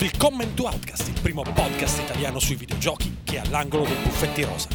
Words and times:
Willkommen 0.00 0.54
to 0.54 0.62
Outcast, 0.64 1.08
il 1.08 1.20
primo 1.20 1.42
podcast 1.42 2.00
italiano 2.00 2.38
sui 2.38 2.54
videogiochi 2.54 3.18
che 3.22 3.36
è 3.36 3.40
all'angolo 3.40 3.84
dei 3.84 3.96
buffetti 4.02 4.42
rosa. 4.44 4.68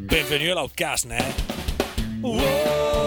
Benvenuti 0.00 0.50
all'Outcast, 0.50 1.04
né? 1.04 1.34
Welcome 2.22 2.97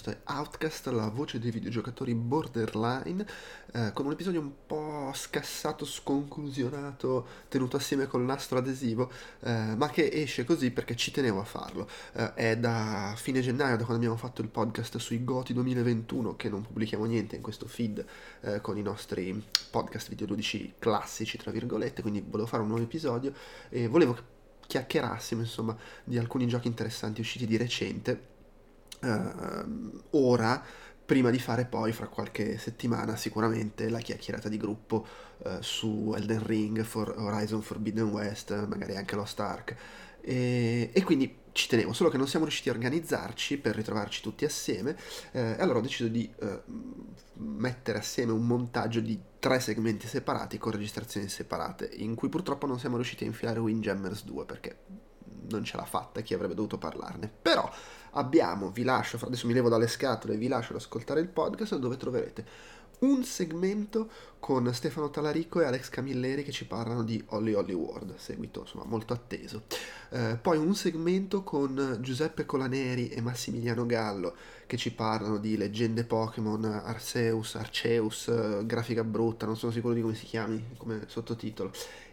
questo 0.00 0.10
è 0.10 0.32
Outcast, 0.32 0.86
la 0.86 1.08
voce 1.08 1.38
dei 1.38 1.50
videogiocatori 1.50 2.14
borderline, 2.14 3.26
eh, 3.72 3.92
con 3.92 4.06
un 4.06 4.12
episodio 4.12 4.40
un 4.40 4.52
po' 4.66 5.10
scassato, 5.14 5.84
sconclusionato, 5.84 7.26
tenuto 7.48 7.76
assieme 7.76 8.06
col 8.06 8.22
nastro 8.22 8.56
adesivo, 8.56 9.10
eh, 9.40 9.74
ma 9.76 9.90
che 9.90 10.08
esce 10.10 10.44
così 10.44 10.70
perché 10.70 10.96
ci 10.96 11.10
tenevo 11.10 11.40
a 11.40 11.44
farlo. 11.44 11.86
Eh, 12.14 12.32
è 12.34 12.56
da 12.56 13.12
fine 13.14 13.42
gennaio, 13.42 13.76
da 13.76 13.84
quando 13.84 13.96
abbiamo 13.96 14.16
fatto 14.16 14.40
il 14.40 14.48
podcast 14.48 14.96
sui 14.96 15.22
Goti 15.22 15.52
2021, 15.52 16.34
che 16.34 16.48
non 16.48 16.62
pubblichiamo 16.62 17.04
niente 17.04 17.36
in 17.36 17.42
questo 17.42 17.66
feed 17.66 18.02
eh, 18.40 18.62
con 18.62 18.78
i 18.78 18.82
nostri 18.82 19.44
podcast 19.70 20.08
videoludici 20.08 20.74
classici, 20.78 21.36
tra 21.36 21.50
virgolette, 21.50 22.00
quindi 22.00 22.24
volevo 22.26 22.48
fare 22.48 22.62
un 22.62 22.68
nuovo 22.68 22.82
episodio 22.82 23.34
e 23.68 23.86
volevo 23.86 24.14
che 24.14 24.22
chiacchierassimo, 24.66 25.40
insomma, 25.40 25.76
di 26.04 26.16
alcuni 26.16 26.46
giochi 26.46 26.68
interessanti 26.68 27.20
usciti 27.20 27.44
di 27.44 27.56
recente 27.56 28.29
ehm, 29.00 30.02
ora, 30.10 30.62
prima 31.04 31.30
di 31.30 31.38
fare 31.38 31.64
poi 31.64 31.92
fra 31.92 32.06
qualche 32.06 32.56
settimana 32.58 33.16
sicuramente 33.16 33.88
la 33.88 33.98
chiacchierata 33.98 34.48
di 34.48 34.56
gruppo 34.56 35.04
eh, 35.44 35.58
su 35.60 36.12
Elden 36.16 36.46
Ring, 36.46 36.82
for 36.82 37.14
Horizon 37.16 37.62
Forbidden 37.62 38.08
West, 38.08 38.66
magari 38.66 38.96
anche 38.96 39.16
Lost 39.16 39.40
Ark. 39.40 39.76
E, 40.20 40.90
e 40.92 41.02
quindi 41.02 41.38
ci 41.52 41.66
tenevo, 41.68 41.92
solo 41.92 42.10
che 42.10 42.16
non 42.16 42.28
siamo 42.28 42.44
riusciti 42.44 42.68
a 42.68 42.72
organizzarci 42.72 43.58
per 43.58 43.74
ritrovarci 43.74 44.22
tutti 44.22 44.44
assieme, 44.44 44.96
eh, 45.32 45.56
allora 45.58 45.78
ho 45.78 45.82
deciso 45.82 46.08
di 46.08 46.30
eh, 46.40 46.62
mettere 47.34 47.98
assieme 47.98 48.32
un 48.32 48.46
montaggio 48.46 49.00
di 49.00 49.18
tre 49.38 49.58
segmenti 49.58 50.06
separati 50.06 50.58
con 50.58 50.72
registrazioni 50.72 51.28
separate, 51.28 51.90
in 51.92 52.14
cui 52.14 52.28
purtroppo 52.28 52.66
non 52.66 52.78
siamo 52.78 52.96
riusciti 52.96 53.24
a 53.24 53.26
infilare 53.26 53.58
Windjammers 53.58 54.24
2 54.24 54.44
perché 54.44 54.78
non 55.48 55.64
ce 55.64 55.76
l'ha 55.76 55.84
fatta 55.84 56.20
chi 56.20 56.34
avrebbe 56.34 56.54
dovuto 56.54 56.78
parlarne. 56.78 57.28
Però 57.42 57.68
abbiamo, 58.12 58.70
vi 58.70 58.82
lascio, 58.82 59.18
adesso 59.22 59.46
mi 59.46 59.52
levo 59.52 59.68
dalle 59.68 59.88
scatole 59.88 60.34
e 60.34 60.36
vi 60.36 60.48
lascio 60.48 60.72
ad 60.72 60.78
ascoltare 60.78 61.20
il 61.20 61.28
podcast 61.28 61.76
dove 61.76 61.96
troverete 61.96 62.44
un 63.00 63.24
segmento 63.24 64.08
con 64.38 64.72
Stefano 64.74 65.10
Talarico 65.10 65.60
e 65.60 65.64
Alex 65.64 65.88
Camilleri 65.88 66.42
che 66.42 66.52
ci 66.52 66.66
parlano 66.66 67.02
di 67.02 67.22
Holly 67.28 67.52
Holly 67.52 67.72
World, 67.72 68.16
seguito 68.16 68.60
insomma 68.60 68.84
molto 68.84 69.12
atteso. 69.12 69.62
Eh, 70.10 70.38
poi 70.40 70.58
un 70.58 70.74
segmento 70.74 71.42
con 71.42 71.98
Giuseppe 72.00 72.44
Colaneri 72.44 73.08
e 73.08 73.20
Massimiliano 73.20 73.86
Gallo 73.86 74.34
che 74.66 74.76
ci 74.76 74.92
parlano 74.92 75.38
di 75.38 75.56
leggende 75.56 76.04
Pokémon, 76.04 76.64
Arceus, 76.64 77.54
Arceus, 77.54 78.28
eh, 78.28 78.62
grafica 78.64 79.04
brutta, 79.04 79.46
non 79.46 79.56
sono 79.56 79.72
sicuro 79.72 79.94
di 79.94 80.02
come 80.02 80.14
si 80.14 80.26
chiami 80.26 80.74
come 80.76 81.04
sottotitolo, 81.06 81.72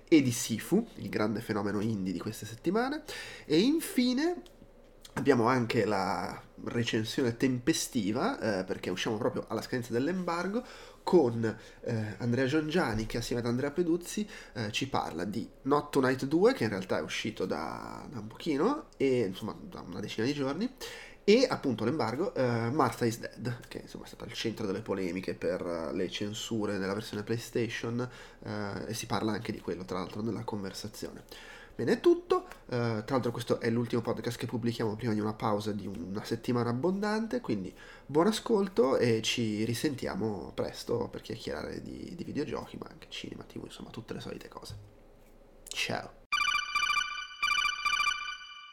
e 0.10 0.22
di 0.22 0.32
Sifu, 0.32 0.88
il 0.96 1.10
grande 1.10 1.42
fenomeno 1.42 1.82
indie 1.82 2.14
di 2.14 2.20
queste 2.20 2.46
settimane. 2.46 3.04
E 3.46 3.60
infine 3.60 4.42
abbiamo 5.18 5.48
anche 5.48 5.84
la 5.84 6.42
recensione 6.66 7.36
tempestiva, 7.36 8.60
eh, 8.60 8.64
perché 8.64 8.90
usciamo 8.90 9.18
proprio 9.18 9.46
alla 9.48 9.62
scadenza 9.62 9.92
dell'embargo, 9.92 10.64
con 11.04 11.44
eh, 11.82 12.16
Andrea 12.18 12.46
Giangiani 12.46 13.06
che 13.06 13.18
assieme 13.18 13.42
ad 13.42 13.48
Andrea 13.48 13.72
Peduzzi 13.72 14.28
eh, 14.54 14.72
ci 14.72 14.88
parla 14.90 15.24
di 15.24 15.50
Not 15.64 15.92
Tonight 15.92 16.26
2, 16.26 16.54
che 16.54 16.66
in 16.66 16.70
realtà 16.70 17.00
è 17.00 17.02
uscito 17.02 17.46
da, 17.46 18.06
da 18.10 18.20
un 18.20 18.28
pochino, 18.28 18.88
e 18.98 19.22
insomma 19.22 19.56
da 19.60 19.82
una 19.82 20.00
decina 20.00 20.26
di 20.26 20.34
giorni, 20.34 20.72
e 21.24 21.46
appunto 21.50 21.84
l'embargo 21.84 22.34
eh, 22.36 22.70
Martha 22.72 23.06
is 23.06 23.20
Dead, 23.20 23.68
che 23.68 23.80
insomma 23.80 24.06
è 24.06 24.08
stato 24.08 24.24
al 24.24 24.34
centro 24.34 24.66
delle 24.66 24.82
polemiche 24.82 25.34
per 25.34 25.62
eh, 25.62 25.94
le 25.94 26.10
censure 26.10 26.78
nella 26.78 26.94
versione 26.94 27.24
PlayStation, 27.24 28.08
eh, 28.44 28.86
e 28.88 28.94
si 28.94 29.08
parla 29.08 29.32
anche 29.32 29.52
di 29.52 29.60
quello 29.60 29.84
tra 29.84 29.98
l'altro 29.98 30.22
nella 30.22 30.44
conversazione. 30.44 31.24
Bene, 31.78 31.92
è 31.92 32.00
tutto. 32.00 32.48
Eh, 32.70 33.04
tra 33.06 33.06
l'altro, 33.08 33.30
questo 33.30 33.60
è 33.60 33.70
l'ultimo 33.70 34.02
podcast 34.02 34.40
che 34.40 34.48
pubblichiamo 34.48 34.96
prima 34.96 35.14
di 35.14 35.20
una 35.20 35.36
pausa 35.36 35.72
di 35.72 35.86
una 35.86 36.24
settimana 36.24 36.72
abbondante. 36.72 37.40
Quindi, 37.40 37.72
buon 38.04 38.26
ascolto 38.26 38.98
e 38.98 39.22
ci 39.22 39.64
risentiamo 39.64 40.52
presto 40.56 41.08
per 41.08 41.22
chiacchierare 41.22 41.84
di, 41.84 42.16
di 42.16 42.24
videogiochi, 42.24 42.78
ma 42.78 42.88
anche 42.90 43.06
cinema, 43.10 43.44
TV, 43.44 43.66
insomma, 43.66 43.92
tutte 43.92 44.16
le 44.16 44.22
solite 44.22 44.48
cose. 44.48 44.76
Ciao. 45.68 46.14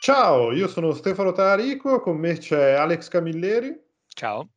Ciao, 0.00 0.52
io 0.52 0.66
sono 0.66 0.94
Stefano 0.94 1.32
Tarico, 1.32 2.00
con 2.00 2.16
me 2.16 2.38
c'è 2.38 2.72
Alex 2.72 3.08
Camilleri 3.08 3.78
Ciao. 4.08 4.48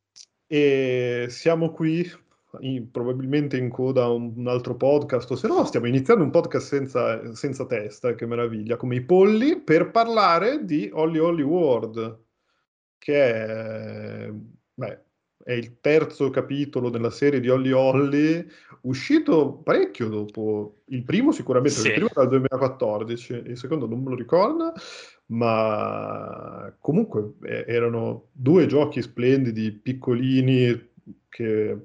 e 0.46 1.26
siamo 1.28 1.70
qui 1.70 2.10
in- 2.60 2.90
probabilmente 2.90 3.56
in 3.56 3.68
coda 3.68 4.04
a 4.04 4.10
un, 4.10 4.32
un 4.36 4.48
altro 4.48 4.74
podcast, 4.76 5.30
o 5.30 5.36
se 5.36 5.48
no 5.48 5.64
stiamo 5.64 5.86
iniziando 5.86 6.24
un 6.24 6.30
podcast 6.30 6.66
senza, 6.66 7.34
senza 7.34 7.66
testa, 7.66 8.14
che 8.14 8.26
meraviglia, 8.26 8.76
come 8.76 8.96
i 8.96 9.02
polli, 9.02 9.60
per 9.60 9.90
parlare 9.90 10.64
di 10.64 10.90
Holly 10.92 11.18
Holly 11.18 11.42
World, 11.42 12.18
che 12.98 13.34
è, 13.34 14.30
beh, 14.74 15.02
è 15.44 15.52
il 15.52 15.80
terzo 15.80 16.28
capitolo 16.30 16.90
della 16.90 17.10
serie 17.10 17.40
di 17.40 17.48
Holly 17.48 17.70
Holly, 17.70 18.46
uscito 18.82 19.52
parecchio 19.64 20.08
dopo 20.08 20.80
il 20.86 21.04
primo 21.04 21.32
sicuramente, 21.32 21.78
Sì. 21.78 21.86
il 21.88 21.92
primo 21.94 22.08
era 22.10 22.22
del 22.26 22.40
2014, 22.40 23.42
il 23.46 23.56
secondo 23.56 23.86
non 23.86 24.02
me 24.02 24.10
lo 24.10 24.16
ricordo, 24.16 24.72
ma 25.26 26.74
comunque 26.80 27.34
eh, 27.44 27.64
erano 27.66 28.28
due 28.32 28.66
giochi 28.66 29.00
splendidi, 29.00 29.72
piccolini, 29.72 30.86
che 31.28 31.78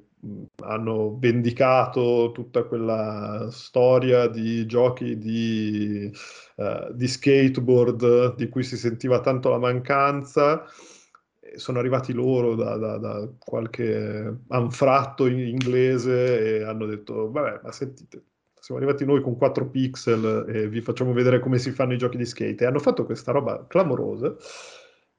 hanno 0.61 1.17
vendicato 1.19 2.31
tutta 2.34 2.63
quella 2.63 3.47
storia 3.51 4.28
di 4.28 4.66
giochi 4.66 5.17
di, 5.17 6.11
eh, 6.56 6.88
di 6.94 7.07
skateboard 7.07 8.35
di 8.35 8.47
cui 8.50 8.63
si 8.63 8.78
sentiva 8.78 9.19
tanto 9.19 9.50
la 9.50 9.57
mancanza. 9.59 10.63
Sono 11.56 11.79
arrivati 11.79 12.13
loro 12.13 12.56
da, 12.56 12.78
da- 12.78 12.97
da 12.97 13.29
qualche 13.38 14.39
anfratto 14.47 15.25
in- 15.28 15.39
inglese 15.39 16.59
e 16.59 16.63
hanno 16.63 16.85
detto: 16.85 17.29
Vabbè, 17.31 17.59
ma 17.63 17.72
sentite, 17.72 18.23
siamo 18.59 18.79
arrivati 18.81 19.05
noi 19.05 19.22
con 19.22 19.35
4 19.38 19.69
pixel 19.69 20.45
e 20.47 20.67
vi 20.69 20.81
facciamo 20.81 21.11
vedere 21.13 21.40
come 21.40 21.59
si 21.59 21.72
fanno 21.72 21.94
i 21.94 21.97
giochi 21.97 22.17
di 22.17 22.25
skate. 22.25 22.63
E 22.63 22.67
hanno 22.67 22.79
fatto 22.79 23.05
questa 23.05 23.31
roba 23.31 23.66
clamorosa. 23.67 24.35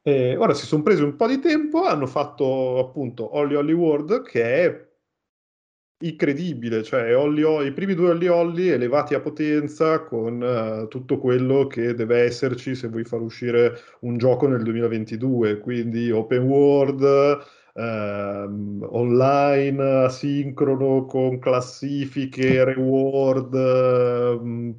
E 0.03 0.37
ora 0.37 0.53
si 0.55 0.67
sono 0.67 0.83
presi 0.83 1.03
un 1.03 1.17
po' 1.17 1.27
di 1.27 1.39
tempo, 1.41 1.85
hanno 1.85 2.07
fatto 2.07 2.79
appunto 2.79 3.37
Holly 3.37 3.55
Holly 3.55 3.73
World, 3.73 4.23
che 4.23 4.43
è 4.43 4.89
incredibile, 5.99 6.83
cioè 6.83 7.17
Holly- 7.17 7.67
i 7.67 7.73
primi 7.73 7.95
due 7.95 8.11
Holly 8.11 8.27
Holly 8.27 8.69
elevati 8.69 9.15
a 9.15 9.21
potenza 9.21 10.01
con 10.01 10.43
eh, 10.43 10.89
tutto 10.89 11.19
quello 11.19 11.67
che 11.67 11.95
deve 11.95 12.23
esserci 12.23 12.75
se 12.75 12.89
vuoi 12.89 13.05
far 13.05 13.21
uscire 13.21 13.79
un 14.01 14.19
gioco 14.19 14.47
nel 14.47 14.63
2022, 14.63 15.59
quindi 15.59 16.11
open 16.11 16.43
world, 16.43 17.39
ehm, 17.75 18.87
online, 18.91 19.83
asincrono, 20.05 21.05
con 21.07 21.39
classifiche, 21.39 22.65
reward, 22.65 23.55
ehm, 23.55 24.77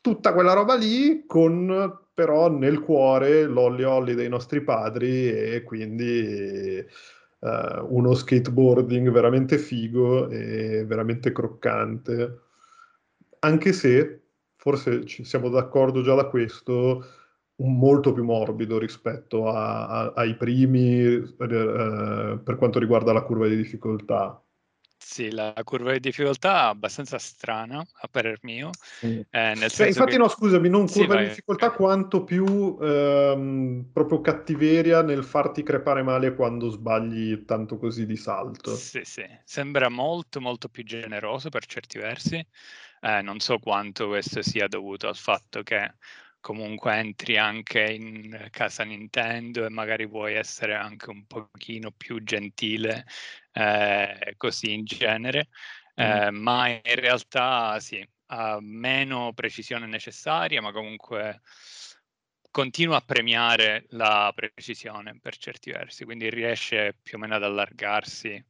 tutta 0.00 0.32
quella 0.32 0.52
roba 0.52 0.74
lì, 0.76 1.24
con 1.26 2.04
però 2.14 2.48
nel 2.48 2.80
cuore 2.80 3.44
l'Holly 3.44 3.82
Holly 3.82 4.14
dei 4.14 4.30
nostri 4.30 4.62
padri 4.62 5.28
e 5.28 5.62
quindi 5.64 6.82
eh, 7.46 7.80
uno 7.88 8.14
skateboarding 8.14 9.10
veramente 9.10 9.58
figo 9.58 10.28
e 10.28 10.84
veramente 10.86 11.32
croccante. 11.32 12.40
Anche 13.40 13.72
se, 13.72 14.22
forse 14.56 15.04
ci 15.06 15.24
siamo 15.24 15.48
d'accordo 15.48 16.02
già 16.02 16.14
da 16.14 16.26
questo, 16.26 17.04
molto 17.58 18.12
più 18.12 18.24
morbido 18.24 18.78
rispetto 18.78 19.48
a- 19.48 19.86
a- 19.88 20.12
ai 20.16 20.36
primi 20.36 21.02
eh, 21.04 22.40
per 22.42 22.56
quanto 22.56 22.78
riguarda 22.78 23.12
la 23.12 23.22
curva 23.22 23.46
di 23.48 23.56
difficoltà. 23.56 24.40
Sì, 25.08 25.30
la 25.30 25.54
curva 25.62 25.92
di 25.92 26.00
difficoltà 26.00 26.64
è 26.64 26.68
abbastanza 26.70 27.16
strana, 27.18 27.78
a 27.78 28.08
parer 28.08 28.40
mio. 28.42 28.70
Mm. 29.06 29.20
Eh, 29.30 29.54
nel 29.54 29.70
cioè, 29.70 29.86
infatti, 29.86 30.10
che... 30.10 30.18
no, 30.18 30.26
scusami, 30.26 30.68
non 30.68 30.88
curva 30.88 31.14
sì, 31.14 31.20
di 31.20 31.28
difficoltà 31.28 31.70
quanto 31.70 32.24
più 32.24 32.76
ehm, 32.80 33.90
proprio 33.92 34.20
cattiveria 34.20 35.02
nel 35.02 35.22
farti 35.22 35.62
crepare 35.62 36.02
male 36.02 36.34
quando 36.34 36.68
sbagli 36.70 37.44
tanto 37.44 37.78
così 37.78 38.04
di 38.04 38.16
salto. 38.16 38.74
Sì, 38.74 39.02
sì, 39.04 39.24
sembra 39.44 39.88
molto, 39.88 40.40
molto 40.40 40.68
più 40.68 40.82
generoso 40.82 41.50
per 41.50 41.66
certi 41.66 41.98
versi. 41.98 42.44
Eh, 43.00 43.22
non 43.22 43.38
so 43.38 43.58
quanto 43.58 44.08
questo 44.08 44.42
sia 44.42 44.66
dovuto 44.66 45.06
al 45.06 45.16
fatto 45.16 45.62
che 45.62 45.94
comunque 46.46 46.94
entri 46.94 47.36
anche 47.36 47.82
in 47.82 48.46
casa 48.52 48.84
Nintendo 48.84 49.64
e 49.64 49.68
magari 49.68 50.06
vuoi 50.06 50.34
essere 50.34 50.76
anche 50.76 51.10
un 51.10 51.26
pochino 51.26 51.90
più 51.90 52.22
gentile 52.22 53.04
eh, 53.50 54.34
così 54.36 54.72
in 54.72 54.84
genere, 54.84 55.48
eh, 55.96 56.30
mm. 56.30 56.36
ma 56.36 56.68
in 56.68 56.80
realtà 56.84 57.80
sì, 57.80 58.08
ha 58.26 58.58
meno 58.60 59.32
precisione 59.32 59.86
necessaria, 59.86 60.62
ma 60.62 60.70
comunque 60.70 61.40
continua 62.52 62.98
a 62.98 63.04
premiare 63.04 63.86
la 63.88 64.32
precisione 64.32 65.18
per 65.20 65.36
certi 65.38 65.72
versi, 65.72 66.04
quindi 66.04 66.30
riesce 66.30 66.96
più 67.02 67.16
o 67.16 67.20
meno 67.20 67.34
ad 67.34 67.42
allargarsi, 67.42 68.40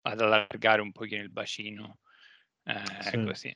ad 0.00 0.18
allargare 0.18 0.80
un 0.80 0.92
pochino 0.92 1.20
il 1.20 1.30
bacino, 1.30 1.98
eh, 2.64 3.02
sì. 3.02 3.22
così. 3.22 3.54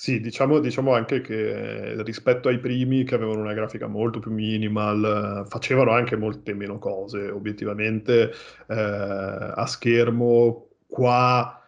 Sì, 0.00 0.20
diciamo, 0.20 0.60
diciamo, 0.60 0.94
anche 0.94 1.20
che 1.20 2.00
rispetto 2.04 2.46
ai 2.48 2.60
primi 2.60 3.02
che 3.02 3.16
avevano 3.16 3.40
una 3.40 3.52
grafica 3.52 3.88
molto 3.88 4.20
più 4.20 4.30
minimal, 4.30 5.44
facevano 5.48 5.90
anche 5.90 6.14
molte 6.16 6.54
meno 6.54 6.78
cose, 6.78 7.28
obiettivamente 7.30 8.30
eh, 8.68 8.74
a 8.74 9.66
schermo 9.66 10.68
qua 10.86 11.60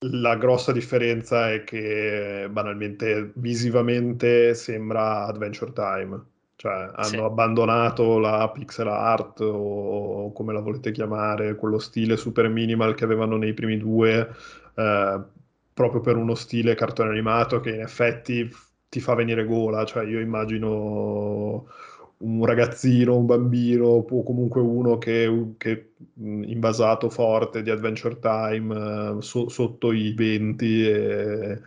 la 0.00 0.36
grossa 0.36 0.72
differenza 0.72 1.50
è 1.50 1.64
che 1.64 2.48
banalmente 2.50 3.32
visivamente 3.36 4.54
sembra 4.54 5.24
Adventure 5.24 5.72
Time, 5.72 6.22
cioè 6.56 6.90
hanno 6.94 7.02
sì. 7.06 7.16
abbandonato 7.16 8.18
la 8.18 8.50
pixel 8.50 8.88
art 8.88 9.40
o 9.40 10.32
come 10.32 10.52
la 10.52 10.60
volete 10.60 10.92
chiamare, 10.92 11.56
quello 11.56 11.78
stile 11.78 12.18
super 12.18 12.48
minimal 12.48 12.94
che 12.94 13.04
avevano 13.04 13.38
nei 13.38 13.54
primi 13.54 13.78
due. 13.78 14.28
Eh, 14.74 15.36
proprio 15.78 16.00
per 16.00 16.16
uno 16.16 16.34
stile 16.34 16.74
cartone 16.74 17.10
animato 17.10 17.60
che 17.60 17.70
in 17.70 17.82
effetti 17.82 18.50
ti 18.88 18.98
fa 18.98 19.14
venire 19.14 19.44
gola, 19.44 19.84
cioè 19.84 20.04
io 20.04 20.18
immagino 20.18 21.68
un 22.18 22.44
ragazzino, 22.44 23.16
un 23.16 23.26
bambino 23.26 23.84
o 23.84 24.22
comunque 24.24 24.60
uno 24.60 24.98
che, 24.98 25.52
che 25.56 25.92
invasato 26.16 27.08
forte 27.10 27.62
di 27.62 27.70
Adventure 27.70 28.18
Time 28.18 29.22
so, 29.22 29.48
sotto 29.48 29.92
i 29.92 30.14
20 30.14 30.88
e, 30.88 31.60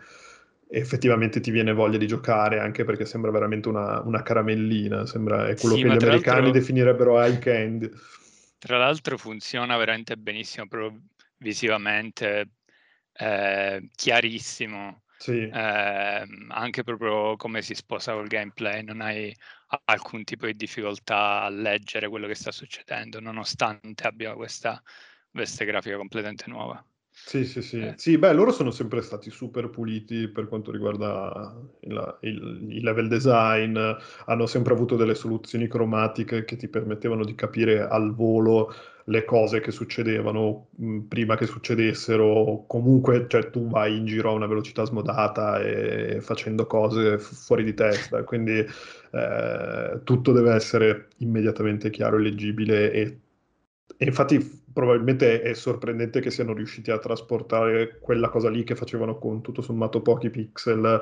effettivamente 0.68 1.40
ti 1.40 1.50
viene 1.50 1.72
voglia 1.72 1.96
di 1.96 2.06
giocare 2.06 2.58
anche 2.58 2.84
perché 2.84 3.06
sembra 3.06 3.30
veramente 3.30 3.68
una, 3.68 4.02
una 4.02 4.22
caramellina, 4.22 5.06
sembra 5.06 5.48
è 5.48 5.56
quello 5.56 5.76
sì, 5.76 5.82
che 5.82 5.88
gli 5.88 6.04
americani 6.04 6.50
definirebbero 6.50 7.18
eye 7.18 7.38
candy. 7.38 7.90
Tra 8.58 8.76
l'altro 8.76 9.16
funziona 9.16 9.74
veramente 9.78 10.16
benissimo 10.18 10.66
proprio 10.66 11.00
visivamente, 11.38 12.48
eh, 13.14 13.88
chiarissimo, 13.94 15.02
sì. 15.18 15.48
eh, 15.48 16.24
anche 16.48 16.82
proprio 16.82 17.36
come 17.36 17.62
si 17.62 17.74
sposa 17.74 18.12
col 18.12 18.26
gameplay, 18.26 18.82
non 18.82 19.00
hai 19.00 19.34
alcun 19.84 20.24
tipo 20.24 20.46
di 20.46 20.56
difficoltà 20.56 21.42
a 21.42 21.48
leggere 21.48 22.08
quello 22.08 22.26
che 22.26 22.34
sta 22.34 22.52
succedendo, 22.52 23.20
nonostante 23.20 24.06
abbia 24.06 24.34
questa 24.34 24.82
veste 25.30 25.64
grafica 25.64 25.96
completamente 25.96 26.44
nuova. 26.48 26.84
Sì, 27.14 27.44
sì, 27.44 27.60
sì. 27.62 27.78
Eh. 27.78 27.94
Sì, 27.96 28.18
beh, 28.18 28.32
loro 28.32 28.52
sono 28.52 28.70
sempre 28.70 29.02
stati 29.02 29.30
super 29.30 29.68
puliti 29.68 30.28
per 30.28 30.48
quanto 30.48 30.72
riguarda 30.72 31.54
il, 31.80 32.18
il, 32.22 32.66
il, 32.70 32.82
level 32.82 33.06
design, 33.08 33.78
hanno 34.24 34.46
sempre 34.46 34.72
avuto 34.72 34.96
delle 34.96 35.14
soluzioni 35.14 35.68
cromatiche 35.68 36.44
che 36.44 36.56
ti 36.56 36.68
permettevano 36.68 37.24
di 37.24 37.34
capire 37.34 37.86
al 37.86 38.14
volo 38.14 38.74
le 39.06 39.24
cose 39.24 39.60
che 39.60 39.70
succedevano 39.70 40.68
mh, 40.76 40.98
prima 41.00 41.36
che 41.36 41.46
succedessero, 41.46 42.64
comunque 42.66 43.26
cioè, 43.28 43.50
tu 43.50 43.68
vai 43.68 43.96
in 43.96 44.06
giro 44.06 44.30
a 44.30 44.34
una 44.34 44.46
velocità 44.46 44.84
smodata 44.84 45.60
e 45.60 46.20
facendo 46.20 46.66
cose 46.66 47.18
fuori 47.18 47.64
di 47.64 47.74
testa, 47.74 48.22
quindi 48.24 48.58
eh, 48.58 50.00
tutto 50.04 50.32
deve 50.32 50.54
essere 50.54 51.08
immediatamente 51.18 51.90
chiaro 51.90 52.16
e 52.16 52.20
leggibile 52.20 52.92
e, 52.92 53.18
e 53.96 54.04
infatti 54.04 54.60
probabilmente 54.72 55.42
è 55.42 55.52
sorprendente 55.54 56.20
che 56.20 56.30
siano 56.30 56.54
riusciti 56.54 56.90
a 56.90 56.98
trasportare 56.98 57.98
quella 58.00 58.28
cosa 58.28 58.48
lì 58.48 58.64
che 58.64 58.74
facevano 58.74 59.18
con 59.18 59.42
tutto 59.42 59.62
sommato 59.62 60.00
pochi 60.00 60.30
pixel 60.30 61.00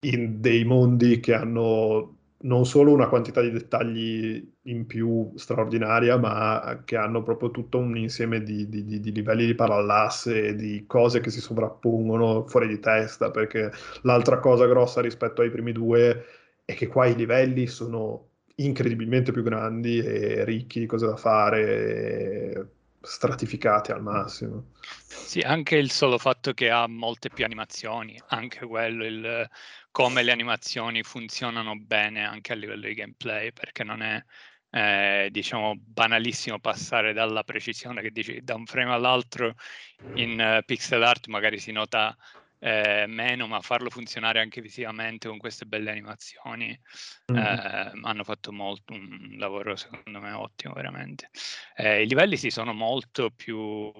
in 0.00 0.40
dei 0.40 0.64
mondi 0.64 1.20
che 1.20 1.34
hanno 1.34 2.16
non 2.38 2.66
solo 2.66 2.92
una 2.92 3.08
quantità 3.08 3.40
di 3.40 3.50
dettagli 3.50 4.52
in 4.62 4.86
più 4.86 5.32
straordinaria, 5.36 6.16
ma 6.18 6.82
che 6.84 6.96
hanno 6.96 7.22
proprio 7.22 7.50
tutto 7.50 7.78
un 7.78 7.96
insieme 7.96 8.42
di, 8.42 8.68
di, 8.68 8.84
di, 8.84 9.00
di 9.00 9.12
livelli 9.12 9.46
di 9.46 9.54
parallasse 9.54 10.54
di 10.54 10.84
cose 10.86 11.20
che 11.20 11.30
si 11.30 11.40
sovrappongono 11.40 12.46
fuori 12.46 12.68
di 12.68 12.78
testa, 12.80 13.30
perché 13.30 13.70
l'altra 14.02 14.38
cosa 14.38 14.66
grossa 14.66 15.00
rispetto 15.00 15.42
ai 15.42 15.50
primi 15.50 15.72
due 15.72 16.24
è 16.64 16.74
che 16.74 16.86
qua 16.88 17.06
i 17.06 17.14
livelli 17.14 17.66
sono 17.66 18.28
incredibilmente 18.56 19.32
più 19.32 19.42
grandi 19.42 19.98
e 19.98 20.44
ricchi 20.44 20.80
di 20.80 20.86
cose 20.86 21.06
da 21.06 21.16
fare, 21.16 22.70
stratificati 23.00 23.92
al 23.92 24.02
massimo. 24.02 24.72
Sì, 24.80 25.40
anche 25.40 25.76
il 25.76 25.90
solo 25.90 26.18
fatto 26.18 26.52
che 26.52 26.70
ha 26.70 26.86
molte 26.86 27.30
più 27.30 27.44
animazioni, 27.44 28.20
anche 28.28 28.66
quello, 28.66 29.04
il, 29.04 29.48
come 29.96 30.22
le 30.22 30.30
animazioni 30.30 31.02
funzionano 31.02 31.74
bene 31.74 32.22
anche 32.22 32.52
a 32.52 32.54
livello 32.54 32.86
di 32.86 32.92
gameplay, 32.92 33.50
perché 33.50 33.82
non 33.82 34.02
è 34.02 34.22
eh, 34.68 35.28
diciamo 35.30 35.72
banalissimo 35.78 36.60
passare 36.60 37.14
dalla 37.14 37.42
precisione 37.44 38.02
che 38.02 38.10
dici 38.10 38.42
da 38.42 38.56
un 38.56 38.66
frame 38.66 38.92
all'altro 38.92 39.54
in 40.16 40.38
uh, 40.38 40.62
pixel 40.66 41.02
art 41.02 41.28
magari 41.28 41.58
si 41.58 41.72
nota 41.72 42.14
eh, 42.58 43.06
meno, 43.08 43.46
ma 43.46 43.62
farlo 43.62 43.88
funzionare 43.88 44.38
anche 44.38 44.60
visivamente 44.60 45.28
con 45.28 45.38
queste 45.38 45.64
belle 45.64 45.92
animazioni 45.92 46.78
mm-hmm. 47.32 48.04
hanno 48.04 48.22
fatto 48.22 48.52
molto 48.52 48.92
un 48.92 49.36
lavoro 49.38 49.76
secondo 49.76 50.20
me 50.20 50.32
ottimo 50.32 50.74
veramente. 50.74 51.30
Eh, 51.74 52.02
I 52.02 52.06
livelli 52.06 52.36
si 52.36 52.50
sono 52.50 52.74
molto 52.74 53.30
più 53.30 53.90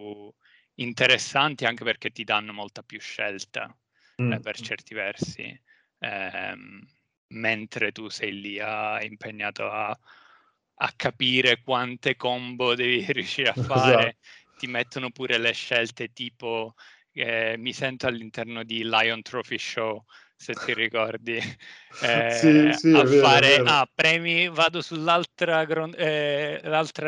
interessanti 0.75 1.65
anche 1.65 1.85
perché 1.85 2.11
ti 2.11 2.23
danno 2.23 2.53
molta 2.53 2.83
più 2.83 3.01
scelta 3.01 3.75
mm-hmm. 4.21 4.41
per 4.43 4.61
certi 4.61 4.95
versi, 4.95 5.59
ehm, 5.99 6.87
mentre 7.29 7.93
tu 7.93 8.09
sei 8.09 8.41
lì 8.41 8.59
a, 8.61 9.03
impegnato 9.03 9.69
a, 9.71 9.99
a 10.79 10.93
capire 10.97 11.63
quante 11.63 12.17
combo 12.17 12.75
devi 12.77 13.05
riuscire 13.13 13.49
a 13.51 13.55
fare. 13.55 14.05
Esatto. 14.05 14.19
Ti 14.57 14.67
mettono 14.69 15.11
pure 15.11 15.37
le 15.39 15.53
scelte 15.53 16.13
tipo 16.13 16.75
eh, 17.13 17.57
mi 17.59 17.73
sento 17.73 18.07
all'interno 18.07 18.63
di 18.63 18.85
Lion 18.85 19.23
Trophy 19.23 19.59
Show, 19.59 20.05
se 20.37 20.55
ti 20.55 20.75
ricordi, 20.75 21.37
eh, 22.03 22.31
sì, 22.31 22.73
sì, 22.73 22.93
a 22.95 23.05
vero, 23.05 23.27
fare 23.27 23.63
ah, 23.65 23.89
premi, 23.93 24.49
vado 24.49 24.83
sull'altra 24.83 25.65
gron- 25.65 25.95
eh, 25.97 26.61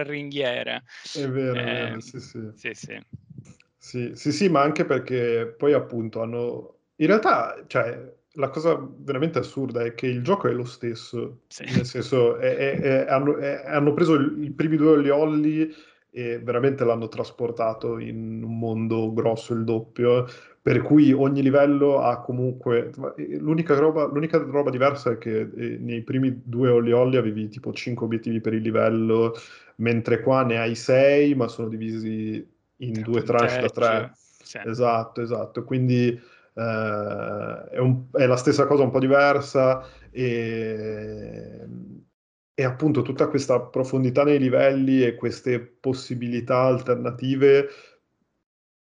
ringhiera. 0.04 0.82
È 1.12 1.28
vero, 1.28 1.60
è 1.60 1.64
vero, 1.64 1.86
ehm, 1.92 1.98
sì 1.98 2.20
sì. 2.20 2.50
sì, 2.54 2.74
sì. 2.74 3.00
Sì, 3.78 4.12
sì, 4.14 4.32
sì, 4.32 4.48
ma 4.48 4.62
anche 4.62 4.84
perché 4.84 5.54
poi 5.56 5.72
appunto 5.72 6.22
hanno... 6.22 6.76
In 6.96 7.06
realtà, 7.06 7.64
cioè, 7.68 8.16
la 8.38 8.48
cosa 8.50 8.80
veramente 8.98 9.38
assurda 9.38 9.82
è 9.82 9.94
che 9.94 10.06
il 10.06 10.22
gioco 10.22 10.48
è 10.48 10.52
lo 10.52 10.64
stesso, 10.64 11.40
sì. 11.48 11.64
nel 11.64 11.84
senso, 11.84 12.36
è, 12.36 12.56
è, 12.56 12.80
è, 12.80 13.06
hanno, 13.08 13.36
hanno, 13.64 13.92
preso 13.94 14.14
i 14.14 14.50
primi 14.50 14.76
due 14.76 14.92
oliolli 14.92 15.74
e 16.10 16.38
veramente 16.38 16.84
l'hanno 16.84 17.08
trasportato 17.08 17.98
in 17.98 18.42
un 18.44 18.58
mondo 18.58 19.12
grosso 19.12 19.54
il 19.54 19.64
doppio, 19.64 20.26
per 20.62 20.82
cui 20.82 21.12
ogni 21.12 21.42
livello 21.42 22.00
ha 22.00 22.20
comunque... 22.20 22.92
Eh, 23.16 23.38
l'unica 23.38 23.74
roba, 23.74 24.04
l'unica 24.06 24.38
roba 24.38 24.70
diversa 24.70 25.10
è 25.10 25.18
che 25.18 25.40
eh, 25.40 25.76
nei 25.78 26.02
primi 26.02 26.40
due 26.44 26.70
Olli 26.70 26.92
Olli 26.92 27.16
avevi 27.16 27.48
tipo 27.48 27.72
5 27.72 28.06
obiettivi 28.06 28.40
per 28.40 28.54
il 28.54 28.62
livello, 28.62 29.34
mentre 29.76 30.20
qua 30.20 30.44
ne 30.44 30.58
hai 30.58 30.76
6, 30.76 31.34
ma 31.34 31.48
sono 31.48 31.68
divisi 31.68 32.46
in 32.76 32.92
Tanto 32.92 33.10
due 33.10 33.22
tranche 33.22 33.60
da 33.60 33.68
3. 33.68 34.12
Sì. 34.14 34.60
Esatto, 34.64 35.20
esatto. 35.20 35.64
Quindi 35.64 36.18
eh, 36.58 37.68
è, 37.70 37.78
un, 37.78 38.06
è, 38.12 38.26
la 38.26 38.36
stessa 38.36 38.66
cosa 38.66 38.82
un 38.82 38.90
po' 38.90 38.98
diversa 38.98 39.84
e 40.10 41.66
e 42.58 42.64
appunto 42.64 43.02
tutta 43.02 43.28
questa 43.28 43.60
profondità 43.60 44.24
nei 44.24 44.40
livelli 44.40 45.04
e 45.04 45.14
queste 45.14 45.60
possibilità 45.60 46.62
alternative, 46.62 47.68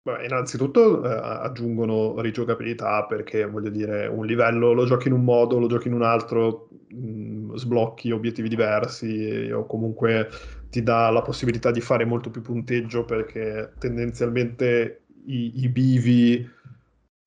beh, 0.04 0.24
innanzitutto 0.24 1.04
eh, 1.04 1.10
aggiungono 1.10 2.22
rigiocabilità 2.22 3.06
perché 3.06 3.44
voglio 3.48 3.72
dire, 3.72 4.06
un 4.06 4.24
livello 4.24 4.72
lo 4.72 4.86
giochi 4.86 5.08
in 5.08 5.16
un 5.16 5.24
modo, 5.24 5.58
lo 5.58 5.66
giochi 5.66 5.88
in 5.88 5.96
un 5.96 6.04
altro, 6.04 6.70
mh, 6.90 6.98
mm, 6.98 7.56
sblocchi 7.56 8.12
obiettivi 8.12 8.50
diversi 8.50 9.50
o 9.52 9.66
comunque 9.66 10.30
ti 10.70 10.84
dà 10.84 11.10
la 11.10 11.24
possibilità 11.24 11.72
di 11.72 11.82
fare 11.82 12.06
molto 12.06 12.30
più 12.30 12.44
punteggio 12.44 13.04
perché 13.04 13.74
tendenzialmente 13.80 15.06
i, 15.26 15.64
i 15.64 15.70
bivi 15.70 16.48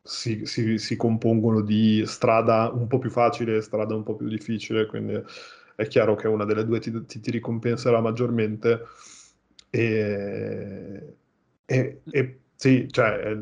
si, 0.09 0.47
si, 0.47 0.79
si, 0.79 0.97
compongono 0.97 1.61
di 1.61 2.03
strada 2.07 2.71
un 2.73 2.87
po' 2.87 2.99
più 2.99 3.11
facile 3.11 3.57
e 3.57 3.61
strada 3.61 3.95
un 3.95 4.03
po' 4.03 4.17
più 4.17 4.27
difficile, 4.27 4.87
quindi 4.87 5.21
è 5.77 5.87
chiaro 5.87 6.15
che 6.15 6.27
una 6.27 6.47
delle 6.47 6.65
due 6.65 6.81
ti, 6.81 7.05
ti, 7.05 7.21
ti 7.21 7.31
ricompenserà 7.31 8.01
maggiormente. 8.01 8.87
E, 9.69 11.17
e, 11.67 12.01
e 12.11 12.39
sì, 12.57 12.87
cioè... 12.91 13.37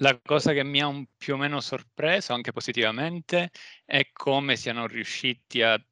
La 0.00 0.20
cosa 0.22 0.52
che 0.52 0.62
mi 0.62 0.82
ha 0.82 0.86
un, 0.86 1.06
più 1.16 1.34
o 1.34 1.36
meno 1.38 1.60
sorpreso, 1.60 2.34
anche 2.34 2.52
positivamente, 2.52 3.50
è 3.86 4.10
come 4.12 4.54
siano 4.54 4.86
riusciti 4.86 5.62
a 5.62 5.82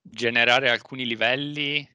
generare 0.00 0.70
alcuni 0.70 1.04
livelli 1.04 1.86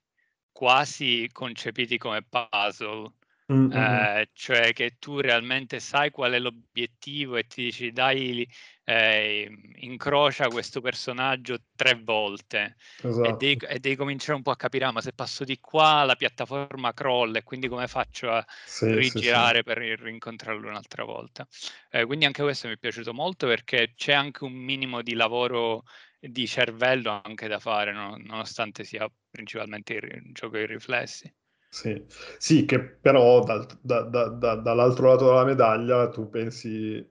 quasi 0.52 1.30
concepiti 1.32 1.98
come 1.98 2.24
puzzle 2.24 3.14
Mm-hmm. 3.52 3.72
Eh, 3.72 4.30
cioè 4.34 4.74
che 4.74 4.98
tu 5.00 5.20
realmente 5.22 5.80
sai 5.80 6.12
qual 6.12 6.34
è 6.34 6.40
l'obiettivo 6.40 7.36
e 7.36 7.48
ti 7.48 7.64
dici 7.64 7.92
dai 7.92 8.48
eh, 8.84 9.50
incrocia 9.78 10.50
questo 10.50 10.82
personaggio 10.82 11.58
tre 11.76 12.00
volte 12.00 12.76
esatto. 13.02 13.28
e, 13.28 13.34
devi, 13.38 13.66
e, 13.66 13.80
devi, 13.80 13.96
cominciare 13.96 14.34
un 14.34 14.44
po' 14.44 14.52
a 14.52 14.56
capire 14.56 14.86
ah, 14.86 14.92
ma 14.92 15.02
se 15.02 15.14
passo 15.14 15.44
di 15.46 15.60
qua 15.60 16.04
la 16.04 16.16
piattaforma 16.16 16.94
crolla 16.94 17.40
e 17.40 17.44
quindi 17.44 17.68
come 17.68 17.88
faccio 17.88 18.30
a 18.30 18.46
sì, 18.66 18.94
rigirare 18.94 19.64
sì, 19.64 19.74
sì. 19.74 19.74
per 19.74 20.00
rincontrarlo 20.00 20.70
un'altra 20.70 21.04
volta 21.04 21.48
eh, 21.90 22.06
quindi 22.06 22.26
anche 22.26 22.44
questo 22.44 22.68
mi 22.68 22.76
è 22.76 22.78
piaciuto 22.78 23.16
molto 23.16 23.48
perché 23.48 23.94
c'è 23.96 24.14
anche 24.14 24.44
un 24.44 24.54
minimo 24.54 25.02
di 25.02 25.16
lavoro 25.16 25.86
di 26.20 26.46
cervello 26.46 27.20
anche 27.24 27.48
da 27.48 27.58
fare 27.58 27.94
no? 27.94 28.16
nonostante 28.16 28.84
sia 28.84 29.12
principalmente 29.32 29.94
il 29.94 30.34
gioco 30.34 30.58
di 30.58 30.68
riflessi 30.68 31.34
sì, 31.70 32.04
sì 32.38 32.66
che 32.66 32.80
però 32.80 33.44
dal, 33.44 33.66
da, 33.80 34.02
da, 34.02 34.28
da, 34.28 34.56
dall'altro 34.56 35.10
lato 35.10 35.26
della 35.26 35.46
medaglia 35.46 36.10
tu 36.10 36.28
pensi 36.28 37.08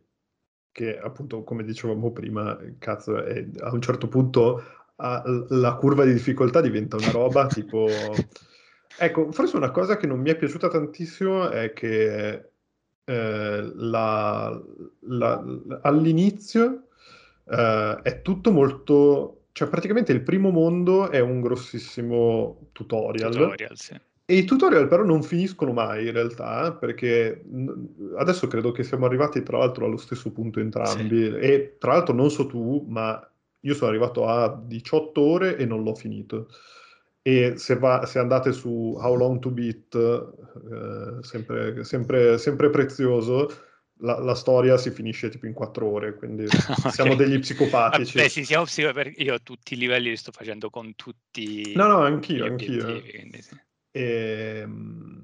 che 0.73 0.99
appunto 0.99 1.45
come 1.45 1.65
dicevamo 1.65 2.12
prima, 2.12 2.59
cazzo, 2.79 3.23
è, 3.23 3.47
a 3.61 3.73
un 3.73 3.81
certo 3.81 4.09
punto 4.09 4.62
a, 4.97 5.23
la 5.49 5.75
curva 5.75 6.05
di 6.05 6.12
difficoltà 6.12 6.61
diventa 6.61 6.97
una 6.97 7.11
roba 7.11 7.47
tipo... 7.47 7.88
Ecco, 9.00 9.31
forse 9.31 9.57
una 9.57 9.71
cosa 9.71 9.97
che 9.97 10.09
non 10.09 10.21
mi 10.21 10.31
è 10.31 10.37
piaciuta 10.37 10.69
tantissimo 10.69 11.50
è 11.50 11.73
che 11.73 12.50
eh, 13.05 13.73
la, 13.75 14.61
la, 15.00 15.45
all'inizio 15.83 16.88
eh, 17.45 18.00
è 18.03 18.23
tutto 18.23 18.50
molto... 18.50 19.47
Cioè 19.53 19.69
praticamente 19.69 20.12
il 20.12 20.23
primo 20.23 20.50
mondo 20.50 21.11
è 21.11 21.19
un 21.19 21.41
grossissimo 21.41 22.69
tutorial. 22.73 23.33
Tutorial, 23.33 23.77
sì 23.77 24.00
e 24.30 24.35
i 24.35 24.44
tutorial 24.44 24.88
però 24.88 25.04
non 25.04 25.23
finiscono 25.23 25.73
mai 25.73 26.04
in 26.04 26.12
realtà, 26.12 26.75
perché 26.75 27.42
adesso 28.18 28.47
credo 28.47 28.73
che 28.73 28.82
siamo 28.82 29.06
arrivati 29.06 29.42
tra 29.42 29.56
l'altro 29.56 29.87
allo 29.87 29.97
stesso 29.97 30.30
punto 30.32 30.61
entrambi. 30.61 31.30
Sì. 31.30 31.38
E 31.38 31.76
tra 31.78 31.92
l'altro 31.92 32.14
non 32.14 32.30
so 32.30 32.44
tu, 32.44 32.85
ma 32.87 33.26
io 33.61 33.75
sono 33.75 33.88
arrivato 33.88 34.26
a 34.26 34.54
18 34.66 35.18
ore 35.18 35.56
e 35.56 35.64
non 35.64 35.82
l'ho 35.82 35.94
finito. 35.94 36.50
E 37.23 37.54
se, 37.56 37.78
va, 37.78 38.04
se 38.04 38.18
andate 38.18 38.52
su 38.52 38.99
How 39.00 39.14
Long 39.14 39.38
to 39.38 39.49
Beat, 39.49 39.94
eh, 39.94 41.23
sempre, 41.23 41.82
sempre, 41.85 42.37
sempre, 42.37 42.68
prezioso, 42.68 43.50
la, 44.00 44.18
la, 44.18 44.35
storia 44.35 44.76
si 44.76 44.90
finisce 44.90 45.30
tipo 45.30 45.47
in 45.47 45.54
4 45.54 45.87
ore, 45.87 46.14
quindi 46.16 46.44
okay. 46.52 46.90
siamo 46.90 47.14
degli 47.14 47.38
psicopatici. 47.38 48.18
Beh, 48.18 48.28
sì, 48.28 48.44
siamo 48.44 48.64
psicopatici. 48.64 49.23
Io 49.23 49.40
tutti 49.42 49.73
i 49.73 49.78
livelli 49.78 50.11
li 50.11 50.16
sto 50.18 50.32
facendo 50.32 50.68
con 50.68 50.94
tutti. 50.97 51.73
No, 51.75 51.87
no, 51.87 52.00
anch'io, 52.00 52.44
anch'io. 52.44 53.00
Quindi, 53.00 53.40
sì. 53.40 53.66
E, 53.99 54.61
ehm, 54.62 55.17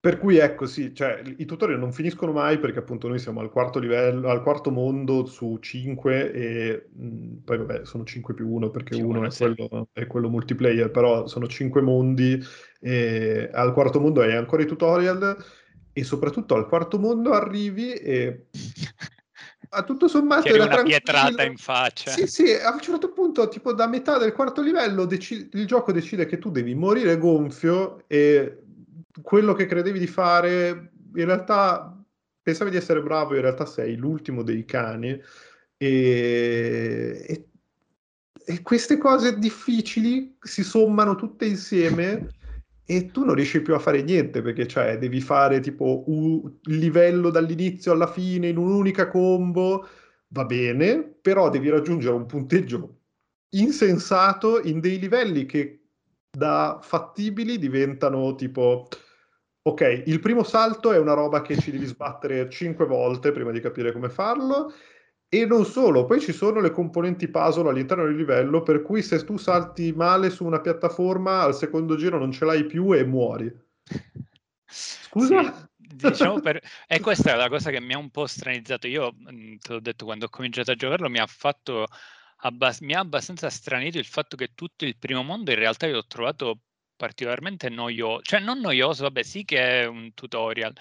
per 0.00 0.18
cui 0.18 0.36
ecco 0.36 0.66
sì, 0.66 0.94
cioè, 0.94 1.22
i 1.38 1.46
tutorial 1.46 1.78
non 1.78 1.92
finiscono 1.92 2.32
mai 2.32 2.58
perché 2.58 2.78
appunto 2.78 3.08
noi 3.08 3.18
siamo 3.18 3.40
al 3.40 3.50
quarto 3.50 3.78
livello, 3.78 4.28
al 4.28 4.42
quarto 4.42 4.70
mondo 4.70 5.24
su 5.24 5.56
5 5.58 6.32
e 6.32 6.88
mh, 6.92 7.36
poi 7.44 7.56
vabbè 7.58 7.84
sono 7.86 8.04
5 8.04 8.34
più 8.34 8.50
1 8.50 8.70
perché 8.70 8.96
1 8.96 9.24
è, 9.24 9.30
quello, 9.34 9.88
è 9.92 10.06
quello 10.06 10.28
multiplayer, 10.28 10.90
però 10.90 11.26
sono 11.26 11.46
5 11.46 11.80
mondi 11.80 12.38
e 12.80 13.48
al 13.50 13.72
quarto 13.72 13.98
mondo 13.98 14.20
hai 14.20 14.34
ancora 14.34 14.62
i 14.62 14.66
tutorial 14.66 15.36
e 15.92 16.04
soprattutto 16.04 16.54
al 16.54 16.68
quarto 16.68 16.98
mondo 16.98 17.32
arrivi 17.32 17.94
e 17.94 18.48
a 19.74 19.82
tutto 19.82 20.08
sommato 20.08 20.48
era 20.48 20.64
una 20.64 20.82
pietrata 20.82 21.42
in 21.42 21.56
faccia. 21.56 22.10
Sì, 22.10 22.26
sì, 22.26 22.52
a 22.52 22.72
un 22.72 22.80
certo 22.80 23.12
punto, 23.12 23.48
tipo 23.48 23.72
da 23.72 23.86
metà 23.86 24.18
del 24.18 24.32
quarto 24.32 24.62
livello, 24.62 25.04
dec- 25.04 25.48
il 25.52 25.66
gioco 25.66 25.92
decide 25.92 26.26
che 26.26 26.38
tu 26.38 26.50
devi 26.50 26.74
morire 26.74 27.18
gonfio 27.18 28.04
e 28.06 28.62
quello 29.22 29.52
che 29.54 29.66
credevi 29.66 29.98
di 29.98 30.06
fare, 30.06 30.92
in 31.14 31.24
realtà 31.24 31.96
pensavi 32.42 32.70
di 32.70 32.76
essere 32.76 33.02
bravo, 33.02 33.34
in 33.34 33.40
realtà 33.40 33.66
sei 33.66 33.96
l'ultimo 33.96 34.42
dei 34.42 34.64
cani 34.64 35.20
e, 35.76 37.24
e, 37.26 37.48
e 38.44 38.62
queste 38.62 38.98
cose 38.98 39.38
difficili 39.38 40.36
si 40.40 40.62
sommano 40.62 41.14
tutte 41.14 41.46
insieme 41.46 42.32
e 42.86 43.10
tu 43.10 43.24
non 43.24 43.34
riesci 43.34 43.62
più 43.62 43.74
a 43.74 43.78
fare 43.78 44.02
niente 44.02 44.42
perché 44.42 44.66
cioè, 44.66 44.98
devi 44.98 45.20
fare 45.20 45.60
tipo 45.60 46.04
un 46.06 46.58
livello 46.64 47.30
dall'inizio 47.30 47.92
alla 47.92 48.06
fine 48.06 48.48
in 48.48 48.58
un'unica 48.58 49.08
combo, 49.08 49.88
va 50.28 50.44
bene, 50.44 51.02
però 51.02 51.48
devi 51.48 51.70
raggiungere 51.70 52.14
un 52.14 52.26
punteggio 52.26 52.98
insensato 53.54 54.60
in 54.60 54.80
dei 54.80 54.98
livelli 54.98 55.46
che 55.46 55.80
da 56.30 56.80
fattibili 56.82 57.58
diventano 57.58 58.34
tipo 58.34 58.88
ok, 59.66 60.02
il 60.06 60.20
primo 60.20 60.42
salto 60.42 60.92
è 60.92 60.98
una 60.98 61.14
roba 61.14 61.40
che 61.40 61.56
ci 61.56 61.70
devi 61.70 61.86
sbattere 61.86 62.50
cinque 62.50 62.84
volte 62.84 63.32
prima 63.32 63.50
di 63.50 63.60
capire 63.60 63.92
come 63.92 64.10
farlo 64.10 64.72
e 65.28 65.46
non 65.46 65.64
solo, 65.64 66.04
poi 66.04 66.20
ci 66.20 66.32
sono 66.32 66.60
le 66.60 66.70
componenti 66.70 67.28
puzzle 67.28 67.68
all'interno 67.68 68.04
del 68.04 68.16
livello, 68.16 68.62
per 68.62 68.82
cui 68.82 69.02
se 69.02 69.24
tu 69.24 69.36
salti 69.36 69.92
male 69.92 70.30
su 70.30 70.44
una 70.44 70.60
piattaforma, 70.60 71.42
al 71.42 71.54
secondo 71.54 71.96
giro 71.96 72.18
non 72.18 72.30
ce 72.30 72.44
l'hai 72.44 72.64
più 72.66 72.92
e 72.92 73.04
muori. 73.04 73.52
Scusa? 74.64 75.68
Sì, 75.76 75.96
diciamo 75.96 76.40
per... 76.40 76.60
E 76.86 77.00
questa 77.00 77.32
è 77.32 77.36
la 77.36 77.48
cosa 77.48 77.70
che 77.70 77.80
mi 77.80 77.94
ha 77.94 77.98
un 77.98 78.10
po' 78.10 78.26
stranizzato. 78.26 78.86
Io, 78.86 79.14
te 79.58 79.72
l'ho 79.72 79.80
detto, 79.80 80.04
quando 80.04 80.26
ho 80.26 80.28
cominciato 80.28 80.70
a 80.70 80.76
giocarlo 80.76 81.08
mi 81.08 81.18
ha 81.18 81.26
fatto... 81.26 81.86
Abbas... 82.38 82.80
mi 82.80 82.94
ha 82.94 83.00
abbastanza 83.00 83.48
stranito 83.50 83.98
il 83.98 84.04
fatto 84.04 84.36
che 84.36 84.52
tutto 84.54 84.84
il 84.84 84.98
primo 84.98 85.22
mondo 85.22 85.50
in 85.50 85.58
realtà 85.58 85.86
io 85.86 85.94
l'ho 85.94 86.06
trovato 86.06 86.60
particolarmente 86.96 87.68
noioso. 87.68 88.22
Cioè, 88.22 88.40
non 88.40 88.60
noioso, 88.60 89.02
vabbè, 89.04 89.22
sì 89.22 89.44
che 89.44 89.82
è 89.82 89.86
un 89.86 90.12
tutorial, 90.14 90.72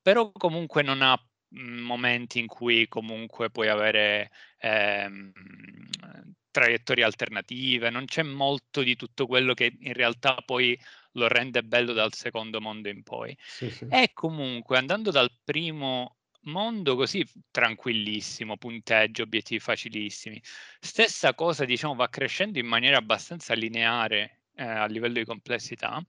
però 0.00 0.30
comunque 0.32 0.82
non 0.82 1.02
ha 1.02 1.20
momenti 1.50 2.38
in 2.38 2.46
cui 2.46 2.88
comunque 2.88 3.50
puoi 3.50 3.68
avere 3.68 4.30
ehm, 4.58 5.32
traiettorie 6.50 7.04
alternative, 7.04 7.90
non 7.90 8.06
c'è 8.06 8.22
molto 8.22 8.82
di 8.82 8.96
tutto 8.96 9.26
quello 9.26 9.54
che 9.54 9.76
in 9.80 9.92
realtà 9.92 10.36
poi 10.44 10.78
lo 11.12 11.28
rende 11.28 11.62
bello 11.62 11.92
dal 11.92 12.14
secondo 12.14 12.60
mondo 12.60 12.88
in 12.88 13.02
poi. 13.02 13.36
Sì, 13.44 13.70
sì. 13.70 13.86
E 13.88 14.10
comunque 14.14 14.78
andando 14.78 15.10
dal 15.10 15.30
primo 15.44 16.16
mondo 16.42 16.96
così 16.96 17.24
tranquillissimo, 17.50 18.56
punteggio, 18.56 19.22
obiettivi 19.24 19.60
facilissimi. 19.60 20.40
Stessa 20.80 21.34
cosa, 21.34 21.64
diciamo, 21.64 21.94
va 21.94 22.08
crescendo 22.08 22.58
in 22.58 22.66
maniera 22.66 22.98
abbastanza 22.98 23.54
lineare 23.54 24.42
eh, 24.54 24.64
a 24.64 24.86
livello 24.86 25.14
di 25.14 25.24
complessità, 25.24 26.02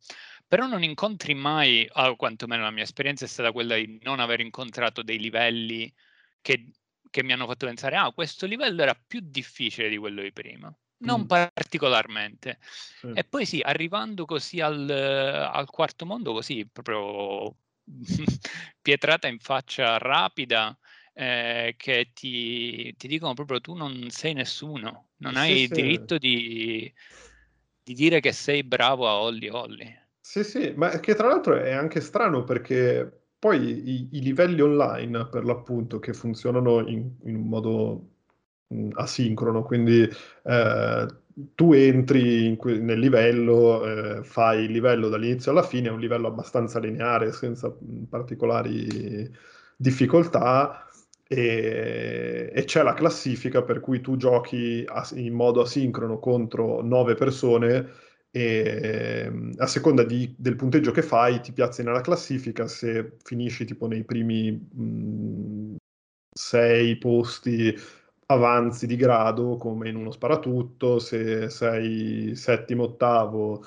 però 0.48 0.66
non 0.66 0.84
incontri 0.84 1.34
mai, 1.34 1.88
o 1.92 2.16
quantomeno 2.16 2.64
la 2.64 2.72
mia 2.72 2.84
esperienza 2.84 3.26
è 3.26 3.28
stata 3.28 3.52
quella 3.52 3.76
di 3.76 4.00
non 4.04 4.20
aver 4.20 4.40
incontrato 4.40 5.04
dei 5.04 5.20
livelli 5.20 5.94
che, 6.42 6.72
che 7.10 7.24
mi 7.24 7.34
hanno 7.34 7.46
fatto 7.46 7.66
pensare, 7.66 7.98
ah, 7.98 8.12
questo 8.12 8.46
livello 8.46 8.82
era 8.82 8.96
più 8.96 9.20
difficile 9.22 9.90
di 9.90 9.98
quello 9.98 10.22
di 10.22 10.32
prima. 10.32 10.74
Non 11.00 11.22
mm. 11.22 11.26
particolarmente. 11.26 12.60
Sì. 12.62 13.12
E 13.14 13.24
poi 13.24 13.46
sì, 13.46 13.60
arrivando 13.64 14.26
così 14.26 14.62
al, 14.62 14.90
al 14.90 15.70
quarto 15.70 16.06
mondo, 16.06 16.34
così 16.34 16.66
proprio 16.66 17.56
pietrata 18.82 19.28
in 19.28 19.40
faccia 19.40 19.98
rapida, 19.98 20.78
eh, 21.14 21.74
che 21.78 22.12
ti, 22.14 22.96
ti, 22.96 23.08
dicono 23.08 23.34
proprio 23.34 23.60
tu 23.60 23.74
non 23.74 24.10
sei 24.10 24.34
nessuno, 24.34 25.10
non 25.18 25.34
sì, 25.34 25.40
hai 25.40 25.62
il 25.64 25.68
diritto 25.68 26.18
di, 26.18 26.92
di, 27.84 27.94
dire 27.94 28.20
che 28.20 28.32
sei 28.32 28.64
bravo 28.64 29.08
a 29.08 29.20
Holly 29.20 29.50
Holly. 29.50 30.06
Sì, 30.30 30.44
sì, 30.44 30.74
ma 30.76 30.90
che 31.00 31.16
tra 31.16 31.28
l'altro 31.30 31.56
è 31.56 31.72
anche 31.72 32.02
strano 32.02 32.44
perché 32.44 33.10
poi 33.40 33.90
i, 33.90 34.10
i 34.18 34.22
livelli 34.22 34.60
online, 34.62 35.28
per 35.30 35.46
l'appunto, 35.46 36.00
che 36.00 36.14
funzionano 36.14 36.86
in, 36.86 37.10
in 37.24 37.36
un 37.38 37.48
modo 37.48 38.10
mh, 38.68 38.90
asincrono, 38.96 39.64
quindi 39.64 40.02
eh, 40.44 41.08
tu 41.56 41.72
entri 41.74 42.58
que- 42.58 42.78
nel 42.80 43.00
livello, 43.00 44.18
eh, 44.20 44.24
fai 44.24 44.66
il 44.66 44.72
livello 44.72 45.08
dall'inizio 45.08 45.52
alla 45.52 45.64
fine, 45.64 45.88
è 45.88 45.92
un 45.92 46.00
livello 46.00 46.28
abbastanza 46.28 46.80
lineare, 46.80 47.32
senza 47.32 47.74
particolari 48.10 49.32
difficoltà, 49.78 50.86
e, 51.30 52.52
e 52.54 52.64
c'è 52.64 52.84
la 52.84 52.94
classifica 52.94 53.62
per 53.62 53.80
cui 53.82 54.00
tu 54.02 54.16
giochi 54.18 54.84
as- 54.88 55.12
in 55.12 55.34
modo 55.34 55.62
asincrono 55.62 56.20
contro 56.20 56.82
nove 56.82 57.16
persone 57.16 57.90
e 58.32 59.24
ehm, 59.26 59.54
a 59.58 59.68
seconda 59.68 60.04
di, 60.04 60.34
del 60.38 60.56
punteggio 60.56 60.92
che 60.92 61.02
fai 61.02 61.42
ti 61.42 61.52
piazzi 61.54 61.84
nella 61.84 62.02
classifica, 62.02 62.68
se 62.68 63.18
finisci 63.24 63.66
tipo 63.66 63.88
nei 63.88 64.04
primi 64.04 64.52
mh, 64.52 64.82
mm, 64.82 65.76
sei 66.32 66.98
posti 66.98 67.76
avanzi 68.28 68.88
di 68.88 68.96
grado 68.96 69.56
come 69.58 69.90
in 69.90 69.96
uno 69.96 70.12
sparatutto, 70.12 71.00
se 71.00 71.50
sei 71.50 72.36
settimo, 72.36 72.84
ottavo, 72.84 73.64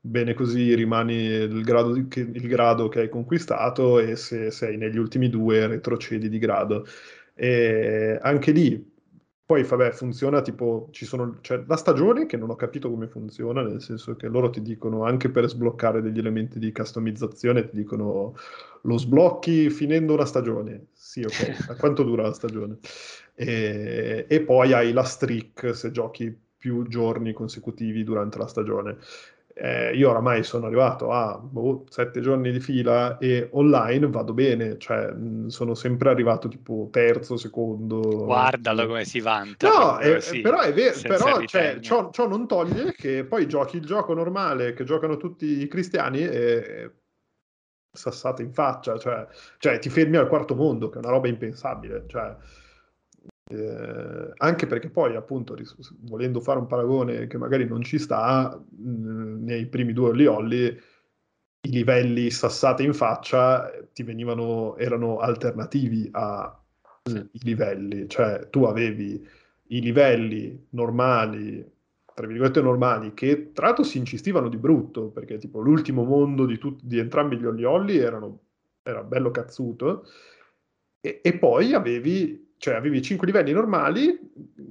bene 0.00 0.34
così 0.34 0.74
rimani 0.74 1.14
il 1.14 1.62
grado, 1.62 2.06
che, 2.08 2.20
il 2.20 2.48
grado 2.48 2.88
che 2.88 3.00
hai 3.00 3.08
conquistato 3.08 3.98
e 4.00 4.16
se 4.16 4.50
sei 4.50 4.76
negli 4.76 4.98
ultimi 4.98 5.28
due 5.28 5.66
retrocedi 5.66 6.28
di 6.28 6.38
grado. 6.38 6.86
E 7.34 8.18
anche 8.20 8.50
lì 8.52 8.89
poi, 9.50 9.64
vabbè, 9.64 9.90
funziona 9.90 10.42
tipo, 10.42 10.86
ci 10.92 11.04
sono, 11.04 11.38
cioè, 11.40 11.64
la 11.66 11.74
stagione 11.74 12.26
che 12.26 12.36
non 12.36 12.50
ho 12.50 12.54
capito 12.54 12.88
come 12.88 13.08
funziona, 13.08 13.62
nel 13.62 13.82
senso 13.82 14.14
che 14.14 14.28
loro 14.28 14.48
ti 14.48 14.62
dicono, 14.62 15.02
anche 15.02 15.28
per 15.28 15.48
sbloccare 15.48 16.00
degli 16.00 16.20
elementi 16.20 16.60
di 16.60 16.70
customizzazione, 16.70 17.68
ti 17.68 17.74
dicono, 17.74 18.36
lo 18.82 18.96
sblocchi 18.96 19.68
finendo 19.68 20.12
una 20.14 20.24
stagione. 20.24 20.86
Sì, 20.92 21.22
ok, 21.22 21.66
a 21.70 21.74
quanto 21.74 22.04
dura 22.04 22.22
la 22.22 22.32
stagione? 22.32 22.78
E, 23.34 24.26
e 24.28 24.40
poi 24.42 24.72
hai 24.72 24.92
la 24.92 25.02
streak 25.02 25.74
se 25.74 25.90
giochi 25.90 26.32
più 26.56 26.86
giorni 26.86 27.32
consecutivi 27.32 28.04
durante 28.04 28.38
la 28.38 28.46
stagione 28.46 28.98
eh, 29.62 29.94
io 29.94 30.08
oramai 30.08 30.42
sono 30.42 30.66
arrivato 30.66 31.12
a 31.12 31.38
boh, 31.38 31.84
sette 31.90 32.22
giorni 32.22 32.50
di 32.50 32.60
fila 32.60 33.18
e 33.18 33.50
online 33.52 34.08
vado 34.08 34.32
bene, 34.32 34.78
cioè 34.78 35.12
mh, 35.12 35.48
sono 35.48 35.74
sempre 35.74 36.08
arrivato 36.08 36.48
tipo 36.48 36.88
terzo, 36.90 37.36
secondo. 37.36 38.00
Guardalo 38.24 38.86
come 38.86 39.04
si 39.04 39.20
vanta. 39.20 39.68
No, 39.68 39.98
è, 39.98 40.14
così, 40.14 40.40
però 40.40 40.60
è 40.60 40.72
vero, 40.72 40.98
però 41.02 41.44
cioè, 41.44 41.78
ciò, 41.80 42.10
ciò, 42.10 42.26
non 42.26 42.48
toglie 42.48 42.94
che 42.94 43.24
poi 43.24 43.46
giochi 43.46 43.76
il 43.76 43.84
gioco 43.84 44.14
normale 44.14 44.72
che 44.72 44.84
giocano 44.84 45.18
tutti 45.18 45.60
i 45.60 45.68
cristiani 45.68 46.20
e 46.20 46.92
sassate 47.92 48.42
in 48.42 48.54
faccia, 48.54 48.98
cioè, 48.98 49.26
cioè 49.58 49.78
ti 49.78 49.90
fermi 49.90 50.16
al 50.16 50.28
quarto 50.28 50.54
mondo, 50.54 50.88
che 50.88 50.96
è 50.96 51.02
una 51.02 51.10
roba 51.10 51.28
impensabile, 51.28 52.04
cioè 52.06 52.34
eh, 53.50 54.32
anche 54.36 54.66
perché 54.66 54.90
poi, 54.90 55.16
appunto, 55.16 55.56
volendo 56.02 56.40
fare 56.40 56.60
un 56.60 56.66
paragone 56.66 57.26
che 57.26 57.36
magari 57.36 57.66
non 57.66 57.82
ci 57.82 57.98
sta, 57.98 58.56
mh, 58.56 59.44
nei 59.44 59.66
primi 59.66 59.92
due 59.92 60.10
Olli 60.10 60.26
Olli 60.26 60.66
i 61.62 61.70
livelli 61.70 62.30
sassate 62.30 62.82
in 62.84 62.94
faccia 62.94 63.70
ti 63.92 64.02
venivano, 64.02 64.76
erano 64.76 65.18
alternativi 65.18 66.08
ai 66.12 66.48
livelli, 67.42 68.08
cioè 68.08 68.48
tu 68.50 68.64
avevi 68.64 69.26
i 69.68 69.80
livelli 69.80 70.66
normali, 70.70 71.68
tra 72.14 72.26
virgolette 72.26 72.62
normali, 72.62 73.14
che 73.14 73.52
tra 73.52 73.66
l'altro 73.66 73.84
si 73.84 73.98
incistivano 73.98 74.48
di 74.48 74.56
brutto, 74.56 75.08
perché 75.08 75.38
tipo 75.38 75.60
l'ultimo 75.60 76.04
mondo 76.04 76.46
di, 76.46 76.56
tut- 76.56 76.82
di 76.82 76.98
entrambi 76.98 77.36
gli 77.36 77.44
Olli 77.44 77.64
Olli 77.64 77.96
erano, 77.98 78.40
era 78.82 79.02
bello 79.02 79.30
cazzuto, 79.30 80.06
e, 81.00 81.20
e 81.22 81.38
poi 81.38 81.74
avevi 81.74 82.49
cioè 82.60 82.74
avevi 82.74 83.00
5 83.00 83.26
livelli 83.26 83.52
normali 83.52 84.20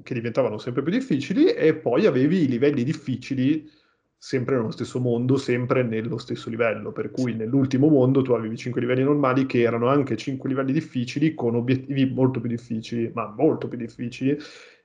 che 0.04 0.14
diventavano 0.14 0.60
sempre 0.60 0.84
più 0.84 0.92
difficili 0.92 1.48
e 1.48 1.74
poi 1.74 2.06
avevi 2.06 2.44
i 2.44 2.48
livelli 2.48 2.84
difficili 2.84 3.68
sempre 4.16 4.58
nello 4.58 4.70
stesso 4.70 5.00
mondo, 5.00 5.38
sempre 5.38 5.82
nello 5.82 6.20
stesso 6.20 6.52
livello, 6.52 6.92
per 6.92 7.10
cui 7.10 7.34
nell'ultimo 7.34 7.88
mondo 7.90 8.22
tu 8.22 8.34
avevi 8.34 8.58
5 8.58 8.80
livelli 8.80 9.02
normali 9.02 9.48
che 9.48 9.62
erano 9.62 9.88
anche 9.88 10.16
5 10.16 10.48
livelli 10.48 10.72
difficili 10.72 11.34
con 11.34 11.56
obiettivi 11.56 12.06
molto 12.06 12.40
più 12.40 12.48
difficili, 12.48 13.10
ma 13.12 13.34
molto 13.36 13.68
più 13.68 13.80
difficili 13.80 14.38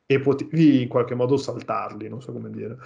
e 0.06 0.20
potevi 0.20 0.80
in 0.80 0.88
qualche 0.88 1.14
modo 1.14 1.36
saltarli, 1.36 2.08
non 2.08 2.22
so 2.22 2.32
come 2.32 2.48
dire. 2.48 2.78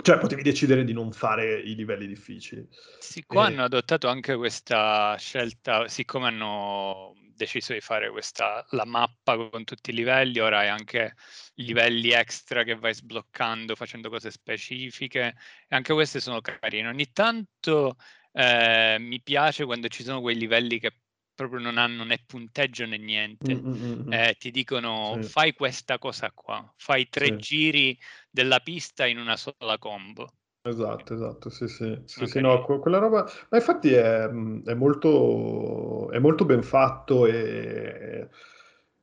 Cioè 0.00 0.16
potevi 0.18 0.42
decidere 0.42 0.84
di 0.84 0.94
non 0.94 1.12
fare 1.12 1.60
i 1.60 1.74
livelli 1.74 2.06
difficili. 2.06 2.66
Sì, 2.98 3.22
qua 3.26 3.46
e... 3.46 3.52
hanno 3.52 3.64
adottato 3.64 4.08
anche 4.08 4.36
questa 4.36 5.16
scelta, 5.18 5.86
siccome 5.86 6.28
hanno 6.28 7.12
deciso 7.34 7.72
di 7.72 7.80
fare 7.80 8.10
questa, 8.10 8.64
la 8.70 8.84
mappa 8.84 9.36
con 9.36 9.64
tutti 9.64 9.90
i 9.90 9.94
livelli, 9.94 10.38
ora 10.38 10.60
hai 10.60 10.68
anche 10.68 11.14
livelli 11.54 12.10
extra 12.10 12.62
che 12.64 12.74
vai 12.74 12.94
sbloccando 12.94 13.74
facendo 13.74 14.08
cose 14.08 14.30
specifiche 14.30 15.34
e 15.68 15.74
anche 15.74 15.92
queste 15.92 16.20
sono 16.20 16.40
carine. 16.40 16.88
Ogni 16.88 17.12
tanto 17.12 17.96
eh, 18.32 18.96
mi 18.98 19.20
piace 19.20 19.64
quando 19.64 19.88
ci 19.88 20.02
sono 20.02 20.20
quei 20.20 20.36
livelli 20.36 20.78
che 20.78 20.96
proprio 21.34 21.60
non 21.60 21.78
hanno 21.78 22.04
né 22.04 22.18
punteggio 22.24 22.86
né 22.86 22.98
niente. 22.98 23.54
Mm-hmm. 23.54 24.12
Eh, 24.12 24.36
ti 24.38 24.50
dicono 24.50 25.18
sì. 25.20 25.28
fai 25.28 25.52
questa 25.52 25.98
cosa 25.98 26.30
qua, 26.32 26.72
fai 26.76 27.08
tre 27.08 27.26
sì. 27.26 27.36
giri 27.36 27.98
della 28.30 28.60
pista 28.60 29.06
in 29.06 29.18
una 29.18 29.36
sola 29.36 29.78
combo. 29.78 30.32
Esatto, 30.64 31.14
esatto, 31.14 31.50
sì, 31.50 31.66
sì, 31.66 32.00
sì, 32.04 32.24
sì 32.24 32.40
no, 32.40 32.64
quella 32.64 32.98
roba, 32.98 33.28
ma 33.50 33.56
infatti 33.56 33.92
è, 33.92 34.28
è 34.28 34.74
molto, 34.74 36.08
è 36.12 36.20
molto 36.20 36.44
ben 36.44 36.62
fatto 36.62 37.26
e, 37.26 38.28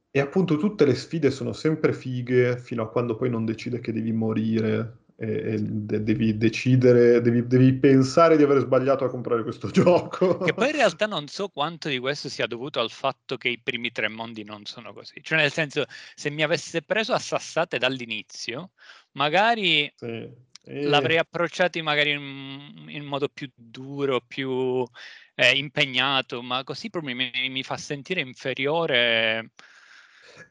e 0.09 0.19
appunto 0.21 0.55
tutte 0.55 0.85
le 0.85 0.95
sfide 0.95 1.29
sono 1.31 1.51
sempre 1.51 1.91
fighe 1.91 2.57
fino 2.57 2.81
a 2.81 2.89
quando 2.89 3.17
poi 3.17 3.29
non 3.29 3.43
decide 3.43 3.81
che 3.81 3.91
devi 3.91 4.13
morire 4.13 4.99
e, 5.17 5.55
e 5.55 5.59
devi 5.59 6.37
decidere, 6.37 7.19
devi, 7.19 7.45
devi, 7.45 7.73
pensare 7.73 8.37
di 8.37 8.43
aver 8.43 8.59
sbagliato 8.59 9.03
a 9.03 9.09
comprare 9.09 9.43
questo 9.43 9.67
gioco. 9.69 10.37
Che 10.37 10.53
poi 10.53 10.67
in 10.67 10.75
realtà 10.77 11.07
non 11.07 11.27
so 11.27 11.49
quanto 11.49 11.89
di 11.89 11.99
questo 11.99 12.29
sia 12.29 12.47
dovuto 12.47 12.79
al 12.79 12.89
fatto 12.89 13.35
che 13.35 13.49
i 13.49 13.59
primi 13.59 13.91
tre 13.91 14.07
mondi 14.07 14.45
non 14.45 14.63
sono 14.63 14.93
così. 14.93 15.21
Cioè 15.21 15.37
nel 15.37 15.51
senso, 15.51 15.83
se 16.15 16.29
mi 16.29 16.41
avesse 16.41 16.83
preso 16.83 17.11
a 17.11 17.19
sassate 17.19 17.77
dall'inizio, 17.77 18.71
magari... 19.11 19.91
Sì 19.97 20.47
L'avrei 20.71 21.17
approcciati 21.17 21.81
magari 21.81 22.11
in, 22.11 22.85
in, 22.89 23.03
modo 23.03 23.27
più 23.27 23.49
duro, 23.55 24.21
più 24.21 24.85
eh, 25.33 25.57
impegnato, 25.57 26.43
ma 26.43 26.63
così 26.63 26.91
proprio 26.91 27.15
mi, 27.15 27.31
mi, 27.49 27.63
fa 27.63 27.75
sentire 27.75 28.21
inferiore. 28.21 29.51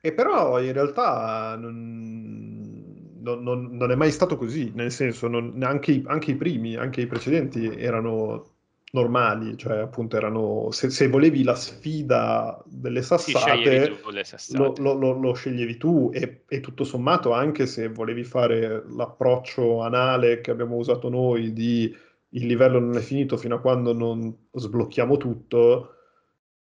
E 0.01 0.13
però 0.13 0.61
in 0.61 0.73
realtà 0.73 1.57
non, 1.57 3.15
non, 3.21 3.43
non, 3.43 3.77
non 3.77 3.91
è 3.93 3.95
mai 3.95 4.11
stato 4.11 4.37
così, 4.37 4.73
nel 4.75 4.91
senso, 4.91 5.27
anche 5.61 5.93
i, 5.93 6.03
anche, 6.07 6.33
i, 6.33 6.37
primi, 6.37 6.75
anche 6.75 7.03
i 7.03 7.07
precedenti 7.07 7.67
erano 7.67 8.58
normali, 8.93 9.57
cioè 9.57 9.79
appunto 9.79 10.17
erano, 10.17 10.71
se, 10.71 10.91
se 10.91 11.09
volevi 11.09 11.43
la 11.43 11.55
sfida 11.55 12.63
delle 12.67 13.03
sassate, 13.03 13.99
sì, 14.23 14.57
lo, 14.57 14.73
lo, 14.79 14.95
lo, 14.95 15.13
lo, 15.13 15.35
sceglievi 15.35 15.77
tu 15.77 16.11
e, 16.13 16.45
e, 16.49 16.61
tutto 16.61 16.85
sommato 16.85 17.33
anche 17.33 17.67
se 17.67 17.89
volevi 17.89 18.25
fare 18.25 18.85
l'approccio 18.89 19.83
anale 19.83 20.41
che 20.41 20.51
abbiamo 20.51 20.77
usato 20.77 21.11
noi 21.11 21.53
di 21.53 21.95
il 22.33 22.47
livello 22.47 22.79
non 22.79 22.97
è 22.97 23.01
finito 23.01 23.37
fino 23.37 23.57
a 23.57 23.61
quando 23.61 23.93
non 23.93 24.49
sblocchiamo 24.53 25.17
tutto, 25.17 25.95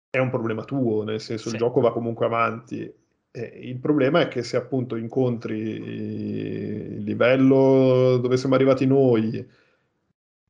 è 0.08 0.18
un 0.18 0.30
problema 0.30 0.64
tuo, 0.64 1.02
nel 1.04 1.20
senso 1.20 1.48
sì. 1.48 1.54
il 1.54 1.60
gioco 1.60 1.80
va 1.80 1.92
comunque 1.92 2.26
avanti. 2.26 3.00
E 3.30 3.58
il 3.62 3.78
problema 3.78 4.20
è 4.20 4.28
che 4.28 4.42
se 4.42 4.56
appunto 4.56 4.96
incontri 4.96 5.58
il 5.58 7.02
livello 7.02 8.18
dove 8.18 8.36
siamo 8.36 8.54
arrivati 8.54 8.86
noi, 8.86 9.46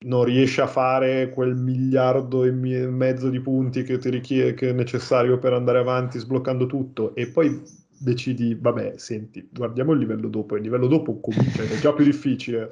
non 0.05 0.25
riesci 0.25 0.61
a 0.61 0.67
fare 0.67 1.31
quel 1.31 1.55
miliardo 1.55 2.45
e 2.45 2.51
mezzo 2.51 3.29
di 3.29 3.41
punti 3.41 3.83
che 3.83 3.99
ti 3.99 4.11
richiede, 4.11 4.55
che 4.55 4.71
è 4.71 4.73
necessario 4.73 5.39
per 5.39 5.53
andare 5.53 5.79
avanti 5.79 6.19
sbloccando 6.19 6.67
tutto 6.67 7.15
e 7.15 7.29
poi 7.29 7.63
decidi, 8.03 8.57
vabbè, 8.61 8.95
senti, 8.97 9.49
guardiamo 9.51 9.93
il 9.93 10.01
livello 10.01 10.29
dopo, 10.29 10.57
il 10.57 10.63
livello 10.63 10.89
dopo 10.89 11.21
comincia, 11.21 11.63
è 11.63 11.79
già 11.79 11.93
più 11.93 12.05
difficile, 12.05 12.71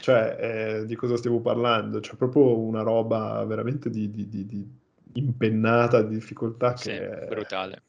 cioè, 0.00 0.36
eh, 0.80 0.86
di 0.86 0.96
cosa 0.96 1.16
stiamo 1.16 1.40
parlando? 1.40 2.00
C'è 2.00 2.14
proprio 2.14 2.58
una 2.58 2.82
roba 2.82 3.44
veramente 3.44 3.90
di, 3.90 4.10
di, 4.10 4.28
di, 4.28 4.46
di 4.46 4.66
impennata, 5.14 6.02
di 6.02 6.14
difficoltà 6.14 6.72
che 6.72 6.82
sì, 6.82 6.90
è, 6.90 7.26
brutale. 7.28 7.82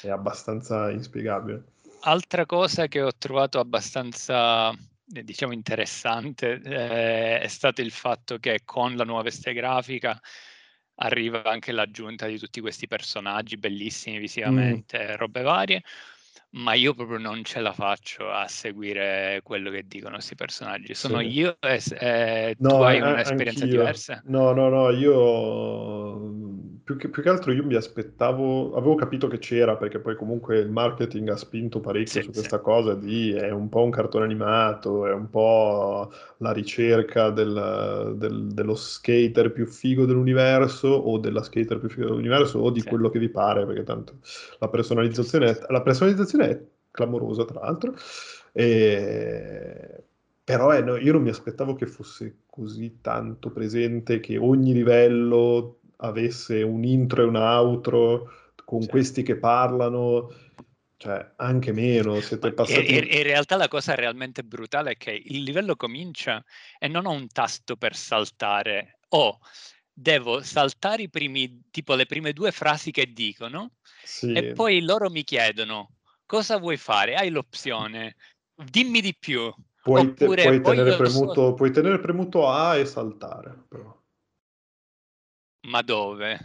è 0.00 0.08
abbastanza 0.08 0.90
inspiegabile. 0.90 1.62
Altra 2.06 2.46
cosa 2.46 2.86
che 2.86 3.02
ho 3.02 3.12
trovato 3.16 3.58
abbastanza 3.58 4.74
diciamo 5.04 5.52
interessante 5.52 6.60
eh, 6.64 7.40
è 7.40 7.46
stato 7.48 7.82
il 7.82 7.90
fatto 7.90 8.38
che 8.38 8.60
con 8.64 8.96
la 8.96 9.04
nuova 9.04 9.22
veste 9.22 9.52
grafica 9.52 10.18
arriva 10.96 11.42
anche 11.44 11.72
l'aggiunta 11.72 12.26
di 12.26 12.38
tutti 12.38 12.60
questi 12.60 12.86
personaggi 12.86 13.56
bellissimi 13.56 14.18
mm. 14.18 14.20
visivamente, 14.20 15.08
mm. 15.12 15.16
robe 15.16 15.42
varie, 15.42 15.82
ma 16.50 16.74
io 16.74 16.94
proprio 16.94 17.18
non 17.18 17.42
ce 17.42 17.60
la 17.60 17.72
faccio 17.72 18.30
a 18.30 18.46
seguire 18.46 19.40
quello 19.42 19.70
che 19.70 19.84
dicono 19.86 20.14
questi 20.14 20.36
personaggi. 20.36 20.94
Sono 20.94 21.18
sì. 21.18 21.26
io 21.26 21.56
e, 21.60 21.82
e 21.98 22.56
no, 22.58 22.68
tu 22.68 22.74
hai 22.76 23.00
un'esperienza 23.00 23.66
diversa? 23.66 24.22
No, 24.26 24.52
no, 24.52 24.68
no, 24.68 24.90
io 24.90 26.82
più 26.84 26.98
che, 26.98 27.08
più 27.08 27.22
che, 27.22 27.30
altro 27.30 27.50
io 27.50 27.64
mi 27.64 27.74
aspettavo, 27.74 28.76
avevo 28.76 28.94
capito 28.94 29.26
che 29.26 29.38
c'era 29.38 29.76
perché 29.76 29.98
poi 30.00 30.14
comunque 30.16 30.58
il 30.58 30.70
marketing 30.70 31.30
ha 31.30 31.36
spinto 31.36 31.80
parecchio 31.80 32.20
sì, 32.20 32.26
su 32.26 32.30
questa 32.30 32.58
sì. 32.58 32.62
cosa 32.62 32.94
di 32.94 33.32
è 33.32 33.50
un 33.50 33.70
po' 33.70 33.82
un 33.82 33.90
cartone 33.90 34.26
animato, 34.26 35.06
è 35.06 35.12
un 35.12 35.30
po' 35.30 36.12
la 36.38 36.52
ricerca 36.52 37.30
del, 37.30 38.14
del, 38.18 38.48
dello 38.52 38.74
skater 38.74 39.50
più 39.50 39.66
figo 39.66 40.04
dell'universo 40.04 40.88
o 40.88 41.16
della 41.16 41.42
skater 41.42 41.78
più 41.78 41.88
figo 41.88 42.08
dell'universo 42.08 42.58
o 42.58 42.70
di 42.70 42.80
sì. 42.80 42.88
quello 42.88 43.08
che 43.08 43.18
vi 43.18 43.30
pare 43.30 43.64
perché 43.64 43.82
tanto 43.82 44.18
la 44.58 44.68
personalizzazione 44.68 45.50
è, 45.50 45.66
la 45.68 45.80
personalizzazione 45.80 46.50
è 46.50 46.62
clamorosa 46.90 47.46
tra 47.46 47.60
l'altro 47.60 47.94
e 48.52 50.04
però 50.44 50.74
eh, 50.74 50.82
no, 50.82 50.96
io 50.98 51.12
non 51.14 51.22
mi 51.22 51.30
aspettavo 51.30 51.74
che 51.74 51.86
fosse 51.86 52.40
così 52.44 52.98
tanto 53.00 53.50
presente, 53.50 54.20
che 54.20 54.36
ogni 54.36 54.74
livello 54.74 55.78
avesse 55.98 56.62
un 56.62 56.84
intro 56.84 57.22
e 57.22 57.26
un 57.26 57.36
outro 57.36 58.32
con 58.64 58.82
sì. 58.82 58.88
questi 58.88 59.22
che 59.22 59.36
parlano, 59.36 60.32
cioè 60.96 61.32
anche 61.36 61.72
meno, 61.72 62.20
siete 62.20 62.52
passati... 62.52 62.94
In, 62.94 63.06
in 63.10 63.22
realtà 63.22 63.56
la 63.56 63.68
cosa 63.68 63.94
realmente 63.94 64.42
brutale 64.42 64.92
è 64.92 64.96
che 64.96 65.10
il 65.12 65.42
livello 65.42 65.76
comincia 65.76 66.42
e 66.78 66.88
non 66.88 67.06
ho 67.06 67.12
un 67.12 67.28
tasto 67.28 67.76
per 67.76 67.94
saltare, 67.94 68.98
ho 69.10 69.38
devo 69.96 70.42
saltare 70.42 71.02
i 71.02 71.10
primi, 71.10 71.62
tipo 71.70 71.94
le 71.94 72.06
prime 72.06 72.32
due 72.32 72.50
frasi 72.50 72.90
che 72.90 73.12
dicono 73.12 73.74
sì. 74.02 74.32
e 74.32 74.52
poi 74.52 74.82
loro 74.82 75.08
mi 75.08 75.22
chiedono 75.22 75.90
cosa 76.26 76.58
vuoi 76.58 76.76
fare? 76.76 77.14
Hai 77.14 77.30
l'opzione, 77.30 78.16
dimmi 78.54 79.00
di 79.00 79.14
più. 79.16 79.52
Puoi, 79.82 80.14
te, 80.14 80.24
puoi, 80.24 80.60
tenere, 80.62 80.96
premuto, 80.96 81.34
so... 81.34 81.54
puoi 81.54 81.70
tenere, 81.70 82.00
premuto, 82.00 82.48
A 82.48 82.76
e 82.76 82.86
saltare. 82.86 83.64
Però. 83.68 84.02
Ma 85.64 85.82
dove? 85.82 86.38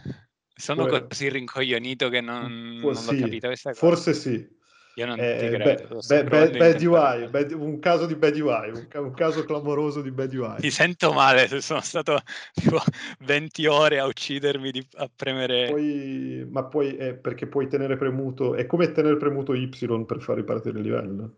Sono 0.54 0.86
Poi... 0.86 1.06
così 1.08 1.28
rincoglionito 1.28 2.08
che 2.08 2.20
non, 2.20 2.78
non 2.82 2.94
sì, 2.94 3.14
l'ho 3.14 3.20
capito 3.22 3.46
questa 3.46 3.70
cosa. 3.70 3.86
Forse 3.86 4.14
sì. 4.14 4.58
Io 4.96 5.06
non 5.06 5.18
eh, 5.18 5.38
ti 5.38 5.48
credo. 5.48 6.00
Beh, 6.06 6.24
bad, 6.24 6.56
bad 6.56 6.82
UI, 6.82 7.28
bad, 7.28 7.52
un 7.52 7.78
caso 7.78 8.06
di 8.06 8.16
bad 8.16 8.34
UI, 8.38 8.70
un, 8.70 8.88
un, 8.92 9.14
caso 9.14 9.44
clamoroso 9.44 10.02
di 10.02 10.10
bad 10.10 10.34
UI. 10.34 10.56
Mi 10.60 10.70
sento 10.70 11.12
male, 11.12 11.60
sono 11.60 11.80
stato 11.80 12.20
tipo 12.52 12.78
20 13.20 13.66
ore 13.66 13.98
a 13.98 14.06
uccidermi, 14.06 14.70
di, 14.70 14.86
a 14.96 15.08
premere... 15.14 15.70
Poi, 15.70 16.46
ma 16.50 16.64
poi 16.64 16.96
è 16.96 17.14
perché 17.14 17.46
puoi 17.46 17.68
tenere 17.68 17.96
premuto, 17.96 18.54
è 18.54 18.66
come 18.66 18.90
tenere 18.90 19.16
premuto 19.16 19.54
Y 19.54 19.68
per 20.04 20.20
far 20.20 20.36
ripartire 20.36 20.78
il 20.78 20.84
livello. 20.84 21.34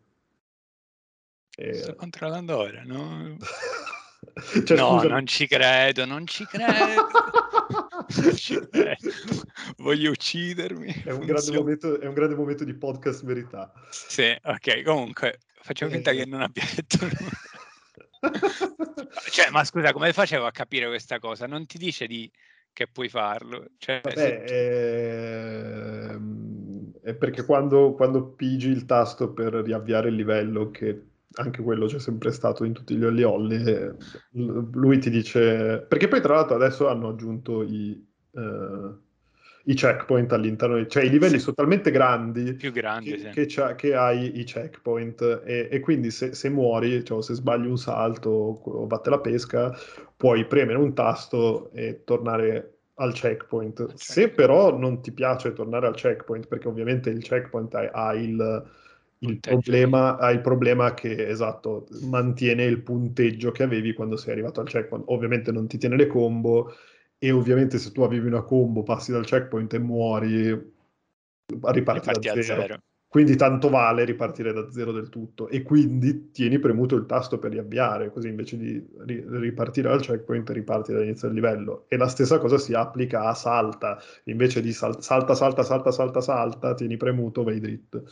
E... 1.54 1.74
Sto 1.74 1.94
controllando 1.94 2.56
ora, 2.56 2.82
no? 2.84 3.36
cioè, 4.64 4.76
no, 4.76 4.98
scusa... 4.98 5.08
non 5.08 5.26
ci 5.26 5.46
credo, 5.46 6.04
non 6.04 6.26
ci 6.26 6.44
credo. 6.44 7.08
Voglio 9.78 10.10
uccidermi. 10.10 11.02
È 11.04 11.10
un, 11.10 11.24
grande 11.24 11.52
momento, 11.52 12.00
è 12.00 12.06
un, 12.06 12.14
grande 12.14 12.34
momento, 12.34 12.64
di 12.64 12.74
podcast 12.74 13.24
verità. 13.24 13.72
Sì, 13.90 14.34
ok, 14.42 14.82
comunque 14.82 15.38
facciamo 15.60 15.92
finta 15.92 16.12
che 16.12 16.26
non 16.26 16.42
abbia 16.42 16.64
detto 16.74 16.98
cioè, 19.30 19.50
ma 19.50 19.64
scusa, 19.64 19.92
come 19.92 20.12
facevo 20.12 20.46
a 20.46 20.52
capire 20.52 20.86
questa 20.86 21.18
cosa? 21.18 21.46
Non 21.46 21.66
ti 21.66 21.78
dice 21.78 22.06
di 22.06 22.30
che 22.72 22.86
puoi 22.86 23.08
farlo. 23.08 23.66
Cioè, 23.78 24.00
Vabbè, 24.02 24.16
se... 24.16 24.44
è... 24.44 26.10
Ehm, 26.12 26.92
è 27.02 27.14
perché 27.14 27.44
quando, 27.44 27.94
quando 27.94 28.28
pigi 28.28 28.68
il 28.68 28.84
tasto 28.84 29.32
per 29.32 29.54
riavviare 29.54 30.08
il 30.08 30.14
livello 30.14 30.70
che 30.70 31.02
anche 31.34 31.62
quello 31.62 31.86
c'è 31.86 31.98
sempre 31.98 32.30
stato 32.32 32.64
in 32.64 32.72
tutti 32.72 32.96
gli 32.96 33.22
olli. 33.22 33.62
Lui 34.32 34.98
ti 34.98 35.10
dice, 35.10 35.84
perché 35.88 36.08
poi 36.08 36.20
tra 36.20 36.34
l'altro 36.34 36.56
adesso 36.56 36.88
hanno 36.88 37.08
aggiunto 37.08 37.62
i, 37.62 38.04
uh, 38.32 38.98
i 39.64 39.74
checkpoint 39.74 40.32
all'interno, 40.32 40.84
cioè 40.86 41.04
i 41.04 41.10
livelli 41.10 41.38
sì. 41.38 41.44
sono 41.44 41.54
talmente 41.54 41.90
grandi, 41.90 42.54
più 42.54 42.72
grandi 42.72 43.12
che, 43.12 43.18
sì. 43.18 43.56
che, 43.56 43.74
che, 43.76 43.94
hai 43.94 44.38
i 44.40 44.44
checkpoint 44.44 45.42
e, 45.44 45.68
e 45.70 45.80
quindi 45.80 46.10
se, 46.10 46.34
se, 46.34 46.48
muori, 46.50 47.04
cioè 47.04 47.22
se 47.22 47.34
sbagli 47.34 47.66
un 47.66 47.78
salto 47.78 48.30
o 48.30 48.86
batte 48.86 49.10
la 49.10 49.20
pesca, 49.20 49.72
puoi 50.16 50.46
premere 50.46 50.78
un 50.78 50.94
tasto 50.94 51.70
e 51.72 52.02
tornare 52.04 52.78
al 52.94 53.12
checkpoint. 53.12 53.94
Se 53.94 54.28
però 54.28 54.76
non 54.76 55.00
ti 55.00 55.12
piace 55.12 55.52
tornare 55.52 55.86
al 55.86 55.94
checkpoint, 55.94 56.46
perché 56.46 56.68
ovviamente 56.68 57.10
il 57.10 57.22
checkpoint 57.22 57.74
ha, 57.74 57.90
ha 57.92 58.14
il 58.14 58.80
il 59.22 59.38
problema, 59.38 60.16
hai 60.18 60.34
il 60.34 60.40
problema 60.40 60.94
che, 60.94 61.28
esatto, 61.28 61.86
mantiene 62.02 62.64
il 62.64 62.80
punteggio 62.82 63.52
che 63.52 63.62
avevi 63.62 63.92
quando 63.92 64.16
sei 64.16 64.32
arrivato 64.32 64.60
al 64.60 64.68
checkpoint. 64.68 65.04
Ovviamente 65.08 65.52
non 65.52 65.66
ti 65.68 65.78
tiene 65.78 65.96
le 65.96 66.06
combo 66.06 66.72
e 67.18 67.30
ovviamente 67.30 67.78
se 67.78 67.92
tu 67.92 68.02
avevi 68.02 68.26
una 68.26 68.42
combo, 68.42 68.82
passi 68.82 69.12
dal 69.12 69.24
checkpoint 69.24 69.74
e 69.74 69.78
muori, 69.78 70.48
riparti, 71.46 71.78
riparti 71.78 72.28
da 72.28 72.42
zero. 72.42 72.62
zero. 72.62 72.82
Quindi 73.12 73.36
tanto 73.36 73.68
vale 73.68 74.04
ripartire 74.04 74.54
da 74.54 74.70
zero 74.70 74.90
del 74.90 75.10
tutto 75.10 75.48
e 75.48 75.60
quindi 75.62 76.30
tieni 76.30 76.58
premuto 76.58 76.96
il 76.96 77.04
tasto 77.04 77.38
per 77.38 77.50
riavviare, 77.50 78.10
così 78.10 78.28
invece 78.28 78.56
di 78.56 78.82
ri- 79.04 79.22
ripartire 79.28 79.90
dal 79.90 80.00
checkpoint 80.00 80.48
riparti 80.48 80.92
dall'inizio 80.92 81.28
del 81.28 81.36
livello. 81.36 81.84
E 81.88 81.98
la 81.98 82.08
stessa 82.08 82.38
cosa 82.38 82.56
si 82.56 82.72
applica 82.72 83.24
a 83.24 83.34
salta, 83.34 83.98
invece 84.24 84.62
di 84.62 84.72
sal- 84.72 85.02
salta, 85.02 85.34
salta, 85.34 85.62
salta, 85.62 85.90
salta, 85.92 86.22
salta, 86.22 86.72
tieni 86.74 86.96
premuto, 86.96 87.42
vai 87.44 87.60
dritto. 87.60 88.04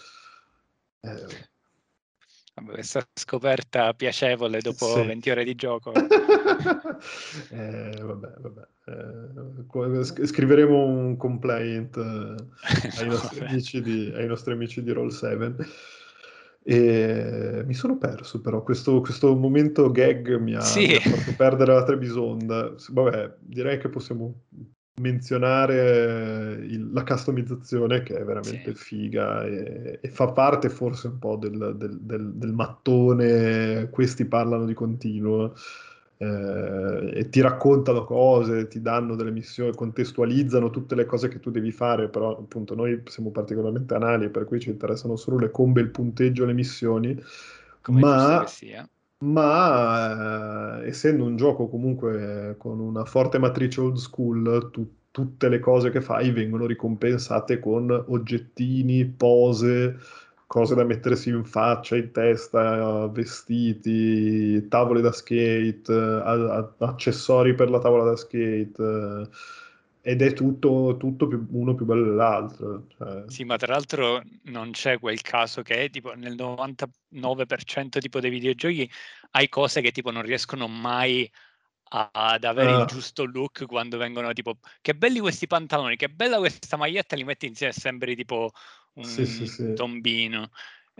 Eh. 1.00 1.48
Questa 2.64 3.06
scoperta 3.14 3.94
piacevole 3.94 4.60
dopo 4.60 4.86
sì. 4.86 5.06
20 5.06 5.30
ore 5.30 5.44
di 5.44 5.54
gioco. 5.54 5.92
eh, 7.50 7.96
vabbè, 8.00 8.32
vabbè. 8.38 8.68
Eh, 8.86 10.26
scriveremo 10.26 10.84
un 10.84 11.16
complaint 11.16 11.96
eh, 11.96 12.34
ai, 12.98 13.08
nostri 13.08 13.46
amici 13.46 13.80
di, 13.80 14.12
ai 14.14 14.26
nostri 14.26 14.52
amici 14.52 14.82
di 14.82 14.92
Roll7. 14.92 15.68
E 16.62 17.62
mi 17.64 17.72
sono 17.72 17.96
perso 17.96 18.42
però 18.42 18.62
questo, 18.62 19.00
questo 19.00 19.34
momento 19.34 19.90
gag 19.90 20.36
mi 20.38 20.54
ha, 20.54 20.60
sì. 20.60 20.88
mi 20.88 20.96
ha 20.96 21.00
fatto 21.00 21.34
perdere 21.36 21.72
la 21.72 21.84
Trebisonda. 21.84 22.74
Vabbè, 22.90 23.36
direi 23.40 23.78
che 23.78 23.88
possiamo 23.88 24.42
menzionare 24.96 26.58
il, 26.62 26.92
la 26.92 27.04
customizzazione 27.04 28.02
che 28.02 28.18
è 28.18 28.24
veramente 28.24 28.74
sì. 28.74 28.82
figa 28.82 29.44
e, 29.44 29.98
e, 30.00 30.08
fa 30.08 30.28
parte 30.32 30.68
forse 30.68 31.06
un 31.08 31.18
po' 31.18 31.36
del, 31.36 31.74
del, 31.76 31.98
del, 32.00 32.32
del 32.34 32.52
mattone, 32.52 33.88
questi 33.90 34.26
parlano 34.26 34.66
di 34.66 34.74
continuo 34.74 35.54
eh, 36.18 37.10
e 37.14 37.28
ti 37.30 37.40
raccontano 37.40 38.04
cose, 38.04 38.68
ti 38.68 38.82
danno 38.82 39.16
delle 39.16 39.30
missioni, 39.30 39.74
contestualizzano 39.74 40.68
tutte 40.68 40.94
le 40.94 41.06
cose 41.06 41.28
che 41.28 41.40
tu 41.40 41.50
devi 41.50 41.72
fare, 41.72 42.08
però 42.08 42.36
appunto 42.36 42.74
noi 42.74 43.02
siamo 43.06 43.30
particolarmente 43.30 43.94
anali 43.94 44.28
per 44.28 44.44
cui 44.44 44.60
ci 44.60 44.68
interessano 44.68 45.16
solo 45.16 45.38
le 45.38 45.50
combe, 45.50 45.80
il 45.80 45.88
punteggio, 45.88 46.44
le 46.44 46.52
missioni, 46.52 47.18
Come 47.80 48.00
ma 48.00 48.44
ma 49.22 50.80
eh, 50.82 50.88
essendo 50.88 51.24
un 51.24 51.36
gioco 51.36 51.68
comunque 51.68 52.54
con 52.58 52.80
una 52.80 53.04
forte 53.04 53.38
matrice 53.38 53.80
old 53.80 53.96
school, 53.96 54.70
tu, 54.72 54.94
tutte 55.10 55.48
le 55.48 55.58
cose 55.58 55.90
che 55.90 56.00
fai 56.00 56.30
vengono 56.30 56.66
ricompensate 56.66 57.58
con 57.60 57.90
oggettini, 58.08 59.04
pose, 59.06 59.98
cose 60.46 60.74
da 60.74 60.84
mettersi 60.84 61.28
in 61.30 61.44
faccia, 61.44 61.96
in 61.96 62.10
testa, 62.12 63.06
vestiti, 63.08 64.66
tavole 64.68 65.00
da 65.02 65.12
skate, 65.12 65.92
a- 65.92 66.74
accessori 66.78 67.54
per 67.54 67.70
la 67.70 67.78
tavola 67.78 68.04
da 68.04 68.16
skate 68.16 69.28
ed 70.02 70.22
è 70.22 70.32
tutto, 70.32 70.96
tutto 70.98 71.26
più, 71.26 71.46
uno 71.50 71.74
più 71.74 71.84
bello 71.84 72.04
dell'altro. 72.04 72.86
Cioè. 72.96 73.24
Sì, 73.26 73.44
ma 73.44 73.56
tra 73.56 73.74
l'altro 73.74 74.22
non 74.44 74.70
c'è 74.70 74.98
quel 74.98 75.20
caso 75.20 75.62
che 75.62 75.84
è 75.84 75.90
tipo 75.90 76.14
nel 76.14 76.34
99% 76.34 77.98
tipo 77.98 78.20
dei 78.20 78.30
videogiochi 78.30 78.90
hai 79.32 79.48
cose 79.48 79.80
che 79.80 79.92
tipo 79.92 80.10
non 80.10 80.22
riescono 80.22 80.66
mai 80.68 81.30
a, 81.92 82.10
ad 82.12 82.44
avere 82.44 82.72
ah. 82.72 82.80
il 82.80 82.86
giusto 82.86 83.24
look 83.24 83.66
quando 83.66 83.98
vengono 83.98 84.32
tipo 84.32 84.58
che 84.80 84.94
belli 84.94 85.20
questi 85.20 85.46
pantaloni, 85.46 85.96
che 85.96 86.08
bella 86.08 86.38
questa 86.38 86.76
maglietta, 86.76 87.16
li 87.16 87.24
metti 87.24 87.46
insieme 87.46 87.72
e 87.72 87.78
sembri 87.78 88.16
tipo 88.16 88.50
un 88.94 89.04
sì, 89.04 89.26
sì, 89.26 89.46
sì. 89.46 89.74
tombino. 89.74 90.50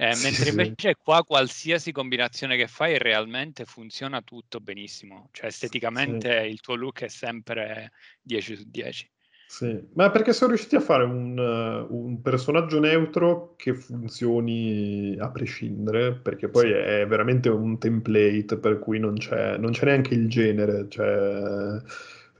Eh, 0.01 0.15
sì, 0.15 0.25
mentre 0.25 0.49
invece 0.49 0.95
qua 0.97 1.23
qualsiasi 1.25 1.93
combinazione 1.93 2.57
che 2.57 2.67
fai 2.67 2.97
realmente 2.97 3.67
funziona 3.67 4.23
tutto 4.23 4.59
benissimo, 4.59 5.29
cioè 5.31 5.49
esteticamente 5.49 6.41
sì. 6.41 6.49
il 6.49 6.61
tuo 6.61 6.75
look 6.75 7.03
è 7.03 7.09
sempre 7.09 7.93
10 8.23 8.57
su 8.57 8.65
10. 8.67 9.11
Sì, 9.47 9.79
ma 9.95 10.11
perché 10.11 10.33
sono 10.33 10.53
riusciti 10.53 10.77
a 10.77 10.81
fare 10.81 11.05
un, 11.05 11.37
un, 11.37 12.23
personaggio 12.23 12.81
neutro 12.81 13.55
che 13.57 13.75
funzioni 13.75 15.17
a 15.19 15.29
prescindere, 15.29 16.15
perché 16.15 16.49
poi 16.49 16.69
sì. 16.69 16.73
è 16.73 17.07
veramente 17.07 17.51
un 17.51 17.79
template 17.79 18.57
per 18.59 18.79
cui 18.79 18.99
non 18.99 19.19
c'è, 19.19 19.59
non 19.59 19.73
c'è 19.73 19.85
neanche 19.85 20.15
il 20.15 20.31
genere, 20.31 20.87
cioè 20.89 21.79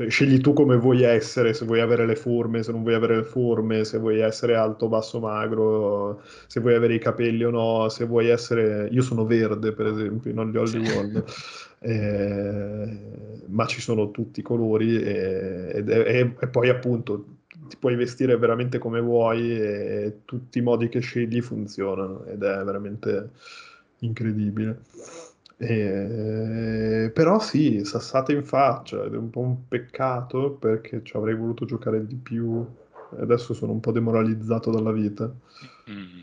scegli 0.09 0.41
tu 0.41 0.53
come 0.53 0.77
vuoi 0.77 1.03
essere, 1.03 1.53
se 1.53 1.65
vuoi 1.65 1.81
avere 1.81 2.07
le 2.07 2.17
forme, 2.17 2.63
se 2.63 2.73
non 2.73 2.83
vuoi 2.83 2.95
avere 2.95 3.17
le 3.17 3.25
forme, 3.25 3.85
se 3.85 3.99
vuoi 3.99 4.21
essere 4.21 4.55
alto, 4.55 4.89
basso, 4.89 5.21
magro, 5.21 6.23
se 6.47 6.61
vuoi 6.61 6.75
avere 6.75 6.95
i 6.95 6.99
capelli 6.99 7.45
o 7.45 7.51
no, 7.51 7.89
se 7.89 8.05
vuoi 8.05 8.29
essere... 8.29 8.89
Io 8.91 9.03
sono 9.03 9.27
verde, 9.27 9.73
per 9.73 9.87
esempio, 9.87 10.33
non 10.33 10.51
gli 10.51 10.57
Hollywood, 10.57 11.25
eh, 11.81 12.99
ma 13.47 13.67
ci 13.67 13.81
sono 13.81 14.11
tutti 14.11 14.41
i 14.41 14.45
colori 14.45 15.03
e, 15.03 15.85
e, 15.87 16.35
e, 16.39 16.49
poi 16.49 16.69
appunto 16.69 17.25
ti 17.69 17.77
puoi 17.79 17.95
vestire 17.95 18.37
veramente 18.37 18.79
come 18.79 19.01
vuoi 19.01 19.59
e 19.59 20.21
tutti 20.25 20.59
i 20.59 20.63
modi 20.63 20.89
che 20.89 21.01
scegli 21.01 21.41
funzionano 21.41 22.25
ed 22.25 22.43
è 22.43 22.65
veramente 22.65 23.31
incredibile. 24.01 24.81
Eh, 25.63 27.11
però 27.13 27.39
sì, 27.39 27.85
sassate 27.85 28.33
in 28.33 28.43
faccia 28.45 29.05
ed 29.05 29.13
è 29.13 29.17
un 29.19 29.29
po' 29.29 29.41
un 29.41 29.69
peccato 29.69 30.53
perché 30.53 31.03
ci 31.05 31.15
avrei 31.19 31.35
voluto 31.35 31.67
giocare 31.67 32.07
di 32.07 32.17
più 32.17 32.67
e 33.15 33.21
adesso 33.21 33.53
sono 33.53 33.73
un 33.73 33.81
po' 33.81 33.93
demoralizzato 33.93 34.71
dalla 34.71 34.91
vita. 34.91 35.31
Mm. 35.91 36.23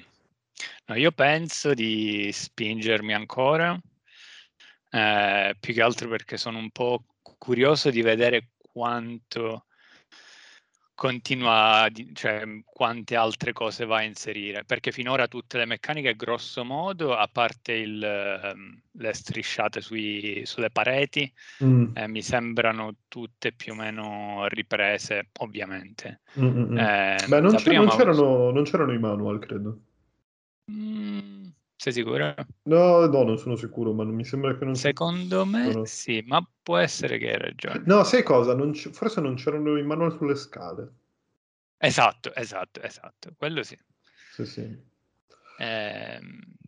No, 0.87 0.95
io 0.95 1.11
penso 1.11 1.75
di 1.75 2.31
spingermi 2.31 3.13
ancora 3.13 3.79
eh, 4.89 5.55
più 5.59 5.73
che 5.73 5.81
altro 5.83 6.09
perché 6.09 6.37
sono 6.37 6.57
un 6.57 6.71
po' 6.71 7.03
curioso 7.21 7.91
di 7.91 8.01
vedere 8.01 8.53
quanto 8.57 9.66
continua, 10.97 11.87
cioè 12.13 12.43
quante 12.65 13.15
altre 13.15 13.53
cose 13.53 13.85
va 13.85 13.97
a 13.97 14.01
inserire, 14.01 14.63
perché 14.65 14.91
finora 14.91 15.27
tutte 15.27 15.59
le 15.59 15.65
meccaniche, 15.65 16.15
grosso 16.15 16.65
modo, 16.65 17.15
a 17.15 17.29
parte 17.31 17.73
il, 17.73 18.03
ehm, 18.03 18.81
le 18.93 19.13
strisciate 19.13 19.79
sui, 19.79 20.41
sulle 20.45 20.71
pareti, 20.71 21.31
mm. 21.63 21.95
eh, 21.95 22.07
mi 22.07 22.23
sembrano 22.23 22.95
tutte 23.07 23.51
più 23.51 23.73
o 23.73 23.75
meno 23.75 24.47
riprese, 24.47 25.29
ovviamente. 25.41 26.21
Eh, 26.33 27.15
Beh, 27.27 27.41
non, 27.41 27.55
prima... 27.61 27.83
non, 27.83 27.95
c'erano, 27.95 28.49
non, 28.49 28.63
c'erano, 28.63 28.91
i 28.91 28.97
manual, 28.97 29.37
credo. 29.37 29.79
Mm, 30.71 31.36
sei 31.91 32.03
sicuro? 32.03 32.33
No, 32.63 33.05
no, 33.05 33.23
non 33.23 33.37
sono 33.37 33.55
sicuro, 33.55 33.93
ma 33.93 34.03
non 34.03 34.13
mi 34.13 34.25
sembra 34.25 34.57
che 34.57 34.65
non 34.65 34.75
Secondo 34.75 35.45
me 35.45 35.71
sono... 35.71 35.85
sì, 35.85 36.21
ma 36.25 36.45
può 36.61 36.77
essere 36.77 37.17
che 37.17 37.31
hai 37.31 37.37
ragione. 37.37 37.81
No, 37.85 38.03
sai 38.03 38.23
cosa? 38.23 38.53
Non 38.55 38.71
c- 38.71 38.89
forse 38.91 39.21
non 39.21 39.35
c'erano 39.35 39.77
i 39.77 39.83
manual 39.83 40.15
sulle 40.17 40.35
scale. 40.35 40.93
Esatto, 41.79 42.33
esatto, 42.33 42.81
esatto, 42.81 43.33
quello 43.37 43.63
sì. 43.63 43.77
Sì, 44.33 44.45
sì. 44.45 44.85
Eh, 45.59 46.19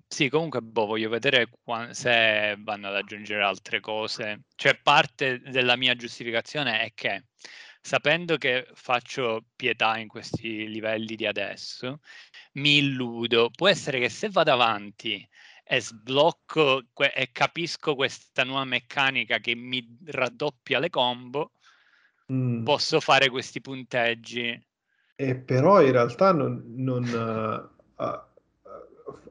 sì, 0.08 0.30
comunque 0.30 0.62
boh, 0.62 0.86
voglio 0.86 1.10
vedere 1.10 1.50
qua- 1.64 1.94
se 1.94 2.56
vanno 2.60 2.88
ad 2.88 2.96
aggiungere 2.96 3.44
altre 3.44 3.80
cose. 3.80 4.44
Cioè, 4.56 4.80
parte 4.82 5.40
della 5.42 5.76
mia 5.76 5.96
giustificazione 5.96 6.82
è 6.82 6.92
che 6.94 7.26
sapendo 7.82 8.38
che 8.38 8.68
faccio 8.74 9.46
pietà 9.56 9.98
in 9.98 10.08
questi 10.08 10.68
livelli 10.68 11.16
di 11.16 11.26
adesso, 11.26 12.00
mi 12.54 12.78
illudo. 12.78 13.50
Può 13.56 13.68
essere 13.68 14.00
che 14.00 14.10
se 14.10 14.30
vado 14.30 14.52
avanti 14.52 15.28
e 15.64 15.82
sblocco 15.82 16.84
que- 16.94 17.14
e 17.14 17.30
capisco 17.32 17.96
questa 17.96 18.44
nuova 18.44 18.66
meccanica 18.66 19.40
che 19.40 19.56
mi 19.56 19.86
raddoppia 20.06 20.80
le 20.80 20.90
combo, 20.90 21.52
mm. 22.32 22.64
posso 22.64 23.00
fare 23.00 23.30
questi 23.30 23.62
punteggi. 23.62 24.68
E 25.16 25.36
però 25.36 25.82
in 25.82 25.92
realtà 25.92 26.32
non... 26.32 26.64
non 26.76 27.04
uh, 27.04 28.04
uh, 28.04 28.28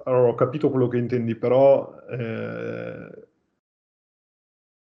allora, 0.05 0.29
ho 0.31 0.35
capito 0.35 0.71
quello 0.71 0.89
che 0.89 0.97
intendi, 0.97 1.35
però 1.37 1.95
eh, 2.11 3.28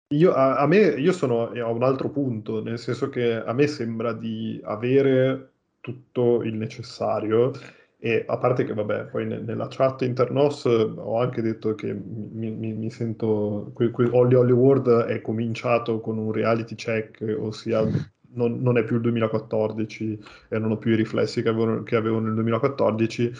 io, 0.09 0.33
a, 0.33 0.57
a, 0.57 0.67
me, 0.67 0.77
io 0.77 1.11
sono 1.11 1.49
a 1.49 1.69
un 1.69 1.83
altro 1.83 2.09
punto, 2.09 2.61
nel 2.63 2.79
senso 2.79 3.09
che 3.09 3.35
a 3.35 3.51
me 3.53 3.67
sembra 3.67 4.13
di 4.13 4.59
avere 4.63 5.51
tutto 5.81 6.43
il 6.43 6.55
necessario 6.55 7.51
e 7.99 8.23
a 8.27 8.37
parte 8.37 8.63
che, 8.63 8.73
vabbè, 8.73 9.05
poi 9.05 9.25
ne, 9.25 9.39
nella 9.39 9.67
chat 9.69 10.03
internos 10.03 10.65
ho 10.65 11.19
anche 11.19 11.41
detto 11.41 11.75
che 11.75 11.93
mi, 11.93 12.51
mi, 12.51 12.73
mi 12.73 12.89
sento... 12.89 13.71
Que, 13.73 13.89
que, 13.91 14.07
Holly 14.09 14.35
Hollywood 14.35 14.87
è 15.05 15.21
cominciato 15.21 15.99
con 15.99 16.17
un 16.17 16.31
reality 16.31 16.75
check, 16.75 17.35
ossia 17.39 17.81
non, 18.33 18.61
non, 18.61 18.77
è 18.77 18.83
più 18.83 18.97
il 18.97 19.01
2014 19.01 20.23
e 20.49 20.59
non 20.59 20.71
ho 20.71 20.77
più 20.77 20.91
i 20.91 20.95
riflessi 20.95 21.41
che 21.41 21.49
avevo, 21.49 21.83
che 21.83 21.95
avevo 21.95 22.19
nel 22.19 22.33
2014. 22.35 23.33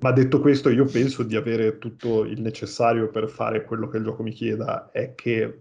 Ma 0.00 0.12
detto 0.12 0.40
questo, 0.40 0.68
io 0.68 0.84
penso 0.84 1.22
di 1.22 1.36
avere 1.36 1.78
tutto 1.78 2.24
il 2.24 2.40
necessario 2.40 3.08
per 3.08 3.28
fare 3.28 3.64
quello 3.64 3.88
che 3.88 3.96
il 3.96 4.04
gioco 4.04 4.22
mi 4.22 4.32
chieda. 4.32 4.90
È 4.90 5.14
che 5.14 5.60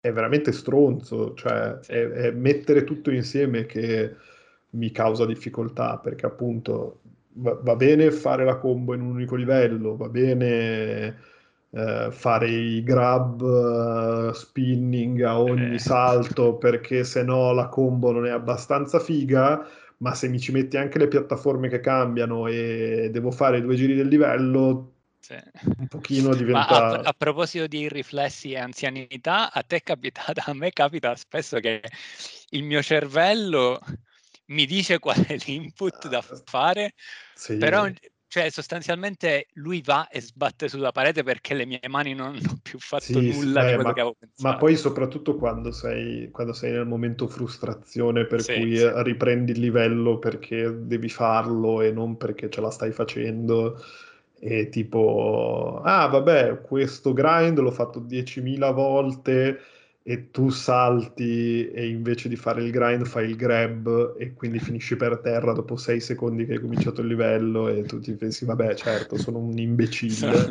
è 0.00 0.12
veramente 0.12 0.52
stronzo, 0.52 1.34
cioè 1.34 1.78
è, 1.86 2.08
è 2.08 2.30
mettere 2.30 2.84
tutto 2.84 3.10
insieme 3.10 3.66
che 3.66 4.14
mi 4.70 4.90
causa 4.90 5.26
difficoltà, 5.26 5.98
perché 5.98 6.26
appunto 6.26 7.00
va, 7.34 7.58
va 7.62 7.76
bene 7.76 8.10
fare 8.10 8.44
la 8.44 8.56
combo 8.56 8.94
in 8.94 9.00
un 9.00 9.14
unico 9.14 9.34
livello, 9.34 9.96
va 9.96 10.08
bene 10.08 11.16
eh, 11.70 12.08
fare 12.10 12.48
i 12.48 12.82
grab 12.82 13.40
uh, 13.40 14.32
spinning 14.32 15.20
a 15.22 15.40
ogni 15.40 15.74
eh. 15.74 15.78
salto, 15.78 16.56
perché 16.56 17.04
se 17.04 17.22
no 17.22 17.52
la 17.52 17.68
combo 17.68 18.12
non 18.12 18.26
è 18.26 18.30
abbastanza 18.30 18.98
figa, 19.00 19.66
ma 19.98 20.14
se 20.14 20.28
mi 20.28 20.38
ci 20.38 20.52
metti 20.52 20.76
anche 20.76 20.98
le 20.98 21.08
piattaforme 21.08 21.68
che 21.68 21.80
cambiano 21.80 22.46
e 22.46 23.10
devo 23.12 23.30
fare 23.30 23.60
due 23.60 23.74
giri 23.74 23.94
del 23.94 24.08
livello, 24.08 24.92
sì. 25.28 25.36
Un 25.76 25.86
pochino 25.88 26.32
diventa... 26.34 27.00
A, 27.00 27.00
a, 27.00 27.14
proposito 27.16 27.66
di 27.66 27.88
riflessi 27.88 28.52
e 28.52 28.58
anzianità, 28.58 29.52
a 29.52 29.62
te 29.62 29.76
è 29.76 29.82
capitato, 29.82 30.40
a 30.46 30.54
me 30.54 30.70
capita 30.70 31.14
spesso 31.16 31.58
che 31.60 31.82
il 32.50 32.62
mio 32.62 32.82
cervello 32.82 33.78
mi 34.46 34.64
dice 34.64 34.98
qual 34.98 35.22
è 35.26 35.36
l'input 35.44 36.08
da 36.08 36.18
ah, 36.18 36.42
fare, 36.46 36.94
sì. 37.34 37.56
però 37.58 37.86
cioè, 38.26 38.50
sostanzialmente 38.50 39.46
lui 39.54 39.82
va 39.82 40.08
e 40.08 40.20
sbatte 40.20 40.68
sulla 40.68 40.92
parete 40.92 41.22
perché 41.22 41.54
le 41.54 41.66
mie 41.66 41.80
mani 41.88 42.14
non 42.14 42.28
hanno 42.28 42.58
più 42.62 42.78
fatto 42.78 43.04
sì, 43.04 43.30
nulla 43.32 43.60
sì, 43.60 43.66
di 43.68 43.74
quello 43.74 43.88
ma, 43.88 43.92
che 43.92 44.00
avevo 44.00 44.16
pensato. 44.18 44.48
Ma 44.48 44.56
poi 44.56 44.76
soprattutto 44.76 45.36
quando 45.36 45.70
sei, 45.70 46.30
quando 46.30 46.54
sei 46.54 46.72
nel 46.72 46.86
momento 46.86 47.26
frustrazione 47.26 48.26
per 48.26 48.42
sì, 48.42 48.54
cui 48.54 49.02
riprendi 49.02 49.52
il 49.52 49.60
livello 49.60 50.18
perché 50.18 50.74
devi 50.78 51.10
farlo 51.10 51.82
e 51.82 51.90
non 51.90 52.16
perché 52.16 52.48
ce 52.48 52.62
la 52.62 52.70
stai 52.70 52.92
facendo 52.92 53.78
e 54.40 54.68
tipo, 54.68 55.80
ah 55.84 56.06
vabbè, 56.06 56.60
questo 56.60 57.12
grind 57.12 57.58
l'ho 57.58 57.70
fatto 57.70 58.00
10.000 58.00 58.72
volte 58.72 59.60
e 60.02 60.30
tu 60.30 60.48
salti 60.48 61.68
e 61.70 61.88
invece 61.88 62.30
di 62.30 62.36
fare 62.36 62.62
il 62.62 62.70
grind 62.70 63.04
fai 63.04 63.28
il 63.28 63.36
grab 63.36 64.14
e 64.16 64.32
quindi 64.32 64.58
finisci 64.58 64.96
per 64.96 65.18
terra 65.18 65.52
dopo 65.52 65.76
6 65.76 66.00
secondi 66.00 66.46
che 66.46 66.52
hai 66.52 66.60
cominciato 66.60 67.02
il 67.02 67.08
livello 67.08 67.68
e 67.68 67.82
tu 67.82 68.00
ti 68.00 68.14
pensi, 68.14 68.46
vabbè, 68.46 68.74
certo, 68.74 69.18
sono 69.18 69.38
un 69.38 69.58
imbecille. 69.58 70.50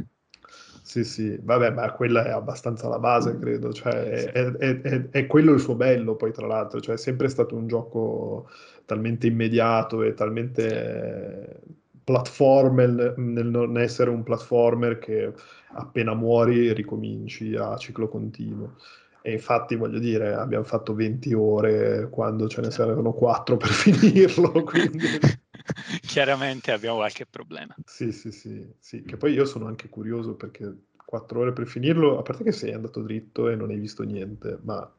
sì, 0.82 1.04
sì, 1.04 1.38
vabbè, 1.40 1.70
ma 1.70 1.92
quella 1.92 2.24
è 2.24 2.30
abbastanza 2.30 2.88
la 2.88 2.98
base, 2.98 3.38
credo, 3.38 3.72
cioè 3.72 4.32
è, 4.32 4.32
è, 4.32 4.80
è, 4.80 5.08
è 5.10 5.26
quello 5.28 5.52
il 5.52 5.60
suo 5.60 5.76
bello 5.76 6.16
poi 6.16 6.32
tra 6.32 6.46
l'altro, 6.46 6.80
cioè 6.80 6.96
è 6.96 6.98
sempre 6.98 7.28
stato 7.28 7.54
un 7.54 7.68
gioco 7.68 8.48
talmente 8.86 9.28
immediato 9.28 10.02
e 10.02 10.14
talmente 10.14 11.60
platformer 12.04 13.14
nel 13.16 13.46
non 13.46 13.78
essere 13.78 14.10
un 14.10 14.22
platformer 14.22 14.98
che 14.98 15.32
appena 15.72 16.14
muori 16.14 16.72
ricominci 16.72 17.56
a 17.56 17.76
ciclo 17.76 18.08
continuo. 18.08 18.76
E 19.22 19.32
infatti, 19.32 19.74
voglio 19.74 19.98
dire, 19.98 20.34
abbiamo 20.34 20.64
fatto 20.64 20.94
20 20.94 21.32
ore 21.32 22.08
quando 22.10 22.46
ce 22.46 22.60
ne 22.60 22.70
servono 22.70 23.12
4 23.12 23.56
per 23.56 23.70
finirlo. 23.72 24.50
Quindi... 24.62 25.06
Chiaramente 26.02 26.72
abbiamo 26.72 26.96
qualche 26.96 27.24
problema. 27.24 27.74
Sì, 27.86 28.12
sì, 28.12 28.30
sì, 28.30 28.70
sì. 28.78 29.02
Che 29.02 29.16
poi 29.16 29.32
io 29.32 29.46
sono 29.46 29.66
anche 29.66 29.88
curioso 29.88 30.34
perché 30.34 30.70
4 31.06 31.40
ore 31.40 31.52
per 31.54 31.66
finirlo, 31.66 32.18
a 32.18 32.22
parte 32.22 32.44
che 32.44 32.52
sei 32.52 32.74
andato 32.74 33.00
dritto 33.00 33.48
e 33.48 33.56
non 33.56 33.70
hai 33.70 33.78
visto 33.78 34.02
niente, 34.02 34.58
ma 34.62 34.92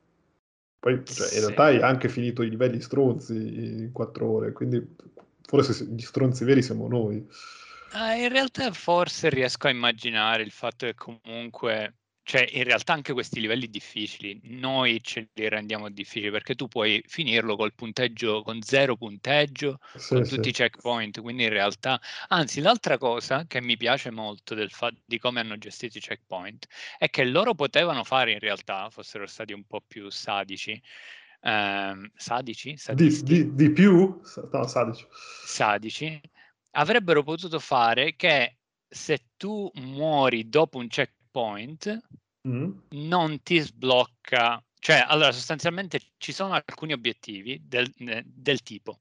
poi 0.80 1.04
cioè, 1.04 1.34
in 1.34 1.40
realtà 1.42 1.64
hai 1.66 1.82
anche 1.82 2.10
finito 2.10 2.42
i 2.42 2.50
livelli 2.50 2.80
stronzi 2.80 3.34
in 3.36 3.92
4 3.92 4.28
ore, 4.28 4.52
quindi 4.54 4.96
forse 5.46 5.86
gli 5.86 6.02
stronzi 6.02 6.44
veri 6.44 6.62
siamo 6.62 6.88
noi. 6.88 7.26
Uh, 7.94 8.20
in 8.20 8.30
realtà 8.30 8.72
forse 8.74 9.30
riesco 9.30 9.68
a 9.68 9.70
immaginare 9.70 10.44
il 10.44 10.52
fatto 10.52 10.86
che 10.86 10.96
comunque, 10.96 11.94
cioè 12.24 12.46
in 12.52 12.64
realtà 12.66 12.92
anche 12.92 13.14
questi 13.14 13.40
livelli 13.40 13.70
difficili, 13.70 14.38
noi 14.44 15.02
ce 15.02 15.30
li 15.34 15.48
rendiamo 15.48 15.90
difficili 15.90 16.30
perché 16.30 16.56
tu 16.56 16.68
puoi 16.68 17.02
finirlo 17.08 17.56
col 17.56 17.74
punteggio, 17.74 18.42
con 18.42 18.62
zero 18.62 18.98
punteggio, 18.98 19.80
sì, 19.96 20.16
con 20.16 20.26
sì. 20.26 20.36
tutti 20.36 20.50
i 20.50 20.52
checkpoint, 20.52 21.22
quindi 21.22 21.44
in 21.44 21.52
realtà, 21.52 22.02
anzi 22.28 22.60
l'altra 22.60 22.98
cosa 22.98 23.46
che 23.48 23.62
mi 23.62 23.78
piace 23.78 24.12
molto 24.12 24.56
del 24.56 24.72
fatto 24.72 25.00
di 25.06 25.18
come 25.18 25.40
hanno 25.40 25.58
gestito 25.58 25.98
i 25.98 26.02
checkpoint 26.02 26.68
è 26.98 27.10
che 27.10 27.24
loro 27.24 27.54
potevano 27.54 28.04
fare 28.04 28.34
in 28.34 28.40
realtà, 28.40 28.90
fossero 28.90 29.26
stati 29.26 29.54
un 29.54 29.64
po' 29.64 29.80
più 29.80 30.10
sadici, 30.10 30.82
ehm, 31.46 32.12
sadici, 32.16 32.76
di, 32.94 33.24
di, 33.24 33.54
di, 33.54 33.72
più, 33.72 34.20
no, 34.52 34.68
sadici. 34.68 35.06
sadici, 35.10 36.22
avrebbero 36.72 37.24
potuto 37.24 37.60
fare 37.60 38.16
che 38.16 38.58
se 38.88 39.32
tu 39.38 39.70
muori 39.76 40.50
dopo 40.50 40.78
un 40.78 40.88
checkpoint, 40.88 42.00
mm. 42.48 42.72
non 42.90 43.42
ti 43.44 43.60
sblocca, 43.60 44.64
cioè 44.80 45.04
allora 45.08 45.32
sostanzialmente 45.32 46.00
ci 46.18 46.32
sono 46.32 46.54
alcuni 46.54 46.94
obiettivi 46.94 47.62
del, 47.66 47.92
del 48.24 48.62
tipo 48.62 49.00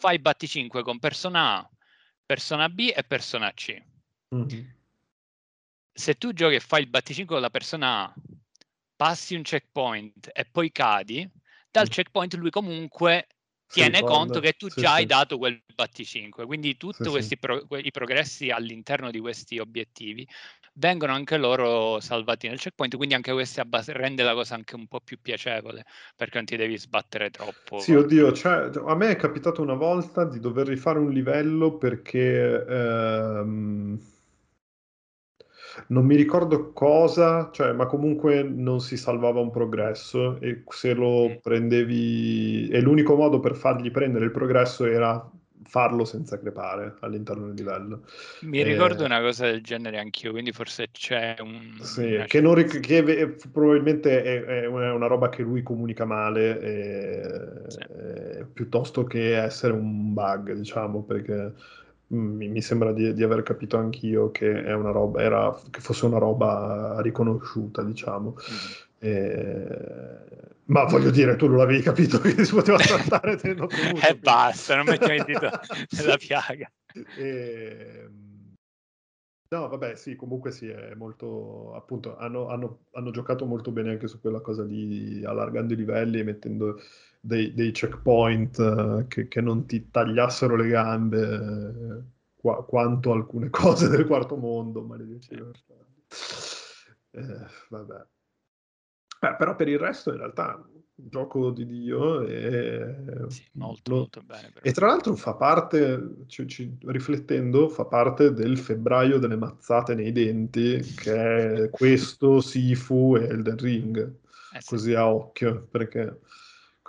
fai 0.00 0.18
batticinque 0.18 0.82
con 0.82 0.98
persona 0.98 1.58
A, 1.58 1.70
persona 2.24 2.70
B 2.70 2.90
e 2.94 3.04
persona 3.04 3.52
C. 3.52 3.82
Mm. 4.34 4.48
Se 5.92 6.14
tu 6.14 6.32
giochi 6.32 6.54
e 6.54 6.60
fai 6.60 6.80
il 6.82 6.88
batticinque 6.88 7.34
con 7.34 7.42
la 7.42 7.50
persona 7.50 8.04
A, 8.04 8.14
passi 8.96 9.34
un 9.34 9.42
checkpoint 9.42 10.30
e 10.32 10.46
poi 10.46 10.72
cadi, 10.72 11.28
dal 11.70 11.88
checkpoint 11.88 12.34
lui 12.34 12.50
comunque 12.50 13.26
tiene 13.70 14.02
conto 14.02 14.40
che 14.40 14.54
tu 14.54 14.68
sì, 14.68 14.74
già 14.74 14.94
sì. 14.94 14.94
hai 14.94 15.06
dato 15.06 15.38
quel 15.38 15.62
batticinque, 15.74 16.44
quindi 16.44 16.76
tutti 16.76 17.08
sì, 17.08 17.10
questi 17.10 17.38
pro- 17.38 17.64
i 17.78 17.90
progressi 17.92 18.50
all'interno 18.50 19.10
di 19.10 19.20
questi 19.20 19.58
obiettivi 19.58 20.26
vengono 20.74 21.12
anche 21.12 21.36
loro 21.36 22.00
salvati 22.00 22.48
nel 22.48 22.58
checkpoint, 22.58 22.96
quindi 22.96 23.14
anche 23.14 23.32
questo 23.32 23.60
abbas- 23.60 23.88
rende 23.88 24.22
la 24.24 24.34
cosa 24.34 24.54
anche 24.56 24.74
un 24.74 24.86
po' 24.88 25.00
più 25.00 25.20
piacevole, 25.20 25.84
perché 26.16 26.36
non 26.38 26.46
ti 26.46 26.56
devi 26.56 26.76
sbattere 26.78 27.30
troppo. 27.30 27.74
Sì, 27.74 27.94
oddio, 27.94 28.32
cioè, 28.32 28.70
a 28.84 28.94
me 28.94 29.10
è 29.10 29.16
capitato 29.16 29.62
una 29.62 29.74
volta 29.74 30.24
di 30.24 30.38
dover 30.38 30.66
rifare 30.66 30.98
un 30.98 31.10
livello 31.10 31.78
perché... 31.78 32.64
Ehm 32.68 34.00
non 35.88 36.04
mi 36.06 36.16
ricordo 36.16 36.72
cosa, 36.72 37.50
cioè, 37.52 37.72
ma 37.72 37.86
comunque 37.86 38.42
non 38.42 38.80
si 38.80 38.96
salvava 38.96 39.40
un 39.40 39.50
progresso 39.50 40.40
e 40.40 40.62
se 40.68 40.94
lo 40.94 41.28
Mm. 41.28 41.36
prendevi... 41.42 42.68
e 42.68 42.80
l'unico 42.80 43.16
modo 43.16 43.40
per 43.40 43.54
fargli 43.56 43.90
prendere 43.90 44.24
il 44.26 44.30
progresso 44.30 44.84
era 44.84 45.28
farlo 45.62 46.04
senza 46.04 46.38
crepare 46.38 46.96
all'interno 47.00 47.46
del 47.46 47.54
livello. 47.54 48.04
Mi 48.40 48.62
Eh, 48.62 48.64
ricordo 48.64 49.04
una 49.04 49.20
cosa 49.20 49.46
del 49.46 49.62
genere 49.62 49.98
anch'io, 49.98 50.30
quindi 50.32 50.52
forse 50.52 50.90
c'è 50.90 51.36
un... 51.40 51.78
Sì, 51.82 52.24
che, 52.26 52.40
non 52.42 52.62
che 52.80 53.02
ve- 53.02 53.36
probabilmente 53.50 54.22
è, 54.22 54.44
è 54.62 54.66
una 54.66 54.90
è 54.90 55.06
roba 55.06 55.30
che 55.30 55.42
lui 55.42 55.62
comunica 55.62 56.04
male, 56.04 56.60
eh, 56.60 57.68
Sì. 57.68 57.80
eh, 58.38 58.44
piuttosto 58.52 59.04
che 59.04 59.36
essere 59.42 59.72
un 59.72 60.12
bug, 60.12 60.52
diciamo, 60.52 61.02
perché 61.04 61.54
mi, 62.10 62.48
mi 62.48 62.62
sembra 62.62 62.92
di, 62.92 63.12
di 63.14 63.22
aver 63.22 63.42
capito 63.42 63.76
anch'io 63.76 64.30
che 64.30 64.64
è 64.64 64.72
una 64.74 64.90
roba, 64.90 65.22
era, 65.22 65.58
che 65.70 65.80
fosse 65.80 66.06
una 66.06 66.18
roba 66.18 67.00
riconosciuta, 67.00 67.82
diciamo. 67.82 68.36
Mhm. 68.36 68.88
Eh, 69.02 69.78
ma 70.66 70.84
voglio 70.84 71.10
dire, 71.10 71.36
tu 71.36 71.46
non 71.48 71.56
l'avevi 71.56 71.82
capito 71.82 72.18
che 72.18 72.44
si 72.44 72.54
poteva 72.54 72.78
trattare 72.78 73.36
premuto. 73.36 73.74
E 73.76 74.16
basta, 74.16 74.76
non 74.76 74.86
mettiamo 74.86 75.14
il 75.14 75.24
dito 75.24 75.48
nella 75.96 76.16
piaga. 76.16 76.70
Ehm, 77.16 78.28
No, 79.52 79.66
vabbè, 79.66 79.96
sì, 79.96 80.14
comunque 80.14 80.52
sì, 80.52 80.68
è 80.68 80.94
molto, 80.94 81.74
appunto, 81.74 82.16
hanno, 82.16 82.46
hanno- 82.46 82.84
hanno 82.92 83.10
giocato 83.10 83.46
molto 83.46 83.72
bene 83.72 83.90
anche 83.90 84.06
su 84.06 84.20
quella 84.20 84.38
cosa 84.40 84.62
lì, 84.62 85.24
allargando 85.24 85.72
i 85.72 85.76
livelli 85.76 86.20
e 86.20 86.22
mettendo 86.22 86.80
dei, 87.20 87.52
dei 87.52 87.70
checkpoint 87.70 88.58
eh, 88.58 89.06
che, 89.08 89.28
che 89.28 89.40
non 89.40 89.66
ti 89.66 89.90
tagliassero 89.90 90.56
le 90.56 90.68
gambe, 90.68 91.34
eh, 91.34 92.02
qua- 92.34 92.64
quanto 92.64 93.12
alcune 93.12 93.50
cose 93.50 93.88
del 93.88 94.06
quarto 94.06 94.36
mondo, 94.36 94.82
bastardi. 94.82 96.02
Eh, 97.12 97.46
vabbè. 97.68 98.06
Eh, 99.22 99.36
però 99.36 99.54
per 99.54 99.68
il 99.68 99.78
resto 99.78 100.10
in 100.10 100.16
realtà 100.16 100.54
un 100.56 101.08
gioco 101.08 101.50
di 101.50 101.66
Dio 101.66 102.22
e, 102.22 103.26
Sì, 103.28 103.44
molto, 103.52 103.90
lo- 103.90 103.96
molto 103.98 104.22
bene. 104.22 104.50
e 104.62 104.72
tra 104.72 104.86
l'altro 104.86 105.14
fa 105.14 105.34
parte, 105.34 106.24
ci- 106.26 106.46
ci- 106.46 106.76
riflettendo, 106.86 107.68
fa 107.68 107.84
parte 107.84 108.32
del 108.32 108.56
febbraio 108.56 109.18
delle 109.18 109.36
mazzate 109.36 109.94
nei 109.94 110.12
denti, 110.12 110.80
che 110.94 111.64
è 111.64 111.70
questo, 111.70 112.40
Sifu 112.40 113.16
e 113.16 113.24
Elden 113.26 113.56
Ring, 113.58 113.98
Eh 114.54 114.60
sì. 114.60 114.68
così 114.68 114.94
a 114.94 115.12
occhio, 115.12 115.66
perché 115.70 116.18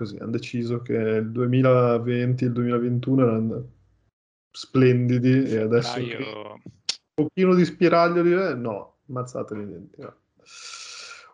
così 0.02 0.18
hanno 0.18 0.32
deciso 0.32 0.82
che 0.82 0.94
il 0.94 1.32
2020 1.32 2.44
e 2.44 2.48
il 2.48 2.54
2021 2.54 3.22
erano 3.24 3.70
splendidi 4.52 5.44
e 5.46 5.58
adesso 5.60 5.94
Ah, 5.94 6.00
io... 6.00 6.54
un 6.54 6.62
pochino 7.14 7.54
di 7.54 7.64
spiraglio 7.66 8.24
di 8.24 8.34
eh, 8.34 8.56
no, 8.56 8.98
mazzate 9.06 9.54
nei 9.54 9.68
denti. 9.68 10.02
no. 10.02 10.16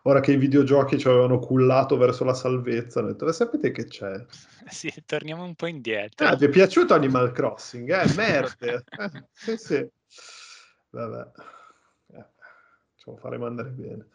Ora 0.02 0.20
che 0.20 0.32
i 0.32 0.36
videogiochi 0.36 0.98
ci 0.98 1.08
avevano 1.08 1.38
cullato 1.38 1.96
verso 1.96 2.24
la 2.24 2.34
salvezza, 2.34 3.00
hanno 3.00 3.08
detto, 3.08 3.24
"Ma 3.24 3.32
sapete 3.32 3.70
che 3.70 3.86
c'è? 3.86 4.24
Sì, 4.68 4.92
torniamo 5.06 5.44
un 5.44 5.54
po' 5.54 5.66
indietro. 5.66 6.26
Ah, 6.26 6.36
vi 6.36 6.44
è 6.44 6.48
piaciuto 6.50 6.92
Animal 6.92 7.32
Crossing? 7.32 7.88
Eh, 7.90 8.14
merde. 8.14 8.84
Eh, 8.98 9.24
sì, 9.32 9.56
sì. 9.56 9.88
Vabbè. 10.90 11.30
Eh, 12.12 12.24
ce 12.96 13.10
lo 13.10 13.16
faremo 13.16 13.46
andare 13.46 13.70
bene. 13.70 14.08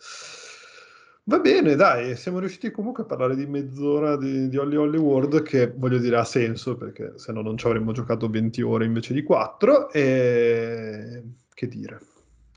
Va 1.25 1.39
bene, 1.39 1.75
dai, 1.75 2.17
siamo 2.17 2.39
riusciti 2.39 2.69
comunque 2.69 3.03
a 3.03 3.05
parlare 3.05 3.35
di 3.37 3.45
mezz'ora 3.45 4.17
di, 4.17 4.49
di 4.49 4.57
Holly 4.57 4.75
Holly 4.75 4.97
World, 4.97 5.41
che 5.43 5.71
voglio 5.71 5.97
dire 5.97 6.17
ha 6.17 6.25
senso, 6.25 6.75
perché 6.75 7.13
se 7.17 7.31
no 7.31 7.41
non 7.41 7.57
ci 7.57 7.65
avremmo 7.65 7.93
giocato 7.93 8.29
20 8.29 8.61
ore 8.61 8.83
invece 8.85 9.13
di 9.13 9.23
4. 9.23 9.89
E 9.91 11.23
che 11.53 11.67
dire, 11.67 11.99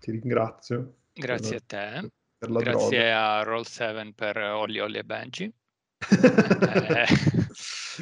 ti 0.00 0.10
ringrazio. 0.10 0.94
Grazie 1.12 1.56
a 1.56 1.60
per, 1.64 2.00
te. 2.00 2.10
per 2.38 2.50
la 2.50 2.60
Grazie 2.60 2.98
droga. 2.98 3.34
a 3.36 3.42
Roll7 3.44 4.12
per 4.14 4.36
Olli 4.38 4.80
Olli 4.80 4.98
e 4.98 5.04
Benji. 5.04 5.52
Eh, 6.78 7.06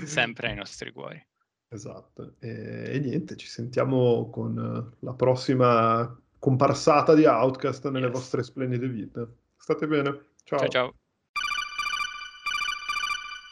sempre 0.06 0.48
ai 0.48 0.54
nostri 0.56 0.90
cuori. 0.92 1.24
Esatto, 1.68 2.36
e, 2.40 2.90
e 2.94 2.98
niente, 3.00 3.36
ci 3.36 3.46
sentiamo 3.46 4.30
con 4.30 4.94
la 4.98 5.12
prossima 5.14 6.18
comparsata 6.38 7.14
di 7.14 7.24
Outcast 7.26 7.88
nelle 7.90 8.06
Yes. 8.06 8.14
vostre 8.14 8.42
splendide 8.42 8.88
vite. 8.88 9.28
State 9.56 9.86
bene, 9.86 10.33
ciao. 10.44 10.58
Ciao 10.58 10.68
ciao. 10.68 10.94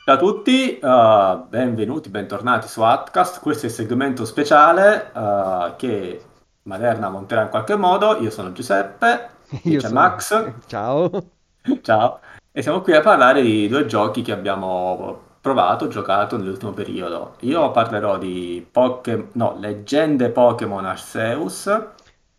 Ciao 0.04 0.14
a 0.14 0.18
tutti, 0.18 0.78
eh, 0.78 1.40
benvenuti, 1.48 2.08
bentornati 2.08 2.66
su 2.66 2.80
Outcast. 2.82 3.40
Questo 3.40 3.66
è 3.66 3.68
il 3.68 3.74
segmento 3.74 4.24
speciale 4.24 5.12
eh, 5.14 5.74
che 5.76 6.24
Maderna 6.64 7.08
monterà 7.08 7.42
in 7.42 7.48
qualche 7.48 7.76
modo. 7.76 8.16
Io 8.20 8.30
sono 8.30 8.52
Giuseppe, 8.52 9.28
Io 9.64 9.80
c'è 9.80 9.86
sono- 9.88 10.00
Max. 10.00 10.52
Ciao. 10.66 11.10
Ciao, 11.82 12.18
e 12.50 12.60
siamo 12.62 12.80
qui 12.80 12.92
a 12.94 13.00
parlare 13.00 13.40
di 13.42 13.68
due 13.68 13.86
giochi 13.86 14.22
che 14.22 14.32
abbiamo 14.32 15.30
provato, 15.40 15.86
giocato 15.86 16.36
nell'ultimo 16.36 16.72
periodo. 16.72 17.36
Io 17.40 17.70
parlerò 17.70 18.18
di 18.18 18.66
Poké- 18.68 19.28
no, 19.34 19.56
Leggende 19.58 20.30
Pokémon 20.30 20.84
Arceus 20.84 21.70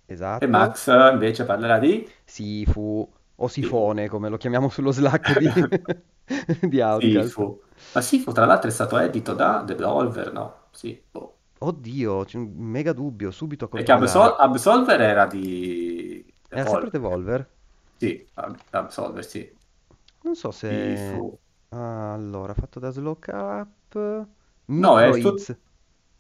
Esatto. 0.06 0.44
e 0.44 0.48
Max 0.48 0.88
invece 1.12 1.46
parlerà 1.46 1.80
di 1.80 2.10
Sifu 2.26 3.10
o 3.36 3.48
Sifone, 3.48 4.08
come 4.08 4.30
lo 4.30 4.38
chiamiamo 4.38 4.70
sullo 4.70 4.92
Slack 4.92 5.38
di, 5.38 5.52
di 6.70 6.82
Outcast. 6.82 7.36
Sifu. 7.36 7.62
Ma 7.92 8.02
Sifu 8.02 8.32
tra 8.32 8.46
l'altro 8.46 8.70
è 8.70 8.72
stato 8.74 8.98
edito 8.98 9.34
da 9.34 9.62
Devolver, 9.62 10.32
no? 10.32 10.68
Sì, 10.72 11.02
boh. 11.12 11.38
Oddio, 11.60 12.26
c'è 12.26 12.38
un 12.38 12.52
mega 12.58 12.94
dubbio, 12.94 13.32
subito 13.32 13.66
a 13.66 13.68
Perché. 13.70 13.92
Absol- 13.92 14.36
Absolver 14.38 15.02
era 15.02 15.26
di 15.26 16.24
Era 16.50 16.66
sempre 16.66 16.90
Devolver. 16.90 16.92
Devolver? 16.92 17.50
Sì, 17.98 18.30
Ab- 18.36 18.60
Absolver, 18.72 19.26
sì. 19.26 19.58
Non 20.24 20.36
so 20.36 20.52
se... 20.52 21.28
Ah, 21.70 22.14
allora, 22.14 22.54
fatto 22.54 22.80
da 22.80 22.90
Slowcap... 22.92 24.28
No, 24.66 25.00
è 25.00 25.10
Microids. 25.12 25.58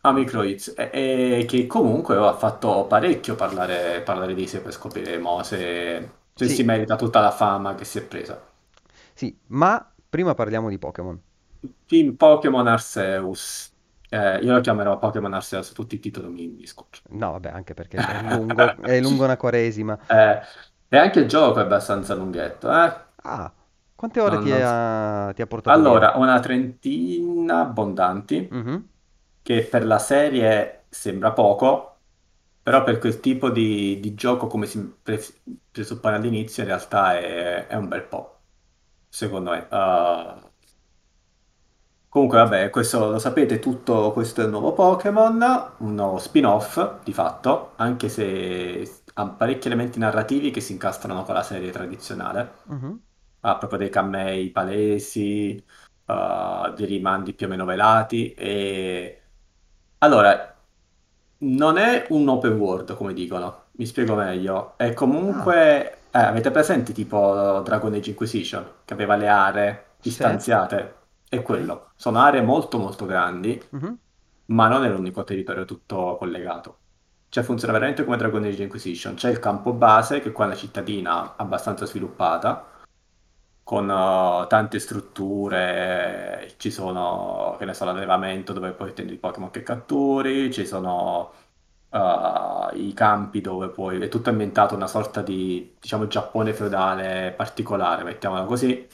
Ah, 0.06 0.12
Microids, 0.12 0.73
e, 0.78 1.39
e 1.41 1.45
che 1.47 1.65
comunque 1.65 2.17
ha 2.17 2.34
fatto 2.36 2.86
parecchio 2.88 3.36
parlare, 3.36 4.02
parlare 4.02 4.34
di 4.34 4.47
sé 4.47 4.62
per 4.62 4.73
scopriremo 4.73 5.43
se, 5.43 6.12
se 6.34 6.48
Sì. 6.48 6.50
si 6.50 6.63
merita 6.63 6.96
tutta 6.96 7.19
la 7.22 7.32
fama 7.32 7.76
che 7.76 7.86
si 7.86 7.98
è 8.00 8.04
presa. 8.04 8.41
Sì, 9.13 9.36
ma 9.48 9.93
prima 10.10 10.34
parliamo 10.36 10.69
di 10.69 10.78
Pokémon. 10.78 11.19
Team 11.88 12.15
Pokémon 12.17 12.67
Arceus. 12.67 13.72
Eh, 14.10 14.38
io 14.43 14.54
lo 14.54 14.62
chiamerò 14.62 14.98
Pokémon 15.00 15.34
Arceus, 15.34 15.72
tutti 15.72 15.96
i 15.96 16.00
titoli 16.00 16.28
mi, 16.30 16.48
mi. 16.48 16.65
No, 17.10 17.32
vabbè, 17.32 17.50
anche 17.50 17.74
perché 17.74 18.04
è 18.06 18.17
lungo, 18.19 18.76
è 18.82 19.00
lungo 19.00 19.24
una 19.24 19.38
quaresima. 19.38 19.98
Eh, 20.08 20.41
e 20.89 20.98
anche 20.98 21.19
il 21.19 21.28
gioco 21.28 21.60
è 21.60 21.63
abbastanza 21.63 22.13
lunghetto, 22.15 22.72
eh? 22.72 22.93
Ah, 23.24 23.52
quante 23.96 24.19
ore 24.19 24.38
Non- 24.38 24.43
ti 24.43 24.50
non- 24.50 24.62
ha, 24.62 25.32
ti 25.34 25.41
ha 25.41 25.48
portato 25.48 25.82
via? 25.82 26.04
Allora, 26.04 26.13
una 26.17 26.39
trentina 26.39 27.60
abbondanti. 27.62 28.52
Mhm. 28.52 28.88
che 29.43 29.65
per 29.67 29.86
la 29.86 30.00
serie 30.00 30.86
sembra 30.89 31.32
poco, 31.34 31.92
però 32.63 32.84
per 32.84 32.99
quel 32.99 33.19
tipo 33.19 33.49
di, 33.52 33.99
di 33.99 34.15
gioco, 34.15 34.47
come 34.47 34.65
si 34.67 34.80
pre- 35.02 35.21
presuppone 35.71 36.15
all'inizio, 36.15 36.63
in 36.63 36.69
realtà 36.69 37.17
è, 37.19 37.67
è 37.67 37.76
un 37.76 37.88
bel 37.89 38.04
po', 38.04 38.41
secondo 39.10 39.52
me. 39.52 39.67
Uh, 39.71 40.52
comunque, 42.10 42.38
vabbè, 42.38 42.69
questo 42.69 43.10
lo 43.12 43.19
sapete, 43.19 43.60
tutto 43.60 44.12
questo 44.12 44.41
è 44.41 44.43
il 44.45 44.49
nuovo 44.52 44.73
Pokémon, 44.73 45.73
un 45.80 45.95
nuovo 45.95 46.19
spin-off 46.19 47.02
di 47.04 47.13
fatto, 47.13 47.73
anche 47.78 48.10
se 48.10 49.04
ha 49.15 49.28
parecchi 49.30 49.67
elementi 49.67 49.99
narrativi 49.99 50.52
che 50.52 50.62
si 50.62 50.73
incastrano 50.73 51.23
con 51.23 51.34
la 51.36 51.43
serie 51.43 51.71
tradizionale 51.71 52.62
Mhm. 52.69 52.99
ha 53.41 53.58
proprio 53.58 53.80
dei 53.80 53.89
cammei 53.89 54.52
palesi, 54.52 55.63
uh, 56.06 56.73
dei 56.76 56.86
rimandi 56.88 57.34
più 57.34 57.47
o 57.47 57.49
meno 57.49 57.65
velati 57.65 58.34
e... 58.34 59.17
Allora, 59.99 60.52
non 61.43 61.77
è 61.77 62.06
un 62.10 62.27
open 62.27 62.53
world 62.53 62.95
come 62.95 63.13
dicono, 63.13 63.65
mi 63.73 63.86
spiego 63.86 64.15
meglio, 64.15 64.73
è 64.77 64.93
comunque... 64.93 65.97
eh, 66.12 66.19
avete 66.19 66.51
presente 66.51 66.93
tipo 66.93 67.62
Dragon 67.63 67.94
Age 67.94 68.12
Inquisition, 68.12 68.65
che 68.85 68.94
aveva 68.94 69.15
le 69.15 69.27
aree 69.27 69.85
Sì. 70.08 70.10
distanziate? 70.10 70.96
È 71.27 71.41
quello, 71.41 71.89
sono 71.96 72.19
aree 72.19 72.41
molto 72.41 72.77
molto 72.77 73.06
grandi, 73.06 73.62
Mhm. 73.69 73.98
ma 74.48 74.67
non 74.67 74.83
è 74.85 74.89
l'unico 74.89 75.23
territorio 75.23 75.65
tutto 75.65 76.15
collegato. 76.17 76.77
Cioè 77.29 77.44
funziona 77.44 77.73
veramente 77.73 78.04
come 78.04 78.17
Dragon 78.17 78.44
Age 78.44 78.63
Inquisition. 78.63 79.15
C'è 79.15 79.29
il 79.31 79.39
campo 79.39 79.73
base, 79.73 80.19
che 80.21 80.31
qua 80.31 80.46
è 80.46 80.48
una 80.50 80.56
cittadina 80.58 81.33
abbastanza 81.35 81.85
sviluppata, 81.85 82.63
con 83.63 83.89
eh, 83.89 84.47
tante 84.47 84.79
strutture, 84.79 86.53
ci 86.57 86.71
sono, 86.71 87.55
che 87.57 87.65
ne 87.65 87.73
so, 87.73 87.85
l'allevamento 87.85 88.53
dove 88.53 88.71
puoi 88.73 88.89
ottenere 88.89 89.15
i 89.15 89.17
Pokémon 89.17 89.51
che 89.51 89.63
catturi, 89.63 90.51
ci 90.51 90.65
sono 90.65 91.31
eh, 91.89 92.69
i 92.75 92.93
campi 92.93 93.41
dove 93.41 93.69
puoi... 93.69 93.99
È 94.01 94.07
tutto 94.09 94.29
ambientato 94.29 94.75
una 94.75 94.87
sorta 94.87 95.21
di, 95.21 95.75
diciamo, 95.79 96.07
Giappone 96.07 96.53
feudale 96.53 97.33
particolare, 97.35 98.03
mettiamola 98.03 98.43
così. 98.45 98.87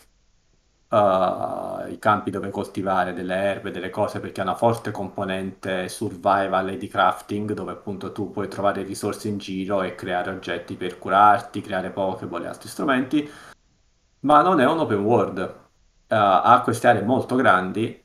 uh, 0.90 1.88
i 1.92 1.98
campi 2.00 2.32
dove 2.32 2.50
coltivare 2.50 3.14
delle 3.14 3.36
erbe, 3.36 3.72
delle 3.72 3.90
cose, 3.90 4.20
perché 4.20 4.42
ha 4.42 4.44
una 4.44 4.56
forte 4.56 4.92
componente 4.92 5.88
survival 5.90 6.70
e 6.70 6.78
di 6.78 6.88
crafting, 6.88 7.54
dove 7.54 7.72
appunto 7.72 8.12
tu 8.12 8.32
puoi 8.32 8.48
trovare 8.48 8.84
risorse 8.84 9.28
in 9.28 9.38
giro 9.38 9.82
e 9.84 9.96
creare 9.96 10.32
oggetti 10.32 10.76
per 10.76 10.98
curarti, 10.98 11.62
creare 11.62 11.92
Pokéball 11.92 12.44
e 12.44 12.48
altri 12.48 12.70
strumenti, 12.70 13.30
ma 14.22 14.42
non 14.42 14.60
è 14.60 14.66
un 14.66 14.80
open 14.80 15.00
world. 15.00 15.38
Uh, 15.40 16.16
ha 16.16 16.62
queste 16.64 16.88
aree 16.88 17.04
molto 17.04 17.36
grandi, 17.36 18.04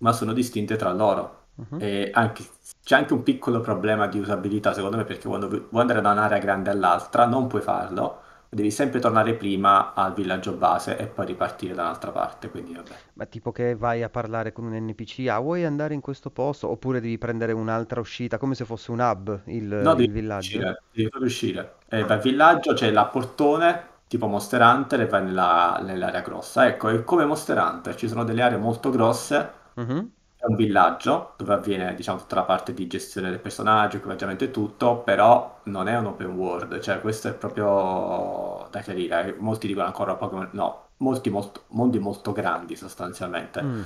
ma 0.00 0.12
sono 0.12 0.32
distinte 0.32 0.76
tra 0.76 0.92
loro. 0.92 1.44
Uh-huh. 1.56 1.78
E 1.80 2.10
anche, 2.12 2.44
c'è 2.82 2.96
anche 2.96 3.12
un 3.12 3.22
piccolo 3.22 3.60
problema 3.60 4.06
di 4.06 4.18
usabilità, 4.18 4.72
secondo 4.72 4.96
me, 4.96 5.04
perché 5.04 5.26
quando 5.26 5.48
vuoi 5.48 5.80
andare 5.80 6.00
da 6.00 6.12
un'area 6.12 6.38
grande 6.38 6.70
all'altra 6.70 7.26
non 7.26 7.46
puoi 7.46 7.62
farlo 7.62 8.24
devi 8.48 8.70
sempre 8.70 9.00
tornare 9.00 9.34
prima 9.34 9.92
al 9.94 10.14
villaggio 10.14 10.52
base 10.52 10.96
e 10.96 11.06
poi 11.06 11.26
ripartire 11.26 11.74
da 11.74 11.82
un'altra 11.82 12.10
parte, 12.10 12.48
quindi 12.48 12.74
vabbè. 12.74 12.94
Ma 13.14 13.26
tipo 13.26 13.52
che 13.52 13.74
vai 13.74 14.02
a 14.02 14.08
parlare 14.08 14.52
con 14.52 14.64
un 14.64 14.74
NPC, 14.74 15.26
ah 15.28 15.38
vuoi 15.38 15.64
andare 15.64 15.94
in 15.94 16.00
questo 16.00 16.30
posto? 16.30 16.68
Oppure 16.68 17.00
devi 17.00 17.18
prendere 17.18 17.52
un'altra 17.52 18.00
uscita, 18.00 18.38
come 18.38 18.54
se 18.54 18.64
fosse 18.64 18.90
un 18.90 19.00
hub 19.00 19.42
il, 19.46 19.66
no, 19.66 19.90
il 19.90 19.96
devi 19.96 20.08
villaggio? 20.08 20.58
Uscire, 20.58 20.82
devi 20.92 21.24
uscire. 21.24 21.74
E 21.88 22.02
vai 22.02 22.16
al 22.16 22.22
villaggio, 22.22 22.72
c'è 22.72 22.90
la 22.90 23.06
portone, 23.06 23.88
tipo 24.06 24.26
Monster 24.26 24.60
Hunter, 24.60 25.00
e 25.00 25.06
vai 25.06 25.24
nella, 25.24 25.80
nell'area 25.82 26.20
grossa. 26.20 26.66
Ecco, 26.66 26.88
è 26.88 27.04
come 27.04 27.24
Monster 27.24 27.58
Hunter, 27.58 27.94
ci 27.94 28.08
sono 28.08 28.24
delle 28.24 28.42
aree 28.42 28.58
molto 28.58 28.90
grosse, 28.90 29.50
uh-huh 29.74 30.10
un 30.46 30.56
villaggio 30.56 31.34
dove 31.36 31.54
avviene 31.54 31.94
diciamo 31.94 32.18
tutta 32.18 32.36
la 32.36 32.44
parte 32.44 32.72
di 32.72 32.86
gestione 32.86 33.30
del 33.30 33.40
personaggio, 33.40 33.96
equipaggiamento 33.96 34.44
e 34.44 34.50
tutto, 34.50 34.98
però 34.98 35.60
non 35.64 35.88
è 35.88 35.96
un 35.96 36.06
open 36.06 36.34
world, 36.34 36.78
cioè 36.80 37.00
questo 37.00 37.28
è 37.28 37.34
proprio 37.34 38.68
da 38.70 38.80
chiarire, 38.80 39.34
molti 39.38 39.66
dicono 39.66 39.86
ancora 39.86 40.14
Pokémon, 40.14 40.48
no, 40.52 40.88
molti 40.98 41.30
molto, 41.30 41.64
mondi 41.68 41.98
molto 41.98 42.32
grandi 42.32 42.76
sostanzialmente. 42.76 43.62
Mm. 43.62 43.80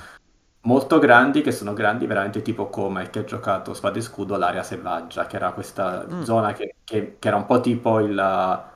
Molto 0.63 0.99
grandi 0.99 1.41
che 1.41 1.51
sono 1.51 1.73
grandi 1.73 2.05
veramente 2.05 2.43
tipo 2.43 2.67
come 2.69 3.09
chi 3.09 3.17
ha 3.17 3.23
giocato 3.23 3.73
Spada 3.73 3.97
e 3.97 4.01
Scudo 4.01 4.37
l'area 4.37 4.61
selvaggia, 4.61 5.25
che 5.25 5.35
era 5.37 5.51
questa 5.53 6.05
mm. 6.07 6.21
zona 6.21 6.53
che, 6.53 6.75
che, 6.83 7.15
che, 7.17 7.27
era 7.27 7.37
un 7.37 7.47
po' 7.47 7.61
tipo 7.61 7.99
il 7.99 8.69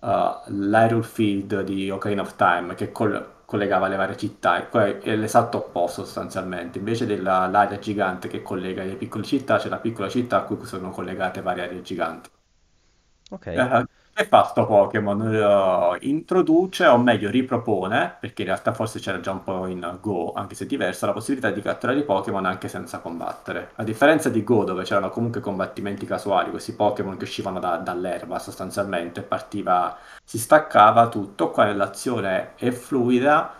uh, 0.00 1.02
Field 1.02 1.62
di 1.62 1.90
Ocarina 1.90 2.22
of 2.22 2.36
Time, 2.36 2.74
che 2.74 2.92
col, 2.92 3.42
collegava 3.44 3.88
le 3.88 3.96
varie 3.96 4.16
città, 4.16 4.68
è 4.70 5.16
l'esatto 5.16 5.58
opposto 5.58 6.04
sostanzialmente, 6.04 6.78
invece 6.78 7.06
dell'area 7.06 7.78
gigante 7.78 8.28
che 8.28 8.42
collega 8.42 8.82
le 8.84 8.96
piccole 8.96 9.24
città, 9.24 9.58
c'è 9.58 9.68
la 9.68 9.78
piccola 9.78 10.08
città 10.08 10.38
a 10.38 10.42
cui 10.42 10.64
sono 10.66 10.90
collegate 10.90 11.42
varie 11.42 11.64
aree 11.64 11.82
giganti. 11.82 12.30
Ok. 13.30 13.46
Eh, 13.46 13.86
che 14.12 14.26
fa 14.26 14.44
sto 14.44 14.66
Pokémon? 14.66 15.20
Uh, 15.20 15.96
introduce, 16.00 16.86
o 16.86 16.98
meglio 16.98 17.30
ripropone, 17.30 18.16
perché 18.20 18.42
in 18.42 18.48
realtà 18.48 18.72
forse 18.72 18.98
c'era 18.98 19.20
già 19.20 19.32
un 19.32 19.42
po' 19.42 19.66
in 19.66 19.98
Go, 20.00 20.32
anche 20.34 20.54
se 20.54 20.66
diverso, 20.66 21.06
la 21.06 21.12
possibilità 21.12 21.50
di 21.50 21.62
catturare 21.62 21.98
i 21.98 22.04
Pokémon 22.04 22.44
anche 22.44 22.68
senza 22.68 22.98
combattere. 22.98 23.70
A 23.76 23.84
differenza 23.84 24.28
di 24.28 24.44
Go, 24.44 24.64
dove 24.64 24.84
c'erano 24.84 25.10
comunque 25.10 25.40
combattimenti 25.40 26.06
casuali, 26.06 26.50
questi 26.50 26.74
Pokémon 26.74 27.16
che 27.16 27.24
uscivano 27.24 27.60
da, 27.60 27.76
dall'erba 27.76 28.38
sostanzialmente, 28.38 29.22
partiva, 29.22 29.96
si 30.24 30.38
staccava 30.38 31.08
tutto, 31.08 31.50
qua 31.50 31.72
l'azione 31.72 32.52
è 32.56 32.70
fluida 32.70 33.58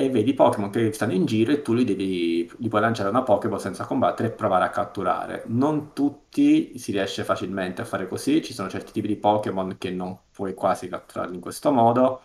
e 0.00 0.10
vedi 0.10 0.32
Pokémon 0.32 0.70
che 0.70 0.92
stanno 0.92 1.12
in 1.12 1.26
giro 1.26 1.50
e 1.50 1.60
tu 1.60 1.74
li, 1.74 1.82
devi, 1.82 2.48
li 2.58 2.68
puoi 2.68 2.80
lanciare 2.80 3.08
una 3.08 3.24
Pokéball 3.24 3.58
senza 3.58 3.84
combattere 3.84 4.28
e 4.28 4.30
provare 4.30 4.64
a 4.64 4.70
catturare. 4.70 5.42
Non 5.46 5.92
tutti 5.92 6.78
si 6.78 6.92
riesce 6.92 7.24
facilmente 7.24 7.82
a 7.82 7.84
fare 7.84 8.06
così, 8.06 8.40
ci 8.40 8.54
sono 8.54 8.68
certi 8.68 8.92
tipi 8.92 9.08
di 9.08 9.16
Pokémon 9.16 9.76
che 9.76 9.90
non 9.90 10.16
puoi 10.30 10.54
quasi 10.54 10.88
catturare 10.88 11.34
in 11.34 11.40
questo 11.40 11.72
modo. 11.72 12.22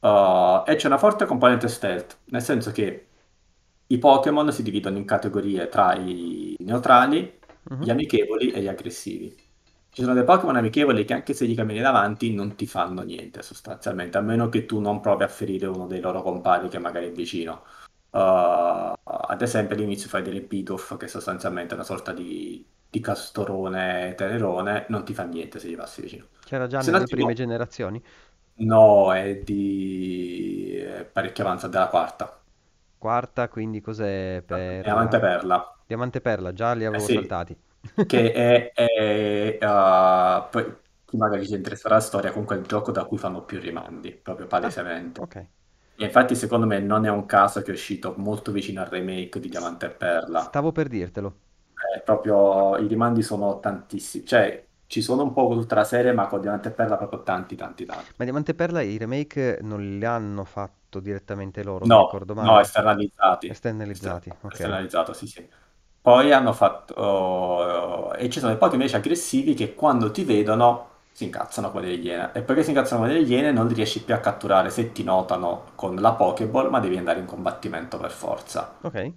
Uh, 0.00 0.62
e 0.66 0.74
c'è 0.76 0.86
una 0.86 0.96
forte 0.96 1.26
componente 1.26 1.68
stealth, 1.68 2.20
nel 2.30 2.40
senso 2.40 2.72
che 2.72 3.08
i 3.88 3.98
Pokémon 3.98 4.50
si 4.50 4.62
dividono 4.62 4.96
in 4.96 5.04
categorie 5.04 5.68
tra 5.68 5.94
i 5.94 6.56
neutrali, 6.60 7.38
uh-huh. 7.68 7.76
gli 7.76 7.90
amichevoli 7.90 8.52
e 8.52 8.62
gli 8.62 8.68
aggressivi. 8.68 9.36
Ci 9.94 10.00
sono 10.00 10.14
dei 10.14 10.24
Pokémon 10.24 10.56
amichevoli 10.56 11.04
che 11.04 11.12
anche 11.12 11.34
se 11.34 11.44
gli 11.46 11.54
cammini 11.54 11.80
davanti 11.80 12.32
non 12.32 12.54
ti 12.54 12.66
fanno 12.66 13.02
niente 13.02 13.42
sostanzialmente, 13.42 14.16
a 14.16 14.22
meno 14.22 14.48
che 14.48 14.64
tu 14.64 14.80
non 14.80 15.00
provi 15.00 15.24
a 15.24 15.28
ferire 15.28 15.66
uno 15.66 15.86
dei 15.86 16.00
loro 16.00 16.22
compari 16.22 16.68
che 16.68 16.78
magari 16.78 17.08
è 17.08 17.12
vicino. 17.12 17.62
Uh, 18.08 18.94
ad 19.02 19.42
esempio 19.42 19.76
all'inizio 19.76 20.08
fai 20.08 20.22
delle 20.22 20.40
Bitoff 20.40 20.96
che 20.96 21.08
sostanzialmente 21.08 21.72
è 21.72 21.74
una 21.74 21.84
sorta 21.84 22.14
di, 22.14 22.66
di 22.88 23.00
castorone 23.00 24.14
tenerone, 24.16 24.86
non 24.88 25.04
ti 25.04 25.12
fa 25.12 25.24
niente 25.24 25.58
se 25.58 25.68
gli 25.68 25.76
passi 25.76 26.00
vicino. 26.00 26.24
C'era 26.42 26.66
già 26.66 26.80
se 26.80 26.90
nelle 26.90 27.04
prime 27.04 27.28
no, 27.28 27.34
generazioni? 27.34 28.02
No, 28.54 29.12
è 29.12 29.42
di 29.44 30.74
è 30.74 31.04
parecchio 31.04 31.44
avanzata 31.44 31.70
della 31.70 31.88
quarta. 31.88 32.40
Quarta, 32.96 33.46
quindi 33.50 33.82
cos'è 33.82 34.42
per... 34.42 34.84
Diamante 34.84 35.18
Perla. 35.18 35.76
Diamante 35.86 36.22
Perla, 36.22 36.54
già 36.54 36.72
li 36.72 36.86
avevo 36.86 37.02
eh 37.02 37.06
sì. 37.06 37.12
saltati 37.12 37.56
che 38.06 38.32
è, 38.32 38.72
è 38.72 39.58
uh, 39.60 40.48
poi 40.50 40.76
chi 41.04 41.16
magari 41.16 41.46
ci 41.46 41.54
interesserà 41.54 41.96
la 41.96 42.00
storia, 42.00 42.30
comunque 42.30 42.56
è 42.56 42.58
il 42.58 42.66
gioco 42.66 42.90
da 42.90 43.04
cui 43.04 43.18
fanno 43.18 43.44
più 43.44 43.60
rimandi, 43.60 44.12
proprio 44.12 44.46
palesemente. 44.46 45.20
Ah, 45.20 45.24
ok. 45.24 45.46
E 45.94 46.04
infatti 46.04 46.34
secondo 46.34 46.66
me 46.66 46.78
non 46.80 47.04
è 47.04 47.10
un 47.10 47.26
caso 47.26 47.60
che 47.60 47.70
è 47.70 47.74
uscito 47.74 48.14
molto 48.16 48.50
vicino 48.50 48.80
al 48.80 48.86
remake 48.88 49.38
di 49.38 49.48
Diamante 49.48 49.86
e 49.86 49.90
Perla. 49.90 50.40
Stavo 50.40 50.72
per 50.72 50.88
dirtelo. 50.88 51.34
È 51.94 52.00
proprio 52.00 52.76
i 52.78 52.86
rimandi 52.86 53.22
sono 53.22 53.60
tantissimi, 53.60 54.24
cioè 54.24 54.64
ci 54.86 55.02
sono 55.02 55.22
un 55.22 55.32
po' 55.32 55.48
con 55.48 55.60
tutta 55.60 55.74
la 55.74 55.84
serie, 55.84 56.12
ma 56.12 56.26
con 56.26 56.40
Diamante 56.40 56.68
e 56.68 56.72
Perla 56.72 56.96
proprio 56.96 57.22
tanti, 57.22 57.56
tanti, 57.56 57.84
tanti. 57.84 58.12
Ma 58.16 58.24
Diamante 58.24 58.52
e 58.52 58.54
Perla 58.54 58.80
i 58.80 58.96
remake 58.96 59.58
non 59.62 59.98
li 59.98 60.04
hanno 60.04 60.44
fatto 60.44 61.00
direttamente 61.00 61.62
loro, 61.62 61.86
no, 61.86 62.04
ricordo 62.04 62.34
male. 62.34 62.50
No, 62.50 62.60
esternalizzati. 62.60 63.48
Esternalizzati, 63.48 64.28
Ester- 64.28 64.44
ok. 64.46 64.52
Esternalizzato, 64.52 65.12
sì, 65.12 65.26
sì. 65.26 65.48
Poi 66.02 66.32
hanno 66.32 66.52
fatto... 66.52 66.94
oh, 66.94 68.14
e 68.16 68.28
ci 68.28 68.40
sono 68.40 68.50
dei 68.50 68.58
Pokémon 68.58 68.80
invece 68.80 68.96
aggressivi 68.96 69.54
che 69.54 69.74
quando 69.74 70.10
ti 70.10 70.24
vedono 70.24 70.88
si 71.12 71.24
incazzano 71.24 71.70
come 71.70 71.84
delle 71.84 72.02
iene. 72.02 72.30
E 72.34 72.42
perché 72.42 72.64
si 72.64 72.70
incazzano 72.70 73.02
come 73.02 73.12
delle 73.12 73.26
iene 73.26 73.52
non 73.52 73.68
li 73.68 73.74
riesci 73.74 74.02
più 74.02 74.12
a 74.12 74.18
catturare 74.18 74.70
se 74.70 74.90
ti 74.90 75.04
notano 75.04 75.66
con 75.76 75.94
la 75.96 76.12
Pokéball, 76.12 76.70
ma 76.70 76.80
devi 76.80 76.96
andare 76.96 77.20
in 77.20 77.26
combattimento 77.26 77.98
per 77.98 78.10
forza. 78.10 78.78
Ok. 78.80 79.12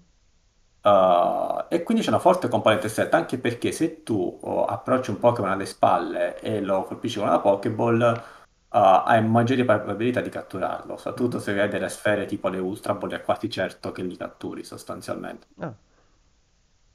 Uh, 0.84 1.66
e 1.68 1.82
quindi 1.82 2.04
c'è 2.04 2.10
una 2.10 2.20
forte 2.20 2.48
componente 2.48 2.90
stretta, 2.90 3.18
anche 3.18 3.40
perché 3.40 3.72
se 3.72 4.04
tu 4.04 4.38
oh, 4.40 4.66
approcci 4.66 5.10
un 5.10 5.18
Pokémon 5.18 5.50
alle 5.50 5.66
spalle 5.66 6.40
e 6.40 6.62
lo 6.62 6.84
colpisci 6.84 7.18
con 7.18 7.28
una 7.28 7.40
Pokéball, 7.40 8.02
uh, 8.02 8.78
hai 8.78 9.24
maggiori 9.26 9.66
probabilità 9.66 10.22
di 10.22 10.30
catturarlo, 10.30 10.98
soprattutto 10.98 11.40
se 11.40 11.60
hai 11.60 11.70
delle 11.70 11.90
sfere 11.90 12.28
tipo 12.28 12.50
le 12.50 12.60
Ultra 12.60 12.94
Ball, 12.94 13.14
è 13.14 13.24
quasi 13.24 13.50
certo 13.50 13.92
che 13.92 14.04
li 14.04 14.16
catturi 14.16 14.64
sostanzialmente. 14.64 15.48
Ah. 15.60 15.74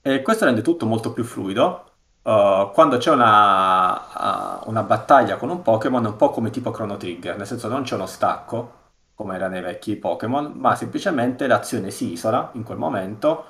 E 0.03 0.23
questo 0.23 0.47
rende 0.47 0.63
tutto 0.63 0.87
molto 0.87 1.13
più 1.13 1.25
fluido. 1.25 1.85
Uh, 2.23 2.71
quando 2.73 2.97
c'è 2.97 3.11
una, 3.11 4.63
uh, 4.65 4.69
una, 4.69 4.83
battaglia 4.83 5.37
con 5.37 5.51
un 5.51 5.63
Pokémon 5.63 6.05
è 6.05 6.09
un 6.09 6.17
po' 6.17 6.31
come 6.31 6.51
tipo 6.51 6.71
Chrono 6.71 6.97
Trigger, 6.97 7.37
nel 7.37 7.47
senso 7.47 7.69
non 7.69 7.83
c'è 7.83 7.95
uno 7.95 8.07
stacco, 8.07 8.79
come 9.15 9.35
era 9.35 9.49
nei 9.49 9.61
vecchi 9.61 9.97
Pokémon, 9.97 10.53
ma 10.57 10.75
semplicemente 10.75 11.47
l'azione 11.47 11.91
si 11.91 12.13
isola 12.13 12.51
in 12.55 12.63
quel 12.63 12.79
momento 12.79 13.45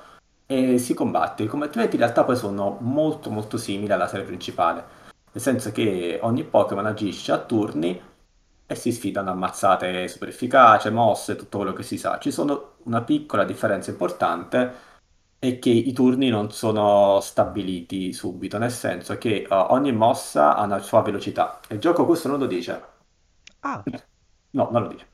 e 0.45 0.77
si 0.77 0.93
combatte. 0.93 1.43
I 1.43 1.47
combattimenti 1.47 1.95
in 1.95 2.01
realtà 2.01 2.23
poi 2.25 2.35
sono 2.35 2.77
molto 2.81 3.29
molto 3.29 3.57
simili 3.57 3.91
alla 3.91 4.07
serie 4.07 4.25
principale, 4.25 4.83
nel 5.31 5.43
senso 5.43 5.71
che 5.71 6.19
ogni 6.21 6.43
Pokémon 6.43 6.85
agisce 6.85 7.31
a 7.31 7.37
turni 7.37 8.01
e 8.65 8.75
si 8.75 8.91
sfidano 8.91 9.31
ammazzate 9.31 10.07
super 10.07 10.29
efficaci, 10.29 10.89
mosse, 10.91 11.35
tutto 11.37 11.57
quello 11.57 11.73
che 11.73 11.83
si 11.83 11.97
sa. 11.97 12.19
Ci 12.19 12.31
sono 12.31 12.73
una 12.83 13.01
piccola 13.01 13.45
differenza 13.45 13.89
importante 13.91 14.90
è 15.43 15.57
che 15.57 15.71
i 15.71 15.91
turni 15.91 16.29
non 16.29 16.51
sono 16.51 17.19
stabiliti 17.19 18.13
subito, 18.13 18.59
nel 18.59 18.69
senso 18.69 19.17
che 19.17 19.47
uh, 19.49 19.55
ogni 19.69 19.91
mossa 19.91 20.55
ha 20.55 20.63
una 20.65 20.77
sua 20.77 21.01
velocità. 21.01 21.59
Il 21.69 21.79
gioco 21.79 22.05
questo 22.05 22.27
non 22.27 22.37
lo 22.37 22.45
dice. 22.45 22.83
Ah. 23.61 23.83
No, 24.51 24.69
non 24.71 24.83
lo 24.83 24.87
dice. 24.89 25.07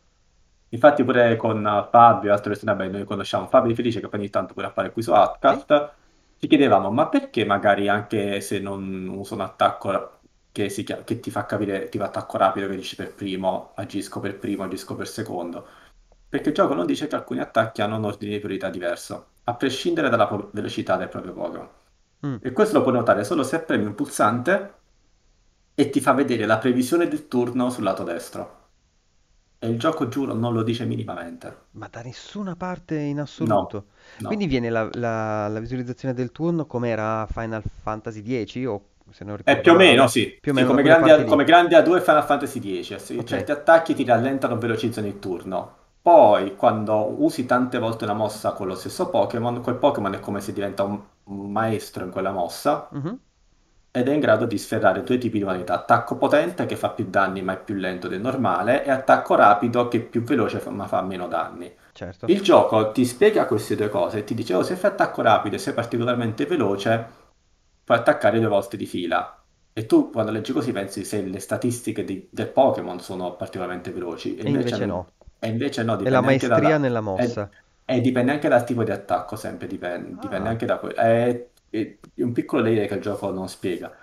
Infatti 0.70 1.06
pure 1.06 1.38
con 1.38 1.88
Fabio 1.90 2.30
e 2.30 2.34
altre 2.34 2.50
persone, 2.50 2.76
beh, 2.76 2.90
noi 2.90 3.06
conosciamo 3.06 3.48
Fabio 3.48 3.70
di 3.70 3.76
Felice 3.76 4.02
che 4.02 4.10
ogni 4.14 4.30
tanto 4.30 4.54
pure 4.54 4.68
appare 4.68 4.92
qui 4.92 5.02
su 5.02 5.12
Outcast, 5.14 5.94
ci 6.40 6.48
chiedevamo, 6.48 6.92
ma 6.92 7.08
perché 7.08 7.46
magari 7.46 7.88
anche 7.88 8.42
se 8.42 8.60
non 8.60 9.08
uso 9.08 9.34
un 9.34 9.42
attacco 9.42 10.20
che, 10.52 10.68
si, 10.68 10.84
che 10.84 11.20
ti 11.22 11.32
fa 11.32 11.46
capire, 11.46 11.88
ti 11.88 11.98
fa 11.98 12.06
attacco 12.08 12.36
rapido, 12.38 12.68
che 12.68 12.76
dici 12.76 12.98
per 12.98 13.14
primo, 13.14 13.72
agisco 13.76 14.20
per 14.20 14.38
primo, 14.38 14.64
agisco 14.64 14.94
per 14.96 15.08
secondo? 15.08 15.66
Perché 16.28 16.50
il 16.50 16.56
gioco 16.56 16.74
non 16.74 16.86
dice 16.86 17.08
che 17.08 17.16
alcuni 17.16 17.40
attacchi 17.40 17.82
hanno 17.82 17.96
un 17.96 18.04
ordine 18.04 18.34
di 18.34 18.40
priorità 18.40 18.70
diverso 18.70 19.36
a 19.50 19.54
prescindere 19.56 20.10
dalla 20.10 20.30
velocità 20.52 20.98
del 20.98 21.08
proprio 21.08 21.34
Pokémon. 21.34 21.68
Mm. 22.26 22.36
E 22.42 22.52
questo 22.52 22.78
lo 22.78 22.84
puoi 22.84 22.96
notare 22.96 23.24
solo 23.24 23.44
se 23.44 23.60
premi 23.60 23.86
un 23.86 23.96
pulsante 23.96 24.74
e 25.74 25.90
ti 25.90 26.02
fa 26.02 26.12
vedere 26.12 26.46
la 26.46 26.58
previsione 26.58 27.08
del 27.08 27.28
turno 27.28 27.70
sul 27.70 27.84
lato 27.84 28.04
destro. 28.04 28.56
E 29.60 29.70
il 29.70 29.80
gioco, 29.80 30.08
giuro, 30.08 30.34
non 30.34 30.54
lo 30.54 30.64
dice 30.64 30.86
minimamente. 30.86 31.56
Ma 31.72 31.88
da 31.90 32.02
nessuna 32.02 32.56
parte 32.56 32.98
in 32.98 33.20
assoluto. 33.20 33.78
No, 33.78 33.86
no. 34.20 34.28
Quindi 34.28 34.48
viene 34.48 34.70
la, 34.70 34.90
la, 34.94 35.48
la, 35.48 35.60
visualizzazione 35.60 36.14
del 36.14 36.32
turno 36.32 36.66
come 36.66 36.90
era 36.90 37.26
Final 37.32 37.64
Fantasy 37.82 38.46
X 38.46 38.66
o 38.66 38.82
se 39.12 39.24
non 39.24 39.38
ricordo 39.38 39.60
eh, 39.60 39.64
più 39.64 39.72
o 39.72 39.76
meno, 39.76 40.08
sì. 40.08 40.38
Più 40.42 40.52
o 40.52 40.56
meno 40.56 40.68
sì, 40.68 40.74
come, 40.74 40.84
grandi, 40.84 41.24
come 41.24 41.44
grandi 41.46 41.74
A2 41.76 42.02
Final 42.02 42.26
Fantasy 42.26 42.84
X. 42.84 42.92
Okay. 43.12 43.24
Certi 43.24 43.52
attacchi 43.52 43.94
ti 43.96 44.04
rallentano 44.04 44.56
o 44.56 44.58
velocizzano 44.58 45.08
il 45.08 45.20
turno 45.20 45.86
poi 46.08 46.56
quando 46.56 47.22
usi 47.22 47.46
tante 47.46 47.78
volte 47.80 48.06
una 48.06 48.14
mossa 48.14 48.54
con 48.54 48.68
lo 48.68 48.76
stesso 48.76 49.10
Pokémon, 49.10 49.62
quel 49.62 49.76
Pokémon 49.76 50.14
è 50.14 50.20
come 50.22 50.40
se 50.40 50.54
diventa 50.54 50.84
un, 50.84 51.02
un 51.26 51.52
maestro 51.52 52.06
in 52.06 52.12
quella 52.12 52.32
mossa 52.32 52.90
Mhm, 52.92 53.18
ed 53.92 54.08
è 54.08 54.14
in 54.14 54.20
grado 54.20 54.46
di 54.46 54.58
sferrare 54.58 55.04
due 55.04 55.18
tipi 55.18 55.40
di 55.40 55.44
modalità. 55.44 55.74
Attacco 55.76 56.18
potente 56.18 56.66
che 56.66 56.76
fa 56.76 56.90
più 56.92 57.08
danni 57.10 57.42
ma 57.42 57.54
è 57.54 57.60
più 57.64 57.76
lento 57.76 58.08
del 58.08 58.22
normale 58.22 58.84
e 58.86 58.92
attacco 58.92 59.36
rapido 59.36 59.88
che 59.88 59.98
è 59.98 60.02
più 60.02 60.22
veloce 60.24 60.62
ma 60.70 60.88
fa 60.88 61.02
meno 61.02 61.28
danni. 61.28 61.74
certo. 61.94 62.28
Il 62.28 62.42
gioco 62.42 62.92
ti 62.92 63.06
spiega 63.06 63.46
queste 63.48 63.76
due 63.76 63.90
cose 63.90 64.20
e 64.20 64.24
ti 64.24 64.34
dice, 64.36 64.54
oh, 64.54 64.64
se 64.64 64.76
fai 64.76 64.92
attacco 64.92 65.22
rapido 65.22 65.56
e 65.56 65.60
sei 65.60 65.74
particolarmente 65.74 66.46
veloce, 66.46 67.08
puoi 67.84 67.98
attaccare 67.98 68.40
due 68.40 68.50
volte 68.50 68.78
di 68.78 68.86
fila. 68.86 69.34
E 69.74 69.86
tu 69.86 70.10
quando 70.12 70.32
leggi 70.32 70.52
così 70.54 70.72
pensi 70.72 71.04
se 71.06 71.22
le 71.24 71.40
statistiche 71.40 72.04
di- 72.04 72.28
del 72.32 72.50
Pokémon 72.50 73.00
sono 73.00 73.36
particolarmente 73.36 73.92
veloci. 73.92 74.36
E 74.38 74.44
E 74.44 74.50
invece 74.52 74.86
no. 74.86 75.08
E 75.40 75.48
invece 75.48 75.82
no, 75.84 75.96
È 76.02 76.10
la 76.10 76.20
dipende 76.20 76.28
anche 76.28 76.48
maestria 76.48 76.48
dalla- 76.48 76.80
nella 76.80 77.02
mossa. 77.02 77.50
E, 77.86 78.02
dipende 78.02 78.32
anche 78.34 78.50
dal 78.50 78.66
tipo 78.66 78.84
di 78.84 78.92
attacco, 78.92 79.36
sempre 79.38 79.68
dipende, 79.68 80.18
dipende 80.20 80.50
Ah. 80.50 80.52
anche 80.52 80.66
da 80.66 80.78
quello. 80.78 80.96
È, 80.96 81.50
è 81.70 81.98
un 82.18 82.32
piccolo 82.34 82.62
layer 82.62 82.88
che 82.88 82.96
il 82.96 83.02
gioco 83.02 83.32
non 83.32 83.48
spiega. 83.48 83.96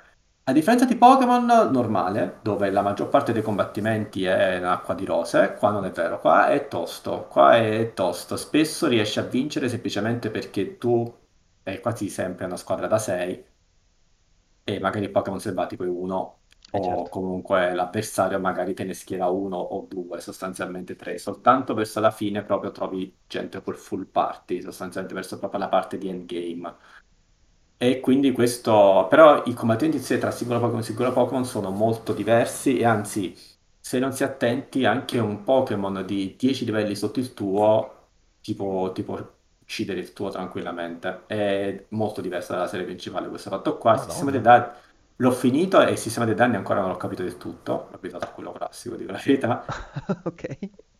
A 0.46 0.52
differenza 0.52 0.84
di 0.86 0.96
Pokémon 0.96 1.44
normale, 1.70 2.38
dove 2.42 2.70
la 2.70 2.82
maggior 2.82 3.08
parte 3.08 3.32
dei 3.32 3.42
combattimenti 3.42 4.24
è 4.24 4.56
in 4.56 4.64
acqua 4.64 4.94
di 4.94 5.04
rose, 5.06 5.54
qua 5.58 5.70
non 5.70 5.84
è 5.86 5.90
vero, 5.90 6.20
qua 6.20 6.48
è 6.48 6.68
tosto, 6.68 7.26
qua 7.28 7.56
è 7.56 7.92
tosto. 7.94 8.36
Spesso 8.36 8.86
riesci 8.88 9.18
a 9.18 9.22
vincere 9.22 9.68
semplicemente 9.68 10.30
perché 10.30 10.78
tu, 10.78 11.12
è 11.62 11.80
quasi 11.80 12.08
sempre 12.10 12.44
una 12.46 12.56
squadra 12.56 12.86
da 12.86 12.98
6, 12.98 13.44
e 14.64 14.78
magari 14.80 15.04
il 15.06 15.10
Pokémon 15.10 15.40
selvatico 15.40 15.84
è 15.84 15.88
uno, 15.88 16.40
Eh, 16.43 16.43
o 16.76 16.82
certo. 16.82 17.08
comunque 17.10 17.72
l'avversario 17.72 18.40
magari 18.40 18.74
te 18.74 18.84
ne 18.84 18.94
schiera 18.94 19.28
uno 19.28 19.56
o 19.56 19.86
due, 19.88 20.20
sostanzialmente 20.20 20.96
tre. 20.96 21.18
Soltanto 21.18 21.74
verso 21.74 22.00
la 22.00 22.10
fine 22.10 22.42
proprio 22.42 22.72
trovi 22.72 23.14
gente 23.26 23.62
col 23.62 23.76
full 23.76 24.06
party, 24.10 24.60
sostanzialmente 24.60 25.14
verso 25.14 25.38
proprio 25.38 25.60
la 25.60 25.68
parte 25.68 25.98
di 25.98 26.08
endgame. 26.08 26.74
E 27.76 28.00
quindi 28.00 28.32
questo, 28.32 29.06
però 29.10 29.42
i 29.46 29.52
combattenti 29.54 29.96
in 29.98 30.02
sé 30.02 30.18
tra 30.18 30.30
singolo 30.30 30.58
Pokémon 30.60 30.80
e 30.80 30.84
singolo 30.84 31.12
Pokémon 31.12 31.44
sono 31.44 31.70
molto 31.70 32.12
diversi 32.12 32.78
e 32.78 32.84
anzi, 32.84 33.36
se 33.78 33.98
non 33.98 34.12
si 34.12 34.24
attenti, 34.24 34.84
anche 34.84 35.18
un 35.18 35.42
Pokémon 35.44 36.04
di 36.06 36.34
10 36.36 36.64
livelli 36.64 36.94
sotto 36.96 37.20
il 37.20 37.34
tuo 37.34 38.08
ti 38.40 38.54
può, 38.54 38.90
ti 38.92 39.02
può 39.02 39.18
uccidere 39.60 40.00
il 40.00 40.12
tuo 40.12 40.30
tranquillamente. 40.30 41.24
È 41.26 41.86
molto 41.90 42.20
diversa 42.20 42.54
dalla 42.54 42.68
serie 42.68 42.86
principale 42.86 43.28
questo 43.28 43.50
fatto 43.50 43.76
qua. 43.78 43.94
Il 43.94 44.00
sistema 44.00 44.30
dei 44.30 44.40
Madonna. 44.40 44.83
L'ho 45.16 45.30
finito 45.32 45.80
e 45.80 45.92
il 45.92 45.98
sistema 45.98 46.24
dei 46.26 46.34
danni 46.34 46.56
ancora 46.56 46.80
non 46.80 46.90
l'ho 46.90 46.96
capito 46.96 47.22
del 47.22 47.36
tutto, 47.36 47.88
l'ho 47.90 47.96
abituato 47.96 48.24
a 48.26 48.28
quello 48.30 48.52
classico, 48.52 48.96
dico 48.96 49.12
la 49.12 49.20
verità. 49.24 49.64
Ok. 50.24 50.44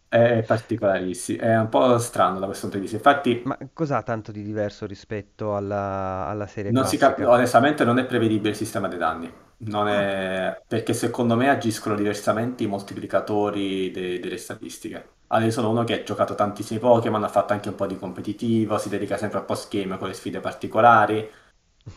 È 0.09 0.43
particolarissimo, 0.47 1.43
è 1.43 1.59
un 1.59 1.69
po' 1.69 1.99
strano 1.99 2.39
da 2.39 2.47
questo 2.47 2.69
punto 2.69 2.77
di 2.79 2.83
vista. 2.89 2.97
Infatti, 2.97 3.43
Ma 3.43 3.57
cos'ha 3.73 4.03
tanto 4.03 4.33
di 4.33 4.43
diverso 4.43 4.87
rispetto 4.87 5.55
alla, 5.57 6.27
alla 6.27 6.47
serie 6.47 6.73
Non 6.73 6.87
si 6.87 6.97
cap- 6.97 7.21
classica? 7.21 7.29
onestamente 7.29 7.85
non 7.85 7.99
è 7.99 8.07
prevedibile 8.07 8.51
il 8.51 8.57
sistema 8.57 8.89
dei 8.89 8.99
danni. 8.99 9.31
Non 9.59 9.87
Ah, 9.89 9.89
è... 9.89 10.62
Perché 10.67 10.95
secondo 10.95 11.37
me 11.37 11.49
agiscono 11.51 11.95
diversamente 11.95 12.62
i 12.65 12.67
moltiplicatori 12.67 13.91
de- 13.91 14.19
delle 14.19 14.39
statistiche. 14.39 15.11
Io 15.35 15.51
sono 15.51 15.71
uno 15.71 15.85
che 15.85 16.01
ha 16.01 16.03
giocato 16.03 16.35
tantissimi 16.35 16.79
Pokémon, 16.81 17.23
ha 17.23 17.29
fatto 17.29 17.53
anche 17.53 17.69
un 17.69 17.75
po' 17.75 17.87
di 17.87 17.97
competitivo, 17.99 18.79
si 18.79 18.89
dedica 18.89 19.17
sempre 19.17 19.39
al 19.39 19.45
post-game 19.45 19.99
con 19.99 20.09
le 20.09 20.15
sfide 20.15 20.41
particolari. 20.41 21.29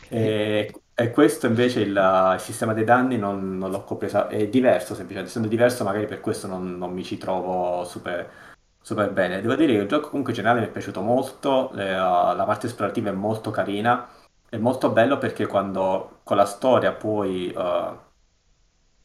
E, 0.09 0.73
e 0.93 1.11
questo 1.11 1.47
invece 1.47 1.81
il, 1.81 1.89
il 2.33 2.39
sistema 2.39 2.73
dei 2.73 2.83
danni 2.83 3.17
non, 3.17 3.57
non 3.57 3.71
l'ho 3.71 3.83
compreso, 3.83 4.27
è 4.27 4.47
diverso 4.47 4.95
semplicemente, 4.95 5.29
essendo 5.29 5.47
diverso 5.47 5.83
magari 5.83 6.05
per 6.07 6.21
questo 6.21 6.47
non, 6.47 6.77
non 6.77 6.91
mi 6.93 7.03
ci 7.03 7.17
trovo 7.17 7.83
super, 7.83 8.29
super 8.81 9.11
bene. 9.11 9.41
Devo 9.41 9.55
dire 9.55 9.73
che 9.73 9.79
il 9.81 9.88
gioco 9.88 10.09
comunque 10.09 10.31
in 10.33 10.38
generale 10.39 10.61
mi 10.65 10.67
è 10.67 10.71
piaciuto 10.71 11.01
molto, 11.01 11.71
eh, 11.73 11.91
la 11.93 12.43
parte 12.45 12.67
esplorativa 12.67 13.09
è 13.09 13.13
molto 13.13 13.51
carina, 13.51 14.07
è 14.49 14.57
molto 14.57 14.91
bello 14.91 15.17
perché 15.17 15.45
quando 15.45 16.19
con 16.23 16.38
la 16.38 16.45
storia 16.45 16.93
puoi... 16.93 17.51
eh, 17.51 18.05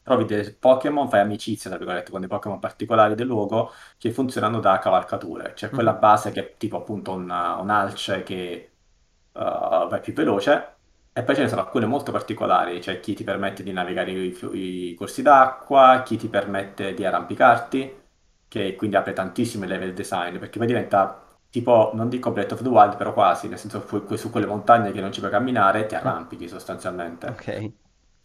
trovi 0.02 0.24
dei 0.24 0.52
Pokémon, 0.54 1.08
fai 1.08 1.20
amicizia, 1.20 1.70
tra 1.70 1.78
virgolette, 1.78 2.10
con 2.10 2.20
dei 2.20 2.28
Pokémon 2.28 2.58
particolari 2.58 3.14
del 3.14 3.26
luogo 3.26 3.70
che 3.98 4.10
funzionano 4.12 4.58
da 4.60 4.78
cavalcature. 4.78 5.52
C'è 5.54 5.70
quella 5.70 5.92
Mhm. 5.92 5.98
base 5.98 6.32
che 6.32 6.40
è 6.40 6.56
tipo 6.56 6.76
appunto 6.78 7.12
una- 7.12 7.56
un 7.60 7.70
alce 7.70 8.22
che 8.24 8.71
uh, 9.32 9.88
va 9.88 9.98
più 10.00 10.12
veloce 10.12 10.68
e 11.12 11.22
poi 11.22 11.34
ce 11.34 11.42
ne 11.42 11.48
sono 11.48 11.60
alcune 11.62 11.86
molto 11.86 12.10
particolari, 12.12 12.78
c'è 12.80 13.00
chi 13.00 13.14
ti 13.14 13.24
permette 13.24 13.62
di 13.62 13.72
navigare 13.72 14.10
i, 14.12 14.36
i 14.90 14.94
corsi 14.94 15.22
d'acqua, 15.22 16.02
chi 16.04 16.16
ti 16.16 16.28
permette 16.28 16.94
di 16.94 17.04
arrampicarti, 17.04 18.00
che 18.48 18.76
quindi 18.76 18.96
apre 18.96 19.12
tantissimi 19.12 19.66
level 19.66 19.92
design, 19.94 20.38
perché 20.38 20.58
poi 20.58 20.66
diventa 20.66 21.22
tipo, 21.50 21.90
non 21.94 22.08
dico 22.08 22.30
Breath 22.32 22.52
of 22.52 22.62
the 22.62 22.68
Wild, 22.68 22.96
però 22.96 23.12
quasi, 23.12 23.48
nel 23.48 23.58
senso 23.58 23.80
pu- 23.80 24.14
su 24.14 24.30
quelle 24.30 24.46
montagne 24.46 24.90
che 24.92 25.00
non 25.00 25.12
ci 25.12 25.20
puoi 25.20 25.30
camminare, 25.32 25.86
ti 25.86 25.94
arrampichi 25.94 26.48
sostanzialmente. 26.48 27.26
Ok. 27.26 27.48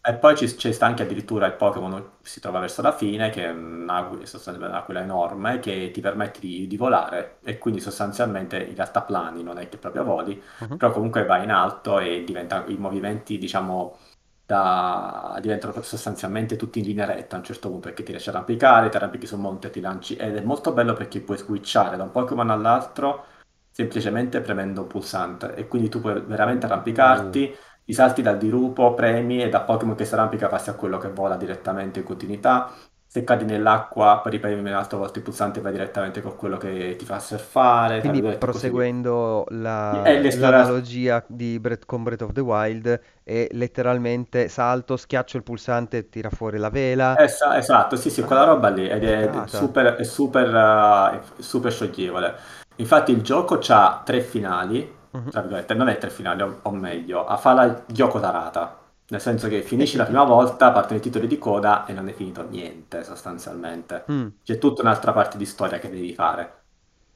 E 0.08 0.14
poi 0.14 0.34
ci, 0.38 0.48
sta 0.72 0.86
anche 0.86 1.02
addirittura 1.02 1.44
il 1.46 1.52
Pokémon 1.52 1.92
che 2.22 2.28
si 2.30 2.40
trova 2.40 2.60
verso 2.60 2.80
la 2.80 2.92
fine, 2.92 3.28
che 3.28 3.44
è 3.44 3.50
un'aquila, 3.50 4.24
sostanzialmente 4.24 4.74
un'aquila 4.74 5.00
enorme, 5.02 5.58
che 5.58 5.90
ti 5.92 6.00
permette 6.00 6.40
di, 6.40 6.66
di 6.66 6.76
volare. 6.78 7.38
E 7.42 7.58
quindi 7.58 7.78
sostanzialmente 7.80 8.56
in 8.58 8.74
realtà 8.74 9.02
plani, 9.02 9.42
non 9.42 9.58
è 9.58 9.68
che 9.68 9.76
proprio 9.76 10.04
voli, 10.04 10.42
Mhm. 10.60 10.78
però 10.78 10.92
comunque 10.92 11.26
vai 11.26 11.44
in 11.44 11.50
alto 11.50 11.98
e 11.98 12.24
diventa, 12.24 12.64
i 12.68 12.78
movimenti, 12.78 13.36
diciamo, 13.36 13.98
da, 14.46 15.38
diventano 15.42 15.74
sostanzialmente 15.82 16.56
tutti 16.56 16.78
in 16.78 16.86
linea 16.86 17.04
retta 17.04 17.36
a 17.36 17.38
un 17.40 17.44
certo 17.44 17.68
punto, 17.68 17.88
perché 17.88 18.02
ti 18.02 18.12
riesci 18.12 18.30
a 18.30 18.32
arrampicare, 18.32 18.88
ti 18.88 18.96
arrampichi 18.96 19.26
sul 19.26 19.40
monte, 19.40 19.68
ti 19.70 19.80
lanci, 19.80 20.16
ed 20.16 20.36
è 20.36 20.40
molto 20.40 20.72
bello 20.72 20.94
perché 20.94 21.20
puoi 21.20 21.36
switchare 21.36 21.98
da 21.98 22.04
un 22.04 22.10
Pokémon 22.12 22.48
all'altro 22.48 23.26
semplicemente 23.70 24.40
premendo 24.40 24.82
un 24.82 24.86
pulsante. 24.88 25.54
E 25.54 25.68
quindi 25.68 25.88
tu 25.90 26.00
puoi 26.00 26.20
veramente 26.22 26.66
Uh, 27.04 27.38
arrampicarti 27.44 27.54
ti 27.88 27.94
salti 27.94 28.20
dal 28.20 28.36
dirupo, 28.36 28.92
premi 28.92 29.42
e 29.42 29.48
da 29.48 29.62
Pokémon 29.62 29.94
che 29.94 30.04
si 30.04 30.12
arrampica 30.12 30.46
passi 30.48 30.68
a 30.68 30.74
quello 30.74 30.98
che 30.98 31.08
vola 31.08 31.36
direttamente 31.38 32.00
in 32.00 32.04
continuità. 32.04 32.70
Se 33.06 33.24
cadi 33.24 33.46
nell'acqua, 33.46 34.20
poi 34.22 34.32
ripremi 34.32 34.60
un'altra 34.60 34.98
volta 34.98 35.16
il 35.18 35.24
pulsante 35.24 35.60
e 35.60 35.62
vai 35.62 35.72
direttamente 35.72 36.20
con 36.20 36.36
quello 36.36 36.58
che 36.58 36.96
ti 36.98 37.06
fa 37.06 37.18
surfare, 37.18 38.00
quindi 38.00 38.20
proseguendo 38.36 39.46
È 39.48 39.52
la- 39.52 40.02
l'analogia 40.28 41.24
di 41.26 41.58
Breath, 41.58 41.86
con 41.86 42.02
Breath 42.02 42.20
of 42.20 42.32
the 42.32 42.42
Wild, 42.42 43.00
è 43.22 43.48
letteralmente 43.52 44.48
salto, 44.48 44.98
schiaccio 44.98 45.38
il 45.38 45.42
pulsante 45.42 45.96
e 45.96 46.08
tira 46.10 46.28
fuori 46.28 46.58
la 46.58 46.68
vela. 46.68 47.14
Esa- 47.22 47.56
esatto, 47.56 47.96
sì, 47.96 48.10
sì, 48.10 48.22
quella 48.22 48.44
roba 48.44 48.68
lì 48.68 48.86
ed 48.86 49.02
è 49.02 49.22
figata. 49.22 49.46
super, 49.48 49.94
è 49.94 50.04
super, 50.04 50.48
uh, 50.54 51.16
è 51.16 51.42
super 51.42 51.72
scioglievole. 51.72 52.34
Infatti 52.76 53.12
il 53.12 53.22
gioco 53.22 53.58
ha 53.68 54.02
tre 54.04 54.20
finali. 54.20 54.96
Tra 55.28 55.40
virgolette, 55.40 55.74
non 55.74 55.88
è 55.88 55.98
tre 55.98 56.10
finali, 56.10 56.42
o, 56.42 56.60
o 56.62 56.70
meglio, 56.72 57.24
a 57.26 57.36
fa 57.36 57.52
la 57.54 57.84
gioco 57.86 58.20
tarata. 58.20 58.78
Nel 59.10 59.20
senso 59.20 59.48
che 59.48 59.62
finisci 59.62 59.96
la 59.96 60.04
prima 60.04 60.24
volta, 60.24 60.70
partono 60.72 60.98
i 60.98 61.02
titoli 61.02 61.26
di 61.26 61.38
coda 61.38 61.86
e 61.86 61.92
non 61.92 62.08
è 62.08 62.12
finito 62.12 62.42
niente 62.48 63.04
sostanzialmente. 63.04 64.04
Mm, 64.10 64.28
C'è 64.42 64.58
tutta 64.58 64.82
un'altra 64.82 65.12
parte 65.12 65.38
di 65.38 65.46
storia 65.46 65.78
che 65.78 65.90
devi 65.90 66.14
fare. 66.14 66.56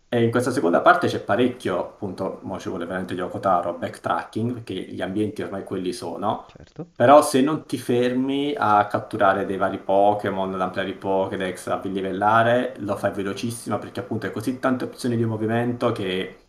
E 0.09 0.23
in 0.23 0.31
questa 0.31 0.51
seconda 0.51 0.83
parte 0.83 1.07
c'è 1.07 1.21
parecchio, 1.21 1.79
appunto, 1.79 2.41
mo 2.43 2.59
ci 2.59 2.69
vuole 2.69 2.85
veramente 2.85 3.15
gioco 3.15 3.41
taro, 3.41 3.75
backtracking, 3.75 4.53
perché 4.53 4.75
gli 4.75 5.01
ambienti 5.01 5.43
ormai 5.43 5.65
quelli 5.65 5.93
sono. 5.95 6.47
certo. 6.47 6.87
Però 6.95 7.23
se 7.23 7.41
non 7.41 7.65
ti 7.65 7.79
fermi 7.79 8.55
a 8.57 8.87
catturare 8.87 9.47
dei 9.47 9.57
vari 9.57 9.79
Pokémon, 9.79 10.53
ad 10.53 10.61
ampliare 10.61 10.91
i 10.91 10.95
Pokédex, 10.95 11.67
a 11.69 11.81
livellare, 11.85 12.75
lo 12.81 12.97
fai 12.97 13.13
velocissimo 13.13 13.79
perché 13.79 14.01
appunto 14.01 14.27
hai 14.27 14.33
così 14.33 14.59
tante 14.59 14.85
opzioni 14.85 15.17
di 15.17 15.25
movimento 15.25 15.91
che 15.93 16.42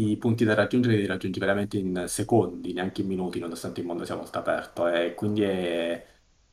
i 0.00 0.16
punti 0.16 0.44
da 0.44 0.54
raggiungere 0.54 0.96
li 0.96 1.06
raggiungi 1.06 1.38
veramente 1.40 1.78
in 1.78 2.04
secondi, 2.06 2.72
neanche 2.72 3.02
in 3.02 3.08
minuti, 3.08 3.38
nonostante 3.38 3.80
il 3.80 3.86
mondo 3.86 4.04
sia 4.04 4.16
molto 4.16 4.38
aperto. 4.38 4.88
E 4.88 5.14
quindi 5.14 5.42
è, 5.42 6.06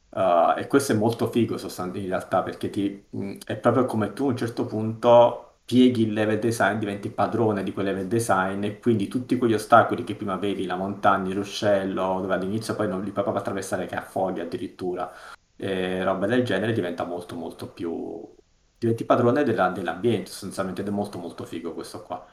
uh, 0.09 0.57
e 0.57 0.67
questo 0.67 0.93
è 0.93 0.95
molto 0.95 1.29
figo 1.29 1.57
sostanzialmente 1.57 1.99
in 1.99 2.07
realtà, 2.09 2.43
perché 2.43 2.69
ti, 2.69 3.05
mh, 3.09 3.37
è 3.45 3.57
proprio 3.57 3.85
come 3.85 4.13
tu 4.13 4.25
a 4.25 4.29
un 4.29 4.37
certo 4.37 4.65
punto 4.65 5.59
pieghi 5.65 6.03
il 6.03 6.13
level 6.13 6.39
design, 6.39 6.77
diventi 6.77 7.09
padrone 7.09 7.63
di 7.63 7.73
quel 7.73 7.85
level 7.87 8.07
design 8.07 8.63
e 8.63 8.79
quindi 8.79 9.07
tutti 9.07 9.37
quegli 9.37 9.53
ostacoli 9.53 10.03
che 10.03 10.15
prima 10.15 10.35
vedi, 10.37 10.65
la 10.65 10.75
montagna, 10.75 11.29
il 11.29 11.35
ruscello, 11.35 12.19
dove 12.21 12.33
all'inizio 12.35 12.75
poi 12.75 12.87
non 12.87 12.99
li 13.03 13.11
puoi 13.11 13.23
proprio 13.23 13.41
attraversare 13.41 13.87
che 13.87 13.95
affoghi 13.95 14.41
addirittura, 14.41 15.11
e 15.55 16.03
roba 16.03 16.27
del 16.27 16.43
genere, 16.43 16.73
diventa 16.73 17.05
molto 17.05 17.35
molto 17.35 17.67
più... 17.71 18.33
diventi 18.77 19.05
padrone 19.05 19.43
della- 19.43 19.69
dell'ambiente 19.69 20.29
sostanzialmente 20.29 20.81
ed 20.81 20.87
è 20.87 20.91
molto 20.91 21.17
molto 21.17 21.45
figo 21.45 21.73
questo 21.73 22.03
qua. 22.03 22.25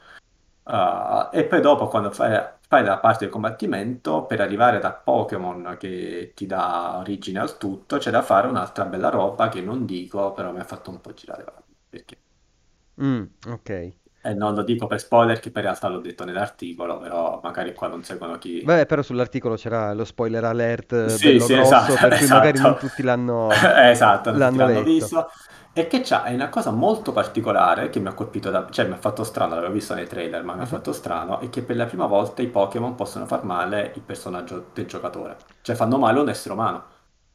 Ah, 0.65 1.29
e 1.33 1.45
poi 1.45 1.59
dopo, 1.61 1.87
quando 1.87 2.09
fai, 2.11 2.41
fai 2.67 2.83
la 2.85 2.97
parte 2.99 3.25
del 3.25 3.33
combattimento, 3.33 4.25
per 4.25 4.39
arrivare 4.41 4.79
da 4.79 4.93
Pokémon 4.93 5.75
che 5.77 6.31
ti 6.35 6.45
dà 6.45 6.97
origine 6.99 7.39
al 7.39 7.57
tutto, 7.57 7.97
c'è 7.97 8.11
da 8.11 8.21
fare 8.21 8.47
un'altra 8.47 8.85
bella 8.85 9.09
roba 9.09 9.49
che 9.49 9.61
non 9.61 9.85
dico, 9.85 10.31
però 10.33 10.51
mi 10.53 10.59
ha 10.59 10.63
fatto 10.63 10.89
un 10.89 11.01
po' 11.01 11.13
girare 11.13 11.43
perché 11.89 12.17
Mm, 12.97 13.25
ok. 13.47 13.69
E 14.25 14.33
non 14.33 14.55
lo 14.55 14.63
dico 14.63 14.87
per 14.87 14.99
spoiler, 14.99 15.39
che 15.39 15.51
per 15.51 15.63
realtà 15.63 15.87
l'ho 15.87 15.99
detto 15.99 16.23
nell'articolo, 16.25 16.97
però 16.97 17.39
magari 17.43 17.73
qua 17.75 17.87
non 17.87 18.03
seguono 18.03 18.37
chi... 18.39 18.65
Beh, 18.65 18.85
però 18.85 19.01
sull'articolo 19.01 19.55
c'era 19.55 19.93
lo 19.93 20.05
spoiler 20.05 20.43
alert 20.45 21.17
Sì, 21.17 21.17
bello 21.19 21.47
sì, 21.47 21.51
grosso, 21.51 21.53
esatto, 21.53 21.97
per 21.97 22.13
cui 22.13 22.27
magari 22.27 22.57
non 22.59 22.77
esatto. 22.77 22.77
tutti 22.77 23.03
l'hanno 23.03 23.75
Esatto, 23.91 24.29
non 24.31 24.39
tutti 24.39 24.57
l'hanno 24.59 24.63
l'hanno 24.63 24.83
letto. 24.83 24.83
visto. 24.83 25.29
E 25.75 25.87
che 25.87 26.01
c'ha, 26.01 26.23
è 26.25 26.33
una 26.35 26.49
cosa 26.49 26.69
molto 26.71 27.11
particolare 27.11 27.89
che 27.89 27.99
mi 27.99 28.07
ha 28.07 28.13
colpito, 28.13 28.51
da, 28.51 28.69
cioè 28.69 28.85
mi 28.85 28.93
ha 28.93 28.97
fatto 28.97 29.23
strano, 29.23 29.55
l'avevo 29.55 29.73
visto 29.73 29.95
nei 29.95 30.05
trailer, 30.07 30.43
ma 30.43 30.53
mi 30.53 30.61
ha 30.61 30.65
Mhm. 30.65 30.67
fatto 30.67 30.93
strano, 30.93 31.39
è 31.39 31.49
che 31.49 31.63
per 31.63 31.75
la 31.75 31.85
prima 31.87 32.05
volta 32.05 32.43
i 32.43 32.47
Pokémon 32.47 32.93
possono 32.93 33.25
far 33.25 33.43
male 33.43 33.91
il 33.95 34.01
personaggio 34.03 34.69
del 34.73 34.85
giocatore. 34.85 35.35
Cioè 35.61 35.75
fanno 35.75 35.97
male 35.97 36.19
un 36.19 36.29
essere 36.29 36.53
umano. 36.53 36.83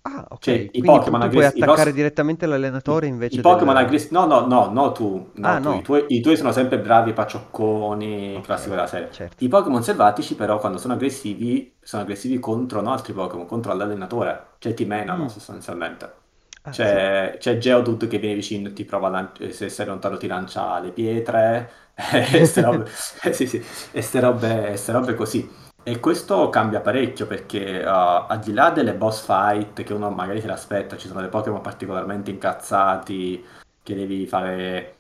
Ah, 0.03 0.27
Cioè, 0.39 0.55
ok. 0.55 0.71
i 0.73 0.83
Quindi 0.83 1.01
tu, 1.01 1.17
Pokémon 1.17 1.21
tu 1.21 1.29
puoi 1.29 1.45
i 1.55 1.63
attaccare 1.63 1.65
vostri- 1.65 1.93
direttamente 1.93 2.47
l'allenatore 2.47 3.07
i, 3.07 3.07
invece 3.07 3.41
i 3.41 3.41
Pokémon 3.41 3.77
del... 3.77 3.77
aggressivi, 3.77 4.15
no, 4.15 4.27
no, 4.27 4.47
no, 4.47 4.71
no, 4.71 4.93
tu, 4.93 5.31
no, 5.35 5.53
Ah, 5.53 5.59
tu, 5.61 5.73
i 5.73 5.81
no. 5.81 5.83
tuoi, 5.83 6.05
i 6.09 6.21
tuoi 6.21 6.37
sono 6.37 6.53
sempre 6.53 6.79
bravi, 6.81 7.13
pacciocconi, 7.13 8.41
Ok, 8.41 8.45
classico 8.45 8.75
della 8.75 8.87
serie. 8.87 9.11
certo. 9.11 9.37
I 9.39 9.49
Pokémon 9.49 9.83
selvatici, 9.83 10.35
però, 10.37 10.59
quando 10.59 10.79
sono 10.79 10.95
aggressivi, 10.95 11.77
sono 11.83 12.03
aggressivi 12.03 12.39
contro 12.39 12.81
no, 12.81 12.93
altri 12.93 13.13
Pokémon, 13.13 13.47
contro 13.47 13.75
l'allenatore, 13.75 14.55
cioè 14.59 14.75
ti 14.75 14.85
menano 14.85 15.27
Mm. 15.27 15.29
sostanzialmente. 15.29 16.27
Ah, 16.63 16.73
sì. 16.73 16.83
C'è, 16.83 17.37
c'è 17.39 17.59
Geodude 17.59 18.07
che 18.09 18.19
viene 18.19 18.35
vicino 18.35 18.69
e 18.69 18.73
ti 18.73 18.85
prova 18.85 19.09
a 19.09 19.11
lan- 19.11 19.51
se 19.51 19.69
sei 19.69 19.87
lontano 19.87 20.17
ti 20.17 20.27
lancia 20.27 20.79
le 20.81 20.91
pietre, 20.93 21.71
e 21.95 22.45
ste 22.45 22.61
robe, 22.61 22.91
eh, 23.23 23.33
sì, 23.33 23.47
sì, 23.47 23.65
e 23.93 24.03
ste 24.03 24.21
robe, 24.21 24.77
ste 24.77 24.93
robe 24.93 25.15
così. 25.15 25.49
E 25.83 26.01
questo 26.01 26.51
cambia 26.51 26.81
parecchio 26.81 27.27
perché 27.27 27.83
uh, 27.83 27.89
al 28.29 28.41
di 28.41 28.53
là 28.53 28.71
delle 28.71 28.95
boss 28.95 29.25
fight 29.25 29.83
che 29.85 29.95
uno 29.95 30.11
magari 30.11 30.41
se 30.41 30.47
l'aspetta, 30.47 30.97
ci 30.99 31.09
sono 31.09 31.21
dei 31.21 31.31
Pokémon 31.31 31.63
particolarmente 31.63 32.31
incazzati 32.31 33.43
che 33.83 33.95
devi 33.95 34.27
fare 34.27 34.97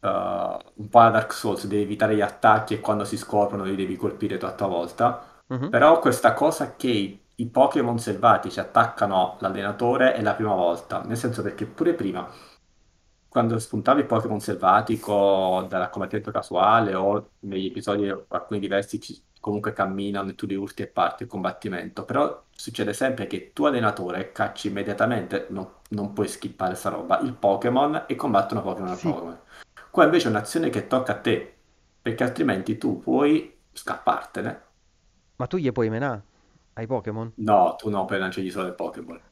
uh, 0.00 0.08
un 0.08 0.88
po' 0.88 0.98
a 1.00 1.10
Dark 1.10 1.32
Souls, 1.32 1.66
devi 1.66 1.82
evitare 1.82 2.14
gli 2.14 2.20
attacchi 2.20 2.74
e 2.74 2.80
quando 2.80 3.04
si 3.04 3.16
scoprono 3.16 3.64
li 3.64 3.74
devi 3.74 3.96
colpire 3.96 4.38
tu 4.38 4.44
a 4.44 4.52
tua 4.54 4.68
volta. 4.68 5.26
Mhm. 5.48 5.68
Però 5.70 5.98
questa 5.98 6.34
cosa 6.34 6.76
che 6.76 7.21
i, 7.36 7.46
Pokémon 7.48 7.98
selvatici 7.98 8.60
attaccano 8.60 9.36
l'allenatore 9.40 10.14
è 10.14 10.22
la 10.22 10.34
prima 10.34 10.54
volta, 10.54 11.02
nel 11.02 11.16
senso 11.16 11.42
perché 11.42 11.66
pure 11.66 11.94
prima, 11.94 12.28
quando 13.28 13.58
spuntavi 13.58 14.00
il 14.00 14.06
Pokémon 14.06 14.40
selvatico 14.40 15.64
dalla 15.68 15.88
combattimento 15.88 16.30
casuale 16.30 16.94
o 16.94 17.30
negli 17.40 17.66
episodi 17.66 18.08
alcuni 18.28 18.60
diversi 18.60 19.00
ci- 19.00 19.22
comunque 19.40 19.72
camminano 19.72 20.30
e 20.30 20.34
tu 20.34 20.46
li 20.46 20.54
urti 20.54 20.82
e 20.82 20.86
parti 20.86 21.22
il 21.24 21.28
combattimento, 21.28 22.04
però 22.04 22.44
succede 22.50 22.92
sempre 22.92 23.26
che 23.26 23.52
tu 23.52 23.64
allenatore 23.64 24.30
cacci 24.32 24.68
immediatamente, 24.68 25.46
non, 25.50 25.66
non 25.90 26.12
puoi 26.12 26.28
skippare 26.28 26.74
sta 26.74 26.90
roba, 26.90 27.18
il 27.20 27.32
Pokémon 27.34 28.04
e 28.06 28.14
combattono 28.14 28.62
Pokémon 28.62 28.90
a 28.90 28.96
Sì. 28.96 29.08
Pokémon. 29.08 29.38
Qua 29.90 30.04
invece 30.04 30.26
è 30.26 30.30
un'azione 30.30 30.70
che 30.70 30.86
tocca 30.86 31.12
a 31.12 31.20
te, 31.20 31.54
perché 32.02 32.22
altrimenti 32.24 32.78
tu 32.78 33.00
puoi 33.00 33.52
scappartene. 33.72 34.62
Ma 35.36 35.46
tu 35.46 35.58
gli 35.58 35.70
puoi 35.72 35.90
menare 35.90 36.24
ai 36.74 36.86
Pokémon? 36.86 37.32
No, 37.48 37.76
tu 37.76 37.90
no, 37.90 38.04
poi 38.06 38.18
lanciagli 38.18 38.50
solo 38.50 38.68
il 38.68 38.74
Pokéball. 38.74 39.22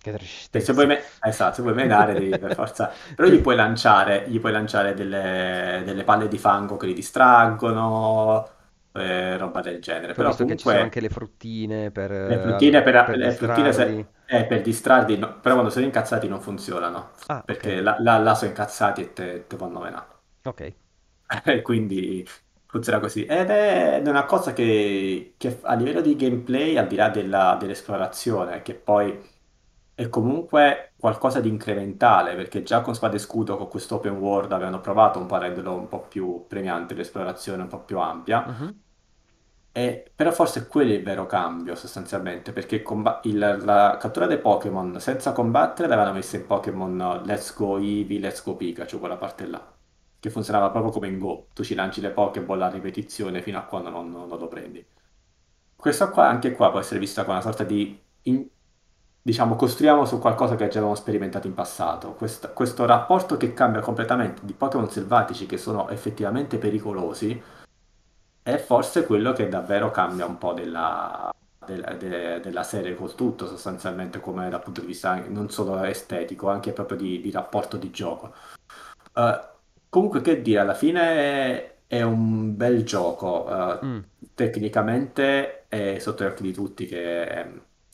Che 0.00 0.10
E 0.50 0.60
se 0.60 0.72
tristezza. 0.72 0.72
vuoi, 0.72 0.86
me- 0.86 1.02
esatto, 1.20 1.56
se 1.56 1.62
vuoi 1.62 1.74
menare 1.74 2.14
devi 2.14 2.38
per 2.38 2.52
forza... 2.52 2.90
Però 3.14 3.28
gli 3.28 3.40
puoi 3.40 3.54
lanciare, 3.56 4.28
gli 4.28 4.40
puoi 4.40 4.52
lanciare 4.52 4.94
delle, 4.94 5.82
delle 5.84 6.04
palle 6.04 6.26
di 6.28 6.38
fango 6.38 6.76
che 6.76 6.86
li 6.86 6.94
distraggono, 6.94 8.48
eh, 8.92 9.36
roba 9.36 9.60
del 9.60 9.80
genere. 9.80 10.14
Ho 10.16 10.22
Però 10.22 10.24
visto 10.24 10.44
che 10.44 10.56
ci 10.56 10.66
sono 10.66 10.82
comunque 10.82 10.82
anche 10.82 11.00
le 11.00 11.08
fruttine 11.08 11.90
per, 11.90 12.10
le 12.22 12.38
fruttine 12.38 12.82
per, 12.82 13.04
per 13.04 13.16
le 13.16 13.30
fruttine 13.32 13.72
se- 13.72 14.06
eh, 14.26 14.44
per 14.46 14.60
distrarli, 14.62 15.16
no, 15.18 15.40
però 15.40 15.54
quando 15.54 15.70
sono 15.72 15.84
incazzati 15.86 16.28
non 16.28 16.40
funzionano, 16.40 17.10
Ah, 17.28 17.44
perché 17.44 17.80
ok. 17.80 17.80
là, 17.80 17.96
là- 18.00 18.18
là 18.18 18.34
sono 18.36 18.50
incazzati 18.50 19.00
e 19.02 19.12
te, 19.12 19.46
te 19.48 19.56
vanno 19.56 19.80
menare. 19.80 20.16
Ok. 20.44 20.62
Quindi 21.62 22.26
funziona 22.68 23.00
così. 23.00 23.24
Ed 23.26 23.50
è 23.50 24.02
una 24.06 24.26
cosa 24.26 24.52
che, 24.52 25.34
che 25.38 25.60
a 25.62 25.74
livello 25.74 26.00
di 26.02 26.16
gameplay, 26.16 26.76
al 26.78 26.86
di 26.86 26.96
là 26.96 27.10
della- 27.10 27.56
dell'esplorazione, 27.58 28.62
che 28.62 28.74
poi 28.76 29.18
è 29.94 30.08
comunque 30.10 30.94
qualcosa 30.98 31.40
di 31.40 31.48
incrementale, 31.48 32.36
perché 32.36 32.62
già 32.62 32.82
con 32.82 32.94
Spada 32.94 33.16
e 33.16 33.18
Scudo, 33.18 33.56
con 33.56 33.68
questo 33.68 33.96
open 33.96 34.16
world, 34.18 34.52
avevano 34.52 34.80
provato 34.80 35.18
un 35.18 35.26
po' 35.26 35.36
a 35.36 35.38
renderlo 35.38 35.74
un 35.74 35.88
po' 35.88 36.02
più 36.06 36.46
premiante, 36.48 36.94
l'esplorazione 36.94 37.62
un 37.62 37.68
po' 37.68 37.80
più 37.84 37.98
ampia. 37.98 38.44
Mhm. 38.46 38.82
E- 39.72 40.12
però 40.14 40.32
forse 40.32 40.66
quello 40.66 40.92
è 40.92 40.96
il 40.96 41.02
vero 41.04 41.26
cambio 41.26 41.74
sostanzialmente, 41.76 42.52
perché 42.52 42.82
comba- 42.82 43.20
il- 43.24 43.38
la 43.64 43.96
cattura 44.00 44.26
dei 44.26 44.38
Pokémon 44.40 45.00
senza 45.00 45.32
combattere 45.32 45.88
l'avevano 45.88 46.14
messa 46.14 46.36
in 46.36 46.46
Pokémon 46.46 46.98
uh, 47.22 47.24
Let's 47.26 47.54
Go 47.56 47.78
Eevee, 47.78 48.18
Let's 48.18 48.42
Go 48.42 48.56
Pikachu, 48.56 48.98
quella 48.98 49.16
parte 49.16 49.46
là, 49.46 49.77
che 50.20 50.30
funzionava 50.30 50.70
proprio 50.70 50.92
come 50.92 51.08
in 51.08 51.18
Go, 51.18 51.48
tu 51.54 51.62
ci 51.62 51.74
lanci 51.74 52.00
le 52.00 52.10
Pokéball 52.10 52.62
a 52.62 52.70
ripetizione 52.70 53.42
fino 53.42 53.58
a 53.58 53.62
quando 53.62 53.90
non, 53.90 54.10
non 54.10 54.28
lo 54.28 54.48
prendi. 54.48 54.84
Questo 55.76 56.10
qua, 56.10 56.28
anche 56.28 56.52
qua, 56.52 56.70
può 56.70 56.80
essere 56.80 56.98
vista 56.98 57.22
come 57.22 57.34
una 57.34 57.44
sorta 57.44 57.62
di, 57.64 57.98
in- 58.22 58.46
diciamo, 59.22 59.54
costruiamo 59.54 60.04
su 60.04 60.18
qualcosa 60.18 60.56
che 60.56 60.64
già 60.66 60.78
avevamo 60.78 60.96
sperimentato 60.96 61.46
in 61.46 61.54
passato. 61.54 62.14
Quest- 62.14 62.52
questo 62.52 62.84
rapporto 62.84 63.36
che 63.36 63.54
cambia 63.54 63.80
completamente 63.80 64.40
di 64.44 64.54
Pokémon 64.54 64.90
selvatici 64.90 65.46
che 65.46 65.56
sono 65.56 65.88
effettivamente 65.88 66.58
pericolosi 66.58 67.40
è 68.42 68.56
forse 68.58 69.04
quello 69.06 69.32
che 69.32 69.48
davvero 69.48 69.90
cambia 69.90 70.26
un 70.26 70.38
po' 70.38 70.52
della, 70.52 71.30
della- 71.64 71.92
de- 71.94 72.40
della 72.40 72.62
serie 72.64 72.96
col 72.96 73.14
tutto, 73.14 73.46
sostanzialmente, 73.46 74.20
come 74.20 74.48
dal 74.48 74.62
punto 74.62 74.80
di 74.80 74.86
vista 74.88 75.22
non 75.28 75.50
solo 75.50 75.82
estetico, 75.84 76.48
anche 76.48 76.72
proprio 76.72 76.96
di, 76.96 77.20
di 77.20 77.30
rapporto 77.30 77.76
di 77.76 77.90
gioco. 77.90 78.32
Eh, 79.14 79.40
comunque, 79.88 80.20
che 80.20 80.40
dire, 80.42 80.60
alla 80.60 80.74
fine 80.74 81.00
è, 81.02 81.76
è 81.86 82.02
un 82.02 82.56
bel 82.56 82.84
gioco. 82.84 83.48
eh, 83.80 83.84
Mm. 83.84 84.04
tecnicamente 84.34 85.66
è 85.68 85.98
sotto 85.98 86.24
gli 86.24 86.26
occhi 86.28 86.42
di 86.42 86.52
tutti 86.52 86.86
che 86.86 87.26
è 87.26 87.50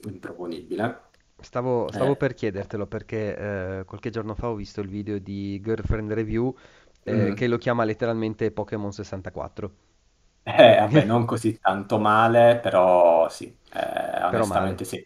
improponibile. 0.07 1.03
Stavo, 1.38 1.90
stavo 1.92 2.16
Eh, 2.16 2.16
per 2.16 2.32
chiedertelo 2.34 2.86
perché 2.86 3.78
eh, 3.80 3.84
qualche 3.84 4.11
giorno 4.11 4.34
fa 4.34 4.49
ho 4.49 4.55
visto 4.55 4.80
il 4.80 4.88
video 4.88 5.18
di 5.18 5.61
Girlfriend 5.61 6.12
Review 6.12 6.57
eh, 7.03 7.32
mm. 7.32 7.34
che 7.34 7.47
lo 7.49 7.59
chiama 7.59 7.84
letteralmente 7.84 8.51
Pokémon 8.51 8.92
64. 8.92 9.74
Eh, 10.47 10.76
vabbè, 10.78 11.05
non 11.05 11.24
così 11.24 11.59
tanto 11.59 11.99
male, 11.99 12.59
però 12.62 13.28
sì, 13.30 13.47
eh, 13.72 14.22
Però 14.28 14.45
male. 14.47 14.68
onestamente 14.68 14.84
sì. 14.84 15.03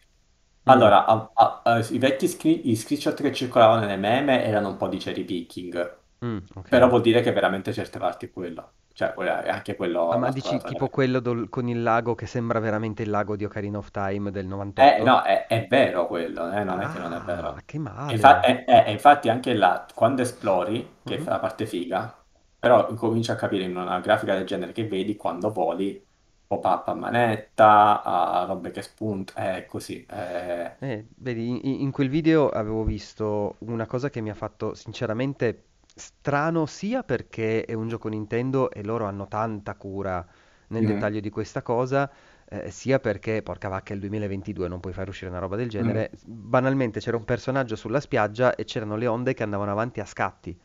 Mm. 0.69 0.83
Allora, 0.83 1.05
a- 1.05 1.31
a- 1.33 1.61
a- 1.63 1.79
i 1.91 1.97
vecchi 1.97 2.27
scri- 2.27 2.69
i 2.69 2.75
screenshot 2.75 3.19
che 3.21 3.33
circolavano 3.33 3.81
nelle 3.81 3.95
meme 3.97 4.43
erano 4.43 4.69
un 4.69 4.77
po' 4.77 4.87
di 4.89 4.97
cherry 4.97 5.23
picking, 5.23 5.98
Mm, 6.21 6.39
però 6.67 6.87
vuol 6.87 7.01
dire 7.01 7.21
che 7.21 7.31
veramente 7.31 7.73
certe 7.73 7.99
parti 7.99 8.27
è 8.27 8.31
quello. 8.31 8.73
Cioè, 8.93 9.13
è 9.13 9.49
anche 9.49 9.75
quello 9.75 10.11
Ah, 10.11 10.17
ma 10.17 10.29
dici 10.29 10.61
squadra 10.61 10.69
tipo 10.69 10.89
quello 10.89 11.19
dol- 11.19 11.49
con 11.49 11.67
il 11.67 11.81
lago 11.81 12.13
che 12.13 12.27
sembra 12.27 12.59
veramente 12.59 13.01
il 13.01 13.09
lago 13.09 13.35
di 13.35 13.45
Ocarina 13.45 13.79
of 13.79 13.89
Time 13.91 14.29
del 14.29 14.45
Eh, 14.73 15.01
98? 15.01 15.03
no, 15.03 15.21
è, 15.23 15.45
è 15.47 15.67
vero 15.67 16.07
quello, 16.07 16.49
eh, 16.51 16.63
non 16.63 16.79
è 16.81 16.87
che 16.87 16.99
non 16.99 17.13
è 17.13 17.21
Ah, 17.21 17.61
vero. 17.61 17.65
che 17.65 17.77
E 18.05 18.13
infa- 18.13 18.39
male. 18.39 18.41
e- 18.41 18.63
e- 18.65 18.83
e 18.87 18.91
infatti 18.91 19.27
anche 19.29 19.53
là, 19.53 19.85
quando 19.93 20.21
esplori, 20.21 21.01
che 21.03 21.19
Mhm. 21.19 21.19
fa 21.19 21.31
la 21.31 21.39
parte 21.39 21.65
figa, 21.65 22.25
però 22.57 22.89
incominci 22.89 23.29
a 23.29 23.35
capire 23.35 23.65
in 23.65 23.75
una 23.75 23.99
grafica 23.99 24.35
del 24.35 24.45
genere 24.45 24.71
che 24.71 24.87
vedi 24.87 25.15
quando 25.17 25.51
voli, 25.51 26.01
pop-up 26.47 26.87
a 26.87 26.93
manetta, 26.95 28.01
a 28.01 28.45
robe 28.45 28.71
che 28.71 28.81
spuntano, 28.81 29.47
è 29.57 29.65
così. 29.65 30.05
eh. 30.05 30.77
Eh, 30.81 31.07
vedi, 31.17 31.49
in, 31.49 31.81
in 31.81 31.91
quel 31.91 32.07
video 32.09 32.49
avevo 32.49 32.83
visto 32.85 33.57
una 33.59 33.85
cosa 33.85 34.09
che 34.09 34.21
mi 34.21 34.29
ha 34.29 34.33
fatto 34.33 34.73
sinceramente 34.75 35.68
strano, 35.99 36.65
sia 36.65 37.03
perché 37.03 37.65
è 37.65 37.73
un 37.73 37.87
gioco 37.87 38.07
Nintendo 38.09 38.71
e 38.71 38.83
loro 38.83 39.05
hanno 39.05 39.27
tanta 39.27 39.75
cura 39.75 40.25
nel 40.69 40.83
Mm, 40.83 40.85
dettaglio 40.85 41.19
di 41.19 41.29
questa 41.29 41.61
cosa, 41.61 42.09
eh, 42.49 42.71
sia 42.71 42.99
perché, 42.99 43.41
porca 43.43 43.67
vacca, 43.69 43.91
è 43.91 43.95
il 43.95 43.99
2022, 44.01 44.67
non 44.67 44.79
puoi 44.79 44.93
far 44.93 45.07
uscire 45.09 45.29
una 45.29 45.39
roba 45.39 45.55
del 45.55 45.69
mm. 45.79 46.09
genere. 46.09 46.11
Banalmente 46.25 46.99
c'era 46.99 47.17
un 47.17 47.25
personaggio 47.25 47.75
sulla 47.75 47.99
spiaggia 47.99 48.55
e 48.55 48.63
c'erano 48.65 48.95
le 48.97 49.07
onde 49.07 49.33
che 49.33 49.43
andavano 49.43 49.71
avanti 49.71 49.99
a 49.99 50.05
scatti, 50.05 50.57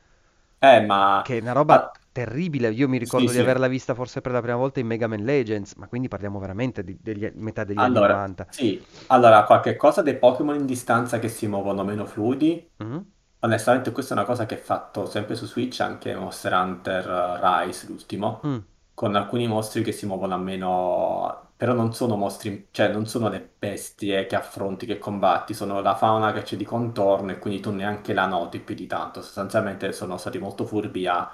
Eh, 0.61 0.81
ma... 0.81 1.01
che 1.21 1.39
è 1.39 1.41
una 1.41 1.53
roba 1.53 1.77
ah, 1.77 1.93
terribile. 2.13 2.71
Io 2.71 2.89
mi 2.89 2.99
sì, 3.03 3.29
ricordo 3.29 3.33
di 3.33 3.39
sì. 3.39 3.41
averla 3.41 3.67
vista 3.69 3.95
forse 3.95 4.21
per 4.21 4.31
la 4.33 4.41
prima 4.41 4.57
volta 4.57 4.79
in 4.81 4.87
Mega 4.87 5.07
Man 5.09 5.25
Legends, 5.25 5.75
ma 5.75 5.89
quindi 5.89 6.07
parliamo 6.09 6.39
veramente 6.39 6.85
di 6.85 6.97
degli- 7.01 7.31
metà 7.35 7.65
degli 7.65 7.83
anni 7.83 7.97
Allora, 7.97 8.01
90. 8.01 8.47
sì, 8.49 8.85
allora, 9.07 9.45
qualche 9.45 9.77
cosa 9.77 10.03
dei 10.03 10.17
Pokémon 10.19 10.55
in 10.57 10.67
distanza 10.67 11.19
che 11.19 11.29
si 11.29 11.47
muovono 11.49 11.83
meno 11.85 12.05
fluidi, 12.07 12.69
Mhm. 12.81 13.14
Onestamente 13.45 13.93
questa 13.93 14.15
è 14.15 14.17
una 14.17 14.27
cosa 14.27 14.47
che 14.47 14.57
è 14.57 14.59
fatto 14.61 15.07
sempre 15.07 15.35
su 15.37 15.47
Switch, 15.47 15.81
anche 15.81 16.15
Monster 16.15 16.53
Hunter 16.53 17.09
eh, 17.09 17.65
Rise, 17.67 17.87
l'ultimo, 17.87 18.41
Mm. 18.47 18.59
con 18.95 19.15
alcuni 19.17 19.47
mostri 19.47 19.83
che 19.83 19.93
si 19.93 20.07
muovono 20.07 20.35
a 20.35 20.39
meno, 20.39 21.51
però 21.57 21.73
non 21.75 21.93
sono 21.95 22.17
mostri, 22.17 22.69
cioè 22.71 22.89
non 22.89 23.07
sono 23.07 23.29
le 23.29 23.41
bestie 23.59 24.27
che 24.27 24.37
affronti, 24.37 24.87
che 24.87 24.99
combatti, 24.99 25.55
sono 25.55 25.81
la 25.81 25.95
fauna 25.95 26.33
che 26.33 26.43
c'è 26.43 26.57
di 26.57 26.65
contorno 26.65 27.33
e 27.33 27.39
quindi 27.39 27.61
tu 27.61 27.71
neanche 27.73 28.13
la 28.15 28.27
noti 28.27 28.59
più 28.61 28.75
di 28.75 28.87
tanto. 28.87 29.21
Sostanzialmente 29.23 29.93
sono 29.93 30.17
stati 30.17 30.39
molto 30.39 30.65
furbi 30.65 31.07
a 31.07 31.31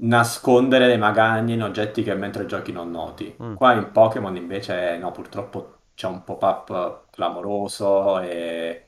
nascondere 0.00 0.86
le 0.86 0.96
magagne 0.96 1.54
in 1.54 1.62
oggetti 1.62 2.02
che 2.02 2.14
mentre 2.14 2.46
giochi 2.46 2.72
non 2.72 2.90
noti. 2.90 3.36
Mm. 3.42 3.54
Qua 3.54 3.72
in 3.74 3.90
Pokémon 3.92 4.36
invece 4.36 4.96
no, 4.98 5.10
purtroppo 5.10 5.76
c'è 5.94 6.06
un 6.06 6.22
pop-up 6.24 7.06
clamoroso 7.10 8.20
e 8.20 8.87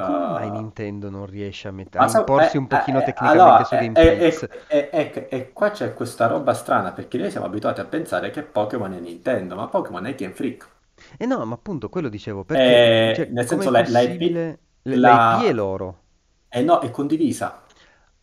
Come 0.00 0.26
mai 0.26 0.50
Uh, 0.50 0.50
Nintendo 0.50 1.10
non 1.10 1.26
riesce 1.26 1.68
a, 1.68 1.70
met- 1.72 1.96
a 1.96 2.08
sa- 2.08 2.24
imporsi 2.24 2.56
eh, 2.56 2.56
un 2.56 2.66
pochino 2.66 3.00
eh, 3.00 3.04
eh, 3.04 3.12
tecnicamente 3.12 3.64
allora, 3.64 3.64
su 3.64 3.76
eh, 3.76 3.90
eh, 3.94 3.98
GameFlix? 3.98 4.46
eh, 4.68 4.88
eh, 4.92 5.12
eh, 5.14 5.28
eh, 5.30 5.52
qua 5.52 5.70
c'è 5.70 5.94
questa 5.94 6.26
roba 6.26 6.54
strana 6.54 6.92
perché 6.92 7.18
noi 7.18 7.30
siamo 7.30 7.46
abituati 7.46 7.80
a 7.80 7.84
pensare 7.86 8.30
che 8.30 8.42
Pokémon 8.42 8.92
è 8.92 9.00
Nintendo, 9.00 9.54
ma 9.56 9.68
Pokémon 9.68 10.06
è 10.06 10.14
Game 10.14 10.34
Freak. 10.34 10.68
E 11.18 11.26
no, 11.26 11.44
ma 11.44 11.54
appunto 11.54 11.88
quello 11.90 12.08
dicevo, 12.08 12.44
perché, 12.44 13.08
Eh, 13.08 13.12
cioè, 13.12 13.26
nel 13.30 13.46
senso, 13.46 13.70
la, 13.70 13.86
la 13.88 14.00
IP, 14.00 14.20
possibile? 14.20 14.60
L- 14.82 15.00
L'IP 15.00 15.42
è 15.42 15.52
la, 15.52 15.52
loro. 15.52 16.02
eh 16.48 16.62
no, 16.62 16.80
è 16.80 16.90
condivisa. 16.90 17.64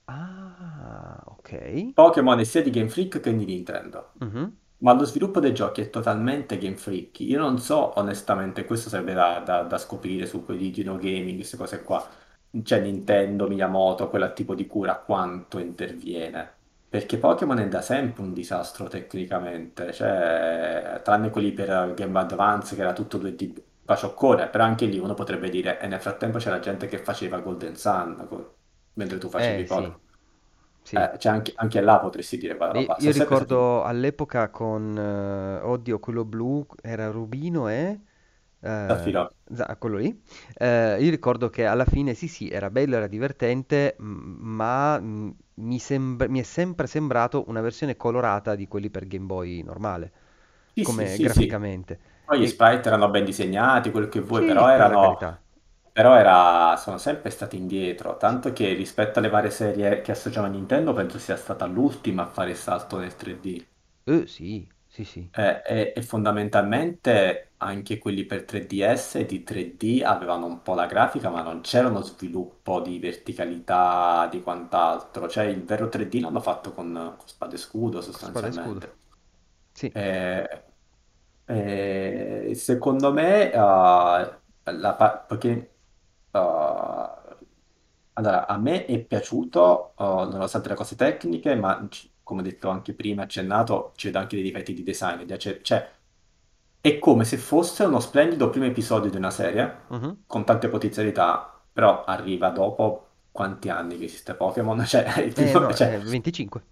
Ah, 0.08 1.22
ok. 1.28 1.52
Pokémon 1.94 2.40
è 2.40 2.44
sia 2.44 2.62
di 2.62 2.70
Game 2.70 2.90
Freak 2.90 3.20
che 3.20 3.36
di 3.36 3.44
Nintendo. 3.44 4.12
Mhm. 4.22 4.58
Ma 4.80 4.94
lo 4.94 5.06
sviluppo 5.06 5.40
dei 5.40 5.54
giochi 5.54 5.82
è 5.82 5.90
totalmente 5.90 6.58
Game 6.58 6.76
Freak. 6.76 7.22
Io 7.22 7.40
non 7.40 7.60
so 7.60 7.98
onestamente, 7.98 8.66
questo 8.66 8.90
sarebbe 8.90 9.14
da, 9.14 9.40
da- 9.40 9.64
da 9.64 9.78
scoprire 9.78 10.26
su 10.26 10.44
quei 10.46 10.58
Digino 10.58 10.98
Gaming, 10.98 11.36
queste 11.38 11.58
cose 11.58 11.82
qua. 11.82 12.06
C'è 12.62 12.80
Nintendo, 12.82 13.48
Miyamoto, 13.48 14.10
quel 14.10 14.32
tipo 14.34 14.54
di 14.54 14.68
cura, 14.68 14.98
quanto 15.00 15.60
interviene. 15.60 16.54
Perché 16.90 17.18
Pokémon 17.18 17.58
è 17.60 17.68
da 17.68 17.82
sempre 17.82 18.22
un 18.24 18.34
disastro 18.34 18.88
tecnicamente, 18.88 19.92
cioè, 19.92 21.02
tranne 21.04 21.30
quelli 21.30 21.52
per 21.52 21.94
Game 21.96 22.12
Boy 22.12 22.22
Advance 22.24 22.76
che 22.76 22.82
era 22.82 22.94
tutto 22.94 23.18
2D 23.18 23.62
pacioccore, 23.84 24.48
però 24.50 24.64
anche 24.64 24.86
lì 24.86 24.98
uno 25.00 25.14
potrebbe 25.14 25.50
dire, 25.50 25.80
e 25.80 25.88
nel 25.88 26.00
frattempo 26.00 26.38
c'era 26.38 26.60
gente 26.60 26.88
che 26.88 26.98
faceva 27.00 27.40
Golden 27.40 27.76
Sun, 27.76 28.26
co- 28.30 28.56
mentre 28.94 29.18
tu 29.18 29.30
facevi 29.30 29.64
Eh, 29.64 29.68
sì, 29.68 29.84
Pokémon. 29.84 30.00
Sì. 30.86 31.04
Eh, 31.04 31.18
cioè 31.20 31.32
anche, 31.34 31.52
anche 31.56 31.82
là 31.82 32.00
potresti 32.00 32.38
dire 32.38 32.56
Io, 32.72 32.72
roba, 32.72 32.98
io 32.98 33.12
sempre 33.16 33.36
stati... 33.36 33.62
ricordo 33.62 33.84
all'epoca 33.84 34.50
con, 34.50 34.98
eh, 34.98 35.62
oddio, 35.64 36.00
quello 36.00 36.26
blu 36.26 36.66
era 36.82 37.10
Rubino 37.10 37.70
e... 37.70 38.00
eh, 38.60 38.88
Zaffiro. 38.88 39.30
za- 39.54 39.76
quello 39.80 39.98
lì. 39.98 40.22
Eh, 40.56 40.98
io 41.00 41.10
ricordo 41.10 41.50
che 41.50 41.66
alla 41.66 41.86
fine 41.86 42.14
sì 42.14 42.28
sì, 42.28 42.50
era 42.50 42.70
bello, 42.70 42.96
era 42.98 43.08
divertente, 43.08 43.96
ma 44.00 45.00
mi, 45.00 45.80
sembra- 45.80 46.28
mi 46.28 46.40
è 46.40 46.44
sempre 46.44 46.88
sembrato 46.88 47.46
una 47.48 47.62
versione 47.62 47.96
colorata 47.96 48.56
di 48.56 48.68
quelli 48.68 48.90
per 48.90 49.08
Game 49.08 49.26
Boy 49.26 49.62
normale, 49.64 50.12
Sì, 50.74 50.84
sì, 50.86 51.06
come 51.06 51.06
sì, 51.08 51.30
sì. 51.30 51.58
graficamente. 51.60 52.00
Poi 52.24 52.40
gli 52.42 52.48
E 52.48 52.48
sprite 52.48 52.88
erano 52.90 53.10
ben 53.10 53.24
disegnati, 53.26 53.92
quello 53.92 54.08
che 54.08 54.20
vuoi, 54.20 54.44
sì, 54.44 54.44
però 54.44 54.68
per 54.98 55.16
erano. 55.18 55.30
Però 55.96 56.16
era, 56.18 56.76
sono 56.78 56.98
sempre 56.98 57.30
stati 57.30 57.56
indietro, 57.58 58.18
tanto 58.18 58.52
che 58.54 58.74
rispetto 58.74 59.20
alle 59.20 59.30
varie 59.30 59.50
serie 59.52 60.02
che 60.02 60.12
associamo 60.12 60.46
a 60.48 60.50
Nintendo 60.50 60.94
penso 60.94 61.20
sia 61.20 61.38
stata 61.38 61.66
l'ultima 61.66 62.24
a 62.24 62.28
fare 62.28 62.52
il 62.52 62.58
salto 62.58 62.98
nel 63.00 63.16
3D. 63.16 63.66
Eh, 64.08 64.26
sì, 64.28 64.68
sì, 64.88 65.04
sì. 65.06 65.32
Eh, 65.38 65.62
E, 65.66 65.94
e 65.96 66.02
fondamentalmente 66.02 67.52
anche 67.58 67.98
quelli 67.98 68.26
per 68.26 68.46
3DS 68.46 69.16
e 69.16 69.26
di 69.26 69.44
3D 69.44 70.02
avevano 70.04 70.46
un 70.46 70.62
po' 70.62 70.74
la 70.76 70.86
grafica, 70.86 71.30
ma 71.30 71.42
non 71.42 71.60
c'era 71.62 71.90
uno 71.90 72.02
sviluppo 72.02 72.80
di 72.82 73.00
verticalità, 73.00 74.28
di 74.32 74.42
quant'altro. 74.42 75.28
Cioè 75.28 75.44
il 75.46 75.64
vero 75.66 75.90
3D 75.90 76.16
l'hanno 76.22 76.40
fatto 76.42 76.74
con, 76.74 77.16
con 77.18 77.28
Spada 77.28 77.54
e 77.56 77.58
Scudo 77.58 78.02
Spada 78.20 78.48
e 78.48 78.52
scudo. 78.52 78.82
sostanzialmente. 78.82 78.98
Sì. 79.74 79.94
Eh, 79.94 80.66
eh, 81.46 82.52
secondo 82.56 83.14
me, 83.14 83.52
eh, 83.52 83.58
la 83.58 84.96
pa- 84.96 85.18
perché 85.20 85.75
eh, 86.36 87.36
allora, 88.14 88.48
a 88.48 88.58
me 88.58 88.86
è 88.86 89.00
piaciuto, 89.04 89.94
eh, 89.98 90.04
nonostante 90.04 90.70
le 90.70 90.76
cose 90.76 90.96
tecniche, 90.96 91.56
ma 91.56 91.88
come 92.24 92.42
ho 92.42 92.44
detto 92.44 92.70
anche 92.70 92.94
prima, 92.94 93.24
accennato, 93.24 93.92
ci 93.96 94.08
vedo 94.08 94.20
anche 94.20 94.36
dei 94.38 94.46
difetti 94.46 94.74
di 94.74 94.84
design. 94.84 95.28
Cioè, 95.38 95.62
cioè, 95.62 95.92
è 96.82 97.00
come 97.00 97.26
se 97.26 97.38
fosse 97.38 97.84
uno 97.86 98.00
splendido 98.00 98.50
primo 98.50 98.66
episodio 98.66 99.10
di 99.12 99.18
una 99.18 99.32
serie, 99.32 99.84
Mhm. 99.90 100.16
con 100.28 100.46
tante 100.46 100.70
potenzialità, 100.70 101.62
però 101.72 102.04
arriva 102.06 102.50
dopo 102.50 103.08
quanti 103.32 103.70
anni 103.70 103.98
che 103.98 104.06
esiste 104.06 104.36
Pokémon? 104.36 104.84
Cioè, 104.86 105.20
il 105.22 105.34
Eh 105.34 105.34
primo- 105.34 105.60
no, 105.60 105.74
cioè, 105.74 105.96
eh, 105.96 106.00
25. 106.00 106.64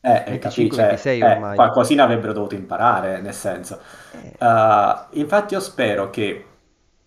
eh, 0.00 0.24
eh, 0.34 0.38
capì? 0.38 0.64
25, 0.64 0.70
Cioè, 0.70 0.86
26 0.86 1.22
eh, 1.24 1.24
ormai. 1.24 1.54
qualcosina 1.54 2.04
avrebbero 2.04 2.32
dovuto 2.32 2.54
imparare, 2.54 3.20
nel 3.20 3.34
senso. 3.34 3.80
Eh, 4.12 4.38
Eh, 4.38 4.94
infatti 5.12 5.54
io 5.54 5.60
spero 5.60 6.10
che 6.10 6.46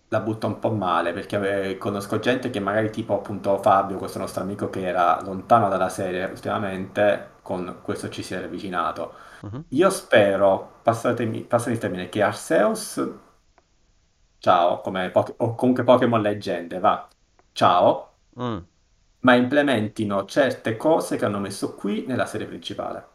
la 0.08 0.20
butta 0.20 0.46
un 0.46 0.58
po' 0.58 0.70
male, 0.72 1.12
perché 1.12 1.70
eh, 1.70 1.78
conosco 1.78 2.18
gente 2.18 2.50
che 2.50 2.60
magari 2.60 2.90
tipo 2.90 3.14
appunto 3.14 3.58
Fabio, 3.60 3.96
questo 3.98 4.18
nostro 4.18 4.42
amico 4.42 4.70
che 4.70 4.86
era 4.86 5.20
lontano 5.22 5.68
dalla 5.68 5.88
serie 5.88 6.24
ultimamente, 6.26 7.30
con 7.42 7.78
questo 7.82 8.08
ci 8.08 8.22
si 8.22 8.34
è 8.34 8.42
avvicinato. 8.42 9.14
mhm. 9.42 9.64
Io 9.68 9.90
spero, 9.90 10.80
passatemi, 10.82 11.42
passami 11.42 11.74
il 11.74 11.80
termine, 11.80 12.08
che 12.08 12.22
Arceus, 12.22 13.00
ciao, 14.38 14.80
come 14.80 15.10
Poké- 15.10 15.34
o 15.38 15.54
comunque 15.54 15.84
Pokémon 15.84 16.20
Leggende, 16.22 16.78
va, 16.78 17.06
ciao, 17.52 18.14
Mm. 18.36 18.66
ma 19.20 19.34
implementino 19.34 20.24
certe 20.24 20.78
cose 20.78 21.18
che 21.18 21.26
hanno 21.26 21.38
messo 21.38 21.74
qui 21.74 22.06
nella 22.06 22.24
serie 22.24 22.46
principale. 22.46 23.06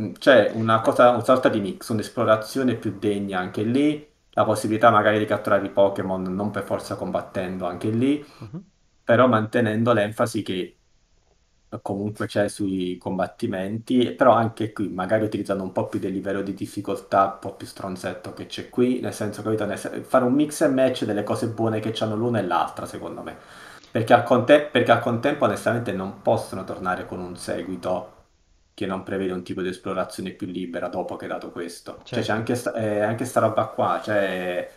Mm, 0.00 0.12
C'è 0.12 0.50
una 0.54 0.80
cosa, 0.80 1.10
una 1.10 1.24
sorta 1.24 1.48
di 1.48 1.60
mix, 1.60 1.88
un'esplorazione 1.90 2.76
più 2.76 2.98
degna 2.98 3.38
anche 3.38 3.62
lì, 3.62 4.06
la 4.32 4.44
possibilità 4.44 4.90
magari 4.90 5.18
di 5.18 5.24
catturare 5.26 5.66
i 5.66 5.70
Pokémon 5.70 6.22
non 6.34 6.50
per 6.50 6.64
forza 6.64 6.96
combattendo 6.96 7.66
anche 7.66 7.90
lì, 7.90 8.24
Mhm. 8.40 8.62
però 9.04 9.26
mantenendo 9.28 9.92
l'enfasi 9.92 10.42
che 10.42 10.78
comunque 11.80 12.26
c'è 12.26 12.48
sui 12.48 12.98
combattimenti, 12.98 14.12
però 14.12 14.32
anche 14.32 14.72
qui 14.72 14.88
magari 14.90 15.24
utilizzando 15.24 15.62
un 15.62 15.72
po' 15.72 15.88
più 15.88 15.98
del 15.98 16.12
livello 16.12 16.42
di 16.42 16.52
difficoltà, 16.54 17.24
un 17.34 17.38
po' 17.40 17.54
più 17.56 17.66
stronzetto 17.66 18.34
che 18.34 18.44
c'è 18.46 18.68
qui, 18.68 19.00
nel 19.00 19.14
senso, 19.14 19.42
capito? 19.42 19.64
Nel 19.64 19.78
sen- 19.78 20.02
fare 20.04 20.24
un 20.24 20.34
mix 20.34 20.60
e 20.62 20.68
match 20.68 21.04
delle 21.04 21.22
cose 21.24 21.48
buone 21.48 21.80
che 21.80 21.90
c'hanno 21.92 22.14
l'una 22.14 22.38
e 22.40 22.42
l'altra, 22.42 22.84
secondo 22.86 23.22
me. 23.22 23.36
Perché 23.90 24.12
al, 24.12 24.22
conte- 24.24 24.68
perché 24.70 24.90
al 24.92 25.00
contempo, 25.00 25.44
onestamente, 25.46 25.92
non 25.92 26.20
possono 26.22 26.64
tornare 26.64 27.06
con 27.06 27.20
un 27.20 27.36
seguito 27.36 28.11
che 28.74 28.86
non 28.86 29.02
prevede 29.02 29.32
un 29.32 29.42
tipo 29.44 29.62
di 29.62 29.68
esplorazione 29.68 30.32
più 30.32 30.46
libera 30.46 30.88
dopo 30.88 31.16
che 31.16 31.26
è 31.26 31.28
dato 31.28 31.50
questo. 31.50 32.00
Cioè, 32.10 32.22
c'è 32.22 32.32
Certo. 32.32 32.32
anche, 32.32 32.54
sta, 32.54 32.72
eh, 32.74 33.00
anche 33.00 33.24
sta 33.24 33.40
roba 33.40 33.66
qua, 33.68 34.00
cioè... 34.02 34.70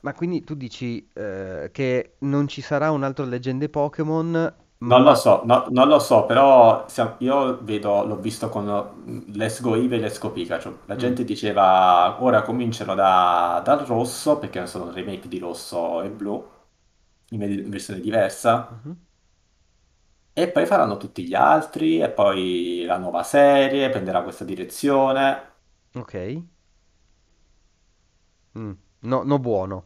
Ma 0.00 0.12
quindi 0.14 0.44
tu 0.44 0.54
dici 0.54 1.10
eh, 1.14 1.70
che 1.72 2.16
non 2.20 2.46
ci 2.46 2.60
sarà 2.60 2.90
un 2.90 3.02
altro 3.04 3.24
Leggende 3.24 3.68
Pokémon, 3.70 4.54
Non 4.76 5.02
lo 5.02 5.14
so, 5.14 5.42
no- 5.46 5.66
non 5.70 5.88
lo 5.88 5.98
so, 5.98 6.26
però 6.26 6.84
io 7.18 7.58
vedo, 7.64 8.04
l'ho 8.04 8.16
visto 8.20 8.50
con 8.50 9.24
Let's 9.32 9.62
Go 9.62 9.74
Eevee 9.76 9.96
e 9.98 10.00
Let's 10.02 10.18
Go 10.18 10.30
Pikachu. 10.30 10.80
La 10.86 10.96
Mm, 10.96 10.96
gente 10.96 11.24
diceva 11.24 12.22
ora 12.22 12.42
cominciano 12.42 12.94
da- 12.94 13.62
dal 13.64 13.78
rosso, 13.86 14.38
perché 14.38 14.66
sono 14.66 14.84
un 14.86 14.92
remake 14.92 15.26
di 15.28 15.38
rosso 15.38 16.02
e 16.02 16.10
blu, 16.10 16.46
in 17.30 17.38
ve- 17.38 17.46
in 17.62 17.70
versione 17.70 18.00
diversa, 18.00 18.68
mhm. 18.70 18.94
E 20.34 20.50
poi 20.50 20.66
faranno 20.66 20.96
tutti 20.98 21.24
gli 21.26 21.34
altri, 21.34 22.00
e 22.00 22.10
poi 22.10 22.84
la 22.86 22.98
nuova 22.98 23.22
serie 23.22 23.88
prenderà 23.90 24.22
questa 24.22 24.44
direzione. 24.44 25.52
Ok. 25.96 26.14
Mm. 28.56 28.72
No, 29.02 29.22
no 29.24 29.38
buono. 29.38 29.84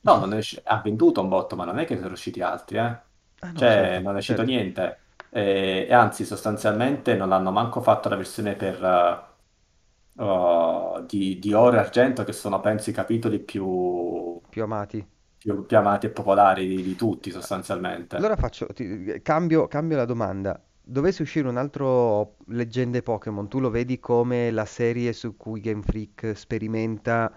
No, 0.00 0.18
non 0.20 0.32
è 0.34 0.36
usci- 0.36 0.60
ha 0.64 0.80
venduto 0.80 1.20
un 1.20 1.28
botto, 1.28 1.56
ma 1.56 1.64
non 1.64 1.78
è 1.80 1.84
che 1.84 1.96
sono 1.98 2.12
usciti 2.12 2.40
altri, 2.40 2.78
eh. 2.78 2.96
Ah 3.40 3.50
no, 3.52 3.64
Cioè, 3.64 3.98
certo, 4.02 4.02
non 4.02 4.14
è 4.14 4.18
uscito 4.18 4.42
certo. 4.44 4.44
niente. 4.44 5.00
E, 5.30 5.86
e 5.88 5.92
anzi, 5.92 6.24
sostanzialmente 6.24 7.14
non 7.16 7.32
hanno 7.32 7.50
manco 7.50 7.80
fatto 7.80 8.08
la 8.08 8.14
versione 8.16 8.54
per, 8.54 8.82
eh, 8.84 10.22
oh, 10.22 11.00
di, 11.02 11.38
di 11.40 11.52
Oro 11.52 11.76
e 11.76 11.78
Argento, 11.80 12.22
che 12.24 12.32
sono, 12.32 12.60
penso, 12.60 12.90
i 12.90 12.92
capitoli 12.92 13.40
più, 13.40 14.40
Più 14.48 14.62
amati. 14.64 15.06
Più, 15.38 15.64
più 15.66 15.76
amati 15.78 16.06
e 16.06 16.10
popolari 16.10 16.66
di, 16.66 16.82
di 16.82 16.94
tutti, 16.96 17.30
sostanzialmente. 17.30 18.16
Allora 18.16 18.36
faccio, 18.36 18.66
ti- 18.68 19.20
cambio, 19.22 19.66
cambio 19.68 19.96
la 19.96 20.04
domanda. 20.06 20.60
Dovesse 20.82 21.22
uscire 21.22 21.48
un 21.48 21.56
altro 21.56 22.36
Leggende 22.46 23.02
Pokémon, 23.02 23.48
tu 23.48 23.58
lo 23.60 23.70
vedi 23.70 23.98
come 24.00 24.50
la 24.50 24.64
serie 24.64 25.12
su 25.12 25.36
cui 25.36 25.60
Game 25.60 25.82
Freak 25.82 26.32
sperimenta 26.34 27.30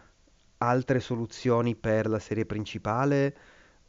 altre 0.60 1.00
soluzioni 1.00 1.76
per 1.76 2.08
la 2.08 2.20
serie 2.20 2.46
principale 2.46 3.36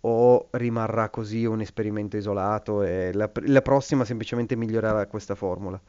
o 0.02 0.48
rimarrà 0.52 1.10
così 1.10 1.44
un 1.44 1.60
esperimento 1.60 2.16
isolato 2.16 2.82
e 2.82 3.12
la, 3.12 3.30
la 3.46 3.62
prossima 3.62 4.04
semplicemente 4.04 4.56
migliorerà 4.56 5.06
questa 5.06 5.34
formula? 5.34 5.80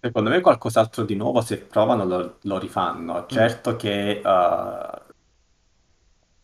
Secondo 0.00 0.30
me 0.30 0.40
qualcos'altro 0.40 1.04
di 1.04 1.16
nuovo, 1.16 1.40
se 1.40 1.58
provano, 1.58 2.04
lo, 2.04 2.38
lo 2.42 2.58
rifanno. 2.58 3.26
Mm, 3.28 3.28
Certo 3.28 3.74
che 3.76 4.20
eh, 4.20 4.22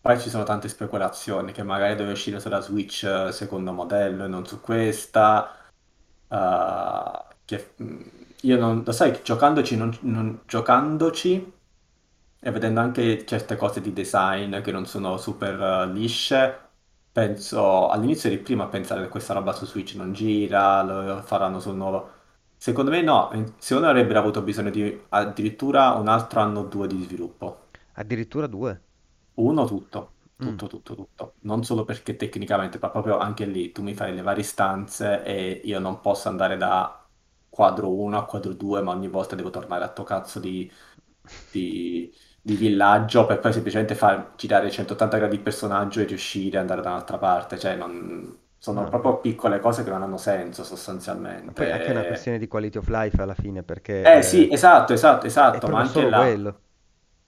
poi 0.04 0.20
ci 0.20 0.28
sono 0.28 0.44
tante 0.44 0.68
speculazioni, 0.68 1.52
che 1.52 1.62
magari 1.62 1.94
deve 1.96 2.12
uscire 2.12 2.38
sulla 2.40 2.60
Switch 2.60 3.04
eh, 3.04 3.32
secondo 3.32 3.72
modello 3.72 4.24
e 4.24 4.28
non 4.28 4.46
su 4.46 4.60
questa. 4.60 5.50
eh, 6.28 7.24
che, 7.44 7.74
mm, 7.82 8.02
io 8.42 8.58
non, 8.58 8.82
lo 8.84 8.92
sai, 8.92 9.20
giocandoci, 9.22 9.76
non- 9.76 9.96
non- 10.02 10.42
giocandoci 10.46 11.52
e 12.40 12.50
vedendo 12.50 12.80
anche 12.80 13.24
certe 13.26 13.56
cose 13.56 13.80
di 13.80 13.92
design 13.92 14.60
che 14.60 14.70
non 14.72 14.86
sono 14.86 15.16
super 15.18 15.60
eh, 15.60 15.92
lisce, 15.92 16.58
penso 17.12 17.88
all'inizio 17.88 18.28
eri 18.30 18.38
prima 18.40 18.64
a 18.64 18.68
pensare 18.68 19.02
che 19.02 19.08
questa 19.08 19.32
roba 19.34 19.52
su 19.52 19.64
Switch 19.66 19.94
non 19.94 20.12
gira, 20.12 20.82
lo 20.82 21.22
faranno 21.22 21.60
sul 21.60 21.76
nuovo. 21.76 22.10
Secondo 22.56 22.90
me 22.90 23.02
no, 23.02 23.30
secondo 23.58 23.88
me 23.88 23.94
avrebbero 23.94 24.18
avuto 24.20 24.42
bisogno 24.42 24.70
di 24.70 25.04
addirittura 25.10 25.92
un 25.92 26.08
altro 26.08 26.40
anno 26.40 26.60
o 26.60 26.64
due 26.64 26.86
di 26.86 27.02
sviluppo. 27.02 27.62
addirittura 27.94 28.46
due. 28.46 28.80
Uno 29.34 29.64
tutto. 29.66 30.12
Mm. 30.42 30.58
Tutto, 30.58 30.66
tutto, 30.66 30.94
tutto. 30.94 31.34
Non 31.42 31.64
solo 31.64 31.84
perché 31.84 32.16
tecnicamente, 32.16 32.78
ma 32.80 32.90
proprio 32.90 33.18
anche 33.18 33.46
lì 33.46 33.72
tu 33.72 33.82
mi 33.82 33.94
fai 33.94 34.14
le 34.14 34.20
varie 34.22 34.42
stanze 34.42 35.22
e 35.24 35.60
io 35.64 35.78
non 35.78 36.00
posso 36.00 36.28
andare 36.28 36.56
da 36.56 37.02
quadro 37.48 37.90
1 37.92 38.18
a 38.18 38.24
quadro 38.26 38.52
2, 38.52 38.82
ma 38.82 38.92
ogni 38.92 39.08
volta 39.08 39.34
devo 39.36 39.50
tornare 39.50 39.84
a 39.84 39.88
to 39.92 40.02
cazzo 40.04 40.38
di, 40.40 40.70
di- 41.50 42.12
di 42.42 42.54
villaggio 42.56 43.24
per 43.26 43.40
poi 43.40 43.52
semplicemente 43.54 43.94
far 43.94 44.34
girare 44.36 44.70
180 44.70 45.16
gradi 45.16 45.36
il 45.36 45.40
personaggio 45.42 46.00
e 46.00 46.04
riuscire 46.04 46.56
ad 46.58 46.62
andare 46.62 46.82
da 46.82 46.90
un'altra 46.90 47.16
parte. 47.18 47.58
Cioè, 47.58 47.74
non- 47.76 48.38
sono 48.58 48.84
No. 48.84 48.88
proprio 48.88 49.18
piccole 49.20 49.60
cose 49.60 49.82
che 49.84 49.90
non 49.90 50.02
hanno 50.02 50.16
senso 50.18 50.62
Ma 51.46 51.52
poi 51.52 51.66
è 51.68 51.70
anche 51.72 51.90
una 51.90 52.04
sostanzialmente. 52.04 52.04
questione 52.04 52.38
di 52.38 52.48
quality 52.48 52.78
of 52.78 52.88
life 52.88 53.20
alla 53.20 53.34
fine, 53.34 53.62
perché 53.62 53.92
Eh 54.00 54.22
sì, 54.22 54.48
eh, 54.48 54.52
esatto, 54.52 54.92
esatto, 54.92 55.26
è 55.48 55.58
esatto, 55.58 55.68
ma 55.68 55.80
anche 55.80 56.04
là. 56.08 56.38
quello. 56.38 56.63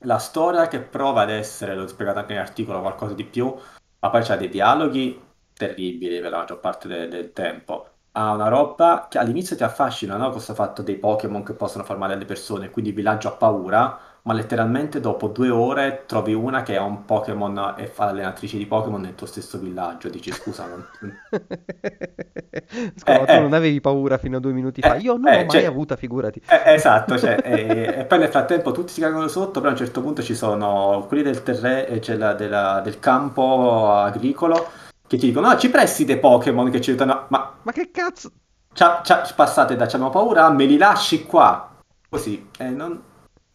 La 0.00 0.18
storia 0.18 0.68
che 0.68 0.80
prova 0.80 1.22
ad 1.22 1.30
essere, 1.30 1.74
l'ho 1.74 1.86
spiegato 1.86 2.18
anche 2.20 2.32
nell'articolo, 2.34 2.80
qualcosa 2.80 3.14
di 3.14 3.24
più, 3.24 3.54
ma 3.98 4.10
poi 4.10 4.22
c'ha 4.22 4.36
dei 4.36 4.48
dialoghi 4.48 5.20
terribili 5.52 6.20
per 6.20 6.30
la 6.30 6.38
maggior 6.38 6.60
parte 6.60 6.86
de- 6.88 7.08
del 7.08 7.32
tempo. 7.32 7.88
Ha 8.12 8.32
una 8.32 8.48
roba 8.48 9.06
che 9.10 9.18
all'inizio 9.18 9.56
ti 9.56 9.64
affascina, 9.64 10.16
no? 10.16 10.30
Questo 10.30 10.54
fatto 10.54 10.82
dei 10.82 10.96
Pokémon 10.96 11.42
che 11.42 11.54
possono 11.54 11.84
far 11.84 11.96
male 11.98 12.14
alle 12.14 12.24
persone, 12.24 12.70
quindi 12.70 12.90
il 12.90 12.96
villaggio 12.96 13.28
ha 13.28 13.36
paura, 13.36 13.98
ma 14.26 14.32
letteralmente 14.34 14.98
dopo 15.00 15.28
due 15.28 15.48
ore 15.50 16.02
trovi 16.06 16.34
una 16.34 16.62
che 16.62 16.76
ha 16.76 16.82
un 16.82 17.04
Pokémon 17.04 17.74
e 17.76 17.86
fa 17.86 18.06
l'allenatrice 18.06 18.58
di 18.58 18.66
Pokémon 18.66 19.00
nel 19.00 19.14
tuo 19.14 19.26
stesso 19.26 19.56
villaggio. 19.58 20.08
Dici, 20.08 20.32
scusa, 20.32 20.66
non... 20.66 20.84
Scusa, 22.96 23.22
Eh, 23.22 23.24
tu 23.26 23.30
eh. 23.32 23.38
non 23.38 23.52
avevi 23.52 23.80
paura 23.80 24.18
fino 24.18 24.38
a 24.38 24.40
due 24.40 24.52
minuti 24.52 24.82
fa? 24.82 24.94
Eh, 24.94 25.00
Io 25.00 25.16
non 25.16 25.32
eh, 25.32 25.38
l'ho 25.38 25.44
mai 25.44 25.48
cioè- 25.50 25.64
avuta, 25.64 25.96
figurati. 25.96 26.42
Eh, 26.48 26.74
esatto, 26.74 27.16
cioè, 27.18 27.40
e, 27.44 27.94
e 28.00 28.04
poi 28.04 28.18
nel 28.18 28.28
frattempo 28.28 28.72
tutti 28.72 28.92
si 28.92 29.00
cagano 29.00 29.28
sotto, 29.28 29.60
però 29.60 29.68
a 29.68 29.72
un 29.72 29.76
certo 29.78 30.00
punto 30.00 30.22
ci 30.22 30.34
sono 30.34 31.04
quelli 31.06 31.22
del, 31.22 31.42
terre, 31.42 31.86
eh, 31.88 32.00
cioè 32.00 32.16
la- 32.16 32.34
della- 32.34 32.80
del 32.82 32.98
campo 32.98 33.92
agricolo 33.92 34.70
che 35.06 35.16
ti 35.18 35.26
dicono, 35.26 35.48
no, 35.50 35.56
ci 35.56 35.70
presti 35.70 36.04
dei 36.04 36.18
Pokémon 36.18 36.68
che 36.70 36.80
ci 36.80 36.90
aiutano, 36.90 37.26
ma 37.28 37.52
Ma 37.62 37.72
che 37.72 37.90
cazzo? 37.92 38.30
c'ha- 38.74 39.00
c'ha- 39.04 39.32
passate 39.36 39.76
da 39.76 39.84
c'abbiamo 39.86 40.10
paura, 40.10 40.50
me 40.50 40.64
li 40.64 40.76
lasci 40.76 41.24
qua, 41.24 41.76
così, 42.08 42.48
eh, 42.58 42.68
non... 42.70 43.05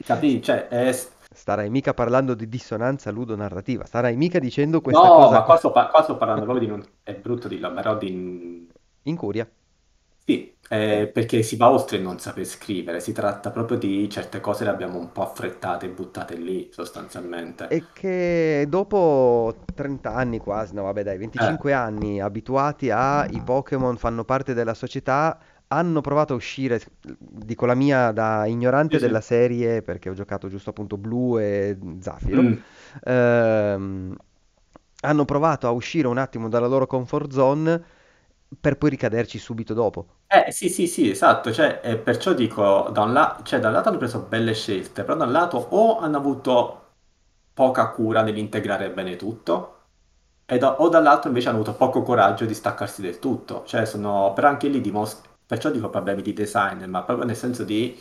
Capì? 0.04 0.41
Cioè, 0.41 0.68
è... 0.68 0.91
Starai 1.34 1.70
mica 1.70 1.93
parlando 1.93 2.36
di 2.36 2.47
dissonanza 2.47 3.12
ludonarrativa, 3.12 3.86
starai 3.86 4.16
mica 4.16 4.39
dicendo 4.39 4.80
questa 4.82 5.08
No, 5.08 5.14
cosa 5.14 5.39
ma 5.39 5.43
qua 5.43 5.58
sto, 5.58 5.72
qua 5.72 6.04
sto 6.04 6.18
parlando 6.18 6.43
proprio 6.45 6.66
di... 6.66 6.72
non- 6.72 6.86
È 7.04 7.14
brutto 7.16 7.47
dirlo, 7.47 7.74
però 7.74 7.97
di... 7.97 8.70
incuria. 9.04 9.47
Sì, 10.24 10.58
eh, 10.70 11.10
perché 11.14 11.43
si 11.43 11.58
va 11.58 11.70
oltre 11.70 11.97
il 11.97 12.04
non 12.04 12.18
saper 12.20 12.45
scrivere, 12.45 12.99
si 13.02 13.12
tratta 13.12 13.52
proprio 13.52 13.78
di 13.78 14.08
certe 14.10 14.39
cose 14.39 14.64
le 14.64 14.70
abbiamo 14.70 14.97
un 14.97 15.12
po' 15.12 15.22
affrettate 15.24 15.88
e 15.88 15.89
buttate 15.89 16.36
lì, 16.36 16.70
sostanzialmente. 16.72 17.74
E 17.74 17.91
che 17.93 18.66
dopo 18.68 19.64
30 19.74 20.14
anni 20.14 20.39
quasi, 20.39 20.74
no 20.74 20.84
vabbè 20.84 21.04
dai, 21.04 21.18
25 21.18 21.72
anni 21.72 22.20
abituati 22.20 22.89
a 22.89 23.26
i 23.30 23.41
Pokémon 23.41 23.95
fanno 23.97 24.26
parte 24.26 24.54
della 24.54 24.74
società, 24.74 25.39
hanno 25.72 26.01
provato 26.01 26.34
a 26.34 26.36
uscire, 26.36 26.82
dico 27.19 27.65
la 27.65 27.76
mia 27.76 28.11
da 28.11 28.45
ignorante 28.45 28.97
Sì, 28.97 28.99
sì. 28.99 29.07
della 29.07 29.22
serie, 29.22 29.82
perché 29.82 30.09
ho 30.09 30.13
giocato 30.13 30.47
giusto 30.49 30.69
appunto 30.72 30.97
Blu 30.97 31.38
e 31.39 31.78
Zafiro, 31.99 32.47
Mm. 32.47 32.63
ehm, 33.03 34.15
hanno 35.01 35.26
provato 35.26 35.67
a 35.67 35.72
uscire 35.72 36.07
un 36.07 36.17
attimo 36.17 36.49
dalla 36.49 36.67
loro 36.67 36.88
comfort 36.88 37.32
zone 37.32 37.84
per 38.59 38.78
poi 38.78 38.89
ricaderci 38.91 39.38
subito 39.39 39.74
dopo. 39.74 40.07
Eh 40.34 40.49
sì, 40.51 40.69
sì, 40.69 40.88
sì, 40.88 41.09
esatto, 41.09 41.51
cioè, 41.51 41.82
eh, 41.84 41.97
perciò 41.97 42.32
dico, 42.34 42.89
da 42.93 43.01
un, 43.01 43.11
la- 43.11 43.41
cioè, 43.43 43.59
da 43.59 43.67
un 43.67 43.74
lato 43.74 43.89
hanno 43.89 43.97
preso 43.97 44.19
belle 44.22 44.53
scelte, 44.53 45.03
però 45.03 45.17
da 45.17 45.26
un 45.26 45.32
lato 45.34 45.57
o 45.57 45.97
hanno 45.99 46.15
avuto 46.17 46.78
poca 47.53 47.89
cura 47.91 48.22
nell'integrare 48.22 48.91
bene 48.91 49.17
tutto, 49.17 49.80
e 50.45 50.57
da- 50.57 50.80
o 50.82 50.89
dall'altro 50.89 51.30
invece 51.30 51.49
hanno 51.49 51.57
avuto 51.61 51.76
poco 51.76 52.03
coraggio 52.03 52.45
di 52.45 52.53
staccarsi 52.53 53.01
del 53.01 53.19
tutto, 53.19 53.65
cioè 53.65 53.86
sono, 53.86 54.32
però 54.34 54.47
anche 54.49 54.69
lì 54.69 54.80
dimostra, 54.82 55.30
perciò 55.52 55.70
dico 55.70 55.89
problemi 55.89 56.22
di 56.22 56.32
design, 56.32 56.86
ma 56.86 57.04
proprio 57.04 57.26
nel 57.28 57.36
senso 57.36 57.66
di 57.66 57.99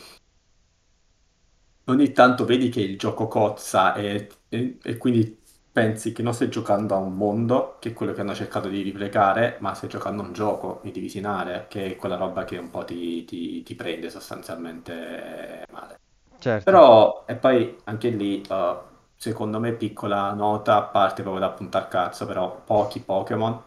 ogni 1.85 2.11
tanto 2.11 2.45
vedi 2.45 2.69
che 2.69 2.81
il 2.81 2.97
gioco 2.97 3.27
cozza 3.27 3.93
e, 3.95 4.29
e- 4.49 4.77
e 4.81 4.97
quindi 4.97 5.39
pensi 5.71 6.11
che 6.11 6.21
non 6.21 6.33
stai 6.33 6.49
giocando 6.49 6.95
a 6.95 6.97
un 6.97 7.15
mondo, 7.15 7.77
che 7.79 7.89
è 7.89 7.93
quello 7.93 8.13
che 8.13 8.21
hanno 8.21 8.33
cercato 8.35 8.67
di 8.69 8.83
replicare, 8.83 9.57
ma 9.61 9.73
stai 9.73 9.89
giocando 9.89 10.21
a 10.21 10.25
un 10.25 10.33
gioco 10.33 10.79
di 10.83 10.91
divisionare, 10.91 11.67
che 11.69 11.91
è 11.93 11.95
quella 11.95 12.17
roba 12.17 12.43
che 12.43 12.57
un 12.57 12.69
po' 12.69 12.83
ti, 12.85 13.23
ti- 13.25 13.63
ti 13.63 13.75
prende 13.75 14.09
sostanzialmente 14.09 15.63
male. 15.71 15.99
Certo. 16.39 16.63
Però, 16.63 17.25
e 17.27 17.35
poi 17.35 17.77
anche 17.85 18.09
lì, 18.09 18.41
eh, 18.41 18.77
secondo 19.15 19.59
me, 19.59 19.73
piccola 19.75 20.33
nota, 20.33 20.75
a 20.77 20.83
parte 20.83 21.21
proprio 21.23 21.41
da 21.47 21.51
puntare 21.53 21.85
al 21.85 21.91
cazzo, 21.91 22.25
però 22.25 22.61
pochi 22.63 22.99
Pokémon 23.01 23.63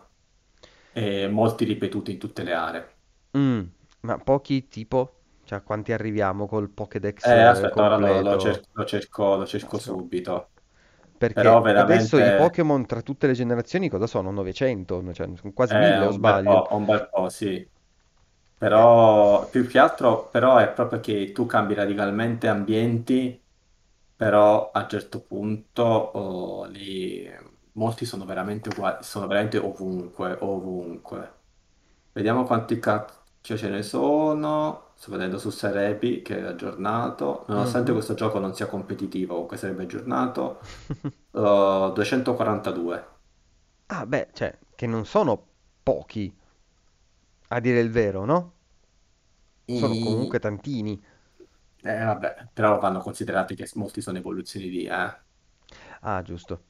e 0.93 1.29
molti 1.29 1.65
ripetuti 1.65 2.13
in 2.13 2.19
tutte 2.19 2.43
le 2.45 2.53
aree. 2.55 2.94
Mm, 3.37 3.63
ma 4.01 4.19
pochi 4.19 4.69
tipo? 4.69 5.21
Cioè, 5.45 5.59
a 5.59 5.63
quanti 5.63 5.93
arriviamo 5.93 6.47
col 6.47 6.71
Pokédex 6.71 7.31
Eh, 7.31 7.31
eh, 7.33 7.43
aspetta, 7.43 7.83
ora 7.83 7.97
lo, 7.97 8.21
lo 8.21 8.37
completo? 8.37 8.39
cer- 8.39 8.69
lo 8.73 8.85
cerco, 8.85 9.37
lo 9.37 9.47
cerco 9.47 9.79
Adesso- 9.79 9.79
subito. 9.79 10.53
Perché 11.17 11.49
Però 11.49 11.61
adesso 11.73 12.19
i 12.19 12.33
veramente- 12.33 12.33
Pokémon 12.33 12.87
tra 12.87 13.01
tutte 13.03 13.27
le 13.27 13.33
generazioni 13.33 13.89
cosa 13.89 14.07
sono? 14.07 14.31
900? 14.31 15.03
Cioè, 15.13 15.29
sono 15.37 15.53
quasi 15.53 15.77
Eh, 15.77 15.77
1000 15.77 16.05
o 16.07 16.11
un 16.11 16.21
bel 16.21 16.41
sbaglio? 16.41 16.63
po', 16.69 16.69
un 16.73 16.85
bel 16.85 17.09
po', 17.09 17.29
sì. 17.29 17.67
Però, 18.57 19.49
più 19.51 19.67
che 19.67 19.79
altro, 19.79 20.29
però 20.31 20.59
è 20.59 20.73
proprio 20.73 21.01
che 21.01 21.33
tu 21.33 21.47
cambi 21.47 21.75
radicalmente 21.75 22.49
ambienti, 22.49 23.43
però 24.17 24.71
a 24.71 24.83
un 24.83 24.89
certo 24.89 25.23
punto 25.23 25.83
oh, 25.85 26.65
lì 26.67 27.29
molti 27.73 28.05
sono 28.07 28.25
veramente 28.25 28.69
uguali, 28.71 29.03
sono 29.05 29.27
veramente 29.27 29.59
ovunque, 29.59 30.37
ovunque. 30.41 31.43
Vediamo 32.13 32.45
quanti 32.45 32.79
cazzo 32.79 33.24
ce 33.57 33.69
ne 33.69 33.83
sono. 33.83 34.93
Sto 34.97 35.11
vedendo 35.13 35.39
su 35.39 35.51
Serebi 35.51 36.23
che 36.23 36.39
è 36.39 36.43
aggiornato. 36.43 37.45
Nonostante 37.49 37.93
Mhm. 37.93 37.95
questo 37.95 38.15
gioco 38.15 38.39
non 38.39 38.55
sia 38.55 38.67
competitivo, 38.67 39.33
comunque 39.35 39.57
sarebbe 39.57 39.83
aggiornato. 39.85 40.61
uh, 41.33 41.93
242. 41.93 43.07
Ah, 43.89 44.05
beh, 44.07 44.29
cioè, 44.35 44.59
che 44.75 44.87
non 44.87 45.07
sono 45.07 45.43
pochi, 45.83 46.35
a 47.49 47.61
dire 47.61 47.81
il 47.81 47.91
vero, 47.91 48.25
no? 48.27 48.53
Sono 49.73 49.97
I- 49.97 49.99
comunque 49.99 50.39
tantini. 50.39 50.99
Eh, 51.83 52.03
vabbè, 52.05 52.49
però 52.53 52.79
vanno 52.81 52.99
considerati 53.01 53.55
che 53.55 53.69
molti 53.75 54.01
sono 54.01 54.19
evoluzioni 54.19 54.69
di, 54.69 54.85
eh. 54.87 55.23
Ah, 56.03 56.23
giusto. 56.23 56.63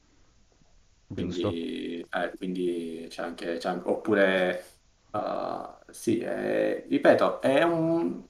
Giusto. 1.09 1.49
Quindi, 1.49 2.01
eh, 2.01 2.33
quindi 2.37 3.05
c'è 3.09 3.21
anche, 3.23 3.57
c'è 3.57 3.69
anche- 3.69 3.87
oppure, 3.89 4.74
uh, 5.17 5.91
sì, 5.91 6.19
eh, 6.19 6.85
ripeto, 6.89 7.41
è 7.41 7.63
un, 7.63 8.27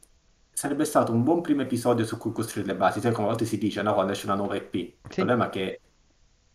sarebbe 0.52 0.86
stato 0.86 1.12
un 1.12 1.24
buon 1.24 1.42
primo 1.42 1.62
episodio 1.62 2.06
su 2.06 2.18
cui 2.18 2.32
costruire 2.32 2.72
le 2.74 2.78
basi, 2.78 3.00
sai 3.00 3.12
come 3.14 3.28
a 3.28 3.30
volte 3.30 3.46
si 3.46 3.58
dice, 3.58 3.82
no, 3.82 3.94
quando 3.94 4.12
esce 4.14 4.26
una 4.26 4.36
nuova 4.36 4.56
EP, 4.56 4.74
il 4.76 4.98
Sì. 5.10 5.16
problema 5.16 5.48
è 5.48 5.50
che 5.50 5.82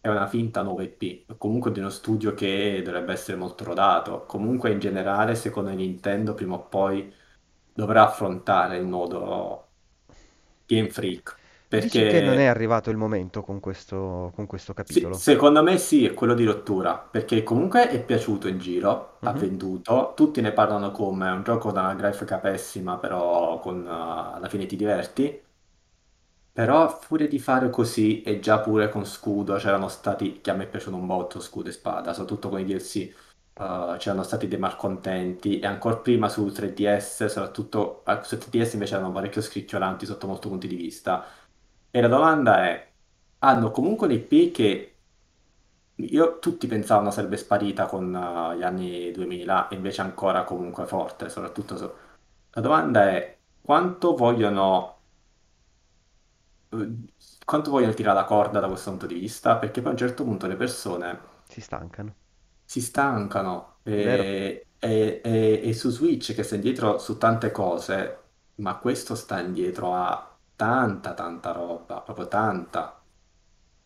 è 0.00 0.08
una 0.08 0.26
finta 0.28 0.62
nuova 0.62 0.82
EP, 0.82 1.36
comunque 1.36 1.72
di 1.72 1.80
uno 1.80 1.90
studio 1.90 2.34
che 2.34 2.80
dovrebbe 2.82 3.12
essere 3.12 3.36
molto 3.36 3.64
rodato, 3.64 4.24
comunque 4.26 4.70
in 4.72 4.78
generale, 4.78 5.34
secondo 5.34 5.70
Nintendo, 5.70 6.34
prima 6.34 6.54
o 6.54 6.68
poi 6.68 7.12
dovrà 7.72 8.04
affrontare 8.04 8.78
il 8.78 8.86
nodo 8.86 9.68
Game 10.66 10.90
Freak, 10.90 11.39
Dici 11.72 12.06
che 12.06 12.20
non 12.20 12.38
è 12.38 12.44
perché... 12.44 12.46
arrivato 12.46 12.90
il 12.90 12.96
momento 12.96 13.42
con 13.42 13.58
questo, 13.58 14.30
con 14.36 14.46
questo 14.46 14.72
Sì, 14.82 15.08
capitolo. 15.12 15.12
secondo 15.12 15.62
me 15.62 15.78
sì, 15.78 16.04
è 16.04 16.12
quello 16.14 16.34
di 16.34 16.44
rottura, 16.44 16.98
perché 16.98 17.42
comunque 17.44 17.88
è 17.88 18.04
piaciuto 18.04 18.48
in 18.48 18.58
giro, 18.58 19.20
ha 19.22 19.32
Mhm. 19.32 19.34
venduto, 19.34 20.12
tutti 20.16 20.40
ne 20.42 20.52
parlano 20.52 20.90
come 20.90 21.30
un 21.30 21.42
gioco 21.44 21.70
da 21.70 21.80
una 21.82 21.94
grafica 21.94 22.38
pessima, 22.38 22.98
però 22.98 23.60
con, 23.60 23.86
eh, 23.86 23.88
alla 23.88 24.48
fine 24.48 24.66
ti 24.66 24.74
diverti, 24.76 25.40
però 26.52 26.82
a 26.82 26.88
furia 26.88 27.28
di 27.28 27.38
fare 27.38 27.70
così 27.70 28.22
e 28.22 28.40
già 28.40 28.60
pure 28.60 28.88
con 28.88 29.04
scudo, 29.06 29.56
c'erano 29.56 29.88
stati, 29.88 30.40
che 30.40 30.50
a 30.50 30.54
me 30.54 30.66
piacciono 30.66 30.96
un 30.96 31.06
botto 31.06 31.40
scudo 31.40 31.68
e 31.68 31.72
spada, 31.72 32.12
soprattutto 32.12 32.48
con 32.48 32.60
i 32.60 32.64
DLC, 32.64 32.96
eh, 33.54 33.96
c'erano 33.98 34.22
stati 34.24 34.48
dei 34.48 34.58
malcontenti 34.58 35.58
e 35.60 35.66
ancora 35.66 35.96
prima 35.98 36.28
su 36.28 36.50
3DS, 36.50 37.26
soprattutto 37.26 38.04
eh, 38.04 38.20
su 38.24 38.36
3DS 38.36 38.72
invece 38.74 38.94
erano 38.94 39.12
parecchio 39.12 39.40
scricchiolanti 39.42 40.06
sotto 40.06 40.26
molti 40.26 40.48
punti 40.48 40.66
di 40.68 40.76
vista. 40.76 41.24
E 41.92 42.00
la 42.00 42.08
domanda 42.08 42.66
è, 42.68 42.92
hanno 43.40 43.70
comunque 43.70 44.06
un'IP 44.06 44.50
che 44.52 44.96
io, 45.96 46.38
tutti 46.38 46.66
pensavano 46.66 47.10
sarebbe 47.10 47.36
sparita 47.36 47.86
con 47.86 48.14
eh, 48.14 48.56
gli 48.58 48.62
anni 48.62 49.10
2000 49.12 49.68
e 49.68 49.74
invece 49.76 50.00
ancora 50.00 50.44
comunque 50.44 50.86
forte, 50.86 51.28
soprattutto 51.28 51.76
su- 51.76 51.90
La 52.52 52.60
domanda 52.62 53.08
è 53.10 53.38
quanto 53.60 54.14
vogliono, 54.16 54.98
eh, 56.70 56.94
quanto 57.44 57.70
vogliono 57.70 57.92
tirare 57.94 58.16
la 58.18 58.24
corda 58.24 58.60
da 58.60 58.68
questo 58.68 58.90
punto 58.90 59.06
di 59.06 59.14
vista? 59.14 59.56
Perché 59.56 59.80
poi 59.80 59.90
a 59.90 59.92
un 59.92 59.98
certo 59.98 60.24
punto 60.24 60.46
le 60.46 60.56
persone 60.56 61.20
Si 61.44 61.60
stancano. 61.60 62.16
si 62.64 62.80
stancano 62.80 63.78
Vero. 63.94 64.24
e, 64.24 64.68
e- 64.78 65.20
e- 65.24 65.60
e 65.64 65.72
su 65.74 65.90
Switch 65.90 66.34
che 66.34 66.42
sta 66.42 66.54
indietro 66.54 66.98
su 66.98 67.18
tante 67.18 67.50
cose, 67.50 68.18
ma 68.56 68.76
questo 68.78 69.14
sta 69.14 69.40
indietro 69.40 69.94
a 69.94 70.29
tanta 70.62 71.14
tanta 71.14 71.52
roba, 71.52 72.00
proprio 72.02 72.28
tanta. 72.28 73.00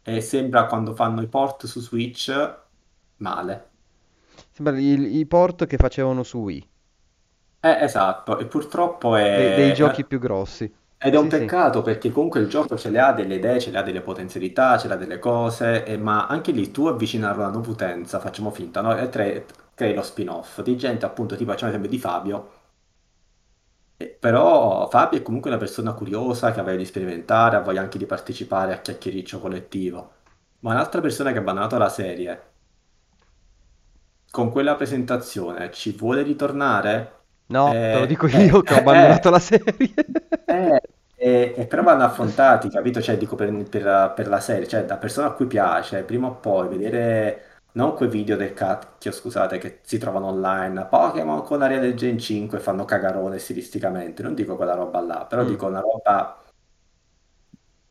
E 0.03 0.21
sembra 0.21 0.67
quando 0.67 0.95
fanno 0.95 1.23
i 1.23 1.29
port 1.29 1.67
su 1.67 1.81
Switch 1.81 2.31
male. 3.19 3.71
Sembra 4.53 4.79
i, 4.79 5.19
i 5.19 5.27
port 5.27 5.67
che 5.67 5.77
facevano 5.77 6.23
su 6.23 6.39
Wii, 6.39 6.67
Eh, 7.61 7.79
esatto, 7.83 8.39
e 8.39 8.47
purtroppo 8.47 9.17
dei, 9.29 9.53
dei 9.53 9.73
è, 9.73 9.75
giochi 9.75 10.05
più 10.07 10.19
grossi. 10.19 10.73
ed 10.99 11.15
è 11.15 11.19
un 11.19 11.29
Sì, 11.29 11.31
sì. 11.31 11.53
peccato 11.53 11.83
perché 11.83 12.11
comunque 12.11 12.41
il 12.41 12.49
gioco 12.49 12.77
ce 12.79 12.91
le 12.91 12.99
ha 13.01 13.13
delle 13.13 13.35
idee, 13.37 13.61
ce 13.61 13.71
le 13.71 13.79
ha 13.79 13.83
delle 13.83 14.01
potenzialità, 14.01 14.79
ce 14.79 14.89
le 14.89 14.95
ha 14.95 14.97
delle 14.97 15.19
cose, 15.19 15.85
e- 15.85 15.99
ma 15.99 16.27
anche 16.27 16.51
lì 16.53 16.71
tu 16.71 16.87
avvicinarlo 16.87 17.43
alla 17.43 17.53
nuova 17.53 17.71
utenza, 17.71 18.19
facciamo 18.21 18.51
finta, 18.51 18.81
no? 18.81 18.97
E 18.97 19.09
tre, 19.11 19.47
crei 19.75 19.95
lo 19.95 20.03
spin-off 20.03 20.63
di 20.63 20.77
gente 20.77 21.05
appunto, 21.05 21.37
tipo 21.37 21.51
facciamo 21.53 21.71
l'esempio 21.73 21.91
di 21.97 21.99
Fabio, 22.03 22.51
Eh, 23.97 24.09
però 24.21 24.89
Fabio 24.89 25.19
è 25.19 25.23
comunque 25.23 25.51
una 25.51 25.59
persona 25.59 25.93
curiosa 25.95 26.53
che 26.53 26.61
ha 26.61 26.63
voglia 26.63 26.77
di 26.77 26.85
sperimentare, 26.85 27.57
ha 27.57 27.61
voglia 27.61 27.81
anche 27.81 27.99
di 27.99 28.07
partecipare 28.07 28.73
a 28.73 28.81
chiacchiericcio 28.81 29.41
collettivo. 29.41 30.13
Ma 30.61 30.73
un'altra 30.73 31.01
persona 31.01 31.31
che 31.31 31.39
ha 31.39 31.41
abbandonato 31.41 31.79
la 31.79 31.89
serie 31.89 32.43
con 34.31 34.51
quella 34.51 34.75
presentazione 34.75 35.71
ci 35.73 35.93
vuole 35.93 36.23
ritornare? 36.23 37.23
No, 37.47 37.87
te 37.91 37.99
lo 37.99 38.07
Eh, 38.07 38.07
dico 38.07 38.27
eh, 38.31 38.45
io 38.45 38.63
che 38.63 38.75
ho 38.75 38.79
eh, 38.91 39.19
abbandonato 39.19 39.31
la 39.31 39.39
serie. 39.39 39.95
eh, 40.45 40.81
e, 41.15 41.55
e 41.57 41.67
però 41.67 41.83
vanno 41.83 42.05
affrontati, 42.05 42.69
capito? 42.69 43.01
Cioè, 43.01 43.17
dico 43.17 43.35
per, 43.37 43.51
per- 43.69 44.13
per 44.15 44.29
la 44.29 44.41
serie, 44.41 44.67
cioè, 44.69 44.85
da 44.85 44.97
persona 44.99 45.29
a 45.29 45.33
cui 45.33 45.47
piace, 45.47 46.03
prima 46.05 46.27
o 46.29 46.37
poi 46.37 46.69
vedere 46.69 47.54
non 47.75 47.95
quei 47.95 48.09
video 48.09 48.37
del 48.37 48.53
cacchio, 48.55 49.13
scusate, 49.13 49.59
che 49.59 49.81
si 49.83 49.99
trovano 49.99 50.27
online, 50.27 50.87
Pokémon 50.87 51.43
con 51.43 51.63
Ariel 51.63 51.95
Gen 51.95 52.19
5 52.19 52.59
fanno 52.61 52.85
cagarone 52.85 53.39
stilisticamente, 53.39 54.23
non 54.23 54.35
dico 54.35 54.57
quella 54.57 54.75
roba 54.75 55.01
là, 55.01 55.27
però 55.27 55.45
Mm. 55.45 55.45
dico 55.45 55.67
una 55.67 55.81
roba 55.81 56.43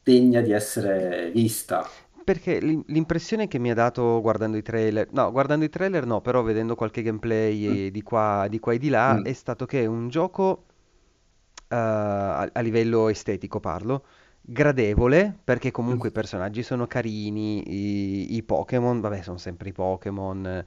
degna 0.03 0.41
di 0.41 0.51
essere 0.51 1.29
vista. 1.31 1.97
Perché 2.23 2.59
l'im- 2.59 2.83
l'impressione 2.87 3.47
che 3.47 3.59
mi 3.59 3.69
ha 3.69 3.73
dato 3.73 4.19
guardando 4.21 4.55
i 4.57 4.61
trailer, 4.61 5.11
no, 5.11 5.29
guardando 5.31 5.65
i 5.65 5.69
trailer 5.69 6.05
no, 6.05 6.21
però 6.21 6.41
vedendo 6.41 6.73
qualche 6.75 7.01
gameplay 7.01 7.65
Mm, 7.67 7.83
di 7.91 8.01
qua, 8.01 8.47
di 8.49 8.59
qua 8.59 8.73
e 8.73 8.77
di 8.79 8.89
là, 8.89 9.19
mm, 9.19 9.23
è 9.23 9.33
stato 9.33 9.65
che 9.65 9.81
è 9.83 9.85
un 9.85 10.07
gioco 10.09 10.65
eh, 11.69 11.75
a, 11.75 12.49
a 12.51 12.59
livello 12.61 13.09
estetico 13.09 13.59
parlo, 13.59 14.05
gradevole, 14.43 15.37
perché 15.43 15.71
comunque 15.71 16.09
i 16.09 16.11
personaggi 16.11 16.63
sono 16.63 16.87
carini, 16.87 17.63
i, 18.31 18.35
i 18.35 18.43
Pokémon, 18.43 18.99
vabbè, 19.01 19.21
sono 19.21 19.37
sempre 19.37 19.69
i 19.69 19.71
Pokémon 19.73 20.45
eh, 20.45 20.65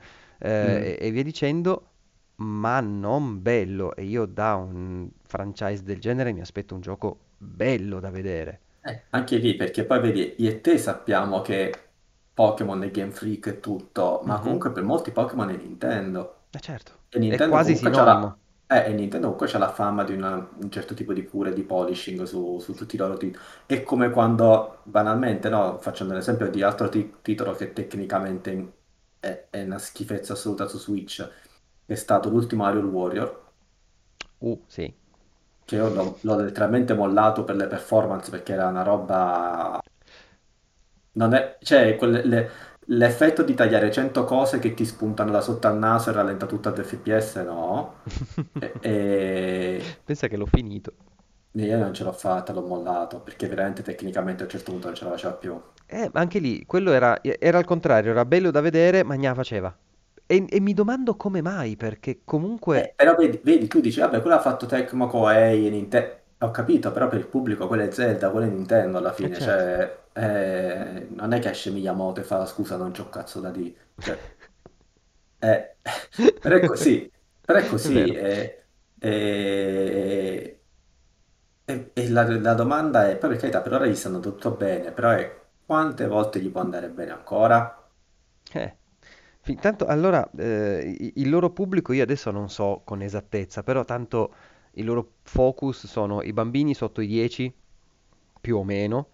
mm. 0.63 0.97
e, 0.99 0.99
e 1.01 1.11
via 1.11 1.23
dicendo, 1.23 1.91
ma 2.37 2.81
non 2.81 3.43
bello. 3.43 3.95
E 3.97 4.05
io 4.05 4.27
da 4.27 4.55
un 4.57 5.09
franchise 5.25 5.83
del 5.83 6.01
genere 6.01 6.33
mi 6.33 6.41
aspetto 6.41 6.75
un 6.75 6.81
gioco 6.81 7.19
bello 7.39 8.01
da 8.01 8.11
vedere. 8.11 8.61
Eh, 8.81 9.07
anche 9.11 9.37
lì, 9.39 9.57
perché 9.57 9.85
poi 9.85 10.01
vedi, 10.01 10.35
io 10.39 10.51
e 10.51 10.61
te 10.61 10.79
sappiamo 10.79 11.41
che 11.41 11.73
Pokémon 12.33 12.83
è 12.85 12.91
Game 12.93 13.11
Freak 13.11 13.47
e 13.49 13.61
tutto, 13.61 14.21
ma 14.25 14.39
Mhm. 14.39 14.41
comunque 14.41 14.71
per 14.71 14.85
molti 14.85 15.11
Pokémon 15.11 15.51
è 15.51 15.57
Nintendo. 15.57 16.45
Eh 16.51 16.61
certo, 16.61 16.93
E 17.09 17.19
è 17.27 17.39
Nintendo 17.39 17.45
quasi 17.45 17.75
c'ha 17.91 18.05
la, 18.05 18.15
sinonimo. 18.15 18.39
Eh, 18.69 18.87
e 18.87 18.93
Nintendo 18.93 19.27
comunque 19.33 19.47
c'ha 19.49 19.59
la 19.59 19.73
fama 19.73 20.03
di 20.05 20.13
una- 20.15 20.35
un 20.61 20.71
certo 20.71 20.95
tipo 20.95 21.13
di 21.13 21.25
cura 21.25 21.51
e 21.51 21.53
di 21.55 21.63
polishing 21.63 22.23
su, 22.25 22.59
su 22.59 22.75
tutti 22.75 22.97
i 22.97 22.99
loro 22.99 23.17
titoli. 23.17 23.43
È 23.67 23.83
come 23.83 24.11
quando, 24.11 24.81
banalmente, 24.85 25.49
no, 25.49 25.79
facendo 25.81 26.13
un 26.15 26.19
esempio 26.19 26.51
di 26.51 26.63
altro 26.63 26.89
ti- 26.89 27.15
titolo 27.23 27.53
che 27.55 27.73
tecnicamente 27.73 28.73
è, 29.21 29.47
è 29.51 29.63
una 29.63 29.79
schifezza 29.79 30.33
assoluta 30.33 30.67
su 30.67 30.79
Switch, 30.79 31.29
è 31.87 31.95
stato 31.95 32.29
l'ultimo 32.29 32.69
Hyrule 32.69 32.89
Warrior, 32.89 33.45
Uh, 34.41 34.57
sì. 34.69 34.95
che 35.67 35.75
io 35.77 35.89
l'ho 35.93 36.19
l'ho 36.23 36.37
letteralmente 36.37 36.95
mollato 36.95 37.45
per 37.45 37.57
le 37.57 37.67
performance 37.67 38.31
perché 38.31 38.55
era 38.55 38.69
una 38.69 38.83
roba... 38.83 39.79
Non 41.13 41.33
è, 41.35 41.57
cioè, 41.63 41.97
quelle- 41.97 42.25
le- 42.27 42.51
l'effetto 42.87 43.43
di 43.43 43.55
tagliare 43.55 43.91
100 43.93 44.25
cose 44.25 44.59
che 44.59 44.75
ti 44.75 44.85
spuntano 44.85 45.31
da 45.31 45.41
sotto 45.41 45.67
al 45.69 45.79
naso 45.79 46.11
e 46.11 46.13
rallenta 46.13 46.47
tutto 46.47 46.69
ad 46.69 46.83
FPS, 46.83 47.37
no. 47.37 48.03
E, 48.59 48.79
e- 48.81 50.01
Pensa 50.05 50.29
che 50.29 50.37
l'ho 50.39 50.47
finito. 50.47 50.95
io 51.59 51.77
non 51.77 51.93
ce 51.93 52.05
l'ho 52.05 52.13
fatta, 52.13 52.53
l'ho 52.53 52.63
mollato, 52.65 53.21
perché 53.21 53.49
veramente 53.49 53.83
tecnicamente 53.83 54.43
a 54.43 54.45
un 54.45 54.51
certo 54.53 54.71
punto 54.71 54.87
non 54.87 54.95
ce 54.97 55.03
la 55.05 55.11
faceva 55.11 55.35
più. 55.35 55.61
Eh, 55.89 56.11
ma 56.13 56.21
anche 56.21 56.39
lì, 56.39 56.65
quello 56.67 56.93
era, 56.93 57.21
era 57.23 57.59
al 57.59 57.65
contrario, 57.65 58.11
era 58.11 58.25
bello 58.25 58.51
da 58.51 58.61
vedere, 58.61 59.03
ma 59.05 59.15
gna 59.17 59.35
faceva. 59.35 59.77
E, 60.27 60.45
e 60.49 60.61
mi 60.61 60.75
domando 60.75 61.17
come 61.17 61.41
mai, 61.43 61.77
perché 61.77 62.21
comunque... 62.25 62.79
Eh, 62.81 62.93
però 62.95 63.15
vedi, 63.15 63.41
vedi, 63.43 63.69
tu 63.69 63.81
dici, 63.81 64.01
vabbè, 64.01 64.21
quello 64.21 64.37
ha 64.37 64.41
fatto 64.41 64.67
Tecmo 64.67 65.07
Koei 65.07 65.67
e 65.67 65.71
Nintendo. 65.71 66.15
Ho 66.41 66.51
capito, 66.51 66.93
però 66.93 67.09
per 67.09 67.19
il 67.21 67.27
pubblico 67.29 67.67
quello 67.67 67.85
è 67.85 67.91
Zelda, 67.91 68.31
quello 68.31 68.47
è 68.47 68.51
Nintendo 68.51 68.99
alla 68.99 69.13
Eh 69.19 69.29
fine, 69.29 69.41
certo. 69.41 69.75
cioè, 69.75 70.05
eh, 70.17 71.07
non 71.11 71.33
è 71.33 71.41
che 71.41 71.51
esce 71.51 71.71
Miyamoto 71.71 72.21
e 72.21 72.25
fa, 72.25 72.47
scusa, 72.47 72.77
non 72.77 72.93
c'ho 72.93 73.03
un 73.05 73.11
cazzo 73.11 73.41
da 73.41 73.51
dire. 73.51 73.95
Cioè, 73.99 74.35
Eh, 75.39 75.77
però 76.41 76.57
è 76.57 76.63
così, 76.65 77.11
però 77.45 77.59
è 77.59 77.67
È 77.81 77.89
così, 77.89 77.91
vero. 77.91 78.15
e, 78.15 78.69
e- 78.99 80.61
e- 81.65 82.09
la, 82.11 82.23
la 82.41 82.55
domanda 82.55 83.09
è, 83.11 83.17
poi 83.19 83.29
per 83.31 83.39
carità, 83.39 83.61
per 83.61 83.75
ora 83.75 83.87
gli 83.87 83.95
stanno 83.95 84.21
tutto 84.21 84.53
bene, 84.53 84.91
però 84.93 85.11
è 85.11 85.45
quante 85.65 86.07
volte 86.07 86.41
gli 86.41 86.49
può 86.51 86.61
andare 86.63 86.89
bene 86.91 87.11
ancora? 87.13 87.89
Eh. 88.53 88.77
Fin 89.41 89.59
tanto, 89.61 89.87
allora, 89.87 90.29
eh, 90.37 91.13
il 91.15 91.29
loro 91.29 91.51
pubblico 91.51 91.93
io 91.93 92.03
adesso 92.03 92.31
non 92.33 92.49
so 92.51 92.83
con 92.85 93.01
esattezza, 93.03 93.63
però 93.63 93.85
tanto 93.85 94.35
il 94.73 94.85
loro 94.85 95.15
focus 95.23 95.87
sono 95.87 96.23
i 96.23 96.33
bambini 96.33 96.75
sotto 96.75 97.01
i 97.01 97.07
10, 97.07 97.53
più 98.41 98.57
o 98.59 98.65
meno, 98.65 99.09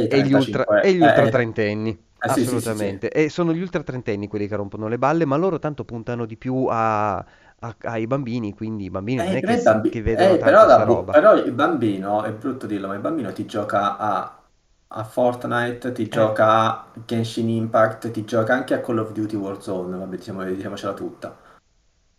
E 0.00 0.08
e 0.08 0.20
gli 0.22 0.32
ultra, 0.32 0.68
35, 0.68 0.76
e 0.78 0.92
gli 0.94 0.98
eh, 0.98 1.06
ultra 1.06 1.28
eh, 1.28 1.28
trentenni, 1.28 1.98
eh, 2.24 2.28
sì, 2.28 2.44
sì, 2.46 2.60
sì, 2.60 2.72
sì. 2.72 2.98
assolutamente. 2.98 3.10
E 3.10 3.28
sono 3.30 3.52
gli 3.54 3.60
ultra 3.60 3.82
trentenni 3.82 4.28
quelli 4.28 4.46
che 4.46 4.56
rompono 4.56 4.88
le 4.88 4.98
balle, 4.98 5.24
ma 5.24 5.36
loro 5.36 5.58
tanto 5.58 5.84
puntano 5.84 6.26
di 6.26 6.36
più 6.36 6.66
a- 6.68 7.16
a- 7.16 7.76
ai 7.82 8.06
bambini, 8.06 8.52
quindi 8.54 8.84
i 8.84 8.90
bambini 8.90 9.22
non 9.22 9.34
Eh, 9.34 9.36
è 9.36 9.40
però, 9.40 9.60
che, 9.62 9.62
bambi- 9.62 9.88
che 9.88 10.02
vedono 10.02 10.36
eh, 10.36 10.40
però, 10.42 10.84
bu- 10.84 11.06
roba. 11.06 11.10
però 11.10 11.34
il 11.36 11.52
bambino, 11.52 12.22
è 12.22 12.32
brutto 12.32 12.66
dirlo, 12.66 12.88
ma 12.88 12.94
il 12.94 13.00
bambino 13.00 13.32
ti 13.32 13.44
gioca 13.46 13.96
a, 13.98 14.42
a 14.88 15.04
Fortnite, 15.04 15.92
ti 15.92 16.08
Eh, 16.12 16.32
gioca 16.32 16.46
a 16.84 16.92
Genshin 17.04 17.48
Impact, 17.50 18.10
ti 18.10 18.24
gioca 18.24 18.54
anche 18.54 18.74
a 18.74 18.80
Call 18.80 18.98
of 18.98 19.12
Duty 19.12 19.36
Warzone, 19.36 19.98
vabbè, 19.98 20.16
diciamo, 20.16 20.44
diciamocela 20.44 20.94
tutta. 20.94 21.38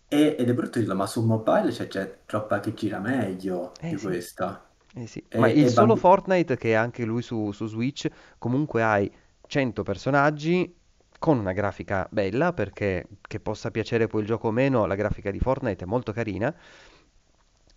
E- 0.07 0.35
ed 0.39 0.49
è 0.49 0.53
brutto 0.53 0.79
dirlo, 0.79 0.95
ma 0.95 1.07
su 1.07 1.23
mobile 1.25 1.71
c'è 1.71 1.87
già 1.87 2.07
roba 2.27 2.59
che 2.59 2.73
gira 2.73 2.99
meglio 2.99 3.73
di 3.87 3.97
questa. 3.97 4.72
Eh 4.95 5.07
sì, 5.07 5.23
ma 5.33 5.49
il 5.49 5.67
solo 5.67 5.95
bambi- 5.95 5.95
Fortnite, 5.95 6.55
che 6.55 6.71
è 6.71 6.73
anche 6.73 7.03
lui 7.03 7.21
su, 7.23 7.51
su 7.51 7.65
Switch, 7.65 8.07
comunque 8.37 8.83
hai 8.83 9.11
100 9.47 9.81
personaggi 9.83 10.71
con 11.17 11.39
una 11.39 11.51
grafica 11.53 12.07
bella, 12.11 12.53
perché 12.53 13.07
che 13.21 13.39
possa 13.39 13.71
piacere 13.71 14.07
poi 14.07 14.21
il 14.21 14.27
gioco 14.27 14.49
o 14.49 14.51
meno, 14.51 14.85
la 14.85 14.95
grafica 14.95 15.31
di 15.31 15.39
Fortnite 15.39 15.83
è 15.85 15.87
molto 15.87 16.11
carina 16.11 16.53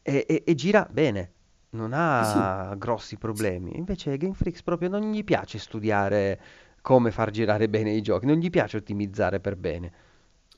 e, 0.03 0.25
e- 0.29 0.43
e 0.47 0.55
gira 0.55 0.87
bene, 0.91 1.33
non 1.71 1.91
Sì, 2.15 2.25
sì. 2.25 2.51
ha 2.51 2.75
grossi 2.77 3.17
problemi. 3.17 3.77
Invece 3.77 4.17
Game 4.17 4.35
Freaks 4.35 4.63
proprio 4.63 4.89
non 4.89 5.11
gli 5.11 5.25
piace 5.25 5.59
studiare 5.59 6.41
come 6.81 7.11
far 7.11 7.31
girare 7.31 7.69
bene 7.69 7.91
i 7.93 8.03
giochi, 8.03 8.27
non 8.27 8.37
gli 8.37 8.51
piace 8.51 8.77
ottimizzare 8.77 9.41
per 9.41 9.57
bene. 9.57 9.93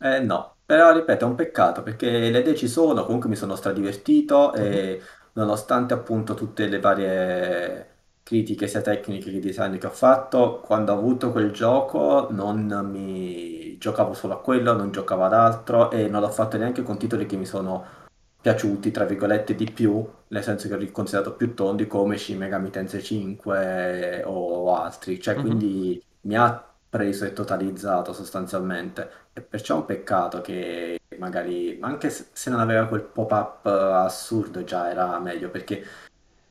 Eh 0.01 0.21
no, 0.21 0.59
però 0.65 0.93
ripeto, 0.93 1.25
è 1.25 1.29
un 1.29 1.35
peccato 1.35 1.83
perché 1.83 2.09
le 2.31 2.39
idee 2.39 2.55
ci 2.55 2.69
sono, 2.69 3.05
comunque 3.05 3.29
mi 3.29 3.35
sono 3.35 3.57
stradivertito 3.57 4.55
Mhm. 4.55 4.55
e 4.55 5.03
nonostante 5.39 5.95
appunto 5.95 6.35
tutte 6.35 6.67
le 6.67 6.81
varie 6.81 7.87
critiche 8.23 8.67
sia 8.67 8.81
tecniche 8.83 9.31
che 9.31 9.41
design 9.41 9.79
che 9.79 9.87
ho 9.87 9.91
fatto, 9.91 10.61
quando 10.61 10.93
ho 10.93 10.97
avuto 10.99 11.31
quel 11.33 11.51
gioco 11.53 12.29
non 12.31 12.67
mi 12.91 13.79
giocavo 13.79 14.13
solo 14.13 14.35
a 14.35 14.41
quello, 14.41 14.75
non 14.75 14.91
giocavo 14.91 15.25
ad 15.25 15.33
altro 15.33 15.91
e 15.91 16.09
non 16.09 16.21
l'ho 16.21 16.31
fatto 16.31 16.57
neanche 16.59 16.83
con 16.83 16.99
titoli 16.99 17.25
che 17.27 17.37
mi 17.37 17.47
sono 17.47 17.85
piaciuti, 18.41 18.91
tra 18.91 19.05
virgolette, 19.05 19.55
di 19.55 19.71
più, 19.71 20.07
nel 20.29 20.43
senso 20.43 20.69
che 20.69 20.75
ho 20.75 20.91
considerato 20.93 21.35
più 21.35 21.55
tondi 21.55 21.87
come 21.87 22.17
Shin 22.19 22.39
Megami 22.39 22.71
Tensei 22.71 23.03
5 23.03 24.23
o 24.25 24.75
altri, 24.75 25.21
cioè 25.21 25.35
Mhm. 25.37 25.41
quindi 25.41 26.03
mi 26.23 26.37
ha 26.37 26.65
preso 26.89 27.25
e 27.25 27.33
totalizzato 27.33 28.13
sostanzialmente. 28.13 29.11
E 29.33 29.41
perciò 29.43 29.77
è 29.77 29.79
un 29.79 29.85
peccato 29.87 30.41
che 30.41 30.98
magari, 31.19 31.79
anche 31.83 32.11
se 32.11 32.51
non 32.51 32.61
aveva 32.61 32.87
quel 32.87 33.03
pop-up 33.03 33.67
eh, 33.67 33.71
assurdo, 33.71 34.65
già 34.65 34.91
era 34.91 35.19
meglio, 35.21 35.51
perché 35.51 35.85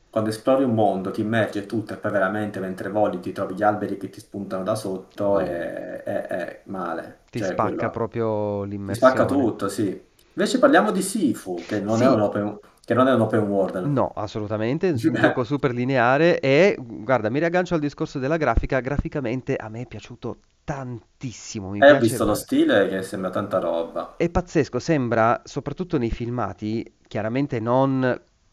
quando 0.10 0.30
esplori 0.30 0.64
un 0.64 0.74
mondo, 0.74 1.12
ti 1.12 1.22
immergi 1.22 1.60
e 1.60 1.66
tutto, 1.66 1.94
e 1.94 1.98
poi 1.98 2.12
veramente 2.12 2.60
mentre 2.60 2.90
voli 2.90 3.20
ti 3.20 3.32
trovi 3.32 3.56
gli 3.56 3.64
alberi 3.64 3.98
che 3.98 4.10
ti 4.10 4.20
spuntano 4.20 4.64
da 4.64 4.76
sotto, 4.76 5.40
è, 5.40 6.04
è- 6.04 6.28
è 6.28 6.62
male. 6.66 7.26
Ti 7.30 7.42
Cioè, 7.42 7.56
spacca 7.56 7.90
quello 7.90 7.90
proprio 7.90 8.64
ti 8.84 8.94
spacca 8.94 9.26
l'immersione. 9.26 9.26
tutto, 9.26 9.70
sì. 9.70 9.86
Invece 10.34 10.60
parliamo 10.60 10.92
di 10.92 11.02
Sifu, 11.02 11.66
che 11.66 11.80
non 11.82 12.02
è 12.04 12.08
un 12.10 12.20
Sì, 12.20 12.22
open, 12.22 12.60
che 12.84 12.94
non 12.94 13.08
è 13.08 13.14
un 13.14 13.22
open 13.22 13.42
world. 13.44 13.78
No, 13.80 14.08
assolutamente, 14.16 14.90
è 14.90 14.92
un 15.08 15.18
gioco 15.18 15.44
super 15.44 15.72
lineare 15.72 16.40
e 16.40 16.76
guarda, 16.80 17.30
mi 17.30 17.40
riaggancio 17.40 17.74
al 17.76 17.80
discorso 17.80 18.18
della 18.20 18.38
grafica, 18.38 18.80
graficamente 18.80 19.56
a 19.56 19.70
me 19.70 19.82
è 19.82 19.86
piaciuto 19.88 20.40
tantissimo, 20.70 21.70
mi 21.72 21.84
E 21.86 21.90
ho 21.90 21.98
piace, 21.98 21.98
visto 21.98 22.24
lo 22.24 22.36
stile 22.36 22.88
che 22.88 23.02
sembra 23.02 23.32
tanta 23.32 23.58
roba. 23.58 24.16
è 24.16 24.30
pazzesco, 24.30 24.80
sembra 24.80 25.42
soprattutto 25.46 25.98
nei 25.98 26.10
filmati, 26.12 26.84
chiaramente 27.08 27.60
non 27.60 28.04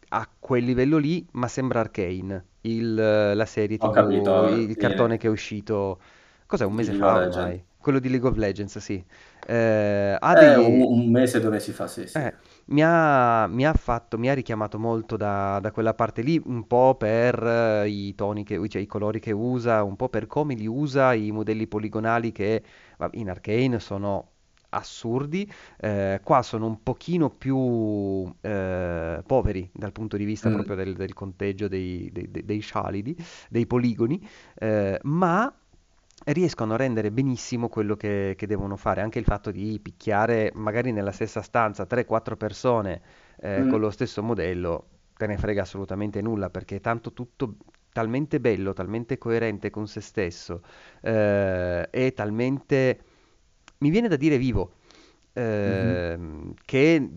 a 0.08 0.28
quel 0.38 0.64
livello 0.64 0.98
lì, 0.98 1.26
ma 1.32 1.48
sembra 1.48 1.80
Arcane, 1.80 2.44
il- 2.62 2.94
la 3.34 3.46
serie 3.46 3.78
Ho 3.78 3.90
TV, 3.90 3.90
capito, 3.90 4.48
il 4.68 4.76
sì, 4.76 4.76
cartone 4.76 5.16
che 5.16 5.26
è 5.26 5.30
uscito, 5.30 6.00
cos'è, 6.46 6.64
un 6.64 6.74
mese 6.74 6.92
League 6.92 7.04
of 7.04 7.04
fa 7.04 7.16
Legends. 7.16 7.56
ormai? 7.56 7.64
Quello 7.78 7.98
di 7.98 8.08
League 8.10 8.28
of 8.28 8.36
Legends, 8.36 8.78
sì. 8.78 9.02
Eh, 9.46 10.16
ha 10.18 10.36
un, 10.36 10.36
dei... 10.36 10.82
un 10.82 11.10
mese, 11.10 11.40
due 11.40 11.50
mesi 11.50 11.72
fa, 11.72 11.86
sì, 11.86 12.06
sì. 12.06 12.22
Eh, 12.22 12.32
mi 12.66 12.82
ha, 12.82 13.46
mi 13.46 13.66
ha 13.66 13.74
fatto, 13.74 14.18
mi 14.18 14.28
ha 14.30 14.34
richiamato 14.34 14.78
molto 14.78 15.16
da, 15.16 15.58
da 15.60 15.70
quella 15.70 15.94
parte 15.94 16.22
lì, 16.22 16.40
un 16.44 16.66
po' 16.66 16.94
per 16.96 17.42
eh, 17.46 17.88
i 17.88 18.14
toni 18.14 18.44
che, 18.44 18.66
cioè 18.68 18.82
i 18.82 18.86
colori 18.86 19.20
che 19.20 19.32
usa, 19.32 19.82
un 19.82 19.96
po' 19.96 20.08
per 20.08 20.26
come 20.26 20.54
li 20.54 20.66
usa, 20.66 21.12
i 21.14 21.30
modelli 21.30 21.66
poligonali 21.66 22.32
che 22.32 22.62
in 23.12 23.28
Arcane 23.30 23.78
sono 23.80 24.30
assurdi, 24.70 25.48
eh, 25.78 26.20
qua 26.24 26.42
sono 26.42 26.66
un 26.66 26.82
pochino 26.82 27.30
più 27.30 28.28
eh, 28.40 29.22
poveri 29.24 29.70
dal 29.72 29.92
punto 29.92 30.16
di 30.16 30.24
vista 30.24 30.48
Mm. 30.48 30.50
proprio 30.50 30.74
del, 30.76 30.94
del 30.96 31.12
conteggio 31.14 31.68
dei, 31.68 32.10
dei, 32.12 32.30
dei- 32.30 32.44
dei 32.44 32.58
scialidi, 32.60 33.16
dei 33.50 33.66
poligoni, 33.66 34.20
eh, 34.56 34.98
ma 35.02 35.52
riescono 36.26 36.74
a 36.74 36.76
rendere 36.76 37.10
benissimo 37.10 37.68
quello 37.68 37.96
che, 37.96 38.34
che 38.36 38.46
devono 38.46 38.76
fare. 38.76 39.00
Anche 39.02 39.18
il 39.18 39.24
fatto 39.24 39.50
di 39.50 39.78
picchiare 39.82 40.50
magari 40.54 40.92
nella 40.92 41.12
stessa 41.12 41.42
stanza 41.42 41.86
3-4 41.86 42.36
persone 42.36 43.02
eh, 43.40 43.64
con 43.66 43.78
Mm. 43.78 43.80
lo 43.80 43.90
stesso 43.90 44.22
modello, 44.22 44.88
te 45.16 45.26
ne 45.26 45.36
frega 45.36 45.62
assolutamente 45.62 46.20
nulla 46.22 46.50
perché 46.50 46.76
è 46.76 46.80
tanto 46.80 47.12
tutto 47.12 47.56
talmente 47.92 48.40
bello, 48.40 48.72
talmente 48.72 49.18
coerente 49.18 49.70
con 49.70 49.86
se 49.86 50.00
stesso 50.00 50.62
eh, 51.02 51.88
e 51.90 52.12
talmente, 52.12 53.00
mi 53.78 53.90
viene 53.90 54.08
da 54.08 54.16
dire 54.16 54.38
vivo, 54.38 54.74
Mhm. 55.64 56.00
ehm, 56.12 56.54
che 56.64 57.10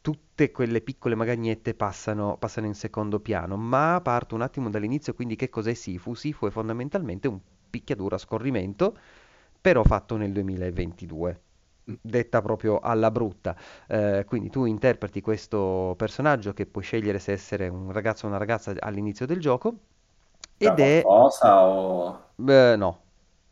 tutte 0.00 0.50
quelle 0.50 0.80
piccole 0.80 1.14
magagnette 1.14 1.74
passano, 1.74 2.36
passano 2.38 2.66
in 2.66 2.74
secondo 2.74 3.20
piano, 3.20 3.56
ma 3.56 4.00
parto 4.02 4.34
un 4.34 4.42
attimo 4.42 4.70
dall'inizio, 4.70 5.14
quindi 5.14 5.36
che 5.36 5.48
cos'è 5.48 5.74
Sifu? 5.74 6.14
Sifu 6.14 6.46
è 6.46 6.50
fondamentalmente 6.50 7.28
un 7.28 7.38
picchiaduro 7.72 8.16
a 8.16 8.18
scorrimento, 8.18 8.96
però 9.60 9.82
fatto 9.84 10.16
nel 10.16 10.32
2022, 10.32 11.40
detta 12.00 12.42
proprio 12.42 12.80
alla 12.80 13.10
brutta. 13.10 13.56
Eh, 13.88 14.24
quindi 14.26 14.50
tu 14.50 14.64
interpreti 14.66 15.20
questo 15.20 15.94
personaggio 15.96 16.52
che 16.52 16.66
puoi 16.66 16.84
scegliere 16.84 17.18
se 17.18 17.32
essere 17.32 17.68
un 17.68 17.92
ragazzo 17.92 18.26
o 18.26 18.28
una 18.28 18.38
ragazza 18.38 18.74
all'inizio 18.78 19.26
del 19.26 19.40
gioco, 19.40 19.74
Da 20.62 20.70
ed 20.70 20.78
è... 20.80 21.10
qualcosa 21.12 21.66
o... 21.66 22.18
Beh, 22.34 22.76
no, 22.76 23.02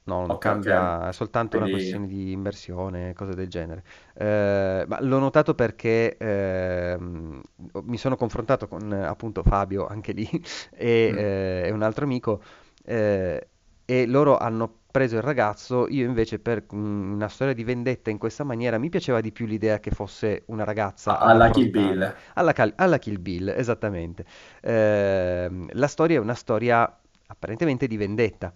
no, 0.05 0.27
non 0.27 0.37
Ok, 0.37 0.39
cambia, 0.39 1.09
ok. 1.09 1.09
è 1.09 1.13
soltanto 1.13 1.57
una 1.57 1.69
Quindi... 1.69 1.69
questione 1.69 2.07
di 2.07 2.33
immersione, 2.33 3.13
cose 3.15 3.35
del 3.35 3.49
genere. 3.49 3.85
Eh, 4.15 4.85
ma 4.89 5.01
l'ho 5.03 5.19
notato 5.19 5.55
perché 5.55 6.17
ehm, 6.17 7.41
mi 7.85 7.97
sono 7.99 8.17
confrontato 8.17 8.67
con 8.67 8.93
eh, 8.93 9.05
appunto 9.07 9.43
Fabio, 9.45 9.87
anche 9.87 10.13
lì, 10.13 10.29
e, 10.73 10.87
Mm. 11.07 11.25
eh, 11.63 11.69
e 11.69 11.71
un 11.71 11.83
altro 11.83 12.05
amico, 12.05 12.43
eh, 12.85 13.49
e 13.91 14.07
loro 14.07 14.39
hanno 14.39 14.73
preso 14.93 15.17
il 15.17 15.23
ragazzo, 15.23 15.89
io 15.89 16.07
invece 16.07 16.39
per 16.39 16.65
mm, 16.73 17.13
una 17.13 17.27
storia 17.27 17.55
di 17.55 17.65
vendetta 17.65 18.09
in 18.11 18.19
questa 18.19 18.45
maniera 18.45 18.79
mi 18.79 18.89
piaceva 18.89 19.21
di 19.21 19.33
più 19.33 19.47
l'idea 19.47 19.81
che 19.81 19.91
fosse 19.91 20.45
una 20.47 20.63
ragazza 20.63 21.19
Alla 21.19 21.51
Kill. 21.51 21.71
Bill. 21.71 22.15
Alla, 22.35 22.53
Cal- 22.53 22.73
alla 22.77 22.99
Kill 22.99 23.21
Bill, 23.21 23.49
esattamente. 23.49 24.25
Ehm, 24.63 25.67
la 25.73 25.89
storia 25.89 26.19
è 26.19 26.21
una 26.21 26.35
storia 26.35 27.01
apparentemente 27.27 27.89
di 27.89 27.97
vendetta. 27.97 28.53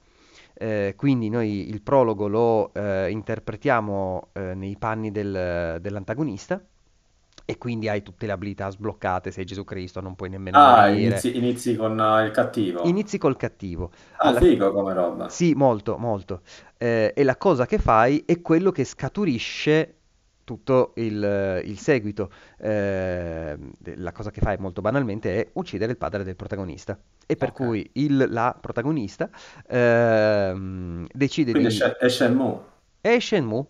Eh, 0.57 0.95
quindi 0.97 1.29
noi 1.29 1.69
il 1.69 1.83
prologo 1.83 2.29
lo 2.29 2.73
eh, 2.73 3.11
interpretiamo 3.11 4.29
eh, 4.35 4.55
nei 4.55 4.77
panni 4.77 5.11
del- 5.11 5.79
dell'antagonista 5.81 6.65
e 7.45 7.59
quindi 7.59 7.89
hai 7.89 8.03
tutte 8.03 8.27
le 8.27 8.33
abilità 8.33 8.71
sbloccate, 8.71 9.31
sei 9.31 9.45
Gesù 9.45 9.65
Cristo, 9.65 10.01
non 10.01 10.15
puoi 10.15 10.31
nemmeno 10.31 10.59
Ah, 10.59 10.89
inizi, 10.89 11.37
inizi 11.37 11.77
con 11.77 11.99
eh, 12.01 12.25
il 12.25 12.31
cattivo. 12.31 12.83
Inizi 12.83 13.19
col 13.19 13.37
cattivo. 13.37 13.91
Ah, 14.17 14.29
Alla 14.29 14.41
fi- 14.41 14.49
figo 14.49 14.73
come 14.73 14.95
roba. 14.95 15.29
Sì, 15.29 15.55
molto, 15.55 15.97
molto. 15.97 16.43
Eh, 16.77 17.13
e 17.17 17.23
la 17.25 17.37
cosa 17.37 17.67
che 17.67 17.79
fai 17.79 18.23
è 18.27 18.41
quello 18.43 18.71
che 18.71 18.85
scaturisce 18.85 19.97
tutto 20.45 20.93
il, 20.97 21.63
il 21.65 21.79
seguito. 21.79 22.31
Eh, 22.59 23.57
la 23.97 24.13
cosa 24.13 24.31
che 24.31 24.41
fai 24.43 24.59
molto 24.59 24.83
banalmente 24.83 25.41
è 25.41 25.51
uccidere 25.55 25.93
il 25.93 25.99
padre 25.99 26.25
del 26.25 26.37
protagonista. 26.37 26.99
E 27.27 27.37
per 27.37 27.49
Ok. 27.49 27.57
cui 27.57 27.89
il, 27.95 28.27
la 28.29 28.57
protagonista 28.61 29.31
ehm, 29.67 31.07
decide 31.11 31.53
Quindi 31.53 31.71
di... 31.71 31.71
Shen- 31.71 31.97
è 31.99 32.09
Shenmue. 32.09 32.61
È 33.01 33.19
Shenmue? 33.21 33.67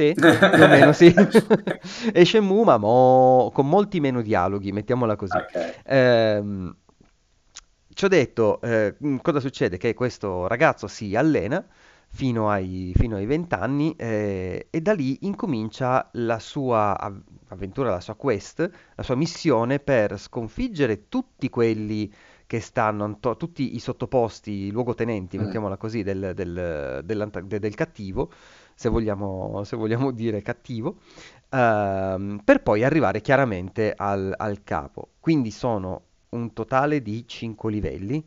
Sì, 0.00 0.14
più 0.14 0.62
o 0.62 0.66
meno 0.68 0.92
sì. 0.92 1.12
È 2.10 2.24
Shenmue, 2.24 2.64
ma 2.64 2.78
mo- 2.78 3.50
con 3.52 3.68
molti 3.68 4.00
meno 4.00 4.22
dialoghi, 4.22 4.72
mettiamola 4.72 5.14
così. 5.14 5.36
Ok. 5.36 5.74
Ehm, 5.84 6.74
ci 7.92 8.04
ho 8.04 8.08
detto, 8.08 8.60
eh, 8.62 8.94
mh, 8.98 9.16
cosa 9.16 9.40
succede? 9.40 9.76
Che 9.76 9.92
questo 9.94 10.46
ragazzo 10.46 10.86
si 10.86 11.14
allena 11.16 11.62
fino 12.12 12.48
ai, 12.50 12.92
fino 12.96 13.16
ai 13.16 13.26
20 13.26 13.54
anni 13.54 13.94
eh, 13.96 14.68
e 14.70 14.80
da 14.80 14.92
lì 14.94 15.18
incomincia 15.26 16.08
la 16.14 16.38
sua 16.38 16.98
av- 16.98 17.20
avventura, 17.48 17.90
la 17.90 18.00
sua 18.00 18.14
quest, 18.14 18.68
la 18.94 19.02
sua 19.02 19.16
missione 19.16 19.80
per 19.80 20.18
sconfiggere 20.18 21.08
tutti 21.08 21.48
quelli 21.50 22.10
che 22.46 22.58
stanno, 22.60 23.04
anto- 23.04 23.36
tutti 23.36 23.74
i 23.76 23.78
sottoposti, 23.78 24.50
i 24.50 24.70
luogotenenti, 24.70 25.36
Mm. 25.38 25.42
mettiamola 25.42 25.76
così, 25.76 26.02
del, 26.02 26.32
del- 26.34 27.00
dell'anta- 27.04 27.40
de- 27.42 27.60
del 27.60 27.74
cattivo, 27.74 28.32
se 28.80 28.88
vogliamo, 28.88 29.62
se 29.64 29.76
vogliamo 29.76 30.10
dire 30.10 30.40
cattivo, 30.40 31.00
ehm, 31.50 32.40
per 32.42 32.62
poi 32.62 32.82
arrivare 32.82 33.20
chiaramente 33.20 33.92
al, 33.94 34.32
al 34.36 34.62
capo. 34.64 35.10
Quindi 35.20 35.50
sono 35.50 36.02
un 36.30 36.52
totale 36.54 37.02
di 37.02 37.26
5 37.26 37.70
livelli, 37.70 38.24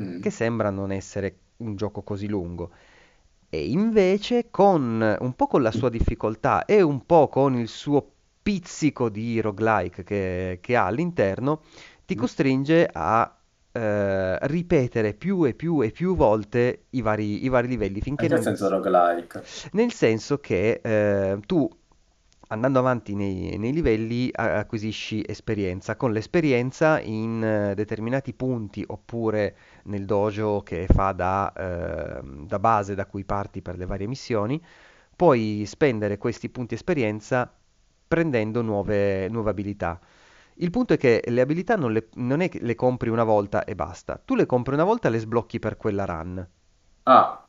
Mm. 0.00 0.20
che 0.20 0.30
sembra 0.30 0.70
non 0.70 0.90
essere 0.90 1.36
un 1.58 1.76
gioco 1.76 2.02
così 2.02 2.26
lungo. 2.26 2.70
E 3.50 3.68
invece 3.70 4.50
con 4.50 5.16
un 5.20 5.32
po' 5.34 5.46
con 5.46 5.62
la 5.62 5.70
sua 5.70 5.90
difficoltà 5.90 6.64
e 6.64 6.80
un 6.82 7.04
po' 7.06 7.28
con 7.28 7.54
il 7.54 7.68
suo 7.68 8.10
pizzico 8.42 9.08
di 9.10 9.40
roguelike 9.40 10.02
che, 10.02 10.58
che 10.62 10.76
ha 10.76 10.86
all'interno, 10.86 11.60
ti 12.06 12.14
Mm. 12.14 12.18
costringe 12.18 12.88
a 12.92 13.36
eh, 13.72 14.46
ripetere 14.46 15.14
più 15.14 15.44
e 15.44 15.54
più 15.54 15.82
e 15.82 15.90
più 15.90 16.14
volte 16.14 16.84
i 16.90 17.00
vari, 17.00 17.44
i 17.44 17.48
vari 17.48 17.68
livelli 17.68 18.00
finché 18.00 18.28
non... 18.28 18.42
senso 18.42 18.68
roguelike? 18.68 19.42
Nel 19.72 19.92
senso 19.92 20.38
che 20.38 20.80
eh, 20.82 21.38
tu 21.46 21.68
andando 22.52 22.78
avanti 22.78 23.14
nei, 23.14 23.56
nei 23.56 23.72
livelli 23.72 24.30
acquisisci 24.32 25.24
esperienza. 25.26 25.96
Con 25.96 26.12
l'esperienza 26.12 27.00
in 27.00 27.42
eh, 27.42 27.74
determinati 27.74 28.34
punti 28.34 28.84
oppure 28.86 29.56
nel 29.84 30.04
dojo 30.04 30.62
che 30.62 30.86
fa 30.86 31.12
da, 31.12 31.50
ehm, 31.56 32.46
da 32.46 32.58
base 32.58 32.94
da 32.94 33.06
cui 33.06 33.24
parti 33.24 33.62
per 33.62 33.78
le 33.78 33.86
varie 33.86 34.06
missioni, 34.06 34.62
puoi 35.16 35.64
spendere 35.66 36.18
questi 36.18 36.50
punti 36.50 36.74
esperienza 36.74 37.50
prendendo 38.06 38.60
nuove, 38.60 39.28
nuove 39.28 39.50
abilità. 39.50 39.98
Il 40.56 40.70
punto 40.70 40.94
è 40.94 40.96
che 40.96 41.22
le 41.26 41.40
abilità 41.40 41.76
non, 41.76 41.92
le- 41.92 42.08
non 42.14 42.40
è 42.40 42.48
che 42.48 42.58
le 42.60 42.74
compri 42.74 43.08
una 43.10 43.24
volta 43.24 43.64
e 43.64 43.74
basta. 43.74 44.20
Tu 44.24 44.34
le 44.34 44.46
compri 44.46 44.74
una 44.74 44.84
volta 44.84 45.08
e 45.08 45.10
le 45.10 45.18
sblocchi 45.18 45.58
per 45.58 45.76
quella 45.76 46.04
run. 46.04 46.48
Ah, 47.06 47.46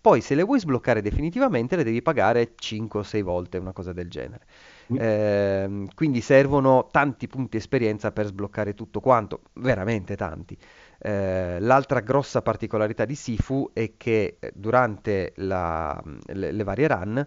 Poi 0.00 0.20
se 0.20 0.34
le 0.34 0.42
vuoi 0.44 0.60
sbloccare 0.60 1.02
definitivamente 1.02 1.76
le 1.76 1.82
devi 1.84 2.00
pagare 2.02 2.54
5 2.56 3.00
o 3.00 3.02
6 3.02 3.20
volte, 3.22 3.58
una 3.58 3.72
cosa 3.72 3.92
del 3.92 4.08
genere. 4.08 4.46
Mm. 4.90 5.02
Ehm, 5.02 5.88
quindi 5.94 6.20
servono 6.20 6.88
tanti 6.90 7.26
punti 7.26 7.56
esperienza 7.58 8.10
per 8.12 8.26
sbloccare 8.26 8.74
tutto 8.74 9.00
quanto, 9.00 9.42
veramente 9.54 10.16
tanti. 10.16 10.56
Eh, 10.98 11.58
l'altra 11.60 12.00
grossa 12.00 12.42
particolarità 12.42 13.04
di 13.04 13.14
Sifu 13.16 13.70
è 13.74 13.96
che 13.96 14.36
eh, 14.40 14.52
durante 14.54 15.32
la- 15.36 16.00
le, 16.26 16.52
le 16.52 16.64
varie 16.64 16.88
run 16.88 17.26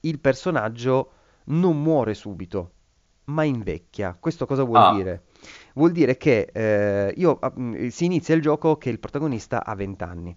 il 0.00 0.18
personaggio 0.18 1.12
non 1.46 1.80
muore 1.80 2.14
subito, 2.14 2.72
ma 3.24 3.44
invecchia. 3.44 4.16
Questo 4.18 4.46
cosa 4.46 4.64
vuol 4.64 4.82
ah, 4.82 4.94
dire? 4.94 5.22
Vuol 5.74 5.92
dire 5.92 6.16
che 6.16 6.50
eh, 6.52 7.14
io, 7.16 7.38
ah, 7.40 7.52
mm, 7.58 7.88
si 7.88 8.04
inizia 8.04 8.34
il 8.34 8.42
gioco 8.42 8.76
che 8.76 8.90
il 8.90 8.98
protagonista 8.98 9.64
ha 9.64 9.74
20 9.74 10.04
anni. 10.04 10.36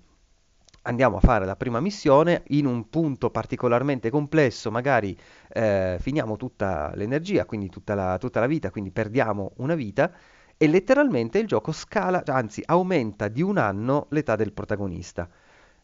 Andiamo 0.84 1.18
a 1.18 1.20
fare 1.20 1.46
la 1.46 1.56
prima 1.56 1.80
missione 1.80 2.44
in 2.50 2.68
un 2.68 2.90
punto 2.90 3.32
particolarmente 3.32 4.12
complesso, 4.12 4.70
magari 4.70 5.18
eh, 5.52 5.98
finiamo 6.00 6.38
tutta 6.38 6.92
l'energia, 6.94 7.46
quindi 7.46 7.70
tutta 7.70 7.96
la, 7.96 8.18
tutta 8.20 8.40
la 8.40 8.46
vita, 8.46 8.70
quindi 8.70 8.92
perdiamo 8.92 9.54
una 9.58 9.74
vita 9.74 10.12
e 10.58 10.68
letteralmente 10.68 11.40
il 11.40 11.48
gioco 11.48 11.72
scala, 11.72 12.22
anzi 12.26 12.62
aumenta 12.66 13.28
di 13.30 13.42
un 13.42 13.58
anno 13.58 14.06
l'età 14.10 14.36
del 14.36 14.54
protagonista. 14.54 15.28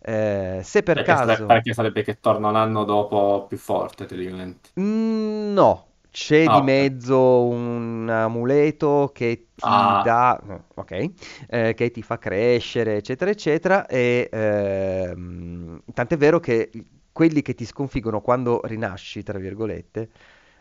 Eh, 0.04 0.62
se 0.64 0.84
per 0.84 0.96
perché, 0.96 1.16
sare- 1.16 1.34
caso... 1.34 1.46
perché 1.46 1.74
sarebbe 1.74 2.04
che 2.04 2.20
torna 2.20 2.50
un 2.50 2.56
anno 2.56 2.84
dopo 2.84 3.46
più 3.48 3.58
forte, 3.58 4.06
teoricamente. 4.06 4.70
Mm, 4.80 5.54
no, 5.54 5.91
c'è 6.12 6.48
Ah, 6.48 6.60
di 6.60 6.62
ok. 6.66 6.80
mezzo 6.82 7.46
un 7.46 8.08
amuleto 8.10 9.12
che 9.14 9.48
ti 9.56 9.98
Ah, 9.98 10.02
dà, 10.02 10.40
ok, 10.76 11.12
eh, 11.48 11.74
che 11.74 11.92
ti 11.92 12.02
fa 12.04 12.18
crescere, 12.18 12.98
eccetera, 12.98 13.32
eccetera, 13.32 13.86
e 13.88 14.30
ehm, 14.32 15.82
tant'è 15.94 16.18
vero 16.18 16.40
che 16.40 16.70
quelli 17.12 17.42
che 17.42 17.54
ti 17.56 17.66
sconfiggono 17.66 18.22
quando 18.22 18.62
rinasci, 18.64 19.24
tra 19.24 19.38
virgolette, 19.40 20.10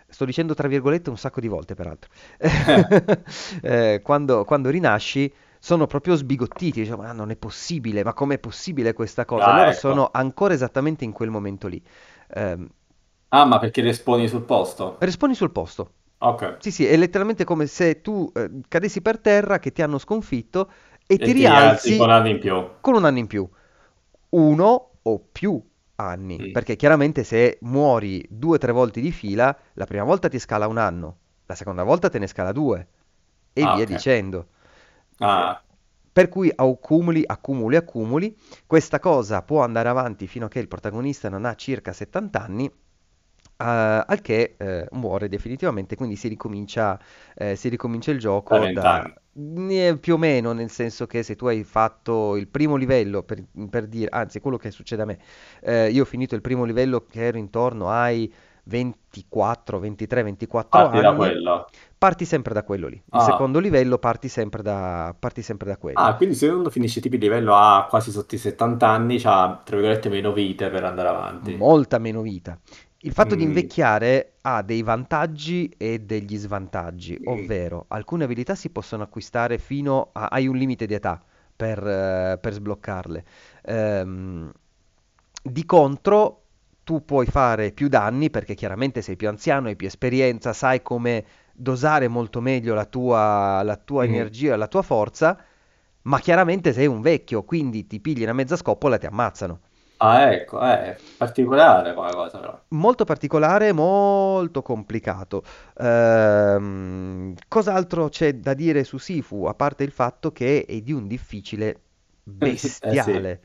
sto 0.09 0.24
dicendo 0.24 0.55
tra 0.55 0.68
virgolette 0.68 1.10
un 1.10 1.16
sacco 1.18 1.40
di 1.40 1.48
volte 1.48 1.74
peraltro, 1.74 2.10
eh, 3.62 4.01
quando, 4.02 4.44
quando 4.44 4.68
rinasci 4.70 5.32
sono 5.59 5.86
proprio 5.86 6.14
sbigottiti, 6.14 6.82
dicono, 6.82 7.02
ma 7.02 7.12
non 7.12 7.31
è 7.31 7.36
possibile, 7.36 8.02
ma 8.02 8.12
com'è 8.14 8.39
possibile 8.39 8.93
questa 8.94 9.24
cosa? 9.24 9.51
Ah, 9.51 9.52
Loro 9.52 9.72
ecco. 9.72 9.72
sono 9.72 10.09
ancora 10.12 10.55
esattamente 10.55 11.05
in 11.05 11.12
quel 11.12 11.31
momento 11.31 11.68
lì. 11.68 11.82
Ehm, 12.35 12.68
Ah, 13.31 13.44
ma 13.44 13.59
perché 13.59 13.82
responi 13.82 14.28
sul 14.28 14.44
posto? 14.44 14.98
rispondi 14.98 15.35
sul 15.35 15.51
posto. 15.52 15.94
Ok. 16.20 16.43
Sì, 16.59 16.70
sì, 16.70 16.86
è 16.86 16.97
letteralmente 16.97 17.44
come 17.44 17.66
se 17.66 18.01
tu 18.02 18.31
eh, 18.35 18.51
cadessi 18.69 19.01
per 19.01 19.19
terra, 19.20 19.59
che 19.59 19.73
ti 19.73 19.82
hanno 19.82 19.98
sconfitto 19.98 20.70
e 21.07 21.20
E 21.24 21.31
ti 21.31 21.32
ti 21.36 21.44
rialzi 21.47 21.94
con 21.94 22.11
anni 22.11 22.31
in 22.31 22.40
più. 22.40 22.57
con 22.81 22.94
un 22.94 23.05
anno 23.05 23.19
in 23.19 23.27
più. 23.27 23.48
Uno 24.31 24.90
o 25.02 25.20
più 25.32 25.62
anni. 25.97 26.40
Mm. 26.40 26.51
Perché 26.51 26.77
chiaramente 26.77 27.24
se 27.24 27.59
muori 27.62 28.24
due 28.31 28.57
o 28.57 28.59
tre 28.59 28.73
volte 28.73 29.01
di 29.01 29.11
fila, 29.12 29.57
la 29.74 29.86
prima 29.86 30.05
volta 30.05 30.28
ti 30.28 30.39
scala 30.39 30.66
un 30.69 30.78
anno, 30.78 31.19
la 31.47 31.55
seconda 31.55 31.82
volta 31.82 32.09
te 32.11 32.19
ne 32.19 32.27
scala 32.27 32.52
due 32.52 32.89
e 33.52 33.66
Ah, 33.66 33.69
via 33.69 33.85
ok. 33.85 33.86
dicendo. 33.86 34.48
Ah, 35.20 35.62
Per 36.12 36.28
cui 36.28 36.52
accumuli, 36.55 37.23
accumuli, 37.24 37.77
accumuli. 37.77 38.36
Questa 38.66 38.98
cosa 38.98 39.43
può 39.43 39.62
andare 39.62 39.89
avanti 39.89 40.27
fino 40.27 40.47
a 40.47 40.48
che 40.48 40.59
il 40.59 40.69
protagonista 40.69 41.28
non 41.28 41.44
ha 41.44 41.55
circa 41.55 41.93
70 41.93 42.43
anni, 42.43 42.70
al 43.61 44.20
che 44.20 44.55
eh, 44.59 44.87
muore 44.93 45.28
definitivamente, 45.28 45.97
quindi 45.97 46.16
si 46.16 46.28
ricomincia, 46.28 46.99
eh, 47.35 47.57
si 47.57 47.69
ricomincia 47.69 48.11
il 48.11 48.19
gioco 48.19 48.55
Da 48.55 48.59
20 48.59 48.81
da... 48.81 48.95
anni. 49.03 49.15
eh, 49.70 49.97
più 49.99 50.15
o 50.15 50.19
meno, 50.19 50.53
nel 50.53 50.70
senso 50.70 51.07
che 51.07 51.23
se 51.23 51.37
tu 51.37 51.47
hai 51.47 51.65
fatto 51.65 52.37
il 52.37 52.49
primo 52.49 52.77
livello, 52.77 53.23
per, 53.23 53.43
per 53.69 53.87
dire, 53.87 54.09
anzi 54.11 54.41
quello 54.41 54.57
che 54.57 54.70
succede 54.70 55.03
a 55.03 55.05
me, 55.05 55.19
eh, 55.62 55.91
io 55.91 56.03
ho 56.03 56.07
finito 56.07 56.35
il 56.35 56.41
primo 56.41 56.65
livello 56.65 57.05
che 57.05 57.23
ero 57.27 57.39
intorno 57.39 57.89
ai 57.91 58.32
24, 58.65 59.78
23, 59.78 60.23
24 60.23 60.69
parti 60.70 60.97
anni, 60.99 61.16
parti 61.99 62.24
sempre 62.24 62.55
da 62.55 62.62
quello 62.62 62.89
lì. 62.89 62.97
Il 62.97 63.03
Ah. 63.11 63.20
secondo 63.20 63.59
livello 63.59 63.99
parti 63.99 64.28
sempre 64.28 64.62
da, 64.62 65.15
parti 65.19 65.43
sempre 65.43 65.69
da 65.69 65.77
quello. 65.77 65.99
Ah, 65.99 66.15
quindi 66.16 66.35
se 66.35 66.49
uno 66.49 66.70
finisce 66.70 67.01
tipo 67.01 67.16
il 67.16 67.20
livello 67.20 67.55
a 67.55 67.87
quasi 67.89 68.11
sotto 68.11 68.35
i 68.35 68.39
70 68.39 68.89
anni, 68.89 69.19
c'ha, 69.19 69.61
tra 69.65 69.77
virgolette, 69.77 70.09
meno 70.09 70.32
vite 70.32 70.70
per 70.70 70.85
andare 70.85 71.09
avanti. 71.09 71.55
molta 71.57 71.99
meno 71.99 72.23
vita. 72.23 72.59
Il 73.02 73.12
fatto 73.12 73.35
di 73.35 73.43
Mm. 73.43 73.47
invecchiare 73.47 74.35
ha 74.43 74.62
dei 74.62 74.82
vantaggi 74.82 75.72
e 75.78 76.01
degli 76.01 76.36
svantaggi, 76.36 77.18
ovvero 77.24 77.86
alcune 77.89 78.24
abilità 78.24 78.55
si 78.55 78.68
possono 78.70 79.02
acquistare 79.02 79.59
fino 79.59 80.10
a... 80.12 80.27
hai 80.27 80.47
un 80.47 80.56
limite 80.56 80.86
di 80.86 80.94
età 80.94 81.22
per, 81.56 81.78
eh, 81.86 82.39
per 82.40 82.52
sbloccarle. 82.52 83.24
Ehm, 83.62 84.52
di 85.43 85.64
contro 85.64 86.36
tu 86.85 87.05
puoi 87.05 87.27
fare 87.27 87.72
più 87.72 87.89
danni 87.89 88.31
perché 88.31 88.55
chiaramente 88.55 89.01
sei 89.02 89.16
più 89.16 89.28
anziano, 89.28 89.68
hai 89.68 89.77
più 89.77 89.86
esperienza, 89.86 90.52
sai 90.52 90.82
come 90.82 91.24
dosare 91.55 92.09
molto 92.09 92.40
meglio 92.40 92.74
la 92.74 92.85
tua, 92.85 93.62
la 93.62 93.77
tua 93.77 94.05
Mm. 94.05 94.05
energia, 94.05 94.56
la 94.56 94.66
tua 94.68 94.82
forza, 94.82 95.39
ma 96.02 96.18
chiaramente 96.20 96.72
sei 96.72 96.86
un 96.86 97.01
vecchio, 97.01 97.44
quindi 97.44 97.86
ti 97.86 98.01
pigli 98.01 98.22
una 98.22 98.32
mezza 98.35 98.56
scoppola 98.56 98.97
e 98.97 98.98
ti 98.98 99.06
ammazzano. 99.06 99.60
Ah, 100.02 100.32
ecco, 100.32 100.59
è 100.60 100.97
particolare 101.16 101.94
come 101.94 102.10
cosa 102.12 102.39
però. 102.39 102.60
Molto 102.72 103.05
particolare, 103.05 103.72
molto 103.72 104.62
complicato. 104.62 105.43
Ehm, 105.77 107.35
cos'altro 107.48 108.09
c'è 108.09 108.35
da 108.35 108.55
dire 108.55 108.85
su 108.85 108.97
Sifu, 108.97 109.44
a 109.47 109.55
parte 109.55 109.82
il 109.82 109.90
fatto 109.90 110.31
che 110.31 110.64
è 110.64 110.81
di 110.81 110.93
un 110.93 111.09
difficile 111.09 111.81
Eh 112.81 112.97
sì. 112.97 113.12
bestiale? 113.18 113.40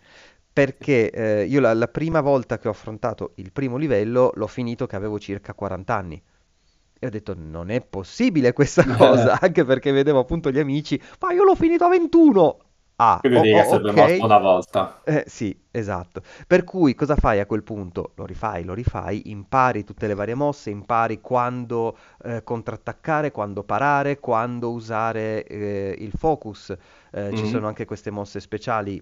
Perché 0.54 1.10
eh, 1.10 1.46
io 1.46 1.60
la, 1.60 1.74
la 1.74 1.88
prima 1.88 2.22
volta 2.22 2.60
che 2.60 2.68
ho 2.68 2.72
affrontato 2.72 3.34
il 3.38 3.52
primo 3.52 3.78
livello 3.78 4.32
l'ho 4.36 4.48
finito 4.48 4.86
che 4.86 4.96
avevo 4.96 5.18
circa 5.20 5.56
40 5.56 5.96
anni. 5.96 6.22
E 7.00 7.08
ho 7.08 7.10
detto, 7.10 7.34
non 7.36 7.72
è 7.72 7.82
possibile 7.82 8.54
questa 8.54 8.86
cosa, 8.96 9.40
anche 9.40 9.66
perché 9.66 9.92
vedevo 9.92 10.20
appunto 10.20 10.52
gli 10.52 10.60
amici, 10.60 11.02
ma 11.20 11.34
io 11.34 11.44
l'ho 11.44 11.56
finito 11.56 11.84
a 11.86 11.90
21! 11.90 12.58
Ah, 12.98 13.22
Quindi 13.22 13.40
oh, 13.40 13.42
devi 13.42 13.58
essere 13.58 13.92
ok. 13.92 13.92
morto 13.92 14.26
una 14.26 14.38
volta. 14.38 15.04
Eh, 15.08 15.24
sì, 15.28 15.56
esatto. 15.72 16.24
Per 16.48 16.64
cui 16.64 16.96
cosa 16.96 17.16
fai 17.16 17.40
a 17.40 17.46
quel 17.46 17.64
punto? 17.64 18.14
Lo 18.16 18.26
rifai, 18.26 18.64
lo 18.64 18.74
rifai, 18.74 19.30
impari 19.30 19.84
tutte 19.84 20.08
le 20.08 20.16
varie 20.16 20.34
mosse, 20.34 20.72
impari 20.72 21.22
quando 21.22 21.98
eh, 22.24 22.44
contrattaccare, 22.44 23.32
quando 23.32 23.64
parare, 23.64 24.20
quando 24.20 24.72
usare 24.72 25.44
eh, 25.46 25.96
il 26.00 26.12
focus. 26.16 26.76
Eh, 27.12 27.34
Ci 27.34 27.46
Mhm. 27.46 27.46
sono 27.46 27.68
anche 27.68 27.86
queste 27.86 28.10
mosse 28.12 28.40
speciali 28.40 29.02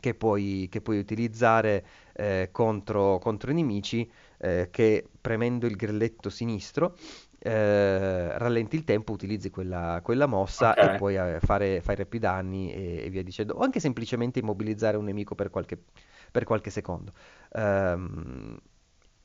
che 0.00 0.14
puoi, 0.14 0.68
che 0.70 0.80
puoi 0.80 0.98
utilizzare 0.98 1.84
eh, 2.14 2.48
contro, 2.52 3.18
contro 3.18 3.50
i 3.50 3.54
nemici 3.54 4.08
eh, 4.38 4.68
che 4.70 5.08
premendo 5.20 5.66
il 5.66 5.74
grilletto 5.76 6.30
sinistro 6.30 6.96
eh, 7.38 8.36
rallenti 8.38 8.76
il 8.76 8.84
tempo, 8.84 9.12
utilizzi 9.12 9.50
quella, 9.50 10.00
quella 10.02 10.26
mossa 10.26 10.76
e 10.78 10.90
Ok. 10.90 10.92
puoi 10.92 11.16
eh, 11.16 11.38
fare, 11.40 11.80
fare 11.80 12.06
più 12.06 12.18
danni 12.18 12.72
e, 12.72 13.04
e 13.04 13.10
via 13.10 13.22
dicendo, 13.22 13.54
o 13.54 13.60
anche 13.62 13.80
semplicemente 13.80 14.38
immobilizzare 14.38 14.96
un 14.96 15.04
nemico 15.04 15.34
per 15.34 15.50
qualche, 15.50 15.78
per 16.30 16.44
qualche 16.44 16.70
secondo. 16.70 17.12
Ehm, 17.52 18.58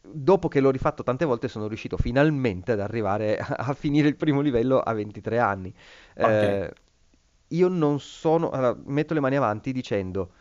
dopo 0.01 0.47
che 0.47 0.59
l'ho 0.59 0.71
rifatto 0.71 1.03
tante 1.03 1.25
volte 1.25 1.47
sono 1.47 1.67
riuscito 1.67 1.97
finalmente 1.97 2.73
ad 2.73 2.79
arrivare 2.79 3.37
a, 3.37 3.47
a 3.69 3.73
finire 3.73 4.07
il 4.07 4.15
primo 4.17 4.41
livello 4.41 4.79
a 4.79 4.93
23 4.93 5.39
anni. 5.39 5.73
Ok. 6.21 6.43
Eh, 6.43 6.71
io 7.49 7.67
non 7.67 7.99
sono, 7.99 8.49
allora, 8.49 8.77
metto 8.85 9.13
le 9.13 9.19
mani 9.19 9.35
avanti 9.35 9.71
dicendo, 9.71 10.33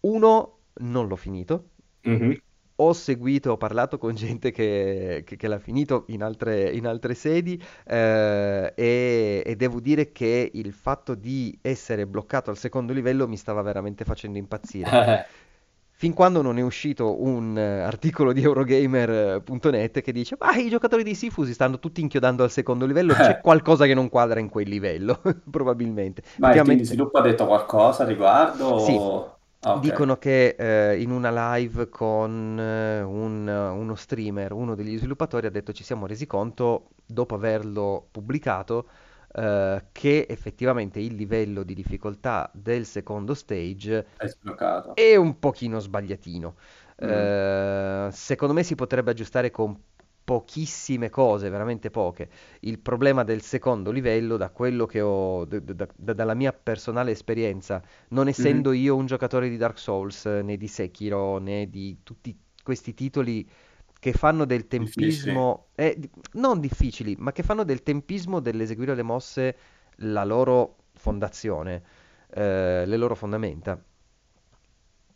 uno, 0.00 0.58
non 0.80 1.08
l'ho 1.08 1.16
finito, 1.16 1.70
Mhm. 2.04 2.40
Ho 2.82 2.92
seguito, 2.92 3.52
ho 3.52 3.56
parlato 3.56 3.98
con 3.98 4.14
gente 4.14 4.50
che, 4.50 5.22
che- 5.26 5.36
che 5.36 5.48
l'ha 5.48 5.58
finito 5.58 6.04
in 6.08 6.22
altre, 6.22 6.70
in 6.70 6.86
altre 6.86 7.14
sedi 7.14 7.60
eh, 7.86 8.72
e, 8.76 9.42
e 9.44 9.56
devo 9.56 9.80
dire 9.80 10.12
che 10.12 10.50
il 10.54 10.72
fatto 10.72 11.14
di 11.14 11.56
essere 11.62 12.06
bloccato 12.06 12.50
al 12.50 12.56
secondo 12.58 12.92
livello 12.92 13.28
mi 13.28 13.36
stava 13.36 13.62
veramente 13.62 14.04
facendo 14.04 14.38
impazzire. 14.38 14.96
Fin 15.92 16.14
quando 16.14 16.40
non 16.40 16.56
è 16.56 16.62
uscito 16.62 17.22
un 17.22 17.58
eh, 17.58 17.80
articolo 17.82 18.32
di 18.32 18.42
Eurogamer.net 18.42 20.00
che 20.00 20.12
dice: 20.12 20.34
Ma 20.38 20.56
i 20.56 20.70
giocatori 20.70 21.02
di 21.02 21.14
Sifu 21.14 21.44
si 21.44 21.52
stanno 21.52 21.78
tutti 21.78 22.00
inchiodando 22.00 22.42
al 22.42 22.50
secondo 22.50 22.86
livello, 22.86 23.16
c'è 23.16 23.38
qualcosa 23.40 23.84
che 23.84 23.92
non 23.92 24.08
quadra 24.08 24.40
in 24.40 24.48
quel 24.48 24.66
livello, 24.68 25.20
probabilmente. 25.50 26.22
Ma 26.36 26.52
il 26.54 26.62
team 26.62 26.78
di 26.78 26.84
sviluppo 26.84 27.18
ha 27.18 27.22
detto 27.22 27.46
qualcosa 27.46 28.02
a 28.02 28.06
riguardo? 28.06 28.66
Sì, 28.74 29.04
o- 29.06 29.39
Ah, 29.62 29.80
dicono 29.80 30.16
che 30.16 30.56
eh, 30.58 31.00
in 31.00 31.10
una 31.10 31.54
live 31.56 31.88
con 31.88 32.58
eh, 32.58 33.02
un- 33.02 33.46
uno 33.48 33.94
streamer, 33.94 34.52
uno 34.52 34.74
degli 34.74 34.96
sviluppatori 34.98 35.46
ha 35.46 35.50
detto 35.50 35.72
ci 35.72 35.84
siamo 35.84 36.06
resi 36.06 36.26
conto, 36.26 36.90
dopo 37.06 37.34
averlo 37.34 38.08
pubblicato, 38.10 38.88
eh, 39.32 39.84
che 39.92 40.26
effettivamente 40.28 40.98
il 41.00 41.14
livello 41.14 41.62
di 41.62 41.74
difficoltà 41.74 42.50
del 42.54 42.86
secondo 42.86 43.34
stage 43.34 44.06
È 44.16 44.28
sbloccato. 44.28 44.94
è 44.94 45.16
un 45.16 45.38
pochino 45.38 45.78
sbagliatino. 45.78 46.56
Mm. 47.02 47.32
Eh, 47.36 48.08
secondo 48.12 48.54
me 48.54 48.62
si 48.62 48.74
potrebbe 48.74 49.10
aggiustare 49.10 49.50
con 49.50 49.78
pochissime 50.30 51.10
cose, 51.10 51.48
veramente 51.50 51.90
poche. 51.90 52.28
Il 52.60 52.78
problema 52.78 53.24
del 53.24 53.42
secondo 53.42 53.90
livello, 53.90 54.36
da 54.36 54.50
quello 54.50 54.86
che 54.86 55.00
ho, 55.00 55.44
d- 55.44 55.58
d- 55.58 55.72
da- 55.96 56.14
dalla 56.14 56.34
mia 56.34 56.52
personale 56.52 57.10
esperienza, 57.10 57.82
non 58.10 58.28
essendo 58.28 58.70
io 58.70 58.94
un 58.94 59.06
giocatore 59.06 59.48
di 59.48 59.56
Dark 59.56 59.76
Souls, 59.76 60.26
eh, 60.26 60.42
né 60.42 60.56
di 60.56 60.68
Sekiro, 60.68 61.38
né 61.38 61.68
di 61.68 61.98
tutti 62.04 62.38
questi 62.62 62.94
titoli 62.94 63.44
che 63.98 64.12
fanno 64.12 64.44
del 64.44 64.68
tempismo, 64.68 65.70
eh, 65.74 65.98
non 66.34 66.60
difficili, 66.60 67.16
ma 67.18 67.32
che 67.32 67.42
fanno 67.42 67.64
del 67.64 67.82
tempismo 67.82 68.38
dell'eseguire 68.38 68.94
le 68.94 69.02
mosse 69.02 69.56
la 70.02 70.22
loro 70.24 70.76
fondazione, 70.92 71.82
eh, 72.30 72.84
le 72.86 72.96
loro 72.96 73.16
fondamenta. 73.16 73.82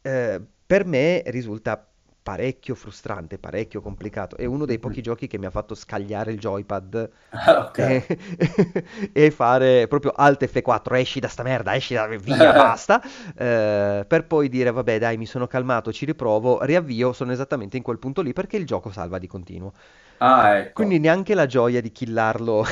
Eh, 0.02 0.40
per 0.66 0.84
me 0.86 1.22
risulta 1.26 1.88
parecchio 2.24 2.74
frustrante, 2.74 3.38
parecchio 3.38 3.82
complicato. 3.82 4.36
È 4.36 4.46
uno 4.46 4.64
dei 4.64 4.78
pochi 4.78 5.02
giochi 5.02 5.26
che 5.26 5.38
mi 5.38 5.44
ha 5.44 5.50
fatto 5.50 5.74
scagliare 5.74 6.32
il 6.32 6.38
joypad 6.38 7.10
Ok. 7.46 7.78
e, 7.78 8.06
e 9.12 9.30
fare 9.30 9.86
proprio 9.88 10.12
Alt 10.16 10.42
F4, 10.46 10.96
esci 10.96 11.20
da 11.20 11.28
sta 11.28 11.42
merda, 11.42 11.74
esci 11.74 11.92
da 11.92 12.06
via, 12.06 12.52
basta. 12.54 13.02
Eh, 13.36 14.04
per 14.08 14.26
poi 14.26 14.48
dire, 14.48 14.70
vabbè, 14.70 14.98
dai, 14.98 15.18
mi 15.18 15.26
sono 15.26 15.46
calmato, 15.46 15.92
ci 15.92 16.06
riprovo, 16.06 16.64
riavvio, 16.64 17.12
sono 17.12 17.30
esattamente 17.30 17.76
in 17.76 17.82
quel 17.82 17.98
punto 17.98 18.22
lì 18.22 18.32
perché 18.32 18.56
il 18.56 18.64
gioco 18.64 18.90
salva 18.90 19.18
di 19.18 19.26
continuo. 19.26 19.72
Ah, 20.18 20.58
ecco. 20.58 20.72
Quindi 20.72 20.98
neanche 20.98 21.34
la 21.34 21.46
gioia 21.46 21.80
di 21.80 21.92
killarlo 21.92 22.64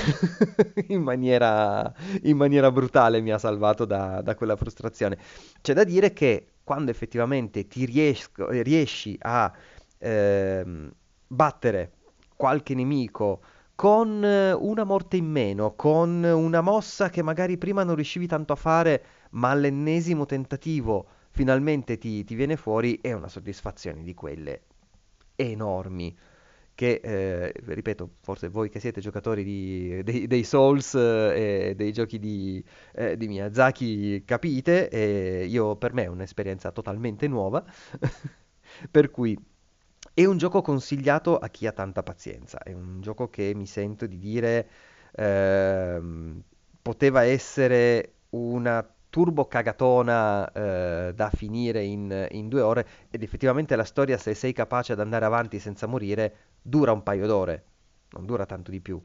in 0.89 1.03
maniera, 1.03 1.93
in 2.23 2.37
maniera 2.37 2.71
brutale 2.73 3.21
mi 3.21 3.31
ha 3.31 3.39
salvato 3.39 3.85
da, 3.85 4.23
da 4.23 4.35
quella 4.35 4.57
frustrazione. 4.57 5.19
C'è 5.61 5.75
da 5.75 5.85
dire 5.85 6.13
che 6.13 6.52
quando 6.65 6.91
effettivamente 6.91 7.67
ti 7.67 7.85
riesco- 7.85 8.49
riesci 8.51 9.17
a 9.21 9.53
ehm, 9.99 10.93
battere 11.27 11.93
qualche 12.37 12.75
nemico 12.75 13.41
con 13.75 14.25
eh, 14.25 14.53
una 14.53 14.85
morte 14.85 15.17
in 15.17 15.27
meno, 15.27 15.75
con 15.75 16.23
una 16.23 16.61
mossa 16.61 17.11
che 17.11 17.23
magari 17.23 17.57
prima 17.59 17.85
non 17.85 17.95
riuscivi 17.95 18.27
tanto 18.27 18.53
a 18.53 18.57
fare, 18.57 19.05
ma 19.31 19.51
all'ennesimo 19.51 20.27
tentativo 20.27 21.07
finalmente 21.31 21.99
ti, 21.99 22.25
ti 22.25 22.35
viene 22.35 22.57
fuori, 22.57 22.99
è 23.01 23.13
una 23.13 23.29
soddisfazione 23.29 24.03
di 24.03 24.15
quelle 24.15 24.63
enormi. 25.37 26.17
Che, 26.75 27.01
eh, 27.03 27.53
ripeto, 27.67 28.17
forse 28.21 28.49
voi 28.49 28.69
che 28.71 28.81
siete 28.81 29.01
giocatori 29.01 29.45
di- 29.45 30.03
dei, 30.03 30.27
dei 30.27 30.45
Souls 30.45 30.95
eh, 30.95 31.69
e 31.71 31.75
dei 31.77 31.93
giochi 31.93 32.19
di, 32.19 32.65
eh, 32.95 33.17
di 33.17 33.29
Miyazaki 33.29 34.25
capite, 34.25 34.89
io 35.49 35.77
per 35.77 35.93
me 35.93 36.05
è 36.05 36.07
un'esperienza 36.07 36.71
totalmente 36.73 37.29
nuova, 37.29 37.65
per 38.91 39.11
cui 39.11 39.39
è 40.15 40.25
un 40.25 40.37
gioco 40.37 40.61
consigliato 40.63 41.39
a 41.39 41.49
chi 41.49 41.67
ha 41.67 41.73
tanta 41.73 42.03
pazienza, 42.03 42.59
è 42.63 42.73
un 42.73 43.01
gioco 43.01 43.29
che 43.31 43.53
mi 43.55 43.67
sento 43.67 44.07
di 44.07 44.19
dire 44.19 44.69
ehm, 45.13 46.43
poteva 46.83 47.23
essere 47.25 48.15
una 48.31 48.87
turbo 49.13 49.47
cagatona 49.47 50.51
eh, 50.53 51.13
da 51.15 51.31
finire 51.31 51.85
in, 51.85 52.29
in 52.31 52.49
due 52.49 52.63
ore 52.63 52.87
ed 53.11 53.23
effettivamente 53.23 53.77
la 53.77 53.85
storia, 53.85 54.17
se 54.17 54.33
sei 54.35 54.53
capace 54.55 54.93
ad 54.95 55.01
andare 55.01 55.27
avanti 55.27 55.59
senza 55.59 55.87
morire, 55.87 56.37
dura 56.63 56.93
un 56.93 57.03
paio 57.03 57.27
d'ore, 57.27 57.65
non 58.13 58.25
dura 58.25 58.47
tanto 58.47 58.71
di 58.71 58.81
più. 58.81 59.01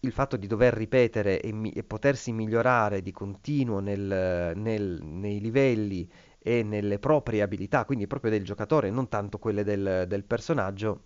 Il 0.00 0.12
fatto 0.12 0.36
di 0.36 0.46
dover 0.46 0.74
ripetere 0.74 1.40
e, 1.40 1.52
mi- 1.52 1.72
e 1.72 1.82
potersi 1.82 2.30
migliorare 2.32 3.02
di 3.02 3.10
continuo 3.10 3.80
nel- 3.80 4.52
nel- 4.56 5.00
nei 5.02 5.40
livelli 5.40 6.08
e 6.38 6.62
nelle 6.62 7.00
proprie 7.00 7.42
abilità, 7.42 7.84
quindi 7.84 8.06
proprio 8.06 8.30
del 8.30 8.44
giocatore, 8.44 8.90
non 8.90 9.08
tanto 9.08 9.38
quelle 9.38 9.64
del, 9.64 10.04
del 10.06 10.24
personaggio, 10.24 11.02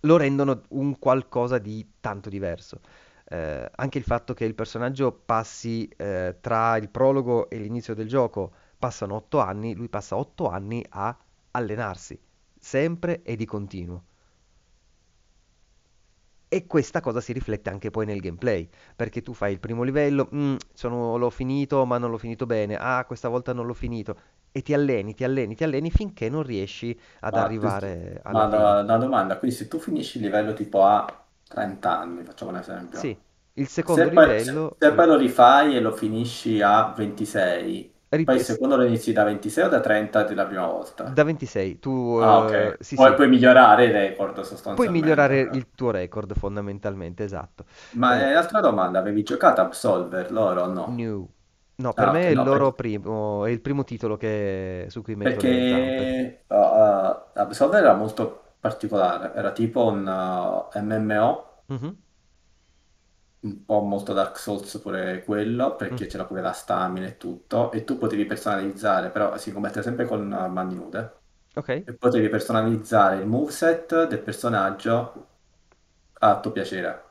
lo 0.00 0.16
rendono 0.16 0.62
un 0.70 0.98
qualcosa 0.98 1.58
di 1.58 1.86
tanto 2.00 2.28
diverso. 2.28 2.80
Eh, 3.30 3.70
anche 3.76 3.98
il 3.98 4.04
fatto 4.04 4.32
che 4.34 4.44
il 4.44 4.54
personaggio 4.54 5.12
passi 5.12 5.86
eh, 5.96 6.36
tra 6.40 6.76
il 6.78 6.88
prologo 6.88 7.50
e 7.50 7.58
l'inizio 7.58 7.94
del 7.94 8.08
gioco 8.08 8.52
passano 8.78 9.16
otto 9.16 9.38
anni, 9.40 9.74
lui 9.74 9.88
passa 9.88 10.16
otto 10.16 10.48
anni 10.48 10.84
a 10.90 11.16
allenarsi, 11.52 12.18
sempre 12.58 13.22
e 13.22 13.36
di 13.36 13.44
continuo. 13.44 14.04
E 16.50 16.66
questa 16.66 17.00
cosa 17.00 17.20
si 17.22 17.32
riflette 17.32 17.68
anche 17.70 17.90
poi 17.90 18.04
nel 18.06 18.20
gameplay, 18.20 18.68
perché 18.96 19.20
tu 19.22 19.32
fai 19.34 19.52
il 19.52 19.60
primo 19.60 19.82
livello, 19.82 20.28
"Mm, 20.34 20.56
sono- 20.74 21.16
l'ho 21.18 21.30
finito 21.30 21.84
ma 21.86 21.98
non 21.98 22.10
l'ho 22.10 22.18
finito 22.18 22.44
bene, 22.46 22.76
ah 22.76 23.04
questa 23.06 23.28
volta 23.28 23.52
non 23.52 23.66
l'ho 23.66 23.74
finito, 23.74 24.16
e 24.50 24.62
ti 24.62 24.72
alleni, 24.74 25.14
ti 25.14 25.24
alleni, 25.24 25.54
ti 25.54 25.64
alleni 25.64 25.90
finché 25.90 26.28
non 26.30 26.42
riesci 26.42 26.98
ad 27.20 27.36
Ma, 27.36 27.54
questo- 27.58 27.86
arrivare 27.86 28.20
ma 28.28 28.46
alla 28.46 28.46
fine. 28.46 28.76
da- 28.76 28.80
una 28.82 28.96
domanda, 28.98 29.38
quindi 29.38 29.56
se 29.56 29.68
tu 29.68 29.78
finisci 29.78 30.18
il 30.18 30.24
livello 30.24 30.52
tipo 30.54 30.84
a 30.84 31.06
30 31.48 31.98
anni, 32.00 32.24
facciamo 32.24 32.50
un 32.52 32.58
Sì, 32.90 33.16
esempio, 33.16 33.18
il 33.54 33.66
secondo 33.68 34.08
se 34.08 34.12
poi, 34.12 34.38
se- 34.38 34.62
livello, 34.62 34.76
se 34.76 34.92
sì. 34.92 34.94
poi 34.94 35.06
lo 35.06 35.16
rifai 35.16 35.76
e 35.76 35.80
lo 35.80 35.92
finisci 35.94 36.60
a 36.62 36.92
26, 36.92 37.94
poi 38.22 38.36
il 38.36 38.40
Rip- 38.40 38.42
secondo 38.42 38.76
lo 38.76 38.84
inizi 38.84 39.12
da 39.12 39.24
26 39.24 39.64
o 39.64 39.68
da 39.68 39.80
30 39.80 40.22
della 40.24 40.46
prima 40.46 40.66
volta? 40.66 41.16
Da 41.16 41.24
26, 41.24 41.78
tu 41.80 42.20
Ah, 42.20 42.38
eh, 42.42 42.76
ok. 42.76 42.78
sì 42.80 42.96
Puoi, 42.96 43.14
sì, 43.14 43.16
puoi 43.16 43.28
migliorare 43.28 43.84
il 43.86 43.92
record 43.92 44.40
puoi 44.72 44.88
sostanzialmente. 44.88 44.90
migliorare 44.90 45.40
ok. 45.40 45.48
il 45.50 45.68
tuo 45.74 45.90
record 45.90 46.34
fondamentalmente, 46.38 47.24
esatto. 47.24 47.66
Ma 47.90 48.16
Eh, 48.16 48.26
altra 48.34 48.60
domanda, 48.60 48.98
avevi 48.98 49.22
giocato 49.22 49.60
Absolver 49.60 50.30
loro 50.32 50.62
o 50.62 50.66
no? 50.72 51.04
new. 51.04 51.28
No, 51.76 51.94
per 51.94 52.08
Ah, 52.08 52.10
me 52.10 52.22
ok, 52.22 52.26
è 52.26 52.30
il 52.30 52.42
no, 52.42 52.42
loro 52.42 52.72
perché, 52.74 52.74
primo, 52.74 53.44
è 53.44 53.50
il 53.50 53.60
primo 53.60 53.84
titolo 53.84 54.16
che- 54.16 54.86
su 54.88 55.02
cui 55.02 55.14
metto 55.14 55.42
perché 55.42 56.44
uh, 56.48 56.54
Absolver 57.34 57.80
era 57.82 57.94
molto 57.94 58.47
particolare, 58.60 59.34
era 59.34 59.52
tipo 59.52 59.84
un 59.86 60.06
uh, 60.06 60.78
MMO, 60.78 61.46
Mhm, 61.68 61.98
un 63.40 63.64
po' 63.64 63.80
molto 63.82 64.12
Dark 64.12 64.36
Souls 64.38 64.78
pure 64.80 65.22
quello, 65.24 65.76
mm, 65.90 65.98
perché 65.98 66.06
c'era 66.06 66.24
pure 66.26 66.40
la 66.40 66.52
stamina 66.52 67.06
e 67.06 67.16
tutto, 67.16 67.70
e 67.72 67.84
tu 67.84 67.96
potevi 67.98 68.26
personalizzare, 68.26 69.10
però 69.10 69.36
si 69.38 69.52
combatte 69.52 69.82
sempre 69.82 70.06
con 70.06 70.20
uh, 70.30 70.48
mani 70.50 70.74
nude, 70.74 71.16
Ok, 71.56 71.68
e 71.84 71.94
potevi 71.94 72.28
personalizzare 72.28 73.20
il 73.20 73.26
moveset 73.26 74.06
del 74.08 74.20
personaggio 74.20 75.26
a 76.20 76.40
tuo 76.40 76.52
piacere. 76.52 77.04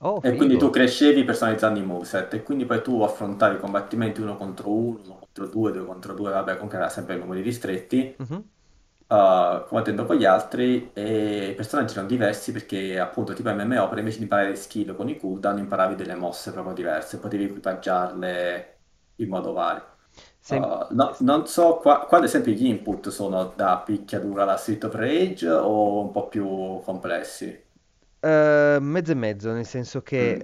oh 0.00 0.20
E 0.20 0.34
quindi 0.34 0.56
tu 0.56 0.70
crescevi 0.70 1.24
personalizzando 1.24 1.78
i 1.80 1.84
moveset. 1.84 2.34
E 2.34 2.42
quindi 2.42 2.64
poi 2.66 2.82
tu 2.82 3.02
affrontavi 3.02 3.56
i 3.56 3.60
combattimenti 3.60 4.20
uno 4.20 4.36
contro 4.36 4.70
uno, 4.72 5.00
uno 5.02 5.18
contro 5.18 5.46
due, 5.48 5.72
due 5.72 5.84
contro 5.86 6.14
due, 6.14 6.30
vabbè, 6.32 6.54
comunque 6.54 6.78
era 6.78 6.88
sempre 6.88 7.16
numeri 7.16 7.42
ristretti, 7.42 8.16
Mhm, 8.18 8.42
uh, 9.08 9.64
combattendo 9.66 10.04
con 10.06 10.16
gli 10.16 10.24
altri 10.24 10.90
e 10.92 11.48
i 11.50 11.54
personaggi 11.54 11.92
erano 11.92 12.08
diversi 12.08 12.52
perché 12.52 12.98
appunto 12.98 13.32
tipo 13.34 13.52
MMO, 13.52 13.88
per 13.88 13.98
invece 13.98 14.18
di 14.18 14.22
imparare 14.24 14.50
le 14.50 14.56
skill 14.56 14.94
con 14.96 15.08
i 15.08 15.18
cooldown, 15.18 15.58
imparavi 15.58 15.94
delle 15.94 16.14
mosse 16.14 16.52
proprio 16.52 16.74
diverse, 16.74 17.18
potevi 17.18 17.44
equipaggiarle 17.44 18.78
in 19.16 19.28
modo 19.28 19.52
vario. 19.52 19.94
Sem- 20.40 20.68
Uh, 20.68 20.86
no- 20.94 21.16
non 21.20 21.46
so 21.48 21.78
qua, 21.78 22.06
qua 22.06 22.18
ad 22.18 22.24
esempio 22.24 22.52
gli 22.52 22.66
input 22.66 23.08
sono 23.08 23.52
da 23.56 23.78
picchiadura 23.84 24.44
alla 24.44 24.56
Street 24.56 24.84
of 24.84 24.94
Rage 24.94 25.48
o 25.50 26.00
un 26.02 26.12
po' 26.12 26.28
più 26.28 26.80
complessi? 26.84 27.64
Eh, 28.18 28.78
mezzo 28.80 29.12
e 29.12 29.14
mezzo, 29.14 29.52
nel 29.52 29.66
senso 29.66 30.02
che 30.02 30.34
Mm. 30.34 30.42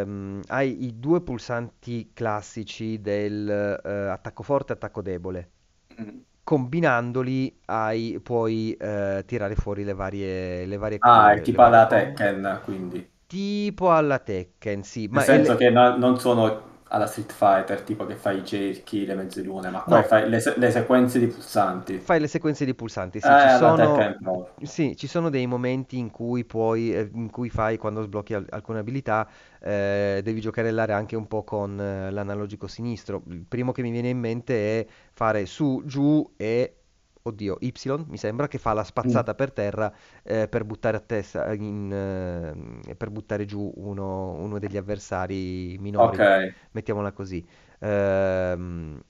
ehm, 0.00 0.42
hai 0.46 0.84
i 0.84 0.98
due 1.00 1.20
pulsanti 1.22 2.12
classici 2.12 3.00
del 3.00 3.48
eh, 3.84 3.88
attacco 4.08 4.42
forte 4.42 4.72
e 4.72 4.76
attacco 4.76 5.02
debole. 5.02 5.50
Mm. 5.98 6.24
Combinandoli 6.44 7.60
hai, 7.66 8.20
puoi 8.22 8.74
eh, 8.74 9.24
tirare 9.26 9.54
fuori 9.56 9.82
le 9.84 9.94
varie, 9.94 10.66
le 10.66 10.76
varie, 10.76 11.02
Ah, 11.04 11.30
è 11.32 11.40
tipo 11.42 11.62
alla. 11.62 11.86
Tekken, 11.86 12.60
quindi. 12.64 13.08
Tipo 13.26 13.90
alla 13.92 14.18
Tekken, 14.18 14.82
sì, 14.82 15.08
Nel 15.08 15.22
ma 15.22 15.24
è 15.26 15.36
senso 15.36 15.38
le- 15.38 15.56
che 15.56 15.70
no- 15.70 15.96
non 15.96 16.18
sono 16.18 16.73
alla 16.94 17.06
Street 17.06 17.32
Fighter, 17.32 17.82
tipo 17.82 18.06
che 18.06 18.14
fai 18.16 18.38
i 18.38 18.44
cerchi, 18.44 19.04
le 19.06 19.14
mezzelune, 19.14 19.70
ma 19.70 19.82
qua 19.84 20.02
no, 20.02 20.04
fai 20.04 20.28
le, 20.28 20.40
le 20.56 20.70
sequenze 20.70 21.18
di 21.18 21.26
pulsanti. 21.26 21.94
fai 21.96 22.20
le 22.20 22.26
sequenze 22.28 22.64
di 22.64 22.74
pulsanti, 22.74 23.20
Eh, 23.20 23.20
sì, 23.20 23.36
ci 23.36 23.48
alla 23.48 23.88
sono, 23.88 24.18
sì, 24.62 24.94
ci 24.96 25.06
sono 25.06 25.30
dei 25.30 25.46
momenti 25.46 25.96
in 25.98 26.10
cui 26.10 26.44
puoi, 26.44 26.94
eh, 26.94 27.08
in 27.14 27.30
cui 27.30 27.48
fai, 27.50 27.76
quando 27.78 28.02
sblocchi 28.02 28.34
al- 28.34 28.46
alcune 28.50 28.78
abilità, 28.80 29.28
eh, 29.60 30.20
devi 30.22 30.40
giocherellare 30.40 30.92
anche 30.92 31.16
un 31.16 31.26
po' 31.26 31.44
con 31.44 31.80
eh, 31.80 32.10
l'analogico 32.10 32.66
sinistro. 32.66 33.22
Il 33.28 33.44
primo 33.46 33.72
che 33.72 33.82
mi 33.82 33.90
viene 33.90 34.08
in 34.10 34.18
mente 34.18 34.80
è 34.80 34.86
fare 35.12 35.46
su, 35.46 35.82
giù 35.86 36.30
e, 36.36 36.76
oddio, 37.26 37.56
Y, 37.60 37.72
mi 38.08 38.18
sembra, 38.18 38.48
che 38.48 38.58
fa 38.58 38.74
la 38.74 38.84
Mm. 39.04 39.24
spazzata 39.24 39.34
per 39.34 39.50
terra 39.52 39.92
eh, 40.22 40.46
per 40.48 40.64
buttare 40.64 40.96
a 40.98 41.00
testa, 41.00 41.52
in, 41.54 41.90
eh, 41.90 42.94
per 42.96 43.10
buttare 43.10 43.46
giù 43.46 43.72
uno, 43.76 44.32
uno 44.32 44.58
degli 44.58 44.76
avversari 44.76 45.78
minori, 45.78 46.28
Ok. 46.28 46.54
mettiamola 46.72 47.12
così. 47.12 47.46
Ehm, 47.80 49.00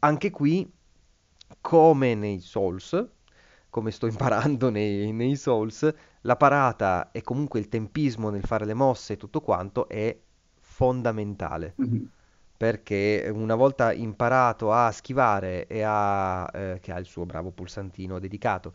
anche 0.00 0.30
qui, 0.30 0.68
come 1.60 2.14
nei 2.16 2.40
Souls, 2.40 3.08
come 3.70 3.90
sto 3.92 4.06
imparando 4.08 4.68
nei, 4.70 5.12
nei 5.12 5.36
Souls, 5.36 5.92
la 6.22 6.36
parata 6.36 7.12
e 7.12 7.22
comunque 7.22 7.60
il 7.60 7.68
tempismo 7.68 8.30
nel 8.30 8.44
fare 8.44 8.64
le 8.64 8.74
mosse 8.74 9.12
e 9.12 9.16
tutto 9.16 9.40
quanto 9.40 9.88
è 9.88 10.18
fondamentale. 10.58 11.76
Mhm. 11.78 12.10
Perché 12.60 13.30
una 13.32 13.54
volta 13.54 13.90
imparato 13.92 14.70
a 14.70 14.90
schivare 14.90 15.66
e 15.66 15.82
a, 15.82 16.46
eh, 16.52 16.78
che 16.82 16.92
ha 16.92 16.98
il 16.98 17.06
suo 17.06 17.24
bravo 17.24 17.52
pulsantino 17.52 18.18
dedicato, 18.18 18.74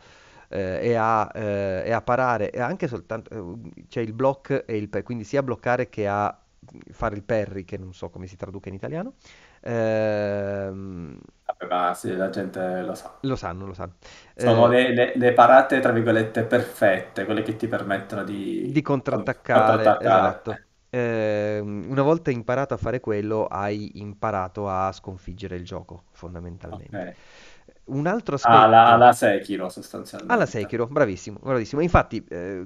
eh, 0.49 0.79
e 0.81 0.95
a, 0.95 1.29
eh, 1.33 1.83
e 1.85 1.91
a 1.91 2.01
parare, 2.01 2.49
e 2.49 2.59
anche 2.61 2.87
soltanto, 2.87 3.29
eh, 3.75 3.85
c'è 3.87 4.01
il 4.01 4.13
block 4.13 4.63
e 4.65 4.77
il, 4.77 4.89
quindi 5.03 5.23
sia 5.23 5.43
bloccare 5.43 5.87
che 5.89 6.07
a 6.07 6.35
fare 6.91 7.15
il 7.15 7.23
parry, 7.23 7.63
che 7.63 7.77
non 7.77 7.93
so 7.93 8.09
come 8.09 8.25
si 8.25 8.35
traduca 8.35 8.69
in 8.69 8.75
italiano, 8.75 9.13
ehm, 9.61 11.19
Vabbè, 11.45 11.65
ma 11.67 11.93
sì, 11.95 12.15
la 12.15 12.29
gente 12.29 12.81
lo 12.83 12.93
sa. 12.93 13.19
lo 13.21 13.35
sanno, 13.35 13.65
lo 13.65 13.73
sanno. 13.73 13.95
Sono 14.37 14.67
Eh, 14.67 14.67
le, 14.67 14.93
le- 14.93 15.13
le 15.15 15.33
parate, 15.33 15.79
tra 15.79 15.91
virgolette, 15.91 16.43
perfette, 16.45 17.25
quelle 17.25 17.41
che 17.41 17.55
ti 17.55 17.67
permettono 17.67 18.23
di 18.23 18.71
di 18.73 18.81
cont- 19.05 19.31
contrattaccare, 19.45 19.45
contrattaccare. 19.49 19.95
esatto. 19.99 20.64
Ehm, 20.95 21.85
una 21.89 22.01
volta 22.03 22.31
imparato 22.31 22.73
a 22.73 22.77
fare 22.77 22.99
quello, 23.01 23.47
hai 23.47 23.99
imparato 23.99 24.69
a 24.69 24.91
sconfiggere 24.93 25.55
il 25.57 25.65
gioco, 25.65 26.05
fondamentalmente. 26.11 26.95
Ok. 26.95 27.15
Un 27.85 28.07
altro 28.07 28.37
Alla, 28.41 28.85
aspetto. 28.85 28.93
alla 28.93 29.13
Sekiro, 29.13 29.69
Alla 30.27 30.45
sostanzialmente. 30.45 30.45
Sekiro, 30.47 30.87
bravissimo, 30.87 31.39
bravissimo. 31.41 31.81
Infatti, 31.81 32.23
eh, 32.29 32.65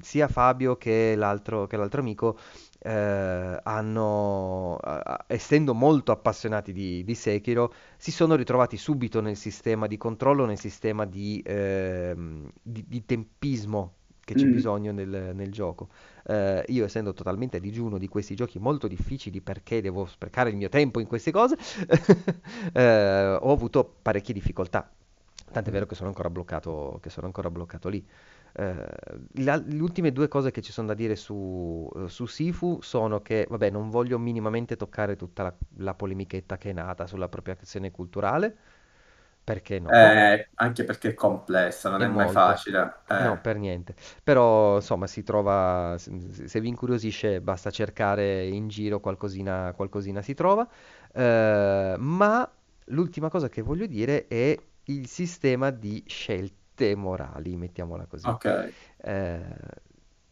sia 0.00 0.26
Fabio 0.28 0.76
che 0.76 1.14
l'altro 1.16 1.66
che 1.66 1.76
l'altro 1.76 2.00
amico 2.00 2.36
eh, 2.80 3.60
hanno, 3.62 4.78
essendo 5.26 5.74
molto 5.74 6.12
appassionati 6.12 6.72
di, 6.72 7.04
di 7.04 7.14
Sekiro, 7.14 7.72
si 7.96 8.10
sono 8.10 8.34
ritrovati 8.34 8.76
subito 8.76 9.20
nel 9.20 9.36
sistema 9.36 9.86
di 9.86 9.96
controllo, 9.96 10.46
nel 10.46 10.58
sistema 10.58 11.04
di, 11.06 11.42
ehm, 11.44 12.50
di- 12.62 12.84
di 12.88 13.04
tempismo 13.04 13.94
che 14.30 14.34
c'è 14.36 14.46
Mm. 14.46 14.52
bisogno 14.52 14.92
nel, 14.92 15.32
nel 15.34 15.50
gioco. 15.50 15.88
Eh, 16.26 16.64
io, 16.68 16.84
essendo 16.84 17.12
totalmente 17.12 17.56
a 17.58 17.60
digiuno 17.60 17.98
di 17.98 18.08
questi 18.08 18.34
giochi 18.34 18.58
molto 18.58 18.86
difficili 18.88 19.40
perché 19.40 19.80
devo 19.80 20.06
sprecare 20.06 20.50
il 20.50 20.56
mio 20.56 20.68
tempo 20.68 21.00
in 21.00 21.06
queste 21.06 21.30
cose, 21.32 21.56
eh, 22.72 23.38
ho 23.40 23.52
avuto 23.52 23.96
parecchie 24.02 24.34
difficoltà. 24.34 24.90
Tant'è 25.52 25.70
vero 25.72 25.86
che 25.86 25.96
sono 25.96 26.08
ancora 26.08 26.30
bloccato, 26.30 26.98
che 27.02 27.10
sono 27.10 27.26
ancora 27.26 27.50
bloccato 27.50 27.88
lì. 27.88 28.04
Eh, 28.52 28.84
la- 29.42 29.56
le 29.64 29.80
ultime 29.80 30.12
due 30.12 30.28
cose 30.28 30.50
che 30.50 30.60
ci 30.62 30.72
sono 30.72 30.88
da 30.88 30.94
dire 30.94 31.16
su, 31.16 31.88
eh, 31.96 32.08
su 32.08 32.26
Sifu 32.26 32.78
sono 32.82 33.20
che, 33.20 33.46
vabbè, 33.48 33.70
non 33.70 33.90
voglio 33.90 34.18
minimamente 34.18 34.76
toccare 34.76 35.16
tutta 35.16 35.42
la, 35.44 35.54
la 35.78 35.94
polemichetta 35.94 36.56
che 36.56 36.70
è 36.70 36.72
nata 36.72 37.06
sull'appropriazione 37.06 37.90
culturale, 37.90 38.56
Perché 39.44 39.78
no? 39.80 39.96
Eh, 39.96 40.48
anche 40.54 40.84
perché 40.84 41.10
è 41.10 41.14
complessa, 41.14 41.90
non 41.90 42.02
È 42.02 42.04
è 42.04 42.08
mai 42.08 42.28
molto. 42.28 42.28
facile. 42.28 43.02
No, 43.16 43.38
Eh, 43.38 43.40
per 43.40 43.58
niente. 43.58 43.94
Però, 44.22 44.76
insomma, 44.76 45.06
si 45.06 45.22
trova, 45.22 45.96
se 45.98 46.60
vi 46.60 46.68
incuriosisce, 46.68 47.40
basta 47.40 47.70
cercare 47.70 48.46
in 48.46 48.68
giro 48.68 49.00
qualcosina, 49.00 49.72
qualcosina 49.74 50.22
si 50.22 50.32
trova. 50.34 50.66
Eh, 51.12 51.94
ma 51.98 52.50
l'ultima 52.86 53.28
cosa 53.28 53.48
che 53.48 53.62
voglio 53.62 53.86
dire 53.86 54.26
è 54.28 54.56
il 54.84 55.06
sistema 55.08 55.70
di 55.70 56.02
scelte 56.06 56.94
morali, 56.94 57.56
mettiamola 57.56 58.06
così, 58.06 58.34
ok, 58.34 58.46
eh, 58.98 59.44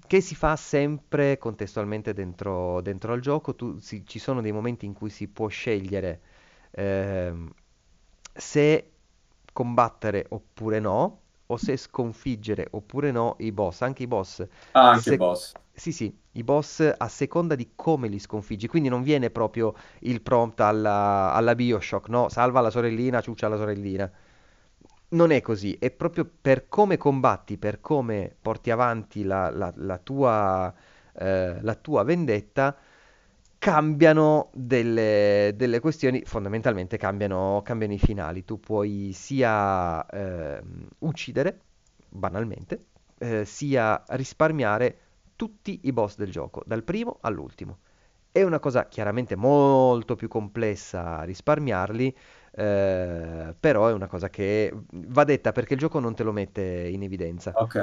che 0.07 0.21
si 0.23 0.35
fa 0.35 0.57
sempre 0.57 1.37
contestualmente 1.39 2.15
dentro, 2.15 2.81
dentro 2.81 3.13
al 3.13 3.21
gioco. 3.21 3.55
Tu- 3.55 3.79
si- 3.79 4.07
ci 4.07 4.19
sono 4.19 4.41
dei 4.41 4.53
momenti 4.53 4.87
in 4.87 4.95
cui 4.95 5.11
si 5.11 5.29
può 5.29 5.49
scegliere 5.49 6.21
ehm, 6.71 7.51
se 8.35 8.93
combattere 9.59 10.27
oppure 10.31 10.79
no, 10.81 11.21
o 11.47 11.57
se 11.57 11.77
sconfiggere 11.77 12.67
oppure 12.73 13.11
no 13.11 13.37
i 13.41 13.53
boss. 13.53 13.83
Anche 13.83 14.05
i 14.05 14.07
boss, 14.07 14.47
ah, 14.75 14.95
anche 14.95 14.97
se- 14.97 15.17
boss. 15.17 15.55
sì, 15.73 15.93
sì, 15.93 16.17
i 16.33 16.43
boss 16.45 16.81
a 16.97 17.09
seconda 17.09 17.55
di 17.55 17.71
come 17.75 18.09
li 18.09 18.19
sconfiggi. 18.19 18.67
Quindi 18.69 18.89
non 18.89 19.03
viene 19.03 19.31
proprio 19.31 19.75
il 20.01 20.21
prompt 20.23 20.61
alla, 20.61 21.33
alla 21.33 21.55
BioShock, 21.55 22.09
no? 22.09 22.29
Salva 22.29 22.61
la 22.61 22.71
sorellina, 22.71 23.21
ciuccia 23.21 23.49
la 23.49 23.57
sorellina. 23.57 24.11
Non 25.11 25.31
è 25.31 25.41
così, 25.41 25.75
è 25.81 25.91
proprio 25.91 26.29
per 26.41 26.69
come 26.69 26.99
combatti, 26.99 27.57
per 27.57 27.81
come 27.81 28.35
porti 28.41 28.71
avanti 28.71 29.25
la, 29.25 29.49
la- 29.51 29.73
la 29.77 29.97
tua, 29.99 30.73
eh, 31.15 31.59
la 31.63 31.75
tua 31.77 32.03
vendetta, 32.05 32.77
cambiano 33.59 34.51
delle, 34.55 35.53
delle 35.57 35.81
questioni, 35.81 36.23
fondamentalmente 36.25 36.97
cambiano, 36.97 37.63
cambiano 37.65 37.93
i 37.95 37.99
finali. 37.99 38.45
Tu 38.45 38.61
puoi 38.61 39.13
sia 39.13 40.05
ehm, 40.07 40.89
uccidere, 41.01 41.61
banalmente, 42.09 42.87
eh, 43.19 43.45
sia 43.45 44.03
risparmiare 44.09 44.99
tutti 45.37 45.81
i 45.85 45.93
boss 45.93 46.17
del 46.17 46.31
gioco, 46.31 46.63
dal 46.67 46.83
primo 46.85 47.19
all'ultimo. 47.23 47.79
È 48.31 48.43
una 48.43 48.61
cosa 48.61 48.89
chiaramente 48.89 49.37
molto 49.37 50.15
più 50.15 50.29
complessa 50.29 51.23
risparmiarli, 51.23 52.17
eh, 52.53 53.57
però 53.59 53.89
è 53.89 53.93
una 53.93 54.07
cosa 54.07 54.31
che 54.31 54.73
va 54.93 55.25
detta 55.25 55.53
perché 55.53 55.75
il 55.75 55.81
gioco 55.81 55.99
non 55.99 56.15
te 56.15 56.23
lo 56.23 56.33
mette 56.33 56.63
in 56.89 57.03
evidenza. 57.03 57.59
Ok. 57.61 57.77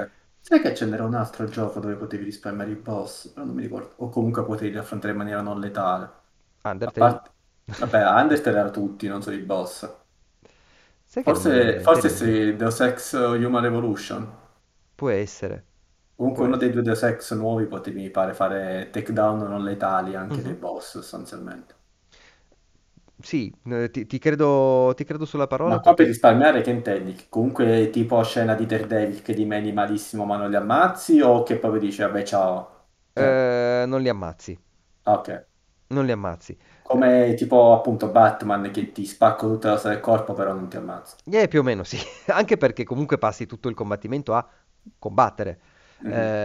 Sai 0.48 0.62
che 0.62 0.74
ce 0.74 0.86
n'era 0.86 1.04
un 1.04 1.14
altro 1.16 1.50
gioco 1.50 1.82
dove 1.82 1.96
potevi 1.96 2.24
risparmiare 2.24 2.72
i 2.72 2.76
boss? 2.76 3.30
Però 3.34 3.46
non 3.46 3.56
mi 3.56 3.64
ricordo. 3.64 3.96
O 3.98 4.08
comunque 4.10 4.46
potevi 4.46 4.78
affrontare 4.78 5.12
in 5.12 5.18
maniera 5.20 5.42
non 5.42 5.60
letale. 5.60 6.10
A 6.84 6.92
Undertale? 6.94 6.96
parte... 6.96 7.32
Vabbè, 7.78 8.02
Undertale 8.22 8.60
era 8.60 8.70
tutti, 8.72 9.08
non 9.08 9.22
solo 9.22 9.36
i 9.36 9.40
boss. 9.42 9.90
Sai 11.06 11.24
che 11.24 11.32
non 11.32 11.42
me 11.42 11.50
lo 11.50 11.56
viene 11.56 11.72
Forse, 11.72 11.82
in 11.82 11.84
forse 11.84 12.08
se 12.10 12.56
Deus 12.56 12.80
Ex 12.80 13.14
Human 13.14 13.62
Revolution. 13.64 14.32
Può 14.98 15.10
essere, 15.10 15.64
Comunque 16.14 16.44
può 16.44 16.46
uno 16.46 16.58
dei 16.58 16.72
essere. 16.72 16.74
due 16.74 16.82
Deus 16.82 17.04
Ex 17.04 17.34
nuovi 17.36 17.68
potevi, 17.68 18.02
mi 18.02 18.10
pare, 18.10 18.34
fare 18.34 18.90
takedown 18.92 19.38
non 19.48 19.64
letali 19.64 20.14
anche 20.14 20.42
dei 20.42 20.54
Mhm. 20.54 20.56
boss, 20.56 20.90
sostanzialmente. 20.98 21.74
Sì, 23.26 23.52
eh, 23.66 23.90
ti, 23.90 24.06
ti 24.06 24.20
credo, 24.20 24.94
ti 24.96 25.04
credo 25.04 25.26
sulla 25.26 25.48
parola 25.48 25.78
Ma 25.78 25.80
qua 25.82 25.94
per 25.96 26.06
risparmiare 26.08 26.62
che 26.62 26.70
intendi? 26.70 27.26
Comunque 27.30 27.90
tipo 27.90 28.22
scena 28.24 28.54
di 28.56 28.66
Daredevil 28.68 29.22
che 29.24 29.34
dimeni 29.34 29.74
malissimo 29.74 30.24
ma 30.26 30.38
non 30.38 30.50
li 30.50 30.56
ammazzi 30.56 31.20
o 31.22 31.42
che 31.44 31.58
proprio 31.58 31.82
dici 31.82 32.02
vabbè 32.02 32.24
ciao. 32.24 32.88
Cioè, 33.16 33.40
eh, 33.42 33.86
non 33.88 34.02
li 34.02 34.10
ammazzi, 34.10 34.58
ah, 35.06 35.14
ok. 35.20 35.30
non 35.88 36.06
li 36.06 36.12
ammazzi. 36.12 36.58
Come 36.82 37.34
tipo 37.34 37.74
appunto 37.74 38.10
Batman 38.12 38.72
che 38.72 38.94
ti 38.94 39.06
spacco 39.06 39.46
tutta 39.50 39.68
la 39.68 39.74
ossa 39.74 39.90
del 39.90 40.00
corpo 40.00 40.32
però 40.34 40.54
non 40.54 40.70
ti 40.70 40.78
ammazzo. 40.78 41.18
eh, 41.32 41.48
più 41.48 41.60
o 41.60 41.64
meno 41.64 41.84
sì, 41.84 41.98
anche 42.28 42.58
perché 42.58 42.84
comunque 42.84 43.18
passi 43.18 43.46
tutto 43.46 43.70
il 43.70 43.76
combattimento 43.76 44.34
a 44.34 44.48
combattere. 45.00 45.60
Mhm. 46.00 46.36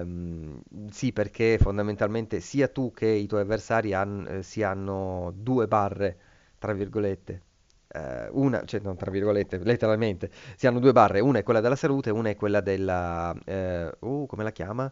Ehm, 0.00 0.60
sì, 0.90 1.12
perché 1.12 1.58
fondamentalmente 1.60 2.40
sia 2.40 2.68
tu 2.68 2.92
che 2.92 3.06
i 3.06 3.26
tuoi 3.26 3.42
avversari 3.42 3.94
han- 3.94 4.26
eh, 4.28 4.42
si 4.42 4.62
hanno 4.62 5.32
due 5.36 5.66
barre, 5.68 6.18
tra 6.58 6.72
virgolette. 6.72 7.42
Eh, 7.88 8.28
una, 8.32 8.64
cioè 8.64 8.80
non 8.80 8.96
tra 8.96 9.10
virgolette, 9.10 9.58
letteralmente, 9.58 10.30
si 10.56 10.66
hanno 10.66 10.78
due 10.80 10.92
barre, 10.92 11.20
una 11.20 11.38
è 11.38 11.42
quella 11.42 11.60
della 11.60 11.76
salute, 11.76 12.10
una 12.10 12.30
è 12.30 12.36
quella 12.36 12.60
della... 12.60 13.34
eh, 13.44 13.90
uh, 14.00 14.26
come 14.26 14.42
la 14.44 14.50
chiama? 14.52 14.90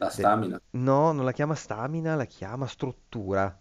La 0.00 0.08
stamina. 0.10 0.60
no, 0.72 1.12
non 1.12 1.24
la 1.26 1.32
chiama 1.32 1.54
stamina, 1.54 2.14
la 2.16 2.24
chiama 2.24 2.66
struttura. 2.66 3.60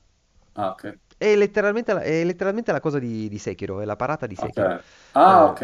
Ah, 0.56 0.72
ok. 0.72 0.98
È 1.18 1.36
letteralmente, 1.36 1.94
la- 1.94 2.02
è 2.02 2.24
letteralmente 2.24 2.72
la 2.72 2.80
cosa 2.80 3.00
di, 3.00 3.28
di 3.28 3.38
Sekiro, 3.40 3.80
è 3.82 3.86
la 3.86 3.96
parata 3.96 4.28
di. 4.28 4.36
Sekiro. 4.36 4.76
Ah, 5.14 5.46
Eh, 5.50 5.52
ok. 5.52 5.62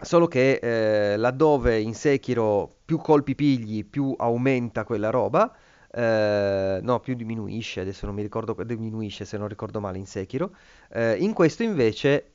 solo 0.00 0.26
che 0.28 1.12
eh, 1.12 1.16
laddove 1.16 1.78
in 1.80 1.94
Sekiro 1.94 2.76
più 2.88 2.98
colpi 2.98 3.34
pigli, 3.34 3.84
più 3.84 4.14
aumenta 4.16 4.84
quella 4.84 5.10
roba, 5.10 5.54
eh, 5.90 6.80
no, 6.82 7.00
più 7.00 7.14
diminuisce, 7.14 7.80
adesso 7.80 8.06
non 8.06 8.14
mi 8.14 8.22
ricordo, 8.22 8.54
diminuisce 8.64 9.24
se 9.26 9.36
non 9.36 9.46
ricordo 9.48 9.78
male 9.80 9.98
in 9.98 10.06
Sekiro, 10.06 10.54
eh, 10.90 11.16
in 11.16 11.34
questo 11.34 11.62
invece 11.62 12.30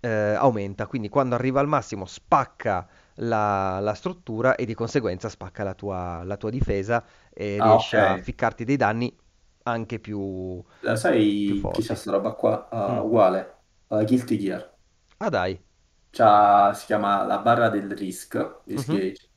eh, 0.00 0.08
aumenta, 0.10 0.86
quindi 0.86 1.08
quando 1.08 1.34
arriva 1.34 1.60
al 1.60 1.68
massimo 1.68 2.04
spacca 2.06 2.86
la, 3.16 3.78
la 3.80 3.94
struttura 3.94 4.56
e 4.56 4.64
di 4.66 4.74
conseguenza 4.74 5.28
spacca 5.30 5.62
la 5.64 5.74
tua, 5.74 6.22
la 6.24 6.36
tua 6.36 6.50
difesa 6.50 7.02
e 7.32 7.58
Ah, 7.58 7.58
riesce 7.60 7.98
a 7.98 8.16
ficcarti 8.18 8.64
dei 8.64 8.76
danni 8.76 9.14
anche 9.64 9.98
più, 10.00 10.62
La 10.80 10.96
più 11.44 11.54
sai 11.54 11.68
chi 11.72 11.82
c'ha 11.82 11.94
forti. 11.94 11.96
sta 11.96 12.10
roba 12.12 12.32
qua? 12.34 12.68
Ah, 12.70 13.00
Mm. 13.00 13.02
uguale. 13.02 13.62
Uh, 13.88 14.04
Guilty 14.04 14.36
Gear. 14.38 14.78
Ah 15.20 15.30
dai. 15.30 15.58
C'ha- 16.10 16.72
si 16.74 16.86
chiama 16.86 17.24
la 17.24 17.38
barra 17.38 17.68
del 17.70 17.90
risk, 17.96 18.60
risk 18.64 18.88
Mhm. 18.88 18.90
gauge. 18.90 19.30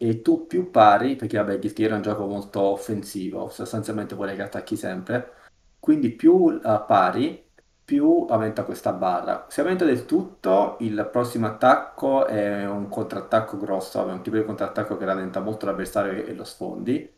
E 0.00 0.22
tu 0.22 0.46
più 0.46 0.70
pari, 0.70 1.16
perché 1.16 1.38
vabbè, 1.38 1.58
Guilty 1.58 1.82
Gear 1.82 1.92
è 1.92 1.96
un 1.96 2.02
gioco 2.02 2.26
molto 2.26 2.60
offensivo, 2.60 3.48
sostanzialmente 3.48 4.14
vuole 4.14 4.36
che 4.36 4.42
attacchi 4.42 4.76
sempre, 4.76 5.32
quindi 5.80 6.10
più 6.12 6.50
eh, 6.50 6.84
pari, 6.86 7.44
più 7.84 8.26
aumenta 8.28 8.64
questa 8.64 8.92
barra. 8.92 9.46
Se 9.48 9.60
aumenta 9.60 9.84
del 9.84 10.04
tutto, 10.04 10.76
il 10.80 11.08
prossimo 11.10 11.46
attacco 11.46 12.26
è 12.26 12.64
un 12.66 12.88
contrattacco 12.88 13.56
grosso, 13.58 14.08
è 14.08 14.12
un 14.12 14.22
tipo 14.22 14.36
di 14.36 14.44
contrattacco 14.44 14.96
che 14.96 15.04
rallenta 15.04 15.40
molto 15.40 15.66
l'avversario 15.66 16.24
e 16.24 16.34
lo 16.34 16.44
sfondi, 16.44 17.12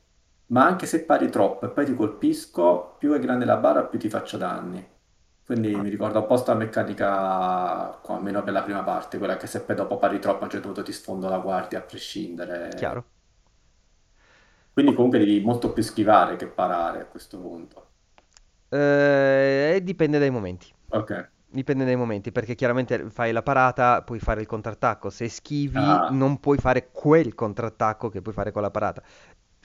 ma 0.46 0.64
anche 0.66 0.86
se 0.86 1.04
pari 1.04 1.28
troppo 1.30 1.66
e 1.66 1.70
poi 1.70 1.84
ti 1.84 1.94
colpisco, 1.94 2.96
più 2.98 3.12
è 3.12 3.18
grande 3.18 3.44
la 3.44 3.56
barra, 3.58 3.84
più 3.84 3.98
ti 3.98 4.08
faccio 4.08 4.38
danni. 4.38 4.89
Quindi 5.50 5.80
mi 5.80 5.90
ricorda 5.90 6.20
un 6.20 6.26
po' 6.26 6.36
sta 6.36 6.54
meccanica, 6.54 7.98
qua, 8.02 8.14
almeno 8.16 8.42
per 8.42 8.52
la 8.54 8.62
prima 8.62 8.82
parte, 8.82 9.18
quella 9.18 9.36
che 9.36 9.46
se 9.46 9.62
poi 9.64 9.74
dopo 9.76 9.98
pari 9.98 10.18
troppo 10.20 10.40
a 10.42 10.44
un 10.44 10.50
certo 10.50 10.66
punto 10.68 10.82
ti 10.82 10.92
sfondo 10.92 11.28
la 11.28 11.38
guardia 11.38 11.78
a 11.80 11.82
prescindere. 11.82 12.68
chiaro. 12.76 13.04
Quindi 14.72 14.94
comunque 14.94 15.20
devi 15.20 15.38
molto 15.40 15.72
più 15.72 15.80
schivare 15.84 16.34
che 16.34 16.48
parare 16.48 17.00
a 17.02 17.06
questo 17.06 17.38
punto. 17.38 17.86
Eh, 18.68 19.80
dipende 19.82 20.18
dai 20.18 20.30
momenti. 20.30 20.72
Ok. 20.90 21.10
Dipende 21.52 21.84
dai 21.84 21.96
momenti, 21.96 22.30
perché 22.32 22.54
chiaramente 22.54 23.10
fai 23.10 23.32
la 23.32 23.42
parata, 23.42 24.02
puoi 24.02 24.20
fare 24.20 24.40
il 24.40 24.46
contrattacco. 24.46 25.10
Se 25.10 25.28
schivi, 25.28 26.00
Ah, 26.00 26.08
non 26.08 26.38
puoi 26.40 26.58
fare 26.58 26.90
quel 26.92 27.34
contrattacco 27.34 28.08
che 28.08 28.22
puoi 28.22 28.34
fare 28.34 28.52
con 28.52 28.62
la 28.62 28.70
parata. 28.70 29.02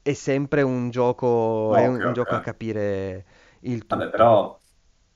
È 0.01 0.13
sempre 0.13 0.61
un 0.63 0.89
gioco, 0.89 1.75
è 1.75 1.85
un, 1.87 1.95
ok, 1.95 2.03
un 2.03 2.13
ok. 2.13 2.25
gioco 2.25 2.35
a 2.35 2.39
capire 2.39 3.25
il 3.61 3.85
Vabbè, 3.87 4.09
tutto. 4.11 4.11
però 4.11 4.59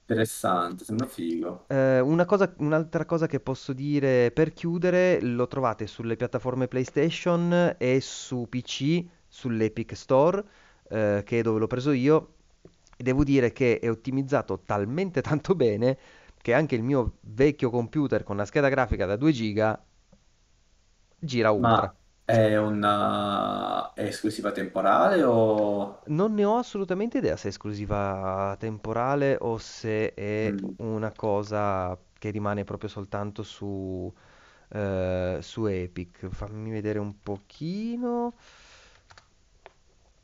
interessante, 0.10 0.84
sembra 0.84 1.06
figo. 1.06 1.66
Eh, 1.68 2.00
una 2.00 2.26
cosa, 2.26 2.52
un'altra 2.58 3.06
cosa 3.06 3.28
che 3.28 3.40
posso 3.40 3.74
dire 3.74 4.32
per 4.32 4.54
chiudere, 4.54 5.22
lo 5.22 5.48
trovate 5.48 5.86
sulle 5.86 6.16
piattaforme 6.16 6.68
PlayStation 6.68 7.76
e 7.78 8.00
su 8.02 8.48
PC, 8.50 9.06
sull'Epic 9.28 9.96
Store, 9.96 10.44
eh, 10.90 11.22
che 11.24 11.40
è 11.40 11.42
dove 11.44 11.60
l'ho 11.60 11.68
preso 11.68 11.92
io. 11.92 12.34
E 12.98 13.04
devo 13.04 13.24
dire 13.24 13.54
che 13.54 13.80
è 13.80 13.90
ottimizzato 13.90 14.62
talmente 14.66 15.22
tanto 15.22 15.56
bene 15.56 15.98
che 16.42 16.54
anche 16.54 16.76
il 16.76 16.84
mio 16.84 17.18
vecchio 17.22 17.70
computer 17.70 18.24
con 18.24 18.38
la 18.38 18.46
scheda 18.46 18.70
grafica 18.70 19.06
da 19.06 19.16
2 19.16 19.32
giga 19.32 19.82
gira 21.20 21.52
ultra. 21.52 21.70
Ma 21.70 21.99
è 22.32 22.58
una... 22.58 23.94
è 23.94 24.04
esclusiva 24.04 24.52
temporale 24.52 25.24
o... 25.24 26.00
Non 26.10 26.34
ne 26.34 26.44
ho 26.44 26.58
assolutamente 26.58 27.20
idea 27.20 27.38
se 27.38 27.48
è 27.48 27.52
esclusiva 27.52 28.56
temporale 28.60 29.38
o 29.40 29.58
se 29.60 30.14
è 30.16 30.56
Mm, 30.62 30.78
una 30.78 31.12
cosa 31.14 31.96
che 32.18 32.32
rimane 32.32 32.64
proprio 32.64 32.90
soltanto 32.90 33.44
su, 33.44 34.12
eh, 34.70 35.38
su 35.42 35.66
Epic. 35.68 36.28
Fammi 36.30 36.72
vedere 36.72 36.98
un 37.00 37.22
pochino. 37.22 38.34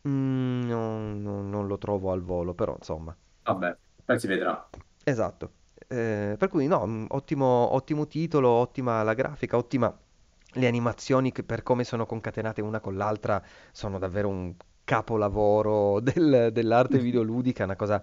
Mm, 0.07 0.67
no, 0.67 1.13
no, 1.13 1.41
non 1.43 1.67
lo 1.67 1.77
trovo 1.77 2.11
al 2.11 2.21
volo, 2.21 2.53
però 2.53 2.75
insomma. 2.77 3.15
vabbè, 3.43 3.77
poi 4.05 4.19
si 4.19 4.27
vedrà. 4.27 4.69
Esatto. 5.03 5.53
Eh, 5.87 6.35
per 6.37 6.49
cui 6.49 6.67
no, 6.67 6.85
mm, 6.87 7.05
ottimo, 7.09 7.45
ottimo 7.73 8.07
titolo, 8.07 8.49
ottima 8.49 9.03
la 9.03 9.13
grafica, 9.13 9.57
ottima 9.57 9.95
le 10.55 10.67
animazioni 10.67 11.31
che 11.31 11.43
per 11.43 11.63
come 11.63 11.83
sono 11.83 12.05
concatenate 12.05 12.61
una 12.61 12.79
con 12.79 12.95
l'altra 12.97 13.41
sono 13.71 13.99
davvero 13.99 14.29
un 14.29 14.53
capolavoro 14.83 15.99
del- 15.99 16.49
dell'arte 16.51 16.99
videoludica, 16.99 17.63
una 17.63 17.75
cosa 17.75 18.01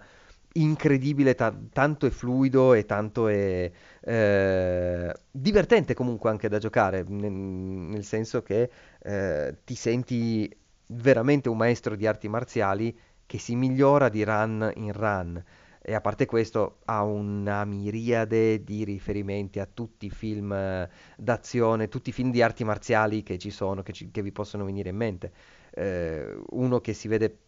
incredibile, 0.55 1.35
ta- 1.35 1.55
tanto 1.73 2.07
è 2.07 2.11
fluido 2.11 2.75
e 2.75 2.85
tanto 2.85 3.29
è 3.29 3.71
eh, 4.03 5.15
divertente 5.31 5.95
comunque 5.95 6.31
anche 6.31 6.49
da 6.49 6.59
giocare, 6.59 7.05
nel, 7.09 7.33
nel 7.33 8.05
senso 8.05 8.43
che 8.43 8.71
eh, 9.03 9.57
ti 9.65 9.75
senti 9.75 10.55
veramente 10.89 11.49
un 11.49 11.57
maestro 11.57 11.97
di 11.97 12.07
arti 12.07 12.29
marziali 12.29 12.97
che 13.25 13.39
si 13.39 13.55
migliora 13.57 14.09
di 14.11 14.25
run 14.25 14.71
in 14.77 14.93
run. 14.93 15.43
E 15.85 15.95
a 15.95 16.01
parte 16.01 16.27
questo 16.27 16.79
ha 16.85 17.03
una 17.03 17.65
miriade 17.65 18.63
di 18.63 18.85
riferimenti 18.85 19.59
a 19.59 19.67
tutti 19.67 20.07
i 20.07 20.11
film 20.11 20.53
eh, 20.53 20.89
d'azione, 21.17 21.89
tutti 21.89 22.11
i 22.11 22.13
film 22.13 22.31
di 22.31 22.41
arti 22.41 22.63
marziali 22.65 23.23
che 23.25 23.37
ci 23.39 23.51
sono, 23.51 23.83
che, 23.83 23.93
ci- 23.93 24.11
che 24.13 24.23
vi 24.23 24.31
possono 24.33 24.65
venire 24.65 24.91
in 24.91 24.97
mente. 24.97 25.33
Eh, 25.71 26.37
uno 26.51 26.81
che 26.81 26.93
si 26.93 27.09
vede 27.09 27.39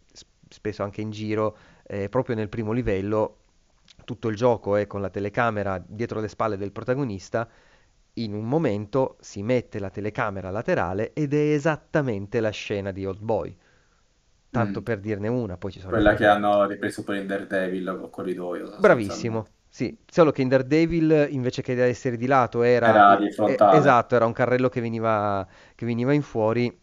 spesso 0.49 0.83
anche 0.83 1.01
in 1.01 1.11
giro, 1.11 1.57
eh, 1.87 2.09
proprio 2.09 2.35
nel 2.35 2.49
primo 2.49 2.73
livello, 2.73 3.39
tutto 4.05 4.29
il 4.29 4.37
gioco 4.37 4.77
è 4.77 4.87
con 4.87 5.01
la 5.01 5.11
telecamera 5.11 5.83
dietro 5.87 6.21
le 6.21 6.29
spalle 6.29 6.57
del 6.57 6.73
protagonista. 6.73 7.49
In 8.15 8.35
un 8.35 8.47
momento 8.47 9.17
si 9.21 9.43
mette 9.43 9.79
la 9.79 9.91
telecamera 9.91 10.51
laterale 10.51 11.13
ed 11.13 11.35
è 11.35 11.53
esattamente 11.55 12.41
la 12.41 12.51
scena 12.51 12.91
di 12.93 13.07
Old 13.07 13.21
Boy. 13.21 13.57
Tanto 14.55 14.81
Mm. 14.81 14.85
per 14.85 15.01
dirne 15.01 15.29
una, 15.29 15.57
poi 15.57 15.73
ci 15.73 15.81
sono 15.81 15.93
Quella 15.93 16.15
che 16.15 16.27
hanno 16.27 16.67
ripreso 16.67 17.03
pure 17.05 17.21
in 17.21 17.27
Daredevil 17.27 17.97
col 17.99 18.11
corridoio, 18.11 18.71
Bravissimo, 18.77 19.47
sì, 19.69 19.97
solo 20.07 20.33
che 20.33 20.43
in 20.43 20.49
Daredevil 20.49 21.29
invece 21.31 21.63
che 21.63 21.81
essere 21.85 22.17
di 22.17 22.27
lato 22.27 22.63
era, 22.63 22.89
Era 22.91 23.17
di 23.17 23.31
eh, 23.43 23.55
frontale. 23.57 23.79
esatto, 23.79 24.17
era 24.17 24.27
un 24.27 24.33
carrello 24.33 24.69
che 24.69 24.81
veniva, 24.81 25.47
che 25.77 25.87
veniva 25.87 26.13
in 26.13 26.23
fuori, 26.23 26.77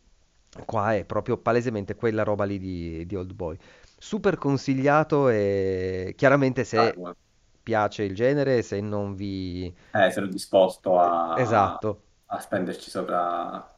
qua 0.65 0.95
è 0.95 1.03
proprio 1.05 1.37
palesemente 1.37 1.95
quella 1.95 2.23
roba 2.23 2.45
lì 2.45 2.57
di, 2.59 3.05
di 3.05 3.15
Old 3.15 3.33
Boy. 3.33 3.57
Super 3.97 4.37
consigliato 4.37 5.27
e 5.29 6.13
chiaramente 6.15 6.63
se 6.63 6.95
guarda. 6.95 7.19
piace 7.61 8.03
il 8.03 8.15
genere, 8.15 8.61
se 8.61 8.79
non 8.81 9.15
vi... 9.15 9.73
Eh, 9.93 10.09
sono 10.11 10.27
disposto 10.27 10.97
a, 10.99 11.35
Esatto, 11.35 12.03
a 12.27 12.39
spenderci 12.39 12.89
sopra 12.89 13.70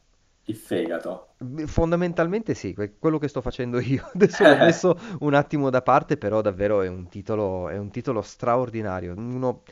il 0.45 0.55
fegato. 0.55 1.35
Fondamentalmente 1.65 2.53
sì, 2.53 2.73
que- 2.73 2.97
quello 2.97 3.17
che 3.17 3.27
sto 3.27 3.41
facendo 3.41 3.79
io. 3.79 4.09
Adesso 4.13 4.45
l'ho 4.45 4.55
messo 4.57 4.97
un 5.19 5.33
attimo 5.33 5.69
da 5.69 5.81
parte, 5.81 6.17
però 6.17 6.39
davvero 6.41 6.81
è 6.81 6.87
un 6.87 7.09
titolo, 7.09 7.67
è 7.69 7.77
un 7.77 7.89
titolo 7.91 8.21
straordinario. 8.21 9.13
Uno, 9.17 9.63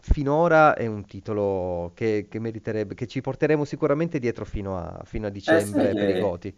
finora 0.00 0.74
è 0.74 0.86
un 0.86 1.04
titolo 1.06 1.92
che, 1.94 2.26
che 2.28 2.40
meriterebbe, 2.40 2.94
che 2.94 3.06
ci 3.06 3.20
porteremo 3.20 3.64
sicuramente 3.64 4.18
dietro 4.18 4.44
fino 4.44 4.76
a, 4.78 5.02
fino 5.04 5.26
a 5.28 5.30
Eh, 5.46 5.60
dicembre 5.60 5.94
sai 5.94 5.94
per 5.94 6.08
i. 6.08 6.16
Goti. 6.16 6.54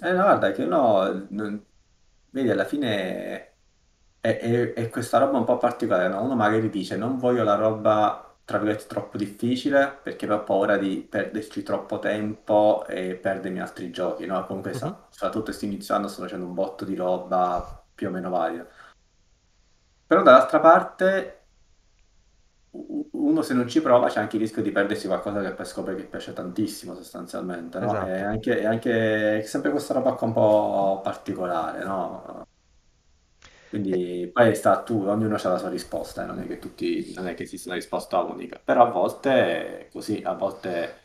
Eh, 0.00 0.12
no, 0.12 0.22
guarda, 0.22 0.52
che 0.52 0.64
no, 0.64 1.26
non- 1.30 1.64
vedi, 2.30 2.50
alla 2.50 2.64
fine 2.64 3.54
è, 4.20 4.38
è- 4.38 4.72
è 4.74 4.88
questa 4.90 5.18
roba 5.18 5.38
un 5.38 5.44
po' 5.44 5.58
particolare, 5.58 6.08
no? 6.08 6.22
Uno 6.24 6.34
magari 6.36 6.68
dice 6.70 6.96
non 6.96 7.18
voglio 7.18 7.44
la 7.44 7.54
roba, 7.56 8.31
tra 8.44 8.58
virgolette, 8.58 8.86
troppo 8.88 9.16
difficile 9.16 9.98
perché 10.02 10.30
ho 10.30 10.42
paura 10.44 10.76
di 10.76 11.06
perderci 11.08 11.62
troppo 11.62 11.98
tempo 11.98 12.84
e 12.86 13.14
perdermi 13.14 13.60
altri 13.60 13.90
giochi, 13.90 14.26
no? 14.26 14.44
Comunque, 14.46 14.74
sa, 14.74 15.06
soprattutto 15.10 15.52
sto 15.52 15.64
iniziando, 15.64 16.08
sto 16.08 16.22
facendo 16.22 16.46
un 16.46 16.54
botto 16.54 16.84
di 16.84 16.94
roba 16.94 17.84
più 17.94 18.08
o 18.08 18.10
meno 18.10 18.30
varia. 18.30 18.66
Però 20.06 20.22
dall'altra 20.22 20.60
parte, 20.60 21.46
uno 23.12 23.42
se 23.42 23.54
non 23.54 23.68
ci 23.68 23.80
prova 23.80 24.08
c'è 24.08 24.20
anche 24.20 24.36
il 24.36 24.42
rischio 24.42 24.62
di 24.62 24.72
perdersi 24.72 25.06
qualcosa 25.06 25.40
che 25.40 25.52
poi 25.52 25.64
scopre 25.66 25.94
che 25.94 26.04
piace 26.04 26.32
tantissimo 26.32 26.94
sostanzialmente, 26.94 27.78
no? 27.78 28.02
È 28.02 28.12
Esatto. 28.14 28.24
anche, 28.24 28.58
è 28.60 28.64
anche 28.66 29.42
sempre 29.44 29.70
questa 29.70 29.94
roba 29.94 30.14
qua 30.14 30.26
un 30.26 30.32
po' 30.32 31.00
particolare, 31.02 31.84
no? 31.84 32.46
Quindi 33.72 34.28
poi 34.32 34.54
sta 34.54 34.72
a 34.72 34.82
tu, 34.82 35.02
ognuno 35.06 35.36
ha 35.36 35.48
la 35.48 35.58
sua 35.58 35.70
risposta, 35.70 36.22
eh, 36.24 36.26
Non 36.26 36.40
è 36.40 36.46
che 36.46 36.58
tutti, 36.58 37.12
non 37.14 37.26
è 37.26 37.34
che 37.34 37.44
esiste 37.44 37.68
una 37.68 37.76
risposta 37.78 38.20
unica, 38.20 38.60
però 38.62 38.82
a 38.86 38.90
volte 38.90 39.86
è 39.86 39.88
così, 39.90 40.20
a 40.22 40.34
volte 40.34 40.96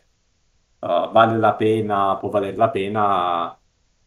uh, 0.79 1.09
vale 1.11 1.37
la 1.37 1.55
pena, 1.55 2.17
può 2.17 2.29
valer 2.29 2.57
la 2.57 2.69
pena 2.69 3.57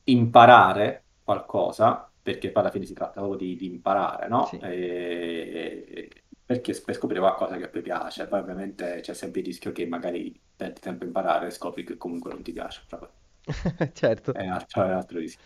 imparare 0.05 1.07
qualcosa, 1.23 2.13
perché 2.21 2.51
poi 2.51 2.63
alla 2.63 2.71
fine 2.71 2.85
si 2.85 2.93
tratta 2.95 3.21
proprio 3.21 3.39
di, 3.39 3.57
di 3.57 3.67
imparare, 3.67 4.29
no? 4.29 4.47
Sì, 4.49 4.59
E- 4.61 5.87
e- 5.89 6.23
perché 6.45 6.79
per 6.85 6.95
scoprire 6.97 7.21
qualcosa 7.23 7.57
che 7.57 7.69
poi 7.69 7.81
piace, 7.83 8.27
poi 8.29 8.41
ovviamente 8.41 9.01
c'è 9.01 9.15
sempre 9.15 9.41
il 9.41 9.47
rischio 9.47 9.73
che 9.73 9.87
magari 9.87 10.39
perdi 10.57 10.81
tempo 10.81 11.05
a 11.05 11.07
imparare 11.07 11.47
e 11.47 11.51
scopri 11.51 11.85
che 11.85 11.97
comunque 11.97 12.31
non 12.33 12.43
ti 12.43 12.53
piace, 12.53 12.83
proprio. 12.89 13.11
certo. 13.95 14.33
È 14.33 14.43
un 14.43 14.51
altro, 14.51 14.83
è 14.83 14.87
un 14.87 14.93
altro 14.93 15.19
rischio. 15.19 15.45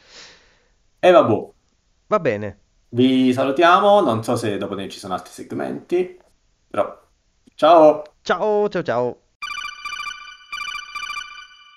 E 1.07 1.11
vabbè, 1.12 1.36
Va 2.09 2.19
bene. 2.19 2.64
Vi 2.95 3.33
salutiamo, 3.33 4.01
non 4.01 4.23
so 4.23 4.37
se 4.37 4.57
dopo 4.57 4.75
ne 4.77 4.89
ci 4.89 5.01
sono 5.01 5.15
altri 5.15 5.33
segmenti, 5.33 6.16
però 6.69 6.97
ciao! 7.57 8.05
Ciao, 8.23 8.69
ciao, 8.69 8.83
ciao. 8.83 9.21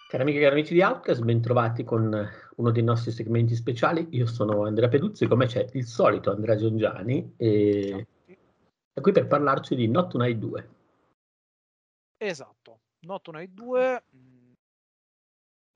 Cari 0.07 0.21
amiche 0.21 0.37
e 0.37 0.41
cari 0.43 0.53
amici 0.53 0.73
di 0.75 0.81
Outcast, 0.81 1.23
bentrovati 1.23 1.83
con 1.83 2.29
uno 2.55 2.71
dei 2.71 2.83
nostri 2.83 3.11
segmenti 3.11 3.55
speciali. 3.55 4.09
Io 4.11 4.27
sono 4.27 4.63
Andrea 4.65 4.89
Peduzzi, 4.89 5.25
come 5.25 5.47
c'è 5.47 5.67
il 5.73 5.85
solito 5.85 6.29
Andrea 6.29 6.55
Giongiani, 6.55 7.33
e 7.35 8.07
è 8.93 9.01
qui 9.01 9.11
per 9.11 9.25
parlarci 9.25 9.75
di 9.75 9.87
Not 9.87 10.11
Tonight 10.11 10.37
2. 10.37 10.69
Esatto, 12.17 12.79
Not 13.01 13.27
Night 13.29 13.53
2 13.53 14.03
mh, 14.07 14.36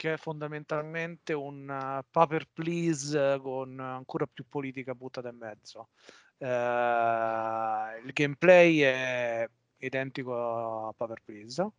che 0.02 0.14
è 0.14 0.18
fondamentalmente 0.18 1.32
un 1.34 1.69
uh, 1.69 2.03
paper 2.10 2.48
please 2.52 3.38
con 3.40 3.80
ancora 3.80 4.26
più 4.26 4.44
politica 4.49 4.95
buttata 4.95 5.30
in 5.30 5.38
mezzo. 5.38 5.90
Eh, 6.40 8.02
il 8.03 8.11
gameplay 8.11 8.80
è 8.80 9.48
identico 9.78 10.88
a 10.88 10.94
paper 10.94 11.22
please. 11.23 11.69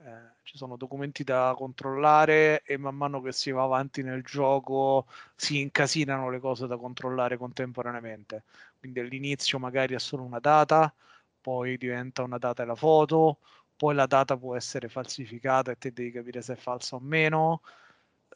Eh, 0.00 0.32
ci 0.42 0.58
sono 0.58 0.76
documenti 0.76 1.24
da 1.24 1.54
controllare 1.56 2.62
e 2.62 2.76
man 2.76 2.94
mano 2.94 3.22
che 3.22 3.32
si 3.32 3.50
va 3.52 3.62
avanti 3.62 4.02
nel 4.02 4.22
gioco 4.22 5.06
si 5.34 5.60
incasinano 5.60 6.28
le 6.28 6.40
cose 6.40 6.66
da 6.66 6.76
controllare 6.76 7.38
contemporaneamente. 7.38 8.42
Quindi 8.78 9.00
all'inizio 9.00 9.58
magari 9.58 9.94
è 9.94 9.98
solo 9.98 10.24
una 10.24 10.40
data, 10.40 10.92
poi 11.40 11.78
diventa 11.78 12.22
una 12.22 12.36
data 12.36 12.62
e 12.64 12.66
la 12.66 12.74
foto, 12.74 13.38
poi 13.76 13.94
la 13.94 14.06
data 14.06 14.36
può 14.36 14.56
essere 14.56 14.88
falsificata 14.88 15.70
e 15.70 15.76
te 15.78 15.92
devi 15.92 16.10
capire 16.10 16.42
se 16.42 16.54
è 16.54 16.56
falsa 16.56 16.96
o 16.96 17.00
meno. 17.00 17.62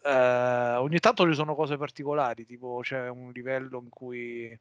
Eh, 0.02 0.74
ogni 0.77 0.98
tanto 1.01 1.27
ci 1.27 1.35
sono 1.35 1.55
cose 1.55 1.77
particolari, 1.77 2.47
tipo 2.47 2.81
c'è 2.82 3.09
un 3.09 3.31
livello 3.32 3.81
in 3.81 3.89
cui 3.89 4.59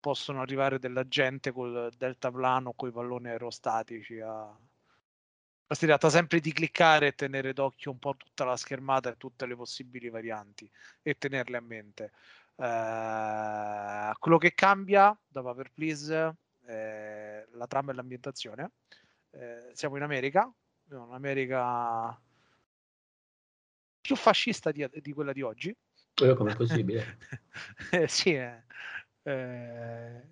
possono 0.00 0.40
arrivare 0.42 0.78
della 0.78 1.06
gente 1.06 1.52
col 1.52 1.90
deltaplano 1.96 2.72
con 2.72 2.88
i 2.88 2.92
palloni 2.92 3.28
aerostatici 3.28 4.20
a... 4.20 4.54
Si 5.68 5.86
tratta 5.86 6.10
sempre 6.10 6.40
di 6.40 6.52
cliccare 6.52 7.06
e 7.08 7.14
tenere 7.14 7.54
d'occhio 7.54 7.92
un 7.92 7.98
po' 7.98 8.14
tutta 8.16 8.44
la 8.44 8.56
schermata 8.58 9.10
e 9.10 9.16
tutte 9.16 9.46
le 9.46 9.56
possibili 9.56 10.10
varianti 10.10 10.70
e 11.00 11.16
tenerle 11.16 11.56
a 11.56 11.60
mente. 11.62 12.12
Eh, 12.56 14.12
quello 14.18 14.36
che 14.38 14.52
cambia 14.54 15.18
da 15.26 15.42
Paper 15.42 15.70
Please 15.72 16.36
è 16.64 17.46
la 17.52 17.66
trama 17.66 17.92
e 17.92 17.94
l'ambientazione. 17.94 18.70
Eh, 19.32 19.70
siamo 19.72 19.96
in 19.96 20.02
America, 20.02 20.50
un'America 20.90 22.20
più 24.00 24.16
fascista 24.16 24.70
di, 24.72 24.86
di 25.00 25.12
quella 25.12 25.32
di 25.32 25.42
oggi. 25.42 25.74
Eh, 26.22 26.34
com'è 26.34 26.54
possibile? 26.54 27.18
Eh, 27.92 28.08
sì, 28.08 28.32
è, 28.32 28.62
eh, 29.22 29.30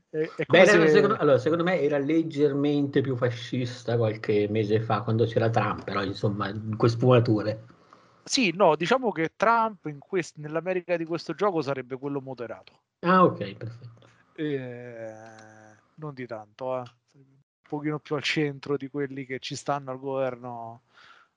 è- 0.09 0.35
è 0.37 0.47
come 0.47 0.65
Beh, 0.65 0.67
se- 0.67 0.89
secondo, 0.89 1.17
allora, 1.17 1.39
secondo 1.39 1.63
me 1.63 1.79
era 1.81 1.99
leggermente 1.99 3.01
più 3.03 3.17
fascista 3.17 3.97
qualche 3.97 4.49
mese 4.49 4.81
fa, 4.81 5.03
quando 5.03 5.25
c'era 5.27 5.51
Trump, 5.51 5.85
però 5.85 6.03
insomma, 6.03 6.49
in 6.49 6.77
queste 6.77 6.99
sfumature. 6.99 7.65
Sì, 8.25 8.51
no, 8.55 8.77
diciamo 8.77 9.11
che 9.13 9.33
Trump 9.37 9.87
in 9.87 9.99
quest- 9.99 10.37
nell'America 10.39 10.97
di 10.97 11.05
questo 11.05 11.35
gioco 11.35 11.61
sarebbe 11.63 11.97
quello 11.99 12.21
moderato. 12.21 12.83
Ah, 13.03 13.25
ok, 13.25 13.55
perfetto. 13.57 14.09
Eh, 14.37 15.77
non 15.97 16.15
di 16.15 16.27
tanto, 16.27 16.81
eh. 16.83 16.85
Pochino 17.71 18.01
più 18.01 18.17
al 18.17 18.23
centro 18.25 18.77
di 18.77 18.89
quelli 18.89 19.25
che 19.25 19.39
ci 19.39 19.55
stanno 19.55 19.93
al 19.93 20.01
governo 20.01 20.83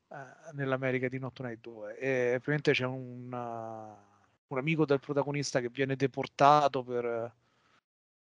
eh, 0.10 0.16
nell'America 0.54 1.08
di 1.08 1.20
Not 1.20 1.40
Night 1.42 1.60
2. 1.62 1.98
E 2.00 2.36
ovviamente 2.36 2.72
c'è 2.72 2.86
un, 2.86 3.32
uh, 3.32 4.48
un 4.48 4.58
amico 4.58 4.86
del 4.86 5.00
protagonista 5.00 5.60
che 5.62 5.70
viene 5.70 5.96
deportato 5.96 6.84
per 6.84 7.32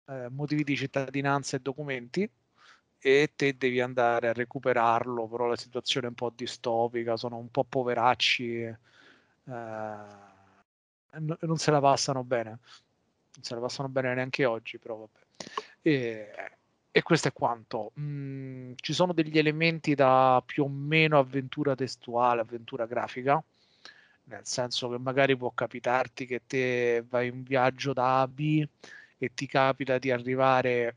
eh, 0.07 0.29
motivi 0.31 0.65
di 0.65 0.77
cittadinanza 0.77 1.57
e 1.57 1.61
documenti 1.61 2.29
e 2.99 3.33
te 3.37 3.57
devi 3.57 3.81
andare 3.81 4.29
a 4.29 4.33
recuperarlo, 4.33 5.27
però 5.27 5.47
la 5.47 5.57
situazione 5.57 6.07
è 6.07 6.09
un 6.11 6.15
po' 6.17 6.33
distopica, 6.35 7.17
sono 7.19 7.37
un 7.37 7.51
po' 7.51 7.65
poveracci, 7.65 8.63
eh, 8.63 8.77
no- 9.45 11.39
non 11.41 11.57
se 11.59 11.71
la 11.71 11.81
passano 11.81 12.25
bene, 12.25 12.51
non 12.51 13.43
se 13.43 13.55
la 13.55 13.61
passano 13.61 13.89
bene 13.89 14.15
neanche 14.15 14.45
oggi, 14.47 14.79
però 14.79 14.97
vabbè. 14.97 15.19
E, 15.83 16.59
e 16.93 17.03
questo 17.03 17.29
è 17.29 17.33
quanto. 17.33 17.93
Mm, 18.01 18.73
ci 18.77 18.93
sono 18.93 19.13
degli 19.13 19.39
elementi 19.39 19.95
da 19.95 20.43
più 20.45 20.65
o 20.65 20.69
meno 20.69 21.19
avventura 21.19 21.75
testuale, 21.75 22.41
avventura 22.41 22.87
grafica, 22.87 23.43
nel 24.25 24.47
senso 24.47 24.89
che 24.91 24.99
magari 24.99 25.37
può 25.37 25.51
capitarti 25.53 26.27
che 26.27 26.43
te 26.47 27.05
vai 27.09 27.29
in 27.29 27.43
viaggio 27.43 27.93
da 27.93 28.23
A 28.23 28.31
e 29.19 29.35
ti 29.35 29.47
capita 29.47 29.99
di 29.99 30.11
arrivare 30.11 30.97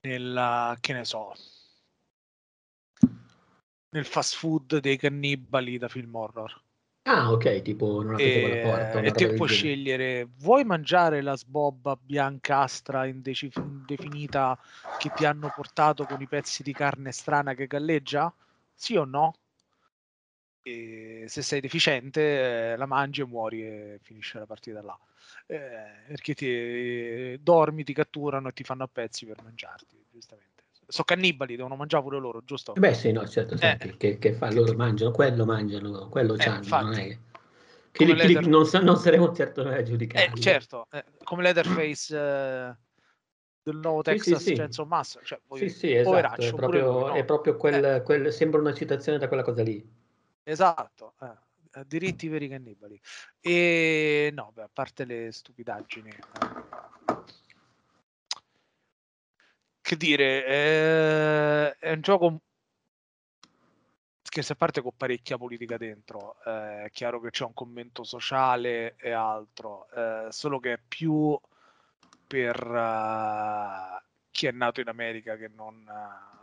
nella, 0.00 0.76
che 0.80 0.92
ne 0.92 1.04
so, 1.04 1.32
nel 3.90 4.04
fast 4.04 4.36
food 4.36 4.78
dei 4.78 4.96
cannibali 4.96 5.78
da 5.78 5.88
film 5.88 6.14
horror. 6.14 6.64
Ah, 7.08 7.30
ok, 7.30 7.62
tipo 7.62 8.02
non 8.02 8.18
e, 8.20 8.48
la 8.50 8.56
porta. 8.56 9.00
e 9.00 9.12
te 9.12 9.32
puoi 9.32 9.48
scegliere, 9.48 10.24
vuoi 10.38 10.64
mangiare 10.64 11.20
la 11.22 11.36
sbobba 11.36 11.96
biancastra 11.96 13.06
indeci- 13.06 13.52
indefinita 13.62 14.58
che 14.96 15.12
ti 15.12 15.24
hanno 15.24 15.50
portato 15.50 16.04
con 16.06 16.20
i 16.20 16.26
pezzi 16.26 16.62
di 16.64 16.72
carne 16.72 17.12
strana 17.12 17.54
che 17.54 17.66
galleggia? 17.68 18.32
Sì 18.74 18.96
o 18.96 19.04
no? 19.04 19.34
E 20.62 21.24
se 21.28 21.42
sei 21.42 21.60
deficiente 21.60 22.72
eh, 22.72 22.76
la 22.76 22.86
mangi 22.86 23.20
e 23.20 23.24
muori 23.26 23.62
e 23.62 23.98
finisce 24.02 24.38
la 24.38 24.46
partita 24.46 24.82
là. 24.82 24.98
Eh, 25.46 26.04
perché 26.08 26.34
ti 26.34 26.46
eh, 26.48 27.38
dormi, 27.40 27.84
ti 27.84 27.92
catturano 27.94 28.48
e 28.48 28.52
ti 28.52 28.64
fanno 28.64 28.82
a 28.84 28.88
pezzi 28.88 29.26
per 29.26 29.40
mangiarti, 29.42 30.04
giustamente 30.10 30.55
sono 30.86 31.04
cannibali, 31.04 31.56
devono 31.56 31.76
mangiare 31.76 32.02
pure 32.02 32.18
loro, 32.18 32.42
giusto? 32.44 32.72
Beh, 32.72 32.94
sì, 32.94 33.12
no, 33.12 33.26
certo, 33.26 33.56
certo 33.56 33.86
eh. 33.86 33.96
che, 33.96 34.18
che 34.18 34.32
fa, 34.32 34.50
loro 34.52 34.74
mangiano, 34.74 35.10
quello 35.10 35.44
mangiano, 35.44 36.08
quello 36.08 36.34
eh, 36.34 36.38
c'hanno, 36.38 36.82
non 36.82 36.94
è 36.94 37.18
che... 37.96 38.04
Li, 38.04 38.14
Leather... 38.14 38.46
non, 38.46 38.68
non, 38.82 38.96
saremo 38.96 39.32
certo 39.34 39.62
noi 39.62 39.74
a 39.74 39.82
giudicare. 39.82 40.26
Eh, 40.26 40.40
certo, 40.40 40.86
eh, 40.92 41.04
come 41.24 41.42
Leatherface 41.42 42.16
eh, 42.16 42.76
del 43.62 43.76
nuovo 43.76 44.02
Texas 44.02 44.38
sì, 44.38 44.48
sì, 44.50 44.54
Chainsaw 44.54 44.86
Massacre. 44.86 45.26
Cioè, 45.26 45.40
sì, 45.58 45.68
sì, 45.70 45.94
esatto, 45.94 46.40
è 46.42 46.54
proprio, 46.54 46.92
lui, 46.92 47.00
no? 47.00 47.14
è 47.14 47.24
proprio 47.24 47.56
quel, 47.56 47.84
eh. 47.84 48.02
quel, 48.02 48.32
sembra 48.32 48.60
una 48.60 48.74
citazione 48.74 49.18
da 49.18 49.28
quella 49.28 49.42
cosa 49.42 49.62
lì. 49.62 49.84
Esatto, 50.42 51.14
eh, 51.22 51.84
diritti 51.86 52.28
per 52.28 52.42
i 52.42 52.48
cannibali. 52.48 53.00
E 53.40 54.30
no, 54.34 54.52
beh, 54.54 54.62
a 54.62 54.70
parte 54.72 55.04
le 55.04 55.32
stupidaggini, 55.32 56.10
che 59.86 59.96
dire, 59.96 60.44
è, 60.44 61.76
è 61.78 61.92
un 61.92 62.00
gioco 62.00 62.40
che 64.20 64.42
se 64.42 64.56
parte 64.56 64.82
con 64.82 64.90
parecchia 64.96 65.38
politica 65.38 65.76
dentro, 65.76 66.38
eh, 66.44 66.86
è 66.86 66.90
chiaro 66.90 67.20
che 67.20 67.30
c'è 67.30 67.44
un 67.44 67.54
commento 67.54 68.02
sociale 68.02 68.96
e 68.96 69.12
altro, 69.12 69.88
eh, 69.94 70.26
solo 70.30 70.58
che 70.58 70.72
è 70.72 70.80
più 70.88 71.38
per 72.26 72.66
uh, 72.66 74.02
chi 74.32 74.48
è 74.48 74.50
nato 74.50 74.80
in 74.80 74.88
America 74.88 75.36
che 75.36 75.48
non 75.54 75.76
uh, 75.86 76.35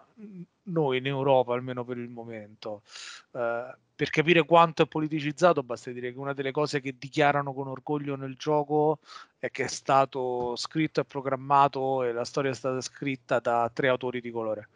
noi 0.63 0.97
in 0.97 1.07
Europa, 1.07 1.53
almeno 1.53 1.83
per 1.83 1.97
il 1.97 2.09
momento. 2.09 2.83
Uh, 3.31 3.71
per 3.95 4.09
capire 4.09 4.43
quanto 4.43 4.83
è 4.83 4.87
politicizzato, 4.87 5.63
basta 5.63 5.91
dire 5.91 6.11
che 6.11 6.17
una 6.17 6.33
delle 6.33 6.51
cose 6.51 6.81
che 6.81 6.95
dichiarano 6.97 7.53
con 7.53 7.67
orgoglio 7.67 8.15
nel 8.15 8.35
gioco 8.35 8.99
è 9.37 9.49
che 9.51 9.65
è 9.65 9.67
stato 9.67 10.55
scritto 10.55 10.99
e 10.99 11.05
programmato 11.05 12.03
e 12.03 12.11
la 12.11 12.25
storia 12.25 12.51
è 12.51 12.55
stata 12.55 12.81
scritta 12.81 13.39
da 13.39 13.69
tre 13.71 13.89
autori 13.89 14.19
di 14.19 14.31
colore. 14.31 14.69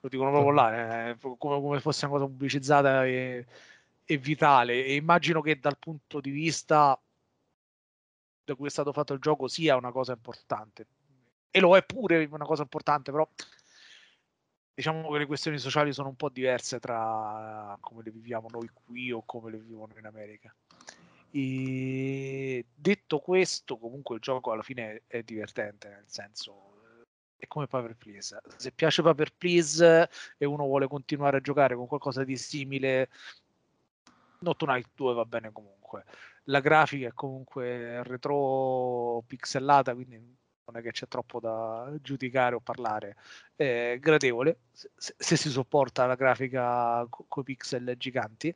Lo 0.00 0.08
dicono 0.08 0.30
proprio 0.30 0.52
là, 0.52 1.08
eh, 1.10 1.16
come, 1.18 1.60
come, 1.60 1.80
fosse 1.80 2.06
una 2.06 2.14
cosa 2.14 2.26
pubblicizzata 2.26 3.06
e, 3.06 3.46
e 4.04 4.16
vitale. 4.18 4.84
E 4.84 4.94
immagino 4.94 5.40
che 5.40 5.58
dal 5.58 5.78
punto 5.78 6.20
di 6.20 6.30
vista 6.30 6.98
da 8.44 8.54
cui 8.54 8.66
è 8.66 8.70
stato 8.70 8.92
fatto 8.92 9.12
il 9.12 9.20
gioco 9.20 9.48
sia 9.48 9.76
una 9.76 9.92
cosa 9.92 10.12
importante. 10.12 10.86
E 11.50 11.60
lo 11.60 11.76
è 11.76 11.84
pure 11.84 12.28
una 12.30 12.44
cosa 12.44 12.62
importante, 12.62 13.10
però 13.10 13.28
diciamo 14.80 15.10
che 15.10 15.18
le 15.18 15.26
questioni 15.26 15.58
sociali 15.58 15.92
sono 15.92 16.08
un 16.08 16.16
po' 16.16 16.30
diverse 16.30 16.80
tra 16.80 17.76
come 17.80 18.02
le 18.02 18.10
viviamo 18.10 18.48
noi 18.50 18.68
qui 18.72 19.12
o 19.12 19.22
come 19.26 19.50
le 19.50 19.58
vivono 19.58 19.92
in 19.98 20.06
America. 20.06 20.54
E 21.30 22.64
detto 22.74 23.18
questo, 23.18 23.76
comunque 23.76 24.16
il 24.16 24.22
gioco 24.22 24.52
alla 24.52 24.62
fine 24.62 25.02
è 25.06 25.22
divertente, 25.22 25.88
nel 25.88 26.04
senso 26.06 26.78
è 27.36 27.46
come 27.46 27.66
Paper 27.66 27.94
Please. 27.94 28.40
Se 28.56 28.72
piace 28.72 29.02
Paper 29.02 29.34
Please 29.36 30.08
e 30.38 30.44
uno 30.46 30.64
vuole 30.64 30.88
continuare 30.88 31.36
a 31.36 31.40
giocare 31.40 31.76
con 31.76 31.86
qualcosa 31.86 32.24
di 32.24 32.36
simile, 32.36 33.10
Not 34.40 34.62
Night 34.64 34.88
2 34.94 35.14
va 35.14 35.24
bene 35.26 35.52
comunque. 35.52 36.04
La 36.44 36.60
grafica 36.60 37.08
è 37.08 37.12
comunque 37.12 38.02
retro 38.02 39.22
pixellata, 39.26 39.94
quindi 39.94 40.38
non 40.70 40.80
è 40.80 40.82
che 40.82 40.92
c'è 40.92 41.08
troppo 41.08 41.40
da 41.40 41.92
giudicare 42.00 42.54
o 42.54 42.60
parlare, 42.60 43.16
è 43.56 43.98
gradevole 44.00 44.60
se, 44.72 45.14
se 45.16 45.36
si 45.36 45.50
sopporta 45.50 46.06
la 46.06 46.14
grafica 46.14 47.06
con 47.08 47.42
i 47.42 47.44
pixel 47.44 47.94
giganti. 47.98 48.54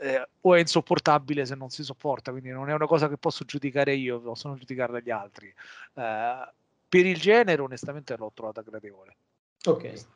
Eh, 0.00 0.28
o 0.42 0.54
è 0.54 0.60
insopportabile 0.60 1.44
se 1.44 1.56
non 1.56 1.70
si 1.70 1.82
sopporta, 1.82 2.30
quindi 2.30 2.50
non 2.50 2.70
è 2.70 2.72
una 2.72 2.86
cosa 2.86 3.08
che 3.08 3.16
posso 3.16 3.44
giudicare 3.44 3.94
io, 3.94 4.20
possono 4.20 4.54
giudicarla 4.54 5.00
gli 5.00 5.10
altri. 5.10 5.52
Eh, 5.94 6.52
per 6.88 7.04
il 7.04 7.18
genere, 7.18 7.60
onestamente, 7.60 8.16
l'ho 8.16 8.30
trovata 8.32 8.62
gradevole. 8.62 9.16
Ok. 9.64 10.06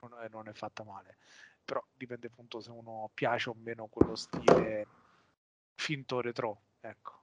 Non 0.00 0.20
è, 0.20 0.28
non 0.28 0.48
è 0.48 0.52
fatta 0.52 0.84
male, 0.84 1.16
però 1.64 1.82
dipende 1.94 2.26
appunto 2.26 2.60
se 2.60 2.70
uno 2.70 3.10
piace 3.14 3.48
o 3.48 3.54
meno 3.56 3.86
quello 3.86 4.14
stile 4.14 4.86
finto 5.74 6.20
retro. 6.20 6.60
Ecco. 6.80 7.21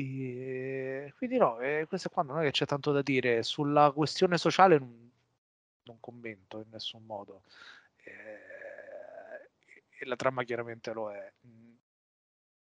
E 0.00 1.12
quindi 1.16 1.38
no, 1.38 1.58
eh, 1.58 1.86
questo 1.88 2.08
qua 2.08 2.22
non 2.22 2.38
è 2.38 2.44
che 2.44 2.52
c'è 2.52 2.66
tanto 2.66 2.92
da 2.92 3.02
dire. 3.02 3.42
Sulla 3.42 3.90
questione 3.90 4.38
sociale 4.38 4.78
non, 4.78 5.10
non 5.82 5.98
commento 5.98 6.60
in 6.60 6.68
nessun 6.70 7.04
modo. 7.04 7.42
Eh, 8.04 10.06
la 10.06 10.14
trama 10.14 10.44
chiaramente 10.44 10.92
lo 10.92 11.10
è. 11.10 11.32
Mm, 11.44 11.74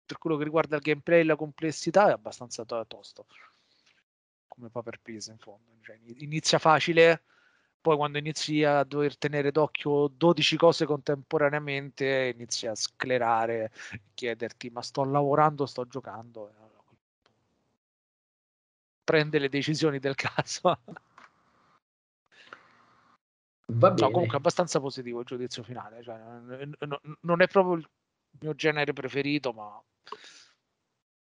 per 0.05 0.19
quello 0.19 0.36
che 0.36 0.43
riguarda 0.43 0.74
il 0.74 0.82
gameplay 0.82 1.20
e 1.20 1.24
la 1.24 1.36
complessità 1.36 2.09
è 2.09 2.12
abbastanza 2.12 2.65
to- 2.65 2.85
tosto. 2.89 3.27
Come 4.49 4.70
Paper 4.70 4.99
Please 5.01 5.31
in 5.31 5.39
fondo. 5.39 5.78
Cioè, 5.81 5.97
inizia 6.16 6.59
facile, 6.59 7.23
poi 7.81 7.97
quando 7.97 8.19
inizi 8.19 8.65
a 8.65 8.82
dover 8.82 9.16
tenere 9.16 9.53
d'occhio 9.53 10.09
12 10.09 10.57
cose 10.57 10.86
contemporaneamente 10.86 12.32
inizi 12.35 12.66
a 12.66 12.74
sclerare, 12.74 13.70
chiederti 14.12 14.70
ma 14.70 14.82
sto 14.82 15.05
lavorando, 15.05 15.66
sto 15.66 15.86
giocando 15.86 16.61
prende 19.12 19.39
le 19.39 19.51
decisioni 19.51 19.98
del 19.98 20.14
caso. 20.14 20.78
Va 23.66 23.90
bene. 23.90 24.01
No, 24.01 24.10
comunque 24.10 24.39
abbastanza 24.39 24.80
positivo 24.80 25.20
il 25.20 25.26
giudizio 25.26 25.62
finale. 25.62 26.02
Cioè, 26.02 26.18
non 27.20 27.43
è 27.43 27.47
proprio 27.47 27.74
il 27.74 27.86
mio 28.40 28.55
genere 28.55 28.94
preferito, 28.94 29.52
ma 29.52 29.78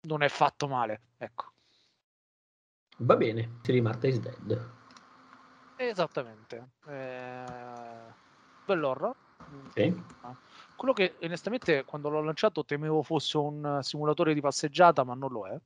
non 0.08 0.24
è 0.24 0.28
fatto 0.28 0.68
male. 0.68 1.02
Ecco. 1.18 1.52
Va 2.98 3.16
bene, 3.16 3.60
si 3.62 3.80
Marta 3.80 4.08
is 4.08 4.20
Dead. 4.20 4.72
Esattamente. 5.76 6.70
Eh... 6.88 7.46
Bell'horror. 8.66 9.16
Sì. 9.76 10.04
Quello 10.76 10.94
che 10.94 11.16
onestamente 11.22 11.84
quando 11.86 12.10
l'ho 12.10 12.24
lanciato 12.24 12.66
temevo 12.66 13.04
fosse 13.04 13.38
un 13.38 13.82
simulatore 13.84 14.34
di 14.34 14.42
passeggiata, 14.42 15.04
ma 15.04 15.14
non 15.14 15.32
lo 15.32 15.48
è. 15.48 15.60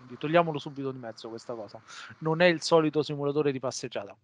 Quindi 0.00 0.18
togliamolo 0.18 0.58
subito 0.58 0.90
di 0.90 0.98
mezzo 0.98 1.28
questa 1.28 1.54
cosa. 1.54 1.80
Non 2.18 2.40
è 2.40 2.46
il 2.46 2.62
solito 2.62 3.02
simulatore 3.02 3.52
di 3.52 3.60
passeggiata. 3.60 4.16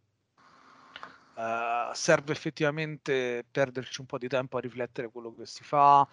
Uh, 1.35 1.93
serve 1.93 2.33
effettivamente 2.33 3.45
perderci 3.51 4.01
un 4.01 4.07
po' 4.07 4.17
di 4.17 4.27
tempo 4.27 4.57
a 4.57 4.61
riflettere 4.61 5.11
quello 5.11 5.35
che 5.35 5.45
si 5.45 5.63
fa, 5.65 6.09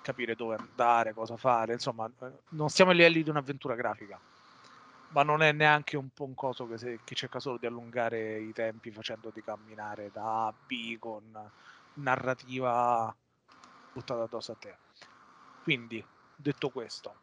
capire 0.00 0.34
dove 0.34 0.56
andare, 0.56 1.12
cosa 1.12 1.36
fare. 1.36 1.74
Insomma, 1.74 2.06
eh, 2.06 2.32
non 2.50 2.70
siamo 2.70 2.92
ai 2.92 2.96
livelli 2.96 3.22
di 3.22 3.28
un'avventura 3.28 3.74
grafica, 3.74 4.18
ma 5.08 5.22
non 5.22 5.42
è 5.42 5.52
neanche 5.52 5.98
un 5.98 6.08
po' 6.10 6.24
un 6.24 6.34
coso 6.34 6.66
che, 6.66 6.78
se, 6.78 7.00
che 7.04 7.14
cerca 7.14 7.40
solo 7.40 7.58
di 7.58 7.66
allungare 7.66 8.38
i 8.38 8.52
tempi 8.54 8.90
facendoti 8.90 9.42
camminare 9.42 10.10
da 10.10 10.52
B 10.66 10.98
con 10.98 11.50
narrativa 11.94 13.14
buttata 13.92 14.22
addosso 14.22 14.52
a 14.52 14.56
te. 14.56 14.76
Quindi, 15.62 16.04
detto 16.36 16.70
questo, 16.70 17.14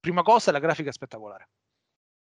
prima 0.00 0.22
cosa 0.22 0.50
la 0.52 0.58
grafica 0.58 0.90
è 0.90 0.92
spettacolare. 0.92 1.48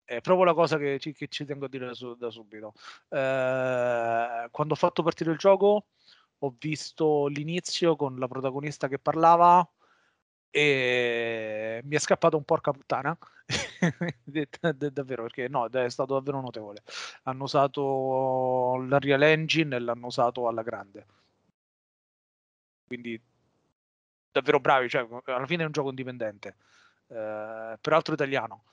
È 0.05 0.21
proprio 0.21 0.45
la 0.47 0.55
cosa 0.55 0.79
che 0.79 0.99
ci, 0.99 1.13
che 1.13 1.29
ci 1.29 1.45
tengo 1.45 1.67
a 1.67 1.69
dire 1.69 1.95
su, 1.95 2.15
da 2.15 2.31
subito. 2.31 2.73
Eh, 3.09 4.49
quando 4.51 4.75
ho 4.75 4.77
fatto 4.77 5.03
partire 5.03 5.33
il 5.33 5.39
gioco 5.39 5.87
ho 6.39 6.55
visto 6.59 7.27
l'inizio 7.27 7.97
con 7.97 8.19
la 8.19 8.29
protagonista 8.29 8.89
che 8.89 8.99
parlava 8.99 9.69
e 10.51 11.81
mi 11.85 11.97
è 11.97 11.99
scappato 11.99 12.37
un 12.37 12.45
porca 12.45 12.73
puttana 12.73 13.17
davvero 14.93 15.23
perché 15.23 15.49
no 15.49 15.69
è 15.69 15.91
stato 15.91 16.15
davvero 16.15 16.41
notevole 16.41 16.83
hanno 17.25 17.45
usato 17.45 18.77
l'Unreal 18.79 19.23
Engine 19.23 19.77
e 19.77 19.79
l'hanno 19.81 20.07
usato 20.07 20.49
alla 20.49 20.63
grande 20.63 21.07
quindi 22.87 23.21
davvero 24.31 24.61
bravi 24.61 24.89
cioè 24.89 25.07
alla 25.25 25.47
fine 25.47 25.63
è 25.63 25.67
un 25.67 25.73
gioco 25.73 25.91
indipendente 25.91 26.57
eh, 27.09 27.79
peraltro 27.81 28.15
italiano. 28.15 28.65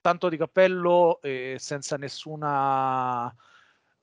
Tanto 0.00 0.28
di 0.28 0.36
cappello 0.36 1.20
e 1.20 1.56
senza 1.58 1.96
nessuna 1.96 3.34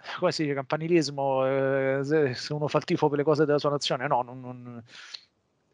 come 0.20 0.32
si 0.32 0.44
dice, 0.44 0.56
campanilismo, 0.56 1.46
eh, 1.48 2.34
se, 2.34 2.54
uno 2.54 2.68
fa 2.68 2.78
il 2.80 2.84
tifo 2.84 3.08
per 3.10 3.20
le 3.20 3.24
cose 3.24 3.46
della 3.46 3.60
sua 3.60 3.70
nazione, 3.70 4.08
no, 4.08 4.22
non, 4.22 4.40
non, 4.42 4.84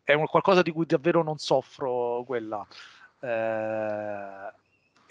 è 0.03 0.13
un 0.13 0.25
qualcosa 0.27 0.61
di 0.61 0.71
cui 0.71 0.85
davvero 0.85 1.23
non 1.23 1.37
soffro 1.37 2.23
quella. 2.25 2.65
Eh, 3.21 4.53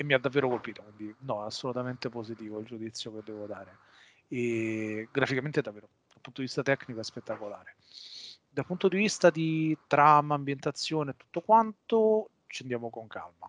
e 0.01 0.05
mi 0.05 0.15
ha 0.15 0.19
davvero 0.19 0.49
colpito, 0.49 0.83
quindi 0.83 1.15
no, 1.21 1.43
assolutamente 1.43 2.09
positivo 2.09 2.61
il 2.61 2.67
giudizio 2.67 3.13
che 3.13 3.23
devo 3.25 3.47
dare. 3.47 3.79
E 4.29 5.09
graficamente 5.11 5.61
davvero, 5.61 5.89
dal 6.07 6.21
punto 6.21 6.41
di 6.41 6.47
vista 6.47 6.63
tecnico 6.63 7.01
è 7.01 7.05
spettacolare. 7.05 7.75
Dal 8.59 8.67
punto 8.67 8.89
di 8.89 8.97
vista 8.97 9.31
di 9.31 9.79
trama, 9.87 10.35
ambientazione 10.35 11.13
e 11.13 11.17
tutto 11.17 11.43
quanto, 11.43 12.31
ci 12.49 12.63
andiamo 12.63 12.91
con 12.91 13.07
calma. 13.07 13.49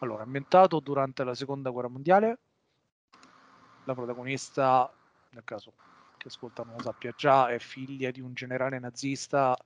Allora, 0.00 0.24
ambientato 0.24 0.80
durante 0.80 1.24
la 1.24 1.34
seconda 1.34 1.70
guerra 1.70 1.88
mondiale, 1.88 2.38
la 3.84 3.94
protagonista, 3.94 4.92
nel 5.30 5.44
caso 5.44 5.72
che 6.18 6.28
ascolta 6.28 6.62
non 6.62 6.74
lo 6.74 6.82
sappia 6.82 7.14
già, 7.16 7.48
è 7.48 7.58
figlia 7.58 8.10
di 8.10 8.20
un 8.20 8.34
generale 8.34 8.78
nazista, 8.78 9.56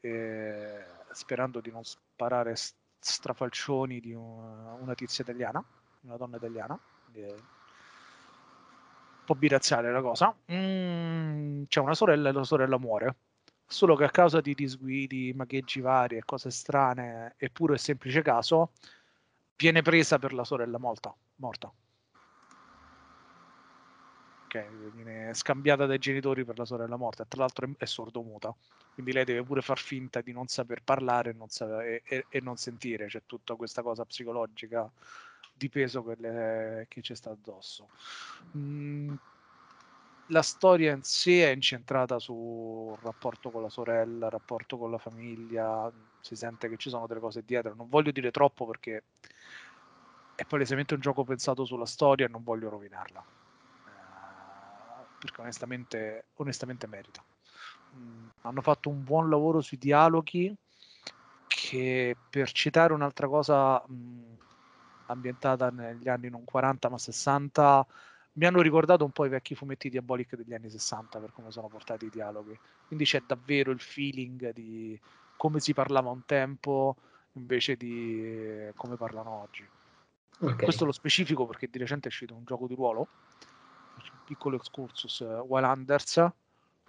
eh, 0.00 0.82
sperando 1.10 1.60
di 1.60 1.70
non 1.70 1.84
sparare 1.84 2.54
strafalcioni 2.98 4.00
di 4.00 4.14
una, 4.14 4.72
una 4.80 4.94
tizia 4.94 5.24
italiana, 5.24 5.62
una 6.00 6.16
donna 6.16 6.38
italiana. 6.38 6.72
un 7.12 7.42
po' 9.26 9.34
biraziale 9.34 9.92
la 9.92 10.00
cosa. 10.00 10.34
Mm, 10.50 11.64
c'è 11.68 11.80
una 11.80 11.92
sorella 11.92 12.30
e 12.30 12.32
la 12.32 12.44
sorella 12.44 12.78
muore. 12.78 13.16
Solo 13.66 13.96
che 13.96 14.04
a 14.04 14.10
causa 14.10 14.40
di 14.40 14.54
disguidi, 14.54 15.32
magheggi 15.34 15.80
vari 15.80 16.16
e 16.16 16.24
cose 16.24 16.50
strane, 16.50 17.34
e 17.36 17.50
puro 17.50 17.74
e 17.74 17.78
semplice 17.78 18.22
caso, 18.22 18.72
viene 19.56 19.82
presa 19.82 20.18
per 20.18 20.32
la 20.32 20.44
sorella 20.44 20.78
morta. 20.78 21.14
morta. 21.36 21.72
Ok, 24.46 24.92
viene 24.92 25.34
scambiata 25.34 25.86
dai 25.86 25.98
genitori 25.98 26.44
per 26.44 26.58
la 26.58 26.64
sorella 26.64 26.96
morta. 26.96 27.24
Tra 27.24 27.40
l'altro 27.40 27.68
è 27.76 27.84
sordomuta 27.84 28.54
quindi 28.96 29.12
lei 29.12 29.26
deve 29.26 29.42
pure 29.42 29.60
far 29.60 29.78
finta 29.78 30.22
di 30.22 30.32
non 30.32 30.46
saper 30.46 30.82
parlare 30.82 31.28
e 31.28 31.32
non, 31.34 31.50
saper, 31.50 32.00
e, 32.02 32.24
e 32.30 32.40
non 32.40 32.56
sentire, 32.56 33.08
c'è 33.08 33.20
tutta 33.26 33.54
questa 33.54 33.82
cosa 33.82 34.06
psicologica 34.06 34.90
di 35.52 35.68
peso 35.68 36.02
che, 36.02 36.14
le, 36.16 36.86
che 36.88 37.02
ci 37.02 37.14
sta 37.14 37.28
addosso. 37.28 37.90
Mm, 38.56 39.12
la 40.26 40.42
storia 40.42 40.92
in 40.92 41.02
sé 41.02 41.48
è 41.48 41.54
incentrata 41.54 42.18
sul 42.18 42.96
rapporto 43.02 43.50
con 43.50 43.62
la 43.62 43.68
sorella, 43.68 44.26
il 44.26 44.32
rapporto 44.32 44.76
con 44.76 44.90
la 44.90 44.98
famiglia, 44.98 45.92
si 46.20 46.34
sente 46.34 46.68
che 46.68 46.76
ci 46.76 46.90
sono 46.90 47.06
delle 47.06 47.20
cose 47.20 47.44
dietro, 47.44 47.74
non 47.74 47.88
voglio 47.88 48.10
dire 48.10 48.30
troppo 48.30 48.66
perché 48.66 49.04
è 50.34 50.44
palesemente 50.44 50.94
un 50.94 51.00
gioco 51.00 51.24
pensato 51.24 51.64
sulla 51.64 51.86
storia 51.86 52.26
e 52.26 52.28
non 52.28 52.42
voglio 52.42 52.68
rovinarla, 52.68 53.20
eh, 53.86 55.06
perché 55.18 55.40
onestamente, 55.40 56.26
onestamente 56.34 56.86
merita. 56.86 57.24
Hanno 58.42 58.60
fatto 58.60 58.90
un 58.90 59.02
buon 59.02 59.30
lavoro 59.30 59.60
sui 59.60 59.78
dialoghi 59.78 60.54
che 61.46 62.16
per 62.28 62.50
citare 62.52 62.92
un'altra 62.92 63.28
cosa 63.28 63.82
mh, 63.86 64.36
ambientata 65.06 65.70
negli 65.70 66.08
anni 66.08 66.28
non 66.28 66.44
40 66.44 66.88
ma 66.90 66.98
60 66.98 67.86
mi 68.36 68.46
hanno 68.46 68.60
ricordato 68.60 69.04
un 69.04 69.10
po' 69.10 69.24
i 69.24 69.28
vecchi 69.28 69.54
fumetti 69.54 69.88
diabolic 69.88 70.36
degli 70.36 70.54
anni 70.54 70.70
60 70.70 71.18
per 71.18 71.32
come 71.32 71.50
sono 71.50 71.68
portati 71.68 72.06
i 72.06 72.10
dialoghi 72.10 72.58
quindi 72.86 73.04
c'è 73.04 73.22
davvero 73.26 73.70
il 73.70 73.80
feeling 73.80 74.52
di 74.52 74.98
come 75.36 75.60
si 75.60 75.72
parlava 75.72 76.10
un 76.10 76.24
tempo 76.24 76.96
invece 77.32 77.76
di 77.76 78.22
eh, 78.22 78.72
come 78.76 78.96
parlano 78.96 79.30
oggi 79.30 79.66
okay. 80.40 80.56
questo 80.56 80.84
lo 80.84 80.92
specifico 80.92 81.46
perché 81.46 81.68
di 81.70 81.78
recente 81.78 82.08
è 82.08 82.10
uscito 82.10 82.34
un 82.34 82.44
gioco 82.44 82.66
di 82.66 82.74
ruolo 82.74 83.08
un 83.96 84.24
piccolo 84.24 84.56
excursus 84.56 85.20
uh, 85.20 85.44
Wildlanders 85.46 86.30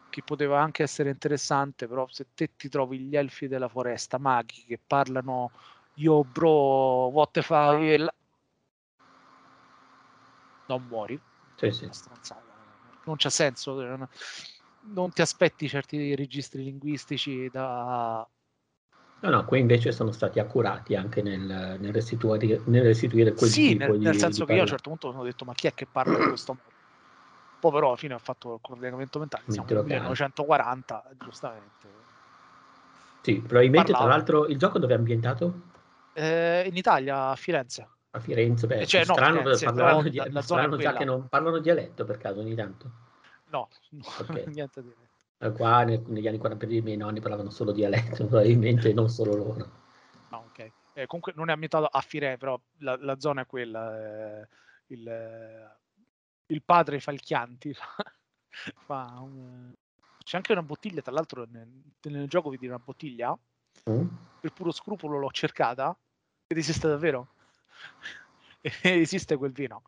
che 0.09 0.23
poteva 0.23 0.61
anche 0.61 0.83
essere 0.83 1.09
interessante, 1.09 1.87
però 1.87 2.07
se 2.09 2.27
te 2.33 2.55
ti 2.55 2.69
trovi 2.69 2.99
gli 2.99 3.15
elfi 3.15 3.47
della 3.47 3.67
foresta, 3.67 4.17
maghi 4.17 4.63
che 4.65 4.79
parlano 4.85 5.51
io 5.95 6.23
bro, 6.23 7.07
what 7.07 7.31
the 7.31 7.41
fuck, 7.41 8.07
non 10.67 10.85
muori. 10.87 11.19
Sì, 11.57 11.71
sì. 11.71 11.89
Non 13.05 13.15
c'ha 13.17 13.29
senso, 13.29 13.73
non 14.93 15.11
ti 15.11 15.21
aspetti 15.21 15.67
certi 15.67 16.15
registri 16.15 16.63
linguistici 16.63 17.49
da... 17.49 18.27
No, 19.19 19.29
no, 19.29 19.45
qui 19.45 19.59
invece 19.59 19.91
sono 19.91 20.11
stati 20.11 20.39
accurati 20.39 20.95
anche 20.95 21.23
nel, 21.23 21.41
nel, 21.41 21.91
restituire, 21.91 22.61
nel 22.65 22.83
restituire 22.83 23.33
quel 23.33 23.49
sì, 23.49 23.69
tipo 23.69 23.85
nel, 23.91 23.97
di, 23.97 24.05
nel 24.05 24.17
senso 24.17 24.41
di 24.41 24.45
che 24.45 24.53
io 24.53 24.59
a 24.59 24.63
un 24.63 24.69
certo 24.69 24.89
punto 24.89 25.07
ho 25.07 25.23
detto 25.23 25.43
ma 25.43 25.53
chi 25.53 25.65
è 25.65 25.73
che 25.73 25.87
parla 25.87 26.17
in 26.17 26.27
questo 26.27 26.53
modo? 26.53 26.75
Poi 27.59 27.71
però 27.71 27.87
alla 27.87 27.97
fine 27.97 28.13
ha 28.13 28.19
fatto 28.19 28.53
il 28.53 28.59
collegamento 28.61 29.17
mentale, 29.17 29.43
siamo 29.47 29.67
nel 29.67 29.83
1940, 29.83 31.03
giustamente. 31.23 31.87
Sì, 33.21 33.39
probabilmente 33.39 33.91
Parlavo. 33.91 34.09
tra 34.09 34.17
l'altro 34.17 34.47
il 34.47 34.57
gioco 34.59 34.77
dove 34.77 34.93
è 34.93 34.97
ambientato? 34.97 35.61
Eh, 36.13 36.67
in 36.67 36.77
Italia, 36.77 37.29
a 37.29 37.35
Firenze. 37.35 37.89
A 38.17 38.19
Firenze, 38.19 38.67
beh, 38.67 38.85
cioè, 38.85 39.05
no, 39.05 39.13
strano, 39.13 39.41
Firenze, 39.41 39.65
parlano, 39.65 40.01
di, 40.01 40.21
la, 40.29 40.41
strano 40.41 40.77
già 40.77 40.93
che 40.93 41.05
non 41.05 41.27
parlano 41.27 41.59
dialetto 41.59 42.03
per 42.03 42.17
caso 42.17 42.39
ogni 42.39 42.55
tanto. 42.55 42.91
No, 43.49 43.69
no 43.89 44.03
okay. 44.19 44.45
niente 44.53 44.81
di 44.81 44.93
eh, 45.39 45.51
Qua 45.51 45.83
negli 45.83 46.27
anni 46.27 46.37
40 46.39 46.65
i 46.65 46.81
miei 46.81 46.97
nonni 46.97 47.19
parlavano 47.19 47.49
solo 47.49 47.71
dialetto, 47.71 48.25
probabilmente 48.27 48.91
non 48.93 49.09
solo 49.09 49.35
loro. 49.35 49.71
No, 50.29 50.37
ok. 50.49 50.71
Eh, 50.93 51.05
comunque 51.05 51.33
non 51.35 51.49
è 51.49 51.51
ambientato 51.51 51.85
a 51.85 52.01
Firenze, 52.01 52.37
però 52.37 52.59
la, 52.79 52.97
la 52.99 53.19
zona 53.19 53.41
è 53.41 53.45
quella. 53.45 54.41
Eh, 54.41 54.47
il, 54.87 55.77
il 56.47 56.63
padre 56.63 56.99
fa 56.99 57.11
il 57.11 57.19
Chianti. 57.19 57.75
fa 58.49 59.19
un... 59.19 59.71
C'è 60.23 60.35
anche 60.35 60.51
una 60.51 60.63
bottiglia, 60.63 61.01
tra 61.01 61.13
l'altro 61.13 61.45
nel, 61.49 61.69
nel 62.01 62.27
gioco 62.27 62.49
vedi 62.49 62.67
una 62.67 62.79
bottiglia, 62.79 63.37
mm. 63.89 64.07
per 64.41 64.51
puro 64.51 64.71
scrupolo 64.71 65.17
l'ho 65.17 65.31
cercata, 65.31 65.95
ed 66.47 66.57
esiste 66.57 66.87
davvero. 66.87 67.29
esiste 68.81 69.35
quel 69.37 69.51
vino. 69.51 69.83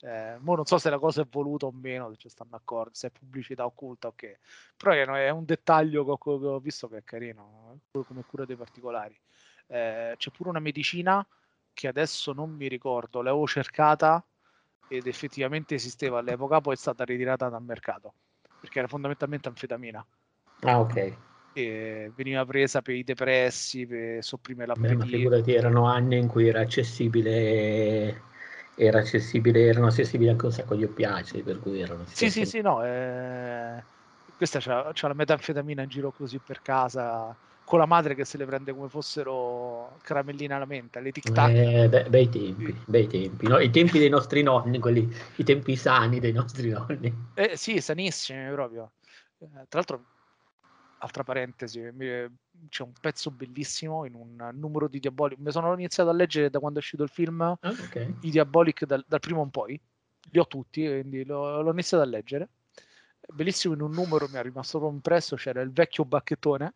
Eh, 0.00 0.36
non 0.40 0.66
so 0.66 0.76
se 0.78 0.90
la 0.90 0.98
cosa 0.98 1.22
è 1.22 1.26
voluta 1.30 1.66
o 1.66 1.72
meno, 1.72 2.10
se 2.10 2.16
ci 2.16 2.28
stanno 2.28 2.50
d'accordo, 2.50 2.90
se 2.92 3.06
è 3.06 3.10
pubblicità 3.10 3.64
occulta 3.64 4.08
o 4.08 4.10
okay. 4.10 4.36
Però 4.76 4.92
è, 4.92 5.30
un 5.30 5.44
dettaglio 5.44 6.04
che 6.04 6.10
ho, 6.10 6.18
che 6.18 6.46
ho, 6.46 6.58
visto 6.58 6.88
che 6.88 6.98
è 6.98 7.04
carino, 7.04 7.80
eh, 7.92 8.04
come 8.04 8.22
cura 8.26 8.44
dei 8.44 8.56
particolari. 8.56 9.18
Eh, 9.66 10.14
c'è 10.16 10.30
pure 10.30 10.50
una 10.50 10.60
medicina 10.60 11.26
che 11.72 11.88
adesso 11.88 12.32
non 12.32 12.50
mi 12.50 12.68
ricordo, 12.68 13.22
l'avevo 13.22 13.46
cercata 13.46 14.24
ed 14.86 15.06
effettivamente 15.06 15.74
esisteva 15.74 16.18
all'epoca, 16.18 16.60
poi 16.60 16.74
è 16.74 16.76
stata 16.76 17.04
ritirata 17.04 17.48
dal 17.48 17.62
mercato 17.62 18.14
perché 18.64 18.78
era 18.78 18.88
fondamentalmente 18.88 19.48
anfetamina. 19.48 20.04
Ah, 20.62 20.80
ok. 20.80 21.33
E 21.54 22.10
veniva 22.14 22.44
presa 22.44 22.82
per 22.82 22.94
i 22.96 23.04
depressi, 23.04 23.86
per 23.86 24.22
sopprimere 24.24 24.66
l'appetito. 24.66 24.98
Ma 24.98 25.04
figurati, 25.04 25.54
erano 25.54 25.86
anni 25.86 26.18
in 26.18 26.26
cui 26.26 26.48
era 26.48 26.60
accessibile, 26.60 28.22
era 28.74 28.98
accessibile, 28.98 29.66
erano 29.66 29.86
accessibili 29.86 30.30
anche 30.30 30.46
un 30.46 30.52
sacco 30.52 30.74
di 30.74 30.82
oppiacei, 30.82 31.42
per 31.42 31.60
cui 31.60 31.80
erano... 31.80 32.04
Sì, 32.06 32.28
sì, 32.28 32.44
sì, 32.44 32.60
no, 32.60 32.84
eh... 32.84 33.82
questa 34.36 34.58
c'ha, 34.58 34.90
c'ha 34.92 35.08
la 35.08 35.14
metanfetamina 35.14 35.82
in 35.82 35.88
giro 35.88 36.10
così 36.10 36.38
per 36.38 36.60
casa 36.60 37.36
con 37.64 37.78
la 37.78 37.86
madre 37.86 38.14
che 38.14 38.24
se 38.24 38.36
le 38.36 38.44
prende 38.44 38.72
come 38.72 38.88
fossero 38.88 39.96
caramelline 40.02 40.54
alla 40.54 40.66
menta, 40.66 41.00
le 41.00 41.12
tic 41.12 41.32
tac. 41.32 41.50
Eh, 41.50 41.88
be- 41.88 42.06
bei 42.10 42.28
tempi, 42.28 42.76
bei 42.86 43.06
tempi, 43.06 43.46
no? 43.48 43.58
i 43.58 43.70
tempi 43.70 43.98
dei 43.98 44.10
nostri 44.10 44.42
nonni, 44.42 44.78
quelli, 44.78 45.08
i 45.36 45.44
tempi 45.44 45.74
sani 45.74 46.20
dei 46.20 46.32
nostri 46.32 46.68
nonni. 46.68 47.12
Eh, 47.34 47.56
sì, 47.56 47.80
sanissimi 47.80 48.50
proprio. 48.50 48.92
Eh, 49.38 49.46
tra 49.68 49.78
l'altro, 49.78 50.04
altra 51.04 51.22
parentesi, 51.22 51.80
c'è 52.68 52.82
un 52.82 52.92
pezzo 53.00 53.30
bellissimo 53.30 54.04
in 54.04 54.14
un 54.14 54.50
numero 54.54 54.88
di 54.88 54.98
Diabolic. 54.98 55.38
Mi 55.38 55.50
sono 55.50 55.72
iniziato 55.74 56.10
a 56.10 56.14
leggere 56.14 56.50
da 56.50 56.58
quando 56.58 56.78
è 56.78 56.82
uscito 56.82 57.02
il 57.02 57.10
film 57.10 57.40
ah, 57.40 57.58
okay. 57.60 58.14
i 58.22 58.30
Diabolic 58.30 58.84
dal, 58.84 59.04
dal, 59.06 59.20
primo 59.20 59.42
in 59.42 59.50
poi, 59.50 59.80
li 60.30 60.38
ho 60.38 60.46
tutti, 60.46 60.84
quindi 60.86 61.24
l'ho, 61.24 61.60
l'ho 61.60 61.70
iniziato 61.70 62.02
a 62.02 62.06
leggere. 62.06 62.48
Bellissimo 63.26 63.74
in 63.74 63.80
un 63.80 63.92
numero, 63.92 64.28
mi 64.28 64.36
è 64.36 64.42
rimasto 64.42 64.78
proprio 64.78 64.96
impresso, 64.96 65.36
c'era 65.36 65.60
il 65.60 65.72
vecchio 65.72 66.04
bacchettone 66.04 66.72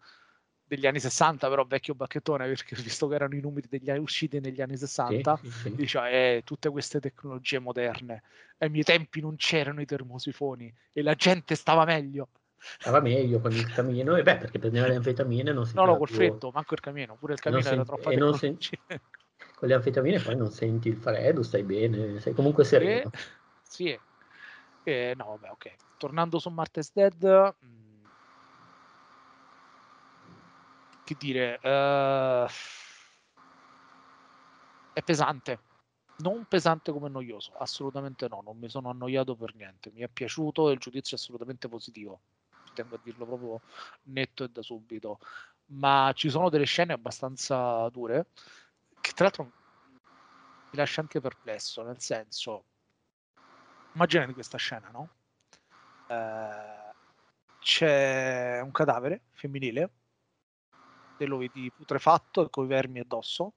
degli 0.68 0.86
anni 0.86 1.00
60, 1.00 1.48
però 1.48 1.64
vecchio 1.64 1.94
bacchettone, 1.94 2.46
perché 2.46 2.76
visto 2.82 3.09
che 3.09 3.14
erano 3.14 3.34
i 3.34 3.40
numeri 3.40 3.66
degli 3.68 3.90
usciti 3.98 4.38
negli 4.38 4.60
anni 4.60 4.76
60, 4.76 5.40
sì, 5.42 5.50
sì, 5.50 5.74
diceva, 5.74 6.10
eh, 6.10 6.42
tutte 6.44 6.68
queste 6.68 7.00
tecnologie 7.00 7.59
moderne, 7.59 8.22
ai 8.59 8.68
miei 8.68 8.84
tempi 8.84 9.20
non 9.20 9.36
c'erano 9.36 9.80
i 9.80 9.86
termosifoni 9.86 10.72
e 10.92 11.02
la 11.02 11.14
gente 11.14 11.55
stava 11.55 11.84
meglio. 11.84 12.28
Stava 12.78 13.00
meglio 13.00 13.40
con 13.40 13.52
il 13.52 13.72
camino, 13.72 14.16
e 14.16 14.22
beh, 14.22 14.36
perché 14.36 14.58
prendeva 14.58 14.86
le 14.86 14.96
anfetamine 14.96 15.52
non 15.52 15.66
si 15.66 15.74
No, 15.74 15.84
no, 15.84 15.96
col 15.96 16.06
più... 16.06 16.16
freddo, 16.16 16.50
manco 16.52 16.74
il 16.74 16.80
camino, 16.80 17.16
pure 17.16 17.34
il 17.34 17.40
camino 17.40 17.66
era 17.66 17.84
troppo 17.84 18.10
troppa 18.10 18.36
sen... 18.36 18.58
Con 19.54 19.66
le 19.66 19.74
anfetamine 19.74 20.20
poi 20.20 20.36
non 20.36 20.50
senti 20.52 20.88
il 20.88 20.96
freddo, 20.96 21.42
stai 21.42 21.64
bene, 21.64 22.20
sei 22.20 22.32
comunque 22.32 22.64
sereno. 22.64 23.10
E... 23.12 23.18
Sì, 23.62 23.98
e... 24.84 25.14
no, 25.16 25.24
vabbè, 25.24 25.50
ok. 25.50 25.74
Tornando 25.96 26.38
su 26.38 26.48
Martes 26.50 26.92
Dead... 26.92 27.22
Mh 27.22 27.66
mm, 27.66 27.88
che 31.08 31.16
dire, 31.18 31.58
uh, 31.62 32.46
è 34.92 35.02
pesante. 35.02 35.60
Non 36.18 36.44
pesante 36.46 36.92
come 36.92 37.08
noioso, 37.08 37.52
assolutamente 37.56 38.28
no, 38.28 38.42
non 38.44 38.58
mi 38.58 38.68
sono 38.68 38.90
annoiato 38.90 39.34
per 39.34 39.54
niente, 39.54 39.90
mi 39.90 40.00
è 40.00 40.08
piaciuto 40.08 40.68
e 40.68 40.72
il 40.72 40.78
giudizio 40.78 41.16
è 41.16 41.20
assolutamente 41.20 41.68
positivo, 41.68 42.20
tengo 42.82 42.94
a 42.96 43.00
dirlo 43.02 43.26
proprio 43.26 43.60
netto 44.05 44.44
e 44.44 44.48
da 44.48 44.62
subito. 44.62 45.18
ma 45.70 46.12
ci 46.14 46.30
sono 46.30 46.48
delle 46.48 46.64
scene 46.64 46.92
abbastanza 46.94 47.88
dure 47.90 48.26
che 49.00 49.12
tra 49.12 49.24
l'altro 49.24 49.44
mi 50.70 50.76
lascia 50.78 51.00
anche 51.00 51.20
perplesso, 51.20 51.82
nel 51.82 52.00
senso, 52.00 52.64
immaginate 53.92 54.32
questa 54.34 54.59
scena, 54.59 54.88
no? 54.90 55.09
Eh, 56.09 56.92
c'è 57.59 58.60
un 58.60 58.70
cadavere 58.70 59.22
femminile, 59.32 59.90
te 61.16 61.26
lo 61.26 61.38
vedi 61.38 61.70
putrefatto 61.70 62.46
e 62.46 62.50
con 62.50 62.64
i 62.64 62.68
vermi 62.68 63.00
addosso, 63.00 63.55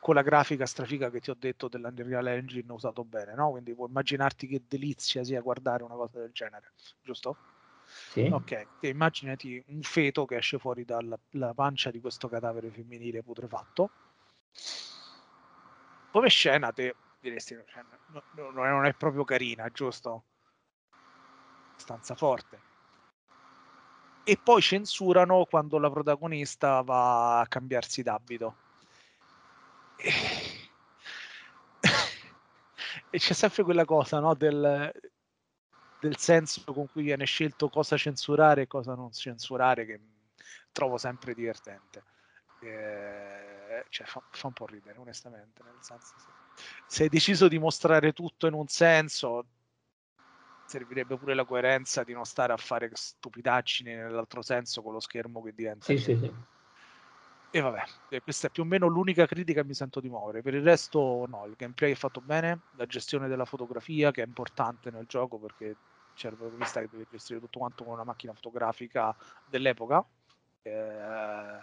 con 0.00 0.14
la 0.14 0.22
grafica 0.22 0.66
strafica 0.66 1.10
che 1.10 1.20
ti 1.20 1.30
ho 1.30 1.34
detto 1.34 1.68
dell'Unreal 1.68 2.28
Engine 2.28 2.72
usato 2.72 3.04
bene, 3.04 3.34
no? 3.34 3.50
Quindi 3.50 3.74
puoi 3.74 3.88
immaginarti 3.88 4.46
che 4.46 4.62
delizia 4.66 5.22
sia 5.24 5.40
guardare 5.40 5.82
una 5.82 5.94
cosa 5.94 6.18
del 6.20 6.32
genere, 6.32 6.72
giusto? 7.02 7.36
Sì. 7.88 8.28
Ok, 8.30 8.66
te 8.80 8.88
immaginati 8.88 9.62
un 9.68 9.82
feto 9.82 10.26
che 10.26 10.36
esce 10.36 10.58
fuori 10.58 10.84
dalla 10.84 11.18
pancia 11.54 11.90
di 11.90 12.00
questo 12.00 12.28
cadavere 12.28 12.70
femminile 12.70 13.22
putrefatto. 13.22 13.90
Come 16.10 16.28
scena 16.28 16.70
te 16.72 16.94
diresti, 17.20 17.58
cioè, 17.66 17.82
no, 18.12 18.22
no, 18.34 18.50
non 18.50 18.84
è 18.84 18.92
proprio 18.92 19.24
carina, 19.24 19.68
giusto? 19.70 20.22
Abbastanza 21.70 22.14
forte. 22.14 22.60
E 24.24 24.36
poi 24.36 24.60
censurano 24.60 25.46
quando 25.48 25.78
la 25.78 25.90
protagonista 25.90 26.82
va 26.82 27.40
a 27.40 27.46
cambiarsi 27.46 28.02
d'abito. 28.02 28.54
E, 29.96 30.10
e 33.10 33.18
c'è 33.18 33.32
sempre 33.32 33.62
quella 33.62 33.86
cosa, 33.86 34.20
no? 34.20 34.34
Del, 34.34 34.92
del 35.98 36.16
senso 36.16 36.62
con 36.72 36.86
cui 36.86 37.02
viene 37.02 37.24
scelto 37.24 37.68
cosa 37.68 37.96
censurare 37.96 38.62
e 38.62 38.66
cosa 38.66 38.94
non 38.94 39.12
censurare 39.12 39.84
che 39.84 40.00
trovo 40.72 40.96
sempre 40.96 41.34
divertente. 41.34 42.04
Eh, 42.58 43.84
cioè, 43.88 44.06
fa, 44.06 44.22
fa, 44.30 44.46
un 44.48 44.52
po' 44.52 44.66
ridere, 44.66 44.98
onestamente. 44.98 45.62
Nel 45.62 45.78
senso, 45.80 46.14
se, 46.18 46.32
se 46.86 47.02
hai 47.04 47.08
deciso 47.08 47.48
di 47.48 47.58
mostrare 47.58 48.12
tutto 48.12 48.46
in 48.46 48.54
un 48.54 48.66
senso, 48.66 49.46
servirebbe 50.64 51.16
pure 51.16 51.34
la 51.34 51.44
coerenza 51.44 52.04
di 52.04 52.12
non 52.12 52.24
stare 52.24 52.52
a 52.52 52.56
fare 52.56 52.90
stupidaggini 52.92 53.94
nell'altro 53.94 54.42
senso 54.42 54.82
con 54.82 54.92
lo 54.92 55.00
schermo 55.00 55.42
che 55.42 55.52
diventa. 55.54 55.86
Sì, 55.86 55.98
sì, 55.98 56.16
sì. 56.16 56.32
E 57.50 57.60
vabbè, 57.60 57.82
questa 58.22 58.48
è 58.48 58.50
più 58.50 58.62
o 58.62 58.66
meno 58.66 58.88
l'unica 58.88 59.24
critica 59.24 59.62
che 59.62 59.66
mi 59.66 59.72
sento 59.72 60.00
di 60.00 60.08
muovere. 60.10 60.42
Per 60.42 60.54
il 60.54 60.62
resto, 60.62 61.24
no, 61.28 61.46
il 61.46 61.54
gameplay 61.56 61.92
è 61.92 61.94
fatto 61.94 62.20
bene, 62.20 62.60
la 62.76 62.84
gestione 62.84 63.26
della 63.26 63.46
fotografia, 63.46 64.10
che 64.10 64.22
è 64.22 64.26
importante 64.26 64.90
nel 64.90 65.06
gioco 65.06 65.38
perché 65.38 65.76
c'è 66.14 66.28
il 66.28 66.36
protagonista 66.36 66.80
che 66.80 66.88
deve 66.90 67.06
gestire 67.10 67.40
tutto 67.40 67.58
quanto 67.58 67.84
con 67.84 67.94
una 67.94 68.04
macchina 68.04 68.34
fotografica 68.34 69.16
dell'epoca. 69.48 70.04
Eh, 70.62 71.58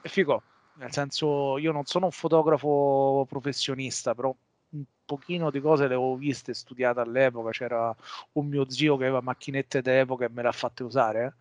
è 0.00 0.08
figo, 0.08 0.42
nel 0.74 0.92
senso, 0.92 1.56
io 1.58 1.70
non 1.70 1.84
sono 1.84 2.06
un 2.06 2.12
fotografo 2.12 3.24
professionista, 3.28 4.12
però 4.14 4.34
un 4.70 4.84
pochino 5.04 5.50
di 5.50 5.60
cose 5.60 5.86
le 5.86 5.94
avevo 5.94 6.16
viste, 6.16 6.52
studiate 6.52 6.98
all'epoca. 6.98 7.50
C'era 7.50 7.94
un 8.32 8.46
mio 8.48 8.68
zio 8.68 8.96
che 8.96 9.04
aveva 9.04 9.20
macchinette 9.20 9.82
d'epoca 9.82 10.24
e 10.24 10.30
me 10.30 10.42
le 10.42 10.48
ha 10.48 10.52
fatte 10.52 10.82
usare 10.82 11.26
eh, 11.26 11.34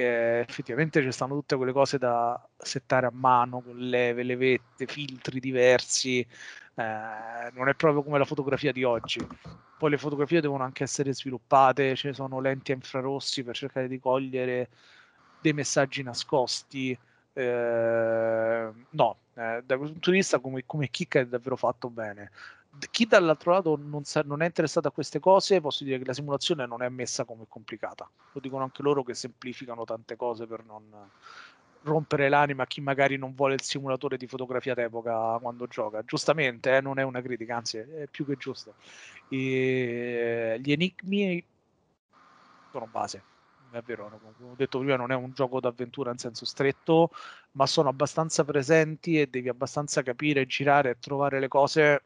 effettivamente 0.00 1.02
ci 1.02 1.12
stanno 1.12 1.34
tutte 1.34 1.56
quelle 1.56 1.72
cose 1.72 1.98
da 1.98 2.40
settare 2.56 3.06
a 3.06 3.12
mano 3.12 3.60
con 3.60 3.76
leve, 3.76 4.22
levette, 4.22 4.86
filtri 4.86 5.40
diversi. 5.40 6.20
Eh, 6.20 7.50
non 7.52 7.68
è 7.68 7.74
proprio 7.74 8.02
come 8.02 8.18
la 8.18 8.24
fotografia 8.24 8.72
di 8.72 8.84
oggi. 8.84 9.20
Poi 9.78 9.90
le 9.90 9.98
fotografie 9.98 10.40
devono 10.40 10.62
anche 10.64 10.84
essere 10.84 11.12
sviluppate, 11.12 11.96
ci 11.96 12.12
sono 12.14 12.40
lenti 12.40 12.72
a 12.72 12.74
infrarossi 12.76 13.42
per 13.42 13.54
cercare 13.54 13.88
di 13.88 13.98
cogliere 13.98 14.68
dei 15.40 15.52
messaggi 15.52 16.02
nascosti. 16.02 16.98
Eh, 17.34 18.70
no, 18.90 19.16
eh, 19.34 19.62
da 19.64 19.76
questo 19.76 19.92
punto 19.92 20.10
di 20.10 20.16
vista, 20.16 20.38
come, 20.38 20.64
come 20.64 20.88
kick 20.88 21.16
è 21.16 21.26
davvero 21.26 21.56
fatto 21.56 21.90
bene 21.90 22.30
chi 22.90 23.06
dall'altro 23.06 23.52
lato 23.52 23.76
non, 23.76 24.04
sa, 24.04 24.22
non, 24.22 24.42
è 24.42 24.46
interessato 24.46 24.88
a 24.88 24.92
queste 24.92 25.20
cose, 25.20 25.60
posso 25.60 25.84
dire 25.84 25.98
che 25.98 26.04
la 26.04 26.14
simulazione 26.14 26.66
non 26.66 26.82
è 26.82 26.88
messa 26.88 27.24
come 27.24 27.44
complicata. 27.48 28.08
Lo 28.32 28.40
dicono 28.40 28.64
anche 28.64 28.82
loro 28.82 29.02
che 29.02 29.14
semplificano 29.14 29.84
tante 29.84 30.16
cose 30.16 30.46
per 30.46 30.64
non 30.64 30.82
rompere 31.82 32.28
l'anima 32.28 32.62
a 32.62 32.66
chi 32.66 32.80
magari 32.80 33.16
non 33.16 33.34
vuole 33.34 33.54
il 33.54 33.62
simulatore 33.62 34.16
di 34.16 34.26
fotografia 34.26 34.74
d'epoca 34.74 35.38
quando 35.40 35.66
gioca. 35.66 36.02
Giustamente, 36.04 36.76
eh, 36.76 36.80
non 36.80 36.98
è 36.98 37.02
una 37.02 37.20
critica, 37.20 37.56
anzi 37.56 37.78
è 37.78 38.06
più 38.10 38.24
che 38.24 38.36
giusto. 38.36 38.74
E 39.28 40.58
gli 40.62 40.72
enigmi 40.72 41.44
sono 42.70 42.86
base. 42.90 43.22
È 43.70 43.80
vero, 43.80 44.04
come 44.36 44.52
ho 44.52 44.54
detto 44.54 44.78
prima, 44.78 44.96
non 44.96 45.12
è 45.12 45.14
un 45.14 45.32
gioco 45.32 45.58
d'avventura 45.58 46.10
in 46.10 46.18
senso 46.18 46.44
stretto, 46.44 47.10
ma 47.52 47.66
sono 47.66 47.88
abbastanza 47.88 48.44
presenti 48.44 49.18
e 49.18 49.28
devi 49.28 49.48
abbastanza 49.48 50.02
capire, 50.02 50.46
girare 50.46 50.90
e 50.90 50.98
trovare 50.98 51.40
le 51.40 51.48
cose 51.48 52.02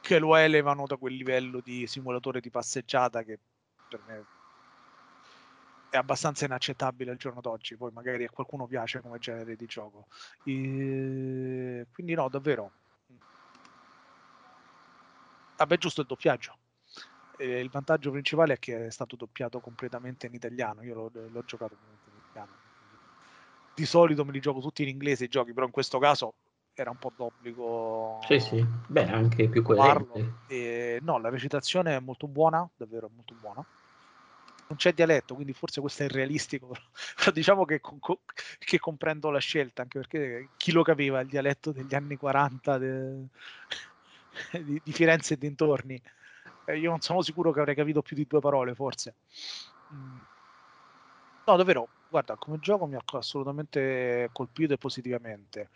che 0.00 0.18
lo 0.18 0.34
elevano 0.36 0.86
da 0.86 0.96
quel 0.96 1.14
livello 1.14 1.60
di 1.60 1.86
simulatore 1.86 2.40
di 2.40 2.50
passeggiata 2.50 3.22
che 3.22 3.38
per 3.88 4.00
me 4.06 4.24
è 5.90 5.96
abbastanza 5.96 6.44
inaccettabile 6.44 7.10
al 7.10 7.16
giorno 7.16 7.40
d'oggi. 7.40 7.76
Poi 7.76 7.90
magari 7.92 8.24
a 8.24 8.30
qualcuno 8.30 8.66
piace 8.66 9.00
come 9.00 9.18
genere 9.18 9.56
di 9.56 9.66
gioco. 9.66 10.06
E... 10.44 11.86
Quindi 11.92 12.14
no, 12.14 12.28
davvero. 12.28 12.72
Vabbè, 15.56 15.76
giusto 15.76 16.00
il 16.00 16.06
doppiaggio. 16.06 16.56
E 17.36 17.60
il 17.60 17.70
vantaggio 17.70 18.10
principale 18.10 18.54
è 18.54 18.58
che 18.58 18.86
è 18.86 18.90
stato 18.90 19.16
doppiato 19.16 19.60
completamente 19.60 20.26
in 20.26 20.34
italiano. 20.34 20.82
Io 20.82 20.94
l'ho, 20.94 21.10
l'ho 21.12 21.44
giocato 21.44 21.74
in 21.74 22.20
italiano. 22.24 22.58
Di 23.74 23.84
solito 23.84 24.24
me 24.24 24.32
li 24.32 24.40
gioco 24.40 24.60
tutti 24.60 24.82
in 24.82 24.88
inglese 24.88 25.24
i 25.24 25.28
giochi, 25.28 25.52
però 25.52 25.66
in 25.66 25.72
questo 25.72 25.98
caso 25.98 26.34
era 26.80 26.90
un 26.90 26.96
po' 26.96 27.12
d'obbligo. 27.14 28.20
Sì, 28.26 28.40
sì, 28.40 28.64
beh, 28.88 29.08
anche 29.08 29.48
più 29.48 29.62
coerente. 29.62 30.34
E, 30.46 30.98
no, 31.02 31.18
la 31.18 31.28
recitazione 31.28 31.96
è 31.96 32.00
molto 32.00 32.26
buona, 32.26 32.66
davvero 32.76 33.10
molto 33.14 33.34
buona. 33.38 33.64
Non 34.66 34.78
c'è 34.78 34.92
dialetto, 34.92 35.34
quindi 35.34 35.52
forse 35.52 35.80
questo 35.80 36.02
è 36.02 36.06
irrealistico, 36.06 36.68
però 37.16 37.30
diciamo 37.32 37.64
che, 37.64 37.80
che, 38.58 38.78
comprendo 38.78 39.30
la 39.30 39.40
scelta, 39.40 39.82
anche 39.82 39.98
perché 39.98 40.48
chi 40.56 40.72
lo 40.72 40.82
capiva 40.82 41.20
il 41.20 41.28
dialetto 41.28 41.72
degli 41.72 41.94
anni 41.94 42.16
40 42.16 42.78
de, 42.78 43.14
di, 44.62 44.80
di, 44.82 44.92
Firenze 44.92 45.34
e 45.34 45.38
dintorni? 45.38 46.00
Eh, 46.64 46.78
io 46.78 46.90
non 46.90 47.00
sono 47.00 47.20
sicuro 47.20 47.50
che 47.50 47.58
avrei 47.58 47.74
capito 47.74 48.00
più 48.00 48.16
di 48.16 48.26
due 48.28 48.40
parole, 48.40 48.74
forse. 48.74 49.14
Mm. 49.92 50.16
No, 51.46 51.56
davvero, 51.56 51.88
guarda, 52.08 52.36
come 52.36 52.60
gioco 52.60 52.86
mi 52.86 52.94
ha 52.94 53.02
assolutamente 53.04 54.30
colpito 54.32 54.74
e 54.74 54.78
positivamente 54.78 55.68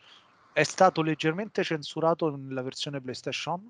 è 0.55 0.63
stato 0.63 1.03
leggermente 1.03 1.65
censurato 1.65 2.35
nella 2.37 2.63
versione 2.63 3.01
PlayStation 3.01 3.69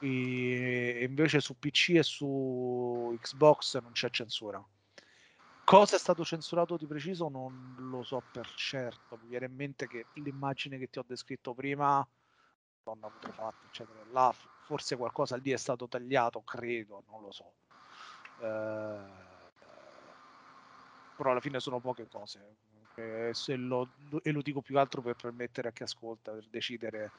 e 0.00 1.06
invece 1.08 1.40
su 1.40 1.56
PC 1.56 1.90
e 1.90 2.02
su 2.02 3.16
Xbox 3.20 3.80
non 3.80 3.92
c'è 3.92 4.10
censura. 4.10 4.62
Cosa 5.64 5.94
è 5.94 5.98
stato 6.00 6.24
censurato 6.24 6.76
di 6.76 6.86
preciso 6.86 7.28
non 7.28 7.76
lo 7.78 8.02
so 8.02 8.20
per 8.32 8.50
certo. 8.56 9.16
Mi 9.22 9.28
viene 9.28 9.46
in 9.46 9.54
mente 9.54 9.86
che 9.86 10.06
l'immagine 10.14 10.76
che 10.76 10.90
ti 10.90 10.98
ho 10.98 11.04
descritto 11.06 11.54
prima, 11.54 12.04
donna 12.82 13.08
putrefatta, 13.08 13.66
eccetera, 13.68 14.00
là 14.10 14.34
forse 14.64 14.96
qualcosa 14.96 15.36
lì 15.36 15.52
è 15.52 15.56
stato 15.56 15.86
tagliato, 15.86 16.42
credo, 16.42 17.04
non 17.08 17.22
lo 17.22 17.30
so. 17.30 17.52
Eh, 18.40 19.24
però 21.14 21.30
alla 21.30 21.40
fine 21.40 21.60
sono 21.60 21.78
poche 21.78 22.08
cose 22.08 22.56
eh, 22.96 23.56
lo, 23.56 23.88
e 24.22 24.30
lo 24.30 24.42
dico 24.42 24.60
più 24.60 24.78
altro 24.78 25.02
per 25.02 25.14
permettere 25.14 25.68
a 25.68 25.72
chi 25.72 25.82
ascolta 25.82 26.32
per 26.32 26.46
decidere 26.50 27.10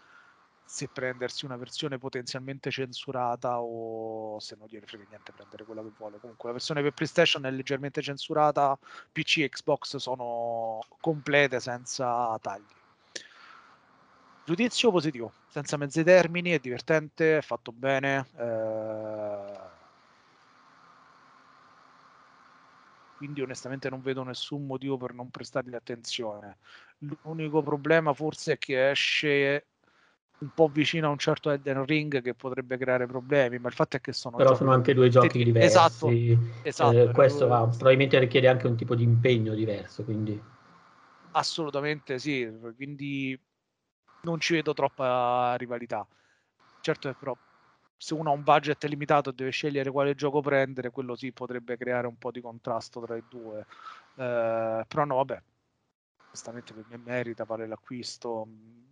se 0.68 0.90
prendersi 0.90 1.46
una 1.46 1.56
versione 1.56 1.98
potenzialmente 1.98 2.70
censurata 2.72 3.62
o 3.62 4.38
se 4.40 4.58
non 4.60 4.68
gliene 4.68 4.86
frega 4.86 5.06
niente 5.08 5.32
prendere 5.32 5.64
quella 5.64 5.82
che 5.82 5.92
vuole. 5.98 6.20
Comunque 6.20 6.50
la 6.50 6.56
versione 6.56 6.82
per 6.82 6.94
PlayStation 6.94 7.46
è 7.46 7.52
leggermente 7.52 8.02
censurata, 8.02 8.78
PC 9.12 9.38
e 9.38 9.50
Xbox 9.50 9.96
sono 9.96 10.80
complete 11.00 11.62
senza 11.62 12.38
tagli. 12.42 12.66
Giudizio 14.44 14.92
positivo, 14.92 15.32
senza 15.48 15.78
mezzi 15.78 16.04
termini, 16.04 16.52
è 16.52 16.60
divertente, 16.60 17.38
è 17.38 17.42
fatto 17.42 17.72
bene. 17.72 18.26
Eh 18.38 19.67
quindi 23.18 23.42
onestamente 23.42 23.90
non 23.90 24.02
vedo 24.02 24.24
nessun 24.24 24.66
motivo 24.66 24.96
per 24.96 25.14
non 25.14 25.30
prestargli 25.30 25.74
attenzione. 25.74 26.58
L'unico 27.24 27.64
problema 27.64 28.14
forse 28.14 28.54
è 28.54 28.58
che 28.58 28.92
esce 28.92 29.66
un 30.38 30.50
po' 30.52 30.68
vicino 30.68 31.08
a 31.08 31.10
un 31.10 31.18
certo 31.18 31.50
Elden 31.50 31.84
Ring 31.84 32.22
che 32.22 32.36
potrebbe 32.36 32.78
creare 32.78 33.08
problemi, 33.08 33.58
ma 33.58 33.70
il 33.70 33.74
fatto 33.74 33.98
è 33.98 34.02
che 34.02 34.14
sono 34.14 34.38
però 34.38 34.54
sono 34.56 34.72
anche 34.72 34.94
due 34.94 35.10
giochi 35.10 35.44
diversi. 35.44 35.66
Esatto, 35.66 36.12
esatto 36.64 37.10
eh, 37.10 37.12
questo 37.12 37.48
va, 37.48 37.66
probabilmente 37.66 38.20
richiede 38.20 38.48
anche 38.48 38.68
un 38.68 38.76
tipo 38.76 38.94
di 38.94 39.04
impegno 39.04 39.56
diverso, 39.56 40.04
quindi 40.04 40.40
assolutamente 41.32 42.20
sì, 42.20 42.48
quindi 42.76 43.40
non 44.22 44.40
ci 44.40 44.54
vedo 44.54 44.74
troppa 44.74 45.56
rivalità. 45.58 46.06
Certo 46.82 47.10
è 47.10 47.14
però 47.16 47.36
se 47.98 48.14
uno 48.14 48.30
ha 48.30 48.34
un 48.34 48.44
budget 48.44 48.84
limitato 48.86 49.32
e 49.32 49.34
deve 49.34 49.50
scegliere 49.50 49.90
quale 49.90 50.16
gioco 50.16 50.42
prendere, 50.42 50.92
quello 50.92 51.16
sì 51.16 51.32
potrebbe 51.32 51.78
creare 51.78 52.08
un 52.08 52.18
po' 52.18 52.32
di 52.32 52.42
contrasto 52.42 53.02
tra 53.02 53.18
i 53.18 53.24
due. 53.28 53.66
Eh, 54.16 54.86
però 54.88 55.06
no, 55.06 55.16
vabbè, 55.16 55.42
onestamente 56.28 56.74
per 56.74 56.86
me 56.90 56.98
merita, 56.98 57.44
vale 57.44 57.68
l'acquisto, 57.68 58.48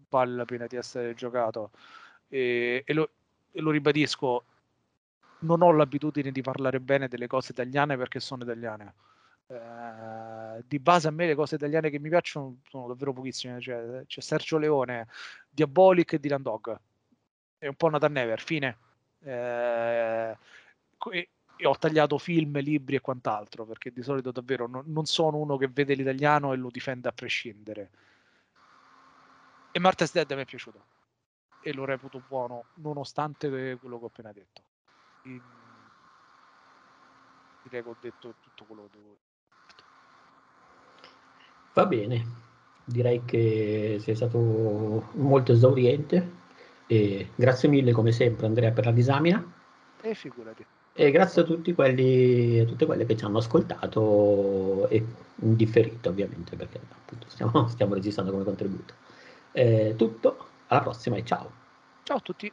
vale 0.10 0.36
la 0.36 0.45
pena 0.45 0.65
di 0.68 0.76
essere 0.76 1.14
giocato. 1.14 1.72
E, 2.27 2.84
e, 2.86 2.94
lo, 2.94 3.10
e 3.52 3.61
lo 3.61 3.69
ribadisco, 3.69 4.45
non 5.40 5.61
ho 5.61 5.72
l'abitudine 5.72 6.32
di 6.32 6.41
parlare 6.41 6.80
bene 6.80 7.07
delle 7.07 7.27
cose 7.27 7.52
italiane 7.52 7.98
perché 7.98 8.19
sono 8.19 8.44
italiane. 8.44 8.94
Eh, 9.48 10.64
di 10.68 10.80
base 10.80 11.07
a 11.07 11.11
me 11.11 11.27
le 11.27 11.36
cose 11.36 11.56
italiane 11.56 11.91
che 11.91 11.99
mi 11.99 12.10
piacciono 12.10 12.61
sono 12.68 12.88
davvero 12.88 13.14
pochissime. 13.14 13.61
Cioè, 13.61 14.03
c'è 14.07 14.22
Sergio 14.22 14.57
Leone, 14.57 15.07
Diabolic 15.49 16.14
e 16.14 16.19
Dylan 16.19 16.41
Dog. 16.41 16.80
È 17.57 17.68
un 17.68 17.76
po' 17.76 17.90
Nathan 17.90 18.11
Never, 18.14 18.41
fine. 18.41 18.77
Eh, 19.26 20.38
e, 21.11 21.30
ho 21.64 21.77
tagliato 21.77 22.18
film, 22.18 22.60
libri 22.60 22.95
e 22.95 23.02
quant'altro 23.02 23.65
perché 23.65 23.91
di 23.91 24.03
solito 24.03 24.31
davvero 24.31 24.68
non, 24.68 24.84
non 24.88 25.06
sono 25.06 25.38
uno 25.38 25.57
che 25.57 25.68
vede 25.68 25.95
l'italiano 25.95 26.53
e 26.53 26.57
lo 26.57 26.69
difende 26.69 27.07
a 27.07 27.11
prescindere. 27.11 27.89
E 29.72 29.80
Martha's 29.80 30.11
Dead 30.11 30.31
mi 30.31 30.41
è 30.41 30.45
piaciuto 30.45 30.93
e 31.61 31.73
lo 31.73 31.84
reputo 31.84 32.22
buono 32.27 32.65
nonostante 32.76 33.49
quello 33.80 33.97
che 33.97 34.03
ho 34.03 34.07
appena 34.07 34.31
detto. 34.31 34.61
In... 35.23 35.41
Direi 37.64 37.81
che 37.81 37.89
ho 37.89 37.95
detto 37.99 38.35
tutto 38.39 38.65
quello 38.65 38.84
che 38.84 38.89
dovevo. 38.97 39.18
Va 41.73 41.85
bene, 41.88 42.26
direi 42.85 43.26
che 43.26 43.97
sei 43.99 44.15
stato 44.15 45.10
molto 45.14 45.52
esauriente. 45.52 46.43
E 46.88 47.30
grazie 47.36 47.70
mille 47.70 47.91
come 47.91 48.12
sempre 48.12 48.45
Andrea 48.45 48.72
per 48.72 48.86
la 48.86 48.91
disamina. 48.91 49.44
E 50.02 50.14
figurati. 50.14 50.66
E 50.98 51.12
grazie 51.12 51.41
a 51.41 51.45
tutti 51.45 51.74
quelli, 51.74 52.60
a 52.60 52.66
tutte 52.66 52.86
quelle 52.86 53.06
che 53.06 53.18
ci 53.18 53.26
hanno 53.26 53.40
ascoltato 53.40 54.88
e 54.88 55.03
differito 55.36 56.10
ovviamente 56.10 56.56
perché 56.56 56.80
appunto 56.90 57.28
stiamo, 57.30 57.68
stiamo 57.70 57.94
registrando 57.95 58.32
come 58.32 58.44
contributo. 58.44 58.94
Eh, 59.52 59.95
tutto, 59.98 60.48
alla 60.68 60.82
prossima 60.82 61.18
e 61.18 61.26
ciao. 61.26 61.52
Ciao 62.03 62.18
a 62.18 62.22
tutti. 62.22 62.52